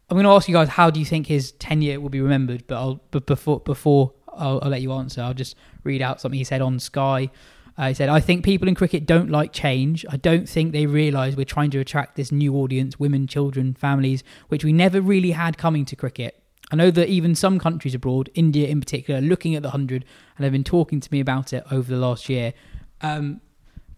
I'm 0.08 0.16
going 0.16 0.24
to 0.24 0.30
ask 0.30 0.48
you 0.48 0.54
guys, 0.54 0.68
how 0.68 0.90
do 0.90 0.98
you 0.98 1.06
think 1.06 1.28
his 1.28 1.52
tenure 1.52 2.00
will 2.00 2.08
be 2.08 2.20
remembered? 2.20 2.66
But 2.66 2.76
I'll 2.76 3.00
but 3.10 3.26
before 3.26 3.60
before 3.60 4.12
I'll, 4.34 4.60
I'll 4.62 4.70
let 4.70 4.82
you 4.82 4.92
answer. 4.92 5.22
I'll 5.22 5.34
just 5.34 5.56
read 5.84 6.02
out 6.02 6.20
something 6.20 6.38
he 6.38 6.44
said 6.44 6.60
on 6.60 6.78
Sky. 6.78 7.30
Uh, 7.76 7.88
he 7.88 7.94
said, 7.94 8.08
"I 8.08 8.20
think 8.20 8.44
people 8.44 8.68
in 8.68 8.74
cricket 8.74 9.06
don't 9.06 9.30
like 9.30 9.52
change. 9.52 10.04
I 10.10 10.16
don't 10.16 10.48
think 10.48 10.72
they 10.72 10.86
realise 10.86 11.36
we're 11.36 11.44
trying 11.44 11.70
to 11.70 11.78
attract 11.78 12.16
this 12.16 12.30
new 12.30 12.54
audience: 12.56 12.98
women, 12.98 13.26
children, 13.26 13.74
families, 13.74 14.22
which 14.48 14.64
we 14.64 14.72
never 14.72 15.00
really 15.00 15.30
had 15.30 15.56
coming 15.56 15.84
to 15.86 15.96
cricket. 15.96 16.42
I 16.72 16.76
know 16.76 16.90
that 16.90 17.08
even 17.08 17.34
some 17.34 17.58
countries 17.58 17.94
abroad, 17.94 18.30
India 18.34 18.68
in 18.68 18.80
particular, 18.80 19.18
are 19.18 19.22
looking 19.22 19.54
at 19.54 19.62
the 19.62 19.70
hundred 19.70 20.04
and 20.36 20.44
have 20.44 20.52
been 20.52 20.64
talking 20.64 21.00
to 21.00 21.08
me 21.10 21.20
about 21.20 21.52
it 21.52 21.64
over 21.70 21.90
the 21.90 21.98
last 21.98 22.28
year." 22.28 22.52
Um, 23.00 23.40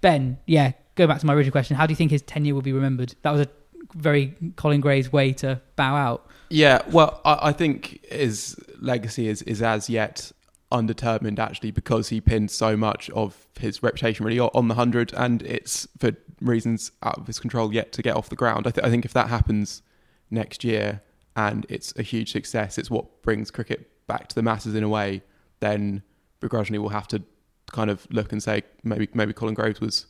ben, 0.01 0.39
yeah, 0.47 0.73
go 0.95 1.07
back 1.07 1.21
to 1.21 1.27
my 1.27 1.35
original 1.35 1.53
question. 1.53 1.77
How 1.77 1.87
do 1.87 1.93
you 1.93 1.97
think 1.97 2.11
his 2.11 2.23
tenure 2.23 2.55
will 2.55 2.63
be 2.63 2.73
remembered? 2.73 3.15
That 3.23 3.33
was 3.33 3.41
a 3.41 3.49
very 3.95 4.37
Colin 4.57 4.81
Graves 4.81 5.13
way 5.13 5.33
to 5.35 5.61
bow 5.77 5.97
out. 5.97 6.27
Yeah, 6.53 6.83
well, 6.91 7.23
I, 7.25 7.49
I 7.49 7.53
think 7.53 8.05
his 8.05 8.57
legacy 8.79 9.27
is, 9.27 9.41
is 9.43 9.63
as 9.63 9.89
yet 9.89 10.33
undetermined 10.71 11.41
actually 11.41 11.71
because 11.71 12.11
he 12.11 12.21
pinned 12.21 12.51
so 12.51 12.77
much 12.77 13.09
of 13.11 13.47
his 13.59 13.83
reputation 13.83 14.27
really 14.27 14.39
on 14.39 14.69
the 14.69 14.75
100 14.75 15.15
and 15.15 15.43
it's 15.43 15.89
for 15.99 16.13
reasons 16.43 16.93
out 17.03 17.17
of 17.19 17.27
his 17.27 17.39
control 17.39 17.73
yet 17.73 17.91
to 17.93 18.03
get 18.03 18.15
off 18.15 18.29
the 18.29 18.37
ground. 18.37 18.67
I, 18.67 18.71
th- 18.71 18.87
I 18.87 18.91
think 18.91 19.07
if 19.07 19.15
that 19.15 19.29
happens 19.29 19.83
next 20.31 20.63
year 20.63 21.01
and 21.37 21.65
it's 21.71 21.95
a 21.97 22.03
huge 22.03 22.33
success, 22.33 22.77
it's 22.77 22.91
what 22.91 23.23
brings 23.23 23.51
cricket 23.51 24.07
back 24.07 24.29
to 24.29 24.35
the 24.35 24.43
masses 24.43 24.75
in 24.75 24.85
a 24.85 24.89
way, 24.91 25.23
then 25.61 26.03
begrudgingly 26.41 26.79
we'll 26.79 26.91
have 26.91 27.09
to 27.09 27.23
kind 27.71 27.91
of 27.91 28.07
look 28.11 28.31
and 28.31 28.43
say 28.43 28.63
maybe 28.85 29.09
maybe 29.15 29.33
Colin 29.33 29.55
Graves 29.55 29.81
was 29.81 30.07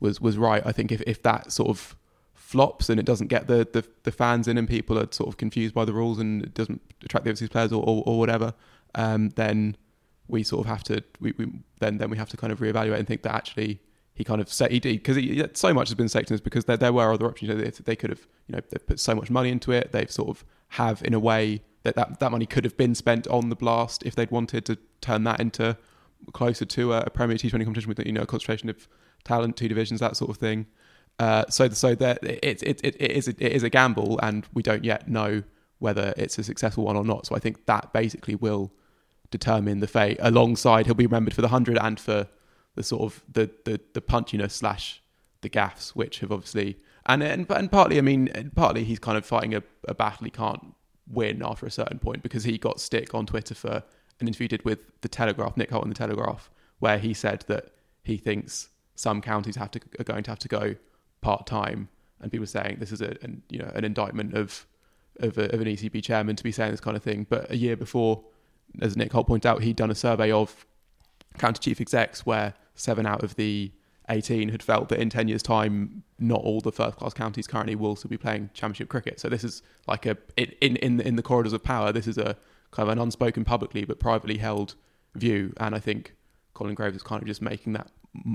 was 0.00 0.20
was 0.20 0.38
right. 0.38 0.62
I 0.66 0.72
think 0.72 0.90
if, 0.90 1.02
if 1.06 1.22
that 1.22 1.52
sort 1.52 1.68
of 1.68 1.94
flops 2.54 2.88
and 2.88 3.00
it 3.00 3.04
doesn't 3.04 3.26
get 3.26 3.48
the, 3.48 3.66
the, 3.72 3.84
the 4.04 4.12
fans 4.12 4.46
in 4.46 4.56
and 4.56 4.68
people 4.68 4.96
are 4.96 5.08
sort 5.10 5.28
of 5.28 5.36
confused 5.36 5.74
by 5.74 5.84
the 5.84 5.92
rules 5.92 6.20
and 6.20 6.44
it 6.44 6.54
doesn't 6.54 6.80
attract 7.02 7.24
the 7.24 7.30
overseas 7.30 7.48
players 7.48 7.72
or, 7.72 7.82
or, 7.82 8.04
or 8.06 8.16
whatever, 8.16 8.54
um, 8.94 9.30
then 9.30 9.76
we 10.28 10.44
sort 10.44 10.64
of 10.64 10.66
have 10.70 10.84
to 10.84 11.02
we, 11.18 11.34
we 11.36 11.50
then 11.80 11.98
then 11.98 12.10
we 12.10 12.16
have 12.16 12.28
to 12.28 12.36
kind 12.36 12.52
of 12.52 12.60
reevaluate 12.60 12.96
and 12.96 13.08
think 13.08 13.22
that 13.22 13.34
actually 13.34 13.80
he 14.14 14.22
kind 14.22 14.40
of 14.40 14.48
set 14.52 14.70
he 14.70 14.78
did 14.78 15.02
because 15.02 15.18
so 15.58 15.74
much 15.74 15.88
has 15.88 15.96
been 15.96 16.08
said 16.08 16.28
to 16.28 16.34
us 16.34 16.40
because 16.40 16.66
there, 16.66 16.76
there 16.76 16.92
were 16.92 17.12
other 17.12 17.26
options. 17.26 17.48
You 17.48 17.56
know, 17.56 17.60
they, 17.60 17.70
they 17.70 17.96
could 17.96 18.10
have 18.10 18.24
you 18.46 18.54
know 18.54 18.62
they've 18.70 18.86
put 18.86 19.00
so 19.00 19.16
much 19.16 19.30
money 19.30 19.50
into 19.50 19.72
it 19.72 19.90
they've 19.90 20.10
sort 20.10 20.28
of 20.28 20.44
have 20.68 21.02
in 21.02 21.12
a 21.12 21.18
way 21.18 21.60
that, 21.82 21.96
that 21.96 22.20
that 22.20 22.30
money 22.30 22.46
could 22.46 22.64
have 22.64 22.76
been 22.76 22.94
spent 22.94 23.26
on 23.26 23.48
the 23.48 23.56
blast 23.56 24.04
if 24.06 24.14
they'd 24.14 24.30
wanted 24.30 24.64
to 24.66 24.78
turn 25.00 25.24
that 25.24 25.40
into 25.40 25.76
closer 26.32 26.64
to 26.64 26.92
a, 26.92 27.00
a 27.00 27.10
Premier 27.10 27.36
T20 27.36 27.64
competition 27.64 27.88
with 27.88 27.98
you 28.06 28.12
know 28.12 28.22
a 28.22 28.26
concentration 28.26 28.70
of 28.70 28.88
talent 29.24 29.56
two 29.56 29.68
divisions 29.68 29.98
that 29.98 30.16
sort 30.16 30.30
of 30.30 30.36
thing 30.36 30.66
uh, 31.18 31.44
so 31.48 31.68
so 31.68 31.94
that 31.94 32.22
it, 32.24 32.62
it, 32.62 32.80
it, 32.82 32.96
it 32.98 33.10
is 33.12 33.28
a, 33.28 33.30
it 33.38 33.52
is 33.52 33.62
a 33.62 33.70
gamble 33.70 34.18
and 34.22 34.46
we 34.52 34.62
don't 34.62 34.84
yet 34.84 35.08
know 35.08 35.42
whether 35.78 36.14
it's 36.16 36.38
a 36.38 36.44
successful 36.44 36.84
one 36.84 36.96
or 36.96 37.04
not 37.04 37.26
so 37.26 37.34
I 37.34 37.38
think 37.38 37.66
that 37.66 37.92
basically 37.92 38.34
will 38.34 38.72
determine 39.34 39.80
the 39.80 39.88
fate. 39.88 40.16
Alongside, 40.20 40.86
he'll 40.86 40.94
be 40.94 41.06
remembered 41.06 41.34
for 41.34 41.42
the 41.42 41.48
hundred 41.48 41.76
and 41.78 41.98
for 41.98 42.28
the 42.76 42.82
sort 42.84 43.02
of 43.02 43.24
the 43.32 43.50
the, 43.64 43.80
the 43.92 44.00
punchiness 44.00 44.52
slash 44.52 45.02
the 45.40 45.48
gaffs, 45.48 45.94
which 45.96 46.20
have 46.20 46.30
obviously 46.30 46.76
and 47.06 47.22
and 47.22 47.50
and 47.50 47.70
partly, 47.70 47.98
I 47.98 48.00
mean, 48.00 48.52
partly 48.54 48.84
he's 48.84 49.00
kind 49.00 49.18
of 49.18 49.26
fighting 49.26 49.54
a, 49.54 49.62
a 49.88 49.94
battle 49.94 50.24
he 50.24 50.30
can't 50.30 50.74
win 51.06 51.42
after 51.44 51.66
a 51.66 51.70
certain 51.70 51.98
point 51.98 52.22
because 52.22 52.44
he 52.44 52.56
got 52.56 52.80
stick 52.80 53.12
on 53.12 53.26
Twitter 53.26 53.54
for 53.54 53.82
an 54.20 54.28
interview 54.28 54.44
he 54.44 54.48
did 54.48 54.64
with 54.64 54.78
the 55.00 55.08
Telegraph, 55.08 55.56
Nick 55.56 55.70
Hoult 55.70 55.82
in 55.82 55.88
the 55.88 55.96
Telegraph, 55.96 56.48
where 56.78 56.98
he 56.98 57.12
said 57.12 57.44
that 57.48 57.72
he 58.04 58.16
thinks 58.16 58.68
some 58.94 59.20
counties 59.20 59.56
have 59.56 59.72
to 59.72 59.80
are 59.98 60.04
going 60.04 60.22
to 60.22 60.30
have 60.30 60.38
to 60.38 60.48
go 60.48 60.76
part 61.24 61.46
time, 61.46 61.88
and 62.20 62.30
people 62.30 62.46
saying 62.46 62.76
this 62.78 62.92
is 62.92 63.00
a 63.00 63.16
an, 63.22 63.42
you 63.50 63.58
know 63.58 63.72
an 63.74 63.84
indictment 63.84 64.34
of 64.34 64.66
of, 65.20 65.38
a, 65.38 65.52
of 65.54 65.60
an 65.60 65.68
ECB 65.68 66.02
chairman 66.02 66.36
to 66.36 66.44
be 66.44 66.52
saying 66.52 66.70
this 66.70 66.80
kind 66.80 66.96
of 66.96 67.02
thing. 67.02 67.26
But 67.28 67.50
a 67.50 67.56
year 67.56 67.76
before 67.76 68.24
as 68.80 68.96
Nick 68.96 69.12
Hoult 69.12 69.26
pointed 69.26 69.48
out, 69.48 69.62
he'd 69.62 69.76
done 69.76 69.90
a 69.90 69.94
survey 69.94 70.30
of 70.30 70.66
county 71.38 71.60
chief 71.60 71.80
execs 71.80 72.26
where 72.26 72.54
seven 72.74 73.06
out 73.06 73.22
of 73.22 73.36
the 73.36 73.72
18 74.08 74.50
had 74.50 74.62
felt 74.62 74.88
that 74.90 74.98
in 74.98 75.08
10 75.08 75.28
years' 75.28 75.42
time, 75.42 76.02
not 76.18 76.40
all 76.40 76.60
the 76.60 76.72
first 76.72 76.96
class 76.96 77.14
counties 77.14 77.46
currently 77.46 77.74
will 77.74 77.96
still 77.96 78.10
be 78.10 78.18
playing 78.18 78.50
championship 78.52 78.88
cricket. 78.88 79.18
So 79.18 79.28
this 79.28 79.44
is 79.44 79.62
like 79.86 80.06
a 80.06 80.16
in 80.36 80.76
in 80.76 81.00
in 81.00 81.16
the 81.16 81.22
corridors 81.22 81.52
of 81.52 81.62
power. 81.62 81.92
This 81.92 82.06
is 82.06 82.18
a 82.18 82.36
kind 82.70 82.88
of 82.88 82.92
an 82.92 82.98
unspoken 82.98 83.44
publicly 83.44 83.84
but 83.84 83.98
privately 83.98 84.38
held 84.38 84.74
view, 85.14 85.52
and 85.58 85.74
I 85.74 85.78
think 85.78 86.14
Colin 86.54 86.74
Graves 86.74 86.96
is 86.96 87.02
kind 87.02 87.22
of 87.22 87.28
just 87.28 87.40
making 87.40 87.72
that 87.74 87.90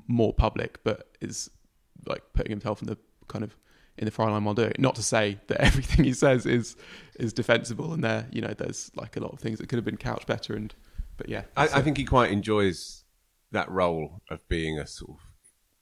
more 0.08 0.34
public, 0.34 0.80
but 0.84 1.08
is 1.22 1.50
like 2.06 2.24
putting 2.34 2.52
himself 2.52 2.82
in 2.82 2.88
the 2.88 2.98
kind 3.28 3.44
of 3.44 3.56
in 3.98 4.06
the 4.06 4.12
fry 4.12 4.30
line 4.30 4.44
while 4.46 4.56
doing 4.56 4.72
it. 4.72 4.80
Not 4.80 4.96
to 4.96 5.04
say 5.04 5.40
that 5.48 5.58
everything 5.62 6.06
he 6.06 6.14
says 6.14 6.46
is 6.46 6.76
is 7.20 7.34
defensible, 7.34 7.94
and 7.94 8.04
there, 8.04 8.28
you 8.32 8.42
know, 8.42 8.54
there's 8.58 8.92
like 8.96 9.18
a 9.18 9.20
lot 9.20 9.34
of 9.34 9.40
things 9.40 9.60
that 9.60 9.68
could 9.70 9.78
have 9.78 9.86
been 9.86 9.98
couched 9.98 10.28
better. 10.28 10.56
And 10.56 10.74
but 11.18 11.30
yeah, 11.30 11.44
I, 11.56 11.64
I 11.66 11.82
think 11.82 11.98
he 11.98 12.06
quite 12.06 12.32
enjoys 12.32 13.04
that 13.52 13.70
role 13.70 14.22
of 14.30 14.48
being 14.48 14.80
a 14.80 14.88
sort 14.88 15.12
of 15.12 15.18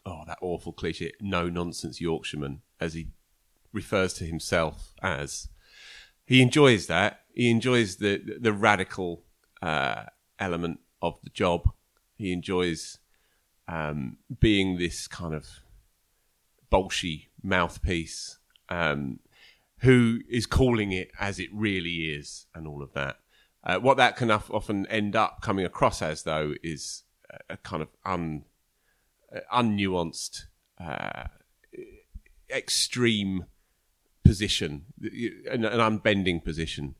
oh 0.06 0.24
that 0.28 0.40
awful 0.42 0.74
cliche 0.74 1.12
no 1.22 1.50
nonsense 1.50 2.02
Yorkshireman, 2.02 2.62
as 2.80 2.94
he 2.94 3.08
refers 3.72 4.14
to 4.16 4.26
himself 4.26 4.94
as. 5.02 5.50
He 6.26 6.42
enjoys 6.42 6.88
that. 6.88 7.22
He 7.34 7.50
enjoys 7.50 7.98
the 7.98 8.22
the 8.40 8.52
radical 8.52 9.24
uh, 9.62 10.06
element 10.40 10.80
of 11.02 11.18
the 11.24 11.30
job. 11.30 11.70
He 12.16 12.34
enjoys 12.34 12.98
um, 13.68 14.18
being 14.40 14.78
this 14.78 15.08
kind 15.08 15.34
of 15.34 15.48
bolshy 16.72 17.28
mouthpiece 17.42 18.38
um, 18.70 19.20
who 19.80 20.20
is 20.30 20.46
calling 20.46 20.92
it 20.92 21.12
as 21.20 21.40
it 21.40 21.50
really 21.54 22.10
is 22.10 22.48
and 22.54 22.68
all 22.68 22.82
of 22.82 22.94
that. 22.94 23.18
Uh, 23.64 23.78
what 23.80 23.98
that 23.98 24.16
can 24.16 24.32
often 24.32 24.86
end 24.88 25.16
up 25.16 25.42
coming 25.42 25.66
across 25.66 26.02
as, 26.02 26.24
though, 26.24 26.54
is 26.64 27.04
a 27.50 27.58
kind 27.58 27.82
of 27.82 27.90
un, 28.06 28.46
uh, 29.36 29.40
unnuanced, 29.54 30.46
uh, 30.80 31.26
extreme 32.50 33.46
position, 34.24 34.86
an, 35.50 35.64
unbending 35.64 36.44
position. 36.44 36.96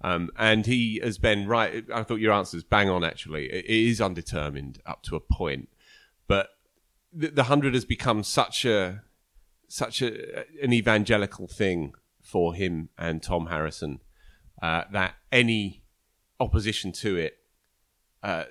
Um, 0.00 0.30
and 0.36 0.66
he 0.66 1.00
has 1.02 1.18
been 1.18 1.46
right. 1.46 1.84
I 1.92 2.02
thought 2.02 2.16
your 2.20 2.32
answer 2.32 2.56
is 2.56 2.64
bang 2.64 2.90
on. 2.90 3.04
Actually, 3.04 3.46
it 3.46 3.64
is 3.66 4.00
undetermined 4.00 4.80
up 4.84 5.02
to 5.04 5.16
a 5.16 5.20
point, 5.20 5.68
but 6.26 6.48
the, 7.12 7.28
the 7.28 7.44
hundred 7.44 7.74
has 7.74 7.84
become 7.84 8.24
such 8.24 8.64
a 8.64 9.02
such 9.72 10.02
a, 10.02 10.44
an 10.62 10.70
evangelical 10.70 11.48
thing 11.48 11.94
for 12.20 12.52
him 12.52 12.90
and 12.98 13.22
Tom 13.22 13.46
Harrison 13.46 14.00
uh, 14.60 14.84
that 14.92 15.14
any 15.32 15.82
opposition 16.38 16.92
to 16.92 17.16
it, 17.16 17.38
uh, 18.22 18.44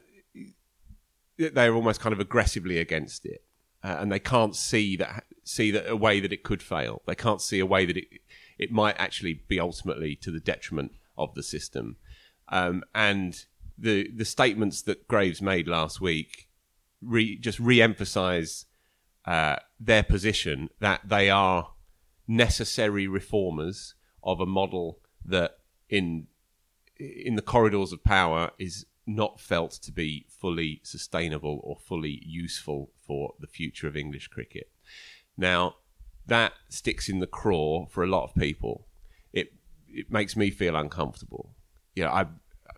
they're 1.38 1.76
almost 1.76 2.01
kind 2.01 2.11
of 2.11 2.19
aggressively 2.19 2.80
against 2.80 3.24
it, 3.28 3.43
uh, 3.84 3.97
and 3.99 4.11
they 4.11 4.19
can't 4.19 4.55
see 4.55 4.95
that 4.95 5.26
see 5.43 5.69
that 5.69 5.88
a 5.88 5.95
way 5.95 6.19
that 6.19 6.34
it 6.34 6.43
could 6.43 6.63
fail. 6.63 7.03
They 7.05 7.15
can't 7.15 7.41
see 7.41 7.59
a 7.59 7.67
way 7.67 7.86
that 7.86 7.97
it 7.97 8.07
it 8.57 8.72
might 8.72 8.95
actually 8.97 9.43
be 9.47 9.59
ultimately 9.59 10.15
to 10.24 10.32
the 10.32 10.39
detriment 10.39 10.93
of 11.17 11.36
the 11.36 11.43
system. 11.43 11.97
Um, 12.49 12.84
and 12.95 13.45
the 13.78 14.09
the 14.11 14.26
statements 14.26 14.82
that 14.84 15.07
Graves 15.07 15.41
made 15.41 15.67
last 15.67 16.01
week 16.01 16.49
re, 16.99 17.38
just 17.38 17.59
re-emphasize 17.59 18.65
uh, 19.26 19.57
their 19.80 20.03
position 20.03 20.69
that 20.80 21.01
they 21.07 21.30
are 21.30 21.72
necessary 22.28 23.07
reformers 23.07 23.95
of 24.24 24.39
a 24.39 24.45
model 24.45 24.99
that 25.26 25.57
in 25.89 26.28
in 26.97 27.36
the 27.36 27.41
corridors 27.41 27.91
of 27.91 28.03
power 28.03 28.51
is 28.59 28.86
not 29.07 29.39
felt 29.39 29.72
to 29.72 29.91
be 29.91 30.26
fully 30.30 30.80
sustainable 30.84 31.59
or 31.63 31.76
fully 31.76 32.22
useful 32.24 32.91
for 33.05 33.34
the 33.39 33.47
future 33.47 33.88
of 33.88 33.97
English 33.97 34.28
cricket. 34.28 34.69
Now, 35.36 35.76
that 36.28 36.53
sticks 36.69 37.09
in 37.09 37.19
the 37.19 37.28
craw 37.28 37.88
for 37.88 38.03
a 38.03 38.07
lot 38.07 38.24
of 38.24 38.36
people. 38.36 38.88
It 39.34 39.53
it 39.88 40.11
makes 40.11 40.36
me 40.36 40.51
feel 40.51 40.76
uncomfortable. 40.76 41.55
You 41.95 42.03
know, 42.03 42.11
I 42.11 42.26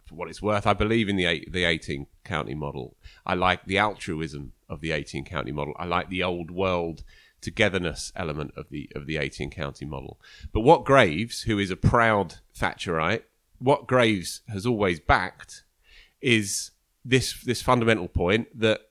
for 0.06 0.16
what 0.16 0.30
it's 0.30 0.42
worth, 0.42 0.66
I 0.66 0.74
believe 0.74 1.10
in 1.10 1.18
the 1.18 1.48
the 1.50 1.66
18 1.66 2.08
county 2.24 2.56
model. 2.56 2.96
I 3.26 3.34
like 3.34 3.66
the 3.66 3.78
altruism 3.78 4.54
of 4.70 4.82
the 4.82 4.92
18 4.92 5.26
county 5.26 5.52
model. 5.52 5.74
I 5.78 5.86
like 5.86 6.10
the 6.10 6.24
old 6.24 6.52
world 6.52 7.04
togetherness 7.42 8.12
element 8.16 8.54
of 8.56 8.70
the 8.70 8.90
of 8.96 9.06
the 9.06 9.18
18 9.18 9.52
county 9.52 9.86
model. 9.86 10.20
But 10.52 10.62
what 10.62 10.86
Graves, 10.86 11.44
who 11.44 11.60
is 11.60 11.70
a 11.70 11.76
proud 11.76 12.36
Thatcherite, 12.58 13.24
what 13.60 13.88
Graves 13.88 14.42
has 14.48 14.66
always 14.66 15.00
backed 15.00 15.64
is 16.22 16.72
this 17.06 17.42
this 17.44 17.62
fundamental 17.62 18.08
point 18.08 18.48
that 18.58 18.82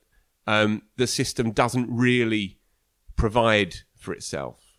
um, 0.47 0.83
the 0.97 1.07
system 1.07 1.51
doesn't 1.53 1.89
really 1.91 2.59
provide 3.17 3.77
for 3.97 4.13
itself, 4.13 4.72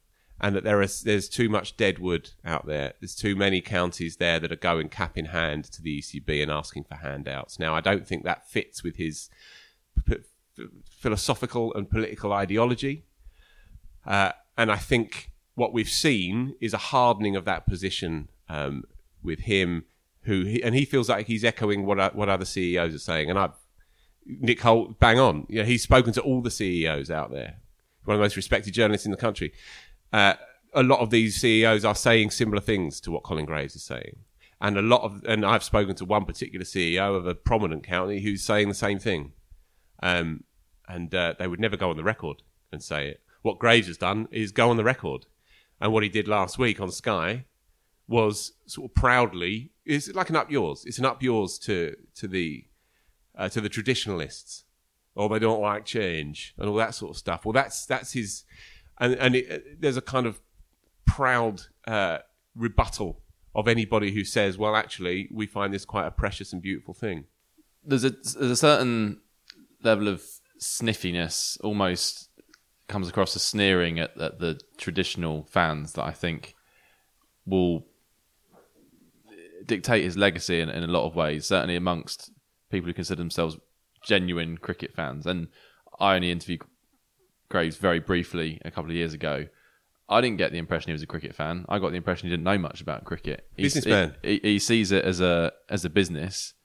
and 0.43 0.57
that 0.57 0.65
there 0.65 0.81
is 0.81 1.01
there's 1.03 1.29
too 1.29 1.47
much 1.47 1.77
dead 1.77 1.99
wood 1.99 2.31
out 2.43 2.65
there. 2.65 2.93
There's 2.99 3.15
too 3.15 3.33
many 3.33 3.61
counties 3.61 4.17
there 4.17 4.41
that 4.41 4.51
are 4.51 4.57
going 4.57 4.89
cap 4.89 5.17
in 5.17 5.25
hand 5.25 5.63
to 5.71 5.81
the 5.81 6.01
ECB 6.01 6.43
and 6.43 6.51
asking 6.51 6.83
for 6.83 6.95
handouts. 6.95 7.57
Now, 7.59 7.73
I 7.73 7.79
don't 7.79 8.05
think 8.05 8.25
that 8.25 8.49
fits 8.49 8.83
with 8.83 8.97
his 8.97 9.29
p- 10.05 10.17
philosophical 10.85 11.73
and 11.73 11.89
political 11.89 12.33
ideology, 12.33 13.05
uh, 14.05 14.33
and 14.57 14.69
I 14.69 14.75
think 14.75 15.31
what 15.55 15.71
we've 15.71 15.87
seen 15.87 16.55
is 16.59 16.73
a 16.73 16.77
hardening 16.77 17.37
of 17.37 17.45
that 17.45 17.65
position 17.65 18.27
um, 18.49 18.83
with 19.23 19.41
him. 19.41 19.85
Who 20.23 20.43
he, 20.43 20.61
and 20.61 20.75
he 20.75 20.83
feels 20.83 21.07
like 21.07 21.27
he's 21.27 21.45
echoing 21.45 21.85
what 21.85 22.15
what 22.15 22.27
other 22.27 22.45
CEOs 22.45 22.93
are 22.93 22.99
saying, 22.99 23.29
and 23.29 23.39
I. 23.39 23.49
Nick 24.25 24.61
Hoult, 24.61 24.99
bang 24.99 25.19
on. 25.19 25.45
You 25.49 25.59
know, 25.59 25.65
he's 25.65 25.83
spoken 25.83 26.13
to 26.13 26.21
all 26.21 26.41
the 26.41 26.49
CEOs 26.49 27.11
out 27.11 27.29
there, 27.29 27.57
one 28.05 28.15
of 28.15 28.19
the 28.19 28.23
most 28.23 28.37
respected 28.37 28.73
journalists 28.73 29.05
in 29.05 29.11
the 29.11 29.17
country. 29.17 29.51
Uh, 30.13 30.35
a 30.73 30.83
lot 30.83 30.99
of 30.99 31.09
these 31.09 31.41
CEOs 31.41 31.83
are 31.83 31.95
saying 31.95 32.31
similar 32.31 32.61
things 32.61 33.01
to 33.01 33.11
what 33.11 33.23
Colin 33.23 33.45
Graves 33.45 33.75
is 33.75 33.83
saying, 33.83 34.17
and 34.61 34.77
a 34.77 34.81
lot 34.81 35.01
of, 35.01 35.23
and 35.27 35.45
I've 35.45 35.63
spoken 35.63 35.95
to 35.95 36.05
one 36.05 36.23
particular 36.25 36.63
CEO 36.63 37.15
of 37.15 37.27
a 37.27 37.35
prominent 37.35 37.83
county 37.83 38.21
who's 38.21 38.43
saying 38.43 38.69
the 38.69 38.73
same 38.73 38.99
thing, 38.99 39.33
um, 40.01 40.45
and 40.87 41.13
uh, 41.13 41.33
they 41.37 41.47
would 41.47 41.59
never 41.59 41.75
go 41.75 41.89
on 41.89 41.97
the 41.97 42.03
record 42.03 42.43
and 42.71 42.81
say 42.81 43.09
it. 43.09 43.21
What 43.41 43.59
Graves 43.59 43.87
has 43.87 43.97
done 43.97 44.29
is 44.31 44.51
go 44.51 44.69
on 44.69 44.77
the 44.77 44.83
record, 44.83 45.25
and 45.81 45.91
what 45.91 46.03
he 46.03 46.09
did 46.09 46.27
last 46.27 46.57
week 46.57 46.79
on 46.79 46.91
Sky 46.91 47.45
was 48.07 48.53
sort 48.65 48.91
of 48.91 48.95
proudly 48.95 49.73
it's 49.85 50.13
like 50.13 50.29
an 50.29 50.35
up 50.35 50.51
yours. 50.51 50.85
It's 50.85 50.99
an 50.99 51.05
up 51.05 51.21
yours 51.21 51.57
to 51.59 51.95
to 52.15 52.27
the 52.27 52.65
uh, 53.37 53.49
to 53.49 53.61
the 53.61 53.69
traditionalists, 53.69 54.63
or 55.15 55.29
they 55.29 55.39
don't 55.39 55.61
like 55.61 55.85
change 55.85 56.53
and 56.57 56.69
all 56.69 56.75
that 56.75 56.95
sort 56.95 57.11
of 57.11 57.17
stuff. 57.17 57.45
Well, 57.45 57.53
that's 57.53 57.85
that's 57.85 58.13
his, 58.13 58.43
and 58.99 59.13
and 59.15 59.35
it, 59.35 59.81
there's 59.81 59.97
a 59.97 60.01
kind 60.01 60.25
of 60.25 60.41
proud 61.05 61.61
uh, 61.87 62.19
rebuttal 62.55 63.21
of 63.55 63.67
anybody 63.67 64.11
who 64.13 64.23
says, 64.23 64.57
well, 64.57 64.75
actually, 64.75 65.29
we 65.31 65.45
find 65.45 65.73
this 65.73 65.85
quite 65.85 66.07
a 66.07 66.11
precious 66.11 66.53
and 66.53 66.61
beautiful 66.61 66.93
thing. 66.93 67.25
there's 67.85 68.03
a 68.03 68.09
there's 68.09 68.51
a 68.51 68.55
certain 68.55 69.19
level 69.83 70.07
of 70.07 70.23
sniffiness, 70.57 71.57
almost 71.63 72.29
comes 72.87 73.07
across 73.09 73.35
as 73.35 73.41
sneering 73.41 73.99
at, 73.99 74.19
at 74.19 74.39
the 74.39 74.59
traditional 74.77 75.45
fans 75.49 75.93
that 75.93 76.03
I 76.03 76.11
think 76.11 76.55
will 77.45 77.85
dictate 79.65 80.03
his 80.03 80.17
legacy 80.17 80.59
in, 80.59 80.69
in 80.69 80.83
a 80.83 80.87
lot 80.87 81.05
of 81.05 81.15
ways. 81.15 81.45
Certainly 81.45 81.75
amongst 81.75 82.31
people 82.69 82.87
who 82.87 82.93
consider 82.93 83.19
themselves 83.19 83.57
genuine 84.03 84.57
cricket 84.57 84.93
fans. 84.93 85.25
And 85.25 85.47
I 85.99 86.15
only 86.15 86.31
interviewed 86.31 86.63
Graves 87.53 87.77
very 87.77 87.99
briefly 87.99 88.59
a 88.65 88.71
couple 88.71 88.89
of 88.89 88.95
years 88.97 89.13
ago. 89.13 89.45
I 90.09 90.21
didn't 90.21 90.37
get 90.37 90.51
the 90.51 90.57
impression 90.57 90.89
he 90.89 90.93
was 90.93 91.03
a 91.03 91.07
cricket 91.07 91.35
fan. 91.35 91.65
I 91.69 91.77
got 91.77 91.91
the 91.91 91.97
impression 91.97 92.27
he 92.27 92.33
didn't 92.33 92.43
know 92.43 92.57
much 92.57 92.81
about 92.81 93.05
cricket. 93.05 93.47
He's- 93.55 93.75
Businessman. 93.75 94.15
He, 94.23 94.39
he 94.43 94.57
sees 94.59 94.91
it 94.91 95.05
as 95.05 95.21
a 95.21 95.53
as 95.69 95.85
a 95.85 95.89
business, 95.89 96.55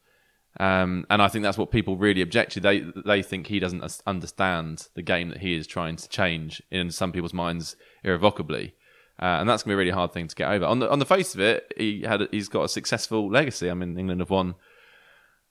um, 0.59 1.05
and 1.11 1.21
I 1.21 1.29
think 1.29 1.43
that's 1.43 1.59
what 1.59 1.71
people 1.71 1.99
really 1.99 2.23
object 2.23 2.53
to. 2.53 2.61
They 2.61 2.85
they 3.05 3.23
think 3.23 3.49
he 3.49 3.61
doesn't 3.61 4.01
understand 4.07 4.89
the 4.95 5.03
game 5.03 5.29
that 5.29 5.39
he 5.39 5.55
is 5.55 5.67
trying 5.67 5.97
to 5.97 6.09
change 6.09 6.63
in 6.71 6.91
some 6.91 7.13
people's 7.13 7.35
minds 7.35 7.77
irrevocably, 8.03 8.75
uh, 9.21 9.37
and 9.41 9.49
that's 9.49 9.63
going 9.63 9.73
to 9.73 9.77
be 9.77 9.83
a 9.83 9.85
really 9.85 9.91
hard 10.01 10.13
thing 10.15 10.27
to 10.27 10.35
get 10.35 10.51
over. 10.51 10.65
On 10.65 10.79
the 10.79 10.91
on 10.91 10.99
the 11.01 11.07
face 11.07 11.35
of 11.35 11.41
it, 11.41 11.73
he 11.77 12.03
had 12.03 12.23
he's 12.31 12.49
got 12.49 12.65
a 12.65 12.69
successful 12.69 13.31
legacy. 13.31 13.71
I 13.71 13.75
mean, 13.75 13.99
England 13.99 14.21
have 14.21 14.31
won 14.31 14.55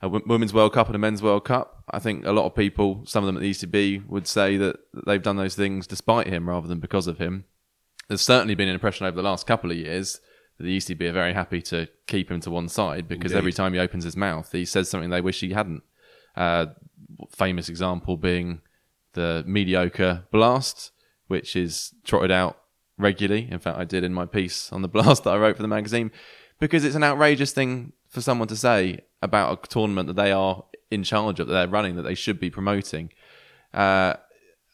a 0.02 0.10
women's 0.10 0.54
World 0.54 0.74
Cup 0.74 0.88
and 0.88 0.95
a 0.95 1.00
men's 1.00 1.24
World 1.24 1.45
Cup. 1.45 1.84
I 1.89 2.00
think 2.00 2.26
a 2.26 2.32
lot 2.32 2.45
of 2.45 2.56
people, 2.56 3.04
some 3.06 3.24
of 3.24 3.28
them 3.28 3.38
at 3.38 3.41
the 3.41 3.52
ECB, 3.52 4.08
would 4.08 4.28
say 4.28 4.58
that 4.58 4.78
they've 5.06 5.22
done 5.22 5.38
those 5.38 5.56
things 5.56 5.88
despite 5.88 6.28
him 6.28 6.48
rather 6.48 6.68
than 6.68 6.80
because 6.80 7.08
of 7.08 7.18
him. 7.18 7.45
There's 8.08 8.22
certainly 8.22 8.56
been 8.56 8.68
an 8.68 8.76
impression 8.76 9.06
over 9.06 9.16
the 9.16 9.24
last 9.24 9.48
couple 9.48 9.72
of 9.72 9.78
years 9.78 10.20
that 10.58 10.64
the 10.64 10.78
ECB 10.78 11.10
are 11.10 11.14
very 11.14 11.34
happy 11.34 11.62
to 11.64 11.88
keep 12.06 12.30
him 12.30 12.39
to 12.41 12.52
one 12.52 12.70
side 12.70 13.08
because 13.08 13.32
Indeed. 13.32 13.39
every 13.39 13.54
time 13.54 13.74
he 13.74 13.80
opens 13.80 14.04
his 14.04 14.16
mouth, 14.16 14.52
he 14.52 14.66
says 14.66 14.89
something 14.89 15.10
they 15.10 15.22
wish 15.22 15.39
he 15.39 15.54
hadn't. 15.54 15.84
Uh, 16.36 16.68
famous 17.32 17.68
example 17.68 18.18
being 18.18 18.62
the 19.14 19.43
mediocre 19.48 20.26
blast, 20.32 20.91
which 21.28 21.56
is 21.56 21.93
trotted 22.04 22.32
out 22.32 22.60
regularly. 22.98 23.48
In 23.50 23.60
fact, 23.60 23.78
I 23.80 23.84
did 23.84 24.04
in 24.04 24.14
my 24.14 24.26
piece 24.26 24.72
on 24.72 24.84
the 24.84 24.88
blast 24.88 25.24
that 25.24 25.32
I 25.32 25.38
wrote 25.38 25.56
for 25.56 25.64
the 25.64 25.68
magazine 25.68 26.12
because 26.60 26.84
it's 26.84 26.95
an 26.95 27.04
outrageous 27.04 27.52
thing 27.52 27.93
for 28.10 28.22
someone 28.22 28.47
to 28.47 28.55
say 28.55 28.99
about 29.22 29.66
a 29.66 29.68
tournament 29.68 30.08
that 30.08 30.16
they 30.16 30.32
are 30.32 30.64
in 30.89 31.03
charge 31.03 31.39
of, 31.39 31.47
that 31.47 31.53
they're 31.53 31.68
running, 31.68 31.95
that 31.95 32.03
they 32.03 32.16
should 32.16 32.39
be 32.39 32.49
promoting. 32.49 33.12
Uh, 33.74 34.14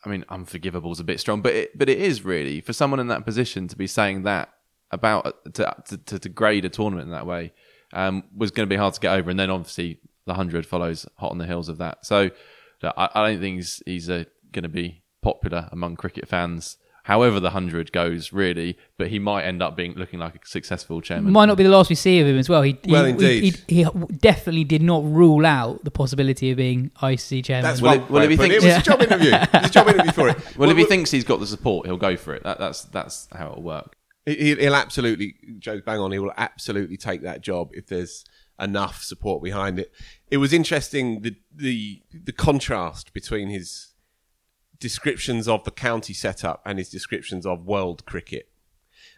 I 0.05 0.09
mean, 0.09 0.25
unforgivable 0.29 0.91
is 0.91 0.99
a 0.99 1.03
bit 1.03 1.19
strong, 1.19 1.41
but 1.41 1.53
it, 1.53 1.77
but 1.77 1.89
it 1.89 1.97
is 1.97 2.25
really 2.25 2.61
for 2.61 2.73
someone 2.73 2.99
in 2.99 3.07
that 3.07 3.25
position 3.25 3.67
to 3.69 3.77
be 3.77 3.87
saying 3.87 4.23
that 4.23 4.49
about 4.91 5.53
to 5.55 5.75
to, 5.87 5.97
to 5.97 6.19
degrade 6.19 6.65
a 6.65 6.69
tournament 6.69 7.07
in 7.07 7.11
that 7.11 7.25
way 7.25 7.53
um, 7.93 8.23
was 8.35 8.51
going 8.51 8.67
to 8.67 8.73
be 8.73 8.77
hard 8.77 8.93
to 8.93 8.99
get 8.99 9.13
over. 9.13 9.29
And 9.29 9.39
then 9.39 9.49
obviously 9.49 9.99
the 10.25 10.33
hundred 10.33 10.65
follows 10.65 11.05
hot 11.17 11.31
on 11.31 11.37
the 11.37 11.47
heels 11.47 11.69
of 11.69 11.77
that. 11.77 12.05
So 12.05 12.29
I, 12.83 13.09
I 13.13 13.27
don't 13.27 13.39
think 13.39 13.57
he's 13.57 13.81
he's 13.85 14.09
uh, 14.09 14.25
going 14.51 14.63
to 14.63 14.69
be 14.69 15.03
popular 15.21 15.69
among 15.71 15.95
cricket 15.95 16.27
fans. 16.27 16.77
However, 17.03 17.39
the 17.41 17.49
hundred 17.49 17.91
goes 17.91 18.31
really, 18.31 18.77
but 18.97 19.09
he 19.09 19.19
might 19.19 19.43
end 19.43 19.61
up 19.61 19.75
being 19.75 19.93
looking 19.95 20.19
like 20.19 20.35
a 20.35 20.39
successful 20.45 21.01
chairman. 21.01 21.33
Might 21.33 21.47
not 21.47 21.57
be 21.57 21.63
the 21.63 21.69
last 21.69 21.89
we 21.89 21.95
see 21.95 22.19
of 22.21 22.27
him 22.27 22.37
as 22.37 22.47
well. 22.47 22.61
He, 22.61 22.77
he- 22.83 22.91
Well, 22.91 23.03
he- 23.05 23.11
indeed. 23.11 23.61
He, 23.67 23.83
he 23.83 23.89
definitely 24.19 24.63
did 24.63 24.81
not 24.81 25.03
rule 25.03 25.45
out 25.45 25.83
the 25.83 25.91
possibility 25.91 26.49
of 26.51 26.57
being 26.57 26.91
ICC 27.01 27.43
chairman. 27.43 27.63
That's 27.69 27.81
Well, 27.81 27.95
one 27.97 28.03
if- 28.05 28.09
well, 28.09 28.23
if 28.23 28.29
he 28.29 28.33
of 28.35 28.39
it. 28.39 28.43
thinks- 28.49 28.63
it 28.63 28.67
was 28.67 28.77
a 28.77 28.81
job 28.81 29.01
interview. 29.01 29.31
It 29.33 29.61
was 29.61 29.69
a 29.69 29.73
job 29.73 29.87
interview 29.89 30.11
for 30.13 30.29
it. 30.29 30.57
well, 30.57 30.69
if 30.69 30.77
he 30.77 30.85
thinks 30.85 31.11
he's 31.11 31.25
got 31.25 31.39
the 31.41 31.47
support, 31.47 31.85
he'll 31.87 31.97
go 31.97 32.15
for 32.15 32.33
it. 32.35 32.43
That, 32.43 32.57
that's 32.59 32.83
that's 32.83 33.27
how 33.33 33.51
it'll 33.51 33.63
work. 33.63 33.97
He- 34.25 34.55
He'll 34.55 34.73
absolutely, 34.75 35.35
Jo's 35.59 35.81
bang 35.81 35.99
on. 35.99 36.13
He 36.13 36.19
will 36.19 36.31
absolutely 36.37 36.95
take 36.95 37.21
that 37.23 37.41
job 37.41 37.71
if 37.73 37.87
there's 37.87 38.23
enough 38.59 39.03
support 39.03 39.43
behind 39.43 39.77
it. 39.77 39.91
It 40.31 40.37
was 40.37 40.53
interesting 40.53 41.21
the 41.23 41.35
the 41.53 42.01
the 42.13 42.31
contrast 42.31 43.11
between 43.13 43.49
his 43.49 43.89
descriptions 44.83 45.47
of 45.47 45.63
the 45.63 45.71
county 45.71 46.13
setup 46.13 46.61
and 46.65 46.77
his 46.77 46.89
descriptions 46.89 47.45
of 47.45 47.65
world 47.65 48.05
cricket. 48.05 48.49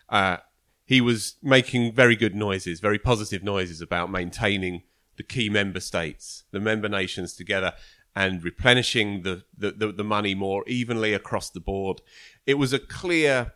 Uh, 0.08 0.38
he 0.86 1.02
was 1.02 1.38
making 1.42 1.92
very 1.92 2.16
good 2.16 2.36
noises, 2.36 2.80
very 2.80 3.00
positive 3.00 3.44
noises 3.44 3.82
about 3.82 4.12
maintaining 4.12 4.84
the 5.18 5.24
key 5.24 5.50
member 5.50 5.80
states, 5.80 6.44
the 6.52 6.60
member 6.60 6.88
nations 6.88 7.34
together, 7.34 7.74
and 8.16 8.44
replenishing 8.44 9.24
the, 9.24 9.44
the, 9.58 9.72
the, 9.72 9.92
the 9.92 10.04
money 10.04 10.36
more 10.36 10.64
evenly 10.68 11.14
across 11.14 11.50
the 11.50 11.60
board. 11.60 12.00
It 12.46 12.60
was 12.60 12.72
a 12.72 12.78
clear 12.78 13.54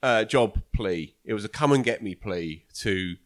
uh, 0.00 0.22
job 0.22 0.62
plea. 0.72 1.16
It 1.24 1.34
was 1.34 1.44
a 1.44 1.48
come 1.48 1.72
and 1.72 1.82
get 1.82 2.04
me 2.04 2.14
plea 2.14 2.66
to 2.74 3.16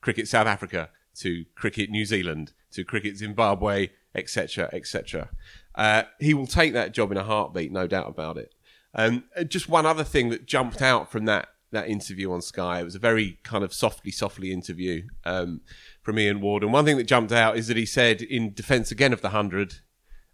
Cricket 0.00 0.28
South 0.28 0.46
Africa, 0.46 0.88
to 1.16 1.44
Cricket 1.54 1.90
New 1.90 2.06
Zealand, 2.06 2.54
to 2.70 2.84
Cricket 2.84 3.18
Zimbabwe, 3.18 3.90
etc., 4.14 4.70
etc. 4.72 5.28
Uh, 5.76 6.04
he 6.18 6.34
will 6.34 6.46
take 6.46 6.72
that 6.72 6.92
job 6.92 7.12
in 7.12 7.18
a 7.18 7.24
heartbeat, 7.24 7.70
no 7.70 7.86
doubt 7.86 8.08
about 8.08 8.38
it. 8.38 8.54
Um, 8.94 9.24
uh, 9.36 9.44
just 9.44 9.68
one 9.68 9.84
other 9.84 10.04
thing 10.04 10.30
that 10.30 10.46
jumped 10.46 10.80
out 10.80 11.12
from 11.12 11.26
that 11.26 11.48
that 11.72 11.88
interview 11.88 12.32
on 12.32 12.40
Sky. 12.40 12.80
It 12.80 12.84
was 12.84 12.94
a 12.94 13.00
very 13.00 13.38
kind 13.42 13.64
of 13.64 13.74
softly, 13.74 14.10
softly 14.10 14.52
interview 14.52 15.08
um, 15.24 15.60
from 16.00 16.18
Ian 16.18 16.40
Ward. 16.40 16.62
And 16.62 16.72
one 16.72 16.84
thing 16.84 16.96
that 16.96 17.08
jumped 17.08 17.32
out 17.32 17.56
is 17.56 17.66
that 17.66 17.76
he 17.76 17.84
said, 17.84 18.22
in 18.22 18.54
defence 18.54 18.90
again 18.90 19.12
of 19.12 19.20
the 19.20 19.30
hundred, 19.30 19.80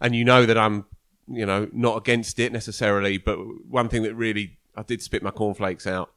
and 0.00 0.14
you 0.14 0.24
know 0.24 0.44
that 0.44 0.58
I'm, 0.58 0.84
you 1.26 1.46
know, 1.46 1.68
not 1.72 1.96
against 1.96 2.38
it 2.38 2.52
necessarily, 2.52 3.16
but 3.18 3.38
one 3.66 3.88
thing 3.88 4.02
that 4.02 4.14
really 4.14 4.58
I 4.76 4.82
did 4.82 5.02
spit 5.02 5.22
my 5.22 5.30
cornflakes 5.30 5.86
out. 5.86 6.12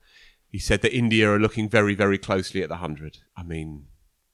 He 0.49 0.59
said 0.59 0.81
that 0.81 0.95
India 0.95 1.29
are 1.29 1.39
looking 1.39 1.69
very, 1.69 1.95
very 1.95 2.17
closely 2.17 2.61
at 2.61 2.69
the 2.69 2.77
hundred. 2.77 3.19
I 3.35 3.43
mean, 3.43 3.87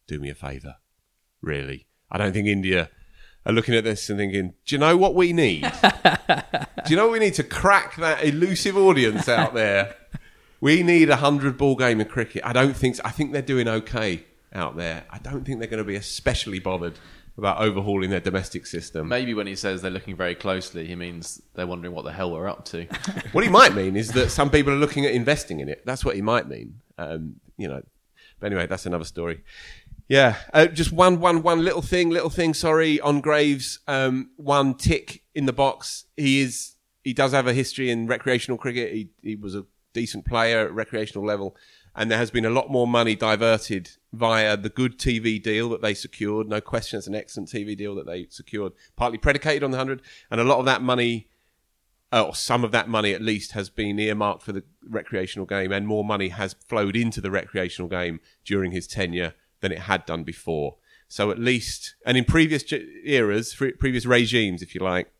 do 0.07 0.19
me 0.19 0.29
a 0.29 0.35
favour, 0.35 0.75
really. 1.41 1.87
I 2.11 2.17
don't 2.17 2.33
think 2.33 2.47
India 2.47 2.89
are 3.45 3.53
looking 3.53 3.75
at 3.75 3.83
this 3.83 4.09
and 4.09 4.19
thinking, 4.19 4.53
do 4.65 4.75
you 4.75 4.79
know 4.79 4.97
what 4.97 5.15
we 5.15 5.33
need? 5.33 5.61
do 5.63 6.89
you 6.89 6.95
know 6.95 7.05
what 7.07 7.13
we 7.13 7.19
need 7.19 7.33
to 7.35 7.43
crack 7.43 7.95
that 7.97 8.23
elusive 8.23 8.77
audience 8.77 9.27
out 9.27 9.53
there? 9.53 9.95
We 10.59 10.83
need 10.83 11.09
a 11.09 11.15
hundred 11.15 11.57
ball 11.57 11.75
game 11.75 11.99
of 12.01 12.07
cricket. 12.07 12.43
I 12.45 12.53
don't 12.53 12.75
think. 12.75 12.97
So. 12.97 13.01
I 13.03 13.09
think 13.09 13.31
they're 13.31 13.41
doing 13.41 13.67
okay 13.67 14.25
out 14.53 14.77
there. 14.77 15.05
I 15.09 15.17
don't 15.17 15.43
think 15.43 15.59
they're 15.59 15.67
going 15.69 15.83
to 15.83 15.87
be 15.87 15.95
especially 15.95 16.59
bothered 16.59 16.99
about 17.37 17.59
overhauling 17.59 18.09
their 18.11 18.19
domestic 18.19 18.67
system. 18.67 19.07
Maybe 19.07 19.33
when 19.33 19.47
he 19.47 19.55
says 19.55 19.81
they're 19.81 19.89
looking 19.89 20.15
very 20.15 20.35
closely, 20.35 20.85
he 20.85 20.95
means 20.95 21.41
they're 21.55 21.65
wondering 21.65 21.95
what 21.95 22.05
the 22.05 22.11
hell 22.11 22.31
we're 22.31 22.47
up 22.47 22.65
to. 22.65 22.85
what 23.31 23.43
he 23.43 23.49
might 23.49 23.73
mean 23.73 23.95
is 23.95 24.11
that 24.11 24.29
some 24.29 24.51
people 24.51 24.73
are 24.73 24.77
looking 24.77 25.05
at 25.05 25.13
investing 25.13 25.59
in 25.59 25.69
it. 25.69 25.81
That's 25.85 26.05
what 26.05 26.15
he 26.15 26.21
might 26.21 26.47
mean. 26.47 26.81
Um, 26.97 27.35
you 27.57 27.67
know. 27.67 27.81
But 28.39 28.47
anyway, 28.47 28.67
that's 28.67 28.85
another 28.85 29.05
story. 29.05 29.43
Yeah, 30.11 30.35
uh, 30.53 30.65
just 30.65 30.91
one, 30.91 31.21
one, 31.21 31.41
one 31.41 31.63
little 31.63 31.81
thing, 31.81 32.09
little 32.09 32.29
thing. 32.29 32.53
Sorry, 32.53 32.99
on 32.99 33.21
Graves, 33.21 33.79
um, 33.87 34.31
one 34.35 34.73
tick 34.73 35.23
in 35.33 35.45
the 35.45 35.53
box. 35.53 36.03
He 36.17 36.41
is, 36.41 36.75
he 37.01 37.13
does 37.13 37.31
have 37.31 37.47
a 37.47 37.53
history 37.53 37.89
in 37.89 38.07
recreational 38.07 38.57
cricket. 38.57 38.91
He, 38.91 39.11
he 39.21 39.37
was 39.37 39.55
a 39.55 39.63
decent 39.93 40.25
player 40.25 40.65
at 40.65 40.73
recreational 40.73 41.25
level, 41.25 41.55
and 41.95 42.11
there 42.11 42.17
has 42.17 42.29
been 42.29 42.43
a 42.43 42.49
lot 42.49 42.69
more 42.69 42.85
money 42.85 43.15
diverted 43.15 43.91
via 44.11 44.57
the 44.57 44.67
good 44.67 44.99
TV 44.99 45.41
deal 45.41 45.69
that 45.69 45.81
they 45.81 45.93
secured. 45.93 46.49
No 46.49 46.59
question, 46.59 46.97
it's 46.97 47.07
an 47.07 47.15
excellent 47.15 47.47
TV 47.47 47.77
deal 47.77 47.95
that 47.95 48.05
they 48.05 48.27
secured, 48.29 48.73
partly 48.97 49.17
predicated 49.17 49.63
on 49.63 49.71
the 49.71 49.77
hundred, 49.77 50.01
and 50.29 50.41
a 50.41 50.43
lot 50.43 50.59
of 50.59 50.65
that 50.65 50.81
money 50.81 51.29
uh, 52.11 52.25
or 52.25 52.35
some 52.35 52.65
of 52.65 52.73
that 52.73 52.89
money 52.89 53.13
at 53.13 53.21
least 53.21 53.53
has 53.53 53.69
been 53.69 53.97
earmarked 53.97 54.43
for 54.43 54.51
the 54.51 54.63
recreational 54.89 55.45
game, 55.45 55.71
and 55.71 55.87
more 55.87 56.03
money 56.03 56.27
has 56.27 56.53
flowed 56.67 56.97
into 56.97 57.21
the 57.21 57.31
recreational 57.31 57.87
game 57.87 58.19
during 58.43 58.73
his 58.73 58.87
tenure 58.87 59.35
than 59.61 59.71
it 59.71 59.79
had 59.79 60.05
done 60.05 60.23
before. 60.23 60.75
So 61.07 61.31
at 61.31 61.39
least, 61.39 61.95
and 62.05 62.17
in 62.17 62.25
previous 62.25 62.63
eras, 63.03 63.55
previous 63.55 64.05
regimes, 64.05 64.61
if 64.61 64.75
you 64.75 64.81
like, 64.81 65.11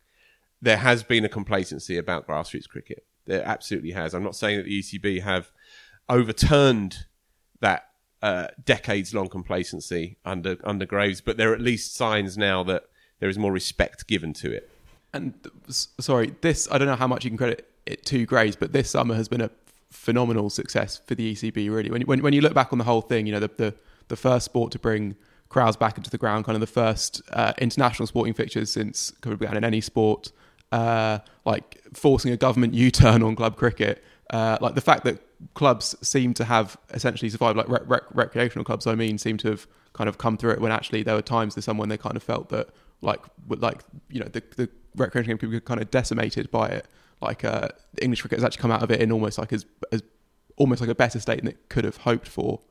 there 0.62 0.78
has 0.78 1.04
been 1.04 1.26
a 1.26 1.30
complacency 1.30 1.98
about 1.98 2.28
grassroots 2.28 2.68
cricket. 2.68 3.06
There 3.26 3.44
absolutely 3.44 3.92
has. 3.92 4.14
I'm 4.14 4.24
not 4.24 4.36
saying 4.36 4.58
that 4.58 4.66
the 4.66 4.80
ECB 4.80 5.22
have 5.22 5.52
overturned 6.08 7.06
that 7.60 7.88
uh, 8.22 8.48
decades-long 8.64 9.30
complacency 9.30 10.18
under 10.24 10.58
under 10.64 10.86
Graves, 10.86 11.22
but 11.22 11.38
there 11.38 11.52
are 11.52 11.56
at 11.56 11.62
least 11.62 11.96
signs 11.96 12.38
now 12.38 12.64
that 12.64 12.84
there 13.20 13.30
is 13.30 13.38
more 13.38 13.52
respect 13.52 14.08
given 14.08 14.34
to 14.34 14.52
it. 14.52 14.70
And 15.14 15.34
sorry, 15.70 16.36
this 16.42 16.68
I 16.72 16.78
don't 16.78 16.88
know 16.88 16.96
how 16.96 17.08
much 17.08 17.24
you 17.24 17.32
can 17.32 17.38
credit 17.38 17.68
it 17.86 18.06
to 18.08 18.26
Graves, 18.26 18.56
but 18.56 18.74
this 18.74 18.92
summer 18.92 19.16
has 19.16 19.28
been 19.28 19.42
a 19.42 19.50
phenomenal 19.90 20.50
success 20.50 21.02
for 21.06 21.16
the 21.16 21.34
ECB. 21.34 21.70
Really, 21.72 21.90
when 21.90 22.04
when 22.04 22.22
when 22.22 22.34
you 22.34 22.42
look 22.42 22.54
back 22.54 22.72
on 22.72 22.78
the 22.78 22.86
whole 22.86 23.02
thing, 23.02 23.26
you 23.26 23.34
know 23.34 23.40
the 23.40 23.52
the, 23.58 23.74
the 24.12 24.16
first 24.16 24.46
sport 24.46 24.72
to 24.74 24.80
bring 24.80 25.16
crowds 25.50 25.76
back 25.76 25.98
into 25.98 26.10
the 26.10 26.18
ground, 26.18 26.46
kind 26.46 26.56
of 26.56 26.62
the 26.62 26.68
first 26.68 27.22
uh, 27.34 27.54
international 27.58 28.06
sporting 28.06 28.34
fixtures 28.34 28.70
since 28.70 29.12
COVID 29.22 29.40
began 29.40 29.58
in 29.58 29.64
any 29.64 29.82
sport, 29.82 30.32
uh, 30.72 31.20
like 31.46 31.82
forcing 31.94 32.32
a 32.32 32.38
government 32.38 32.74
U-turn 32.74 33.24
on 33.24 33.36
club 33.36 33.58
cricket, 33.58 34.04
uh, 34.30 34.58
like 34.62 34.76
the 34.76 34.82
fact 34.82 35.04
that 35.06 35.20
clubs 35.56 35.96
seem 36.02 36.34
to 36.36 36.46
have 36.46 36.78
essentially 36.92 37.30
survived, 37.30 37.58
like 37.58 37.68
rec- 37.68 37.90
rec- 37.90 38.16
recreational 38.16 38.64
clubs, 38.64 38.86
I 38.86 38.96
mean, 38.96 39.18
seem 39.18 39.38
to 39.38 39.50
have 39.50 39.68
kind 39.94 40.08
of 40.08 40.18
come 40.18 40.38
through 40.38 40.52
it 40.52 40.62
when 40.62 40.72
actually 40.72 41.04
there 41.04 41.16
were 41.16 41.22
times 41.22 41.56
this 41.56 41.66
summer 41.66 41.80
when 41.80 41.90
they 41.90 41.98
kind 41.98 42.16
of 42.16 42.24
felt 42.24 42.50
that 42.50 42.70
like 43.02 43.20
like 43.48 43.82
you 44.10 44.20
know 44.20 44.28
the 44.28 44.42
the 44.56 44.70
recreational 44.96 45.38
game 45.38 45.38
could 45.38 45.52
be 45.52 45.60
kind 45.60 45.82
of 45.82 45.92
decimated 45.92 46.50
by 46.52 46.68
it. 46.68 46.88
Like 47.22 47.44
uh, 47.44 47.70
English 48.02 48.22
cricket 48.22 48.40
has 48.40 48.46
actually 48.46 48.62
come 48.62 48.72
out 48.72 48.84
of 48.84 48.92
it 48.92 49.02
in 49.02 49.12
almost 49.12 49.38
like 49.38 49.52
as 49.52 49.66
as 49.92 50.02
almost 50.56 50.82
like 50.82 50.90
a 50.90 50.96
better 50.96 51.20
state 51.20 51.40
than 51.40 51.48
it 51.48 51.58
could 51.70 51.84
have 51.84 51.98
hoped 51.98 52.28
for. 52.28 52.62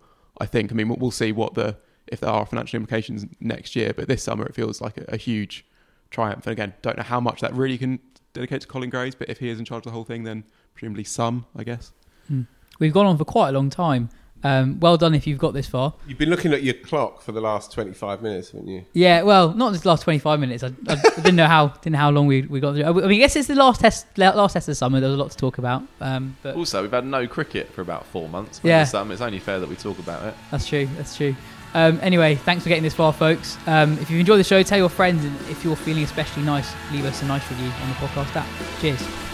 I 0.40 0.46
think. 0.46 0.72
I 0.72 0.74
mean, 0.74 0.88
we'll- 0.88 1.10
see 1.10 1.32
what 1.32 1.54
the 1.54 1.76
if 2.06 2.18
there 2.20 2.30
are 2.30 2.44
financial 2.44 2.76
implications 2.76 3.24
next 3.40 3.76
year, 3.76 3.92
but 3.94 4.08
this 4.08 4.22
summer 4.22 4.44
it 4.44 4.54
feels 4.54 4.80
like 4.80 4.96
a, 4.98 5.04
a 5.08 5.16
huge 5.16 5.64
triumph. 6.10 6.44
And 6.46 6.52
again, 6.52 6.74
don't 6.82 6.96
know 6.96 7.04
how 7.04 7.20
much 7.20 7.40
that 7.40 7.54
really 7.54 7.78
can 7.78 8.00
dedicate 8.32 8.62
to 8.62 8.66
Colin 8.66 8.90
Graves, 8.90 9.14
but 9.14 9.28
if 9.28 9.38
he 9.38 9.48
is 9.48 9.58
in 9.60 9.64
charge 9.64 9.80
of 9.80 9.84
the 9.84 9.90
whole 9.92 10.04
thing, 10.04 10.24
then 10.24 10.42
presumably 10.74 11.04
some, 11.04 11.46
I 11.54 11.62
guess. 11.62 11.92
Hmm. 12.26 12.42
We've 12.80 12.92
gone 12.92 13.06
on 13.06 13.16
for 13.16 13.24
quite 13.24 13.50
a 13.50 13.52
long 13.52 13.70
time. 13.70 14.08
Um, 14.42 14.80
well 14.80 14.96
done 14.96 15.14
if 15.14 15.26
you've 15.26 15.38
got 15.38 15.52
this 15.52 15.66
far. 15.66 15.92
You've 16.06 16.18
been 16.18 16.30
looking 16.30 16.52
at 16.52 16.62
your 16.62 16.74
clock 16.74 17.20
for 17.20 17.32
the 17.32 17.40
last 17.40 17.72
25 17.72 18.22
minutes, 18.22 18.50
haven't 18.50 18.68
you? 18.68 18.84
Yeah, 18.92 19.22
well, 19.22 19.52
not 19.52 19.72
just 19.72 19.82
the 19.84 19.90
last 19.90 20.02
25 20.02 20.40
minutes. 20.40 20.62
I, 20.62 20.68
I 20.88 20.94
didn't 21.16 21.36
know 21.36 21.46
how 21.46 21.68
didn't 21.68 21.92
know 21.92 21.98
how 21.98 22.10
long 22.10 22.26
we, 22.26 22.42
we 22.42 22.60
got 22.60 22.74
through. 22.74 22.84
I 22.84 22.92
mean, 22.92 23.04
I 23.04 23.16
guess 23.16 23.36
it's 23.36 23.48
the 23.48 23.54
last 23.54 23.80
test 23.80 24.06
last 24.16 24.52
test 24.54 24.68
of 24.68 24.72
the 24.72 24.74
summer. 24.76 25.00
There 25.00 25.10
was 25.10 25.18
a 25.18 25.22
lot 25.22 25.30
to 25.30 25.36
talk 25.36 25.58
about. 25.58 25.82
Um, 26.00 26.36
but 26.42 26.56
Also, 26.56 26.82
we've 26.82 26.90
had 26.90 27.04
no 27.06 27.26
cricket 27.26 27.70
for 27.72 27.82
about 27.82 28.06
four 28.06 28.28
months. 28.28 28.60
Yeah. 28.62 28.70
Yeah. 28.92 29.02
It's 29.12 29.20
only 29.20 29.38
fair 29.38 29.60
that 29.60 29.68
we 29.68 29.76
talk 29.76 29.98
about 29.98 30.24
it. 30.24 30.34
That's 30.50 30.66
true. 30.66 30.88
That's 30.96 31.16
true. 31.16 31.34
Um, 31.74 32.00
anyway, 32.02 32.34
thanks 32.34 32.62
for 32.64 32.68
getting 32.68 32.82
this 32.82 32.94
far, 32.94 33.12
folks. 33.12 33.56
Um, 33.66 33.92
if 33.98 34.10
you've 34.10 34.20
enjoyed 34.20 34.40
the 34.40 34.44
show, 34.44 34.62
tell 34.62 34.78
your 34.78 34.88
friends, 34.88 35.24
and 35.24 35.34
if 35.48 35.64
you're 35.64 35.76
feeling 35.76 36.02
especially 36.02 36.42
nice, 36.42 36.72
leave 36.92 37.04
us 37.04 37.22
a 37.22 37.26
nice 37.26 37.48
review 37.50 37.70
on 37.82 37.88
the 37.88 37.94
podcast 37.94 38.34
app. 38.36 38.48
Cheers. 38.80 39.29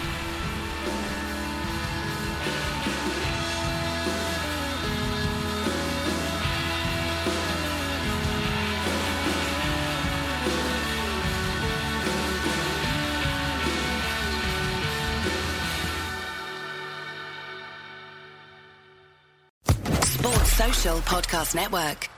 Podcast 21.07 21.55
Network. 21.55 22.16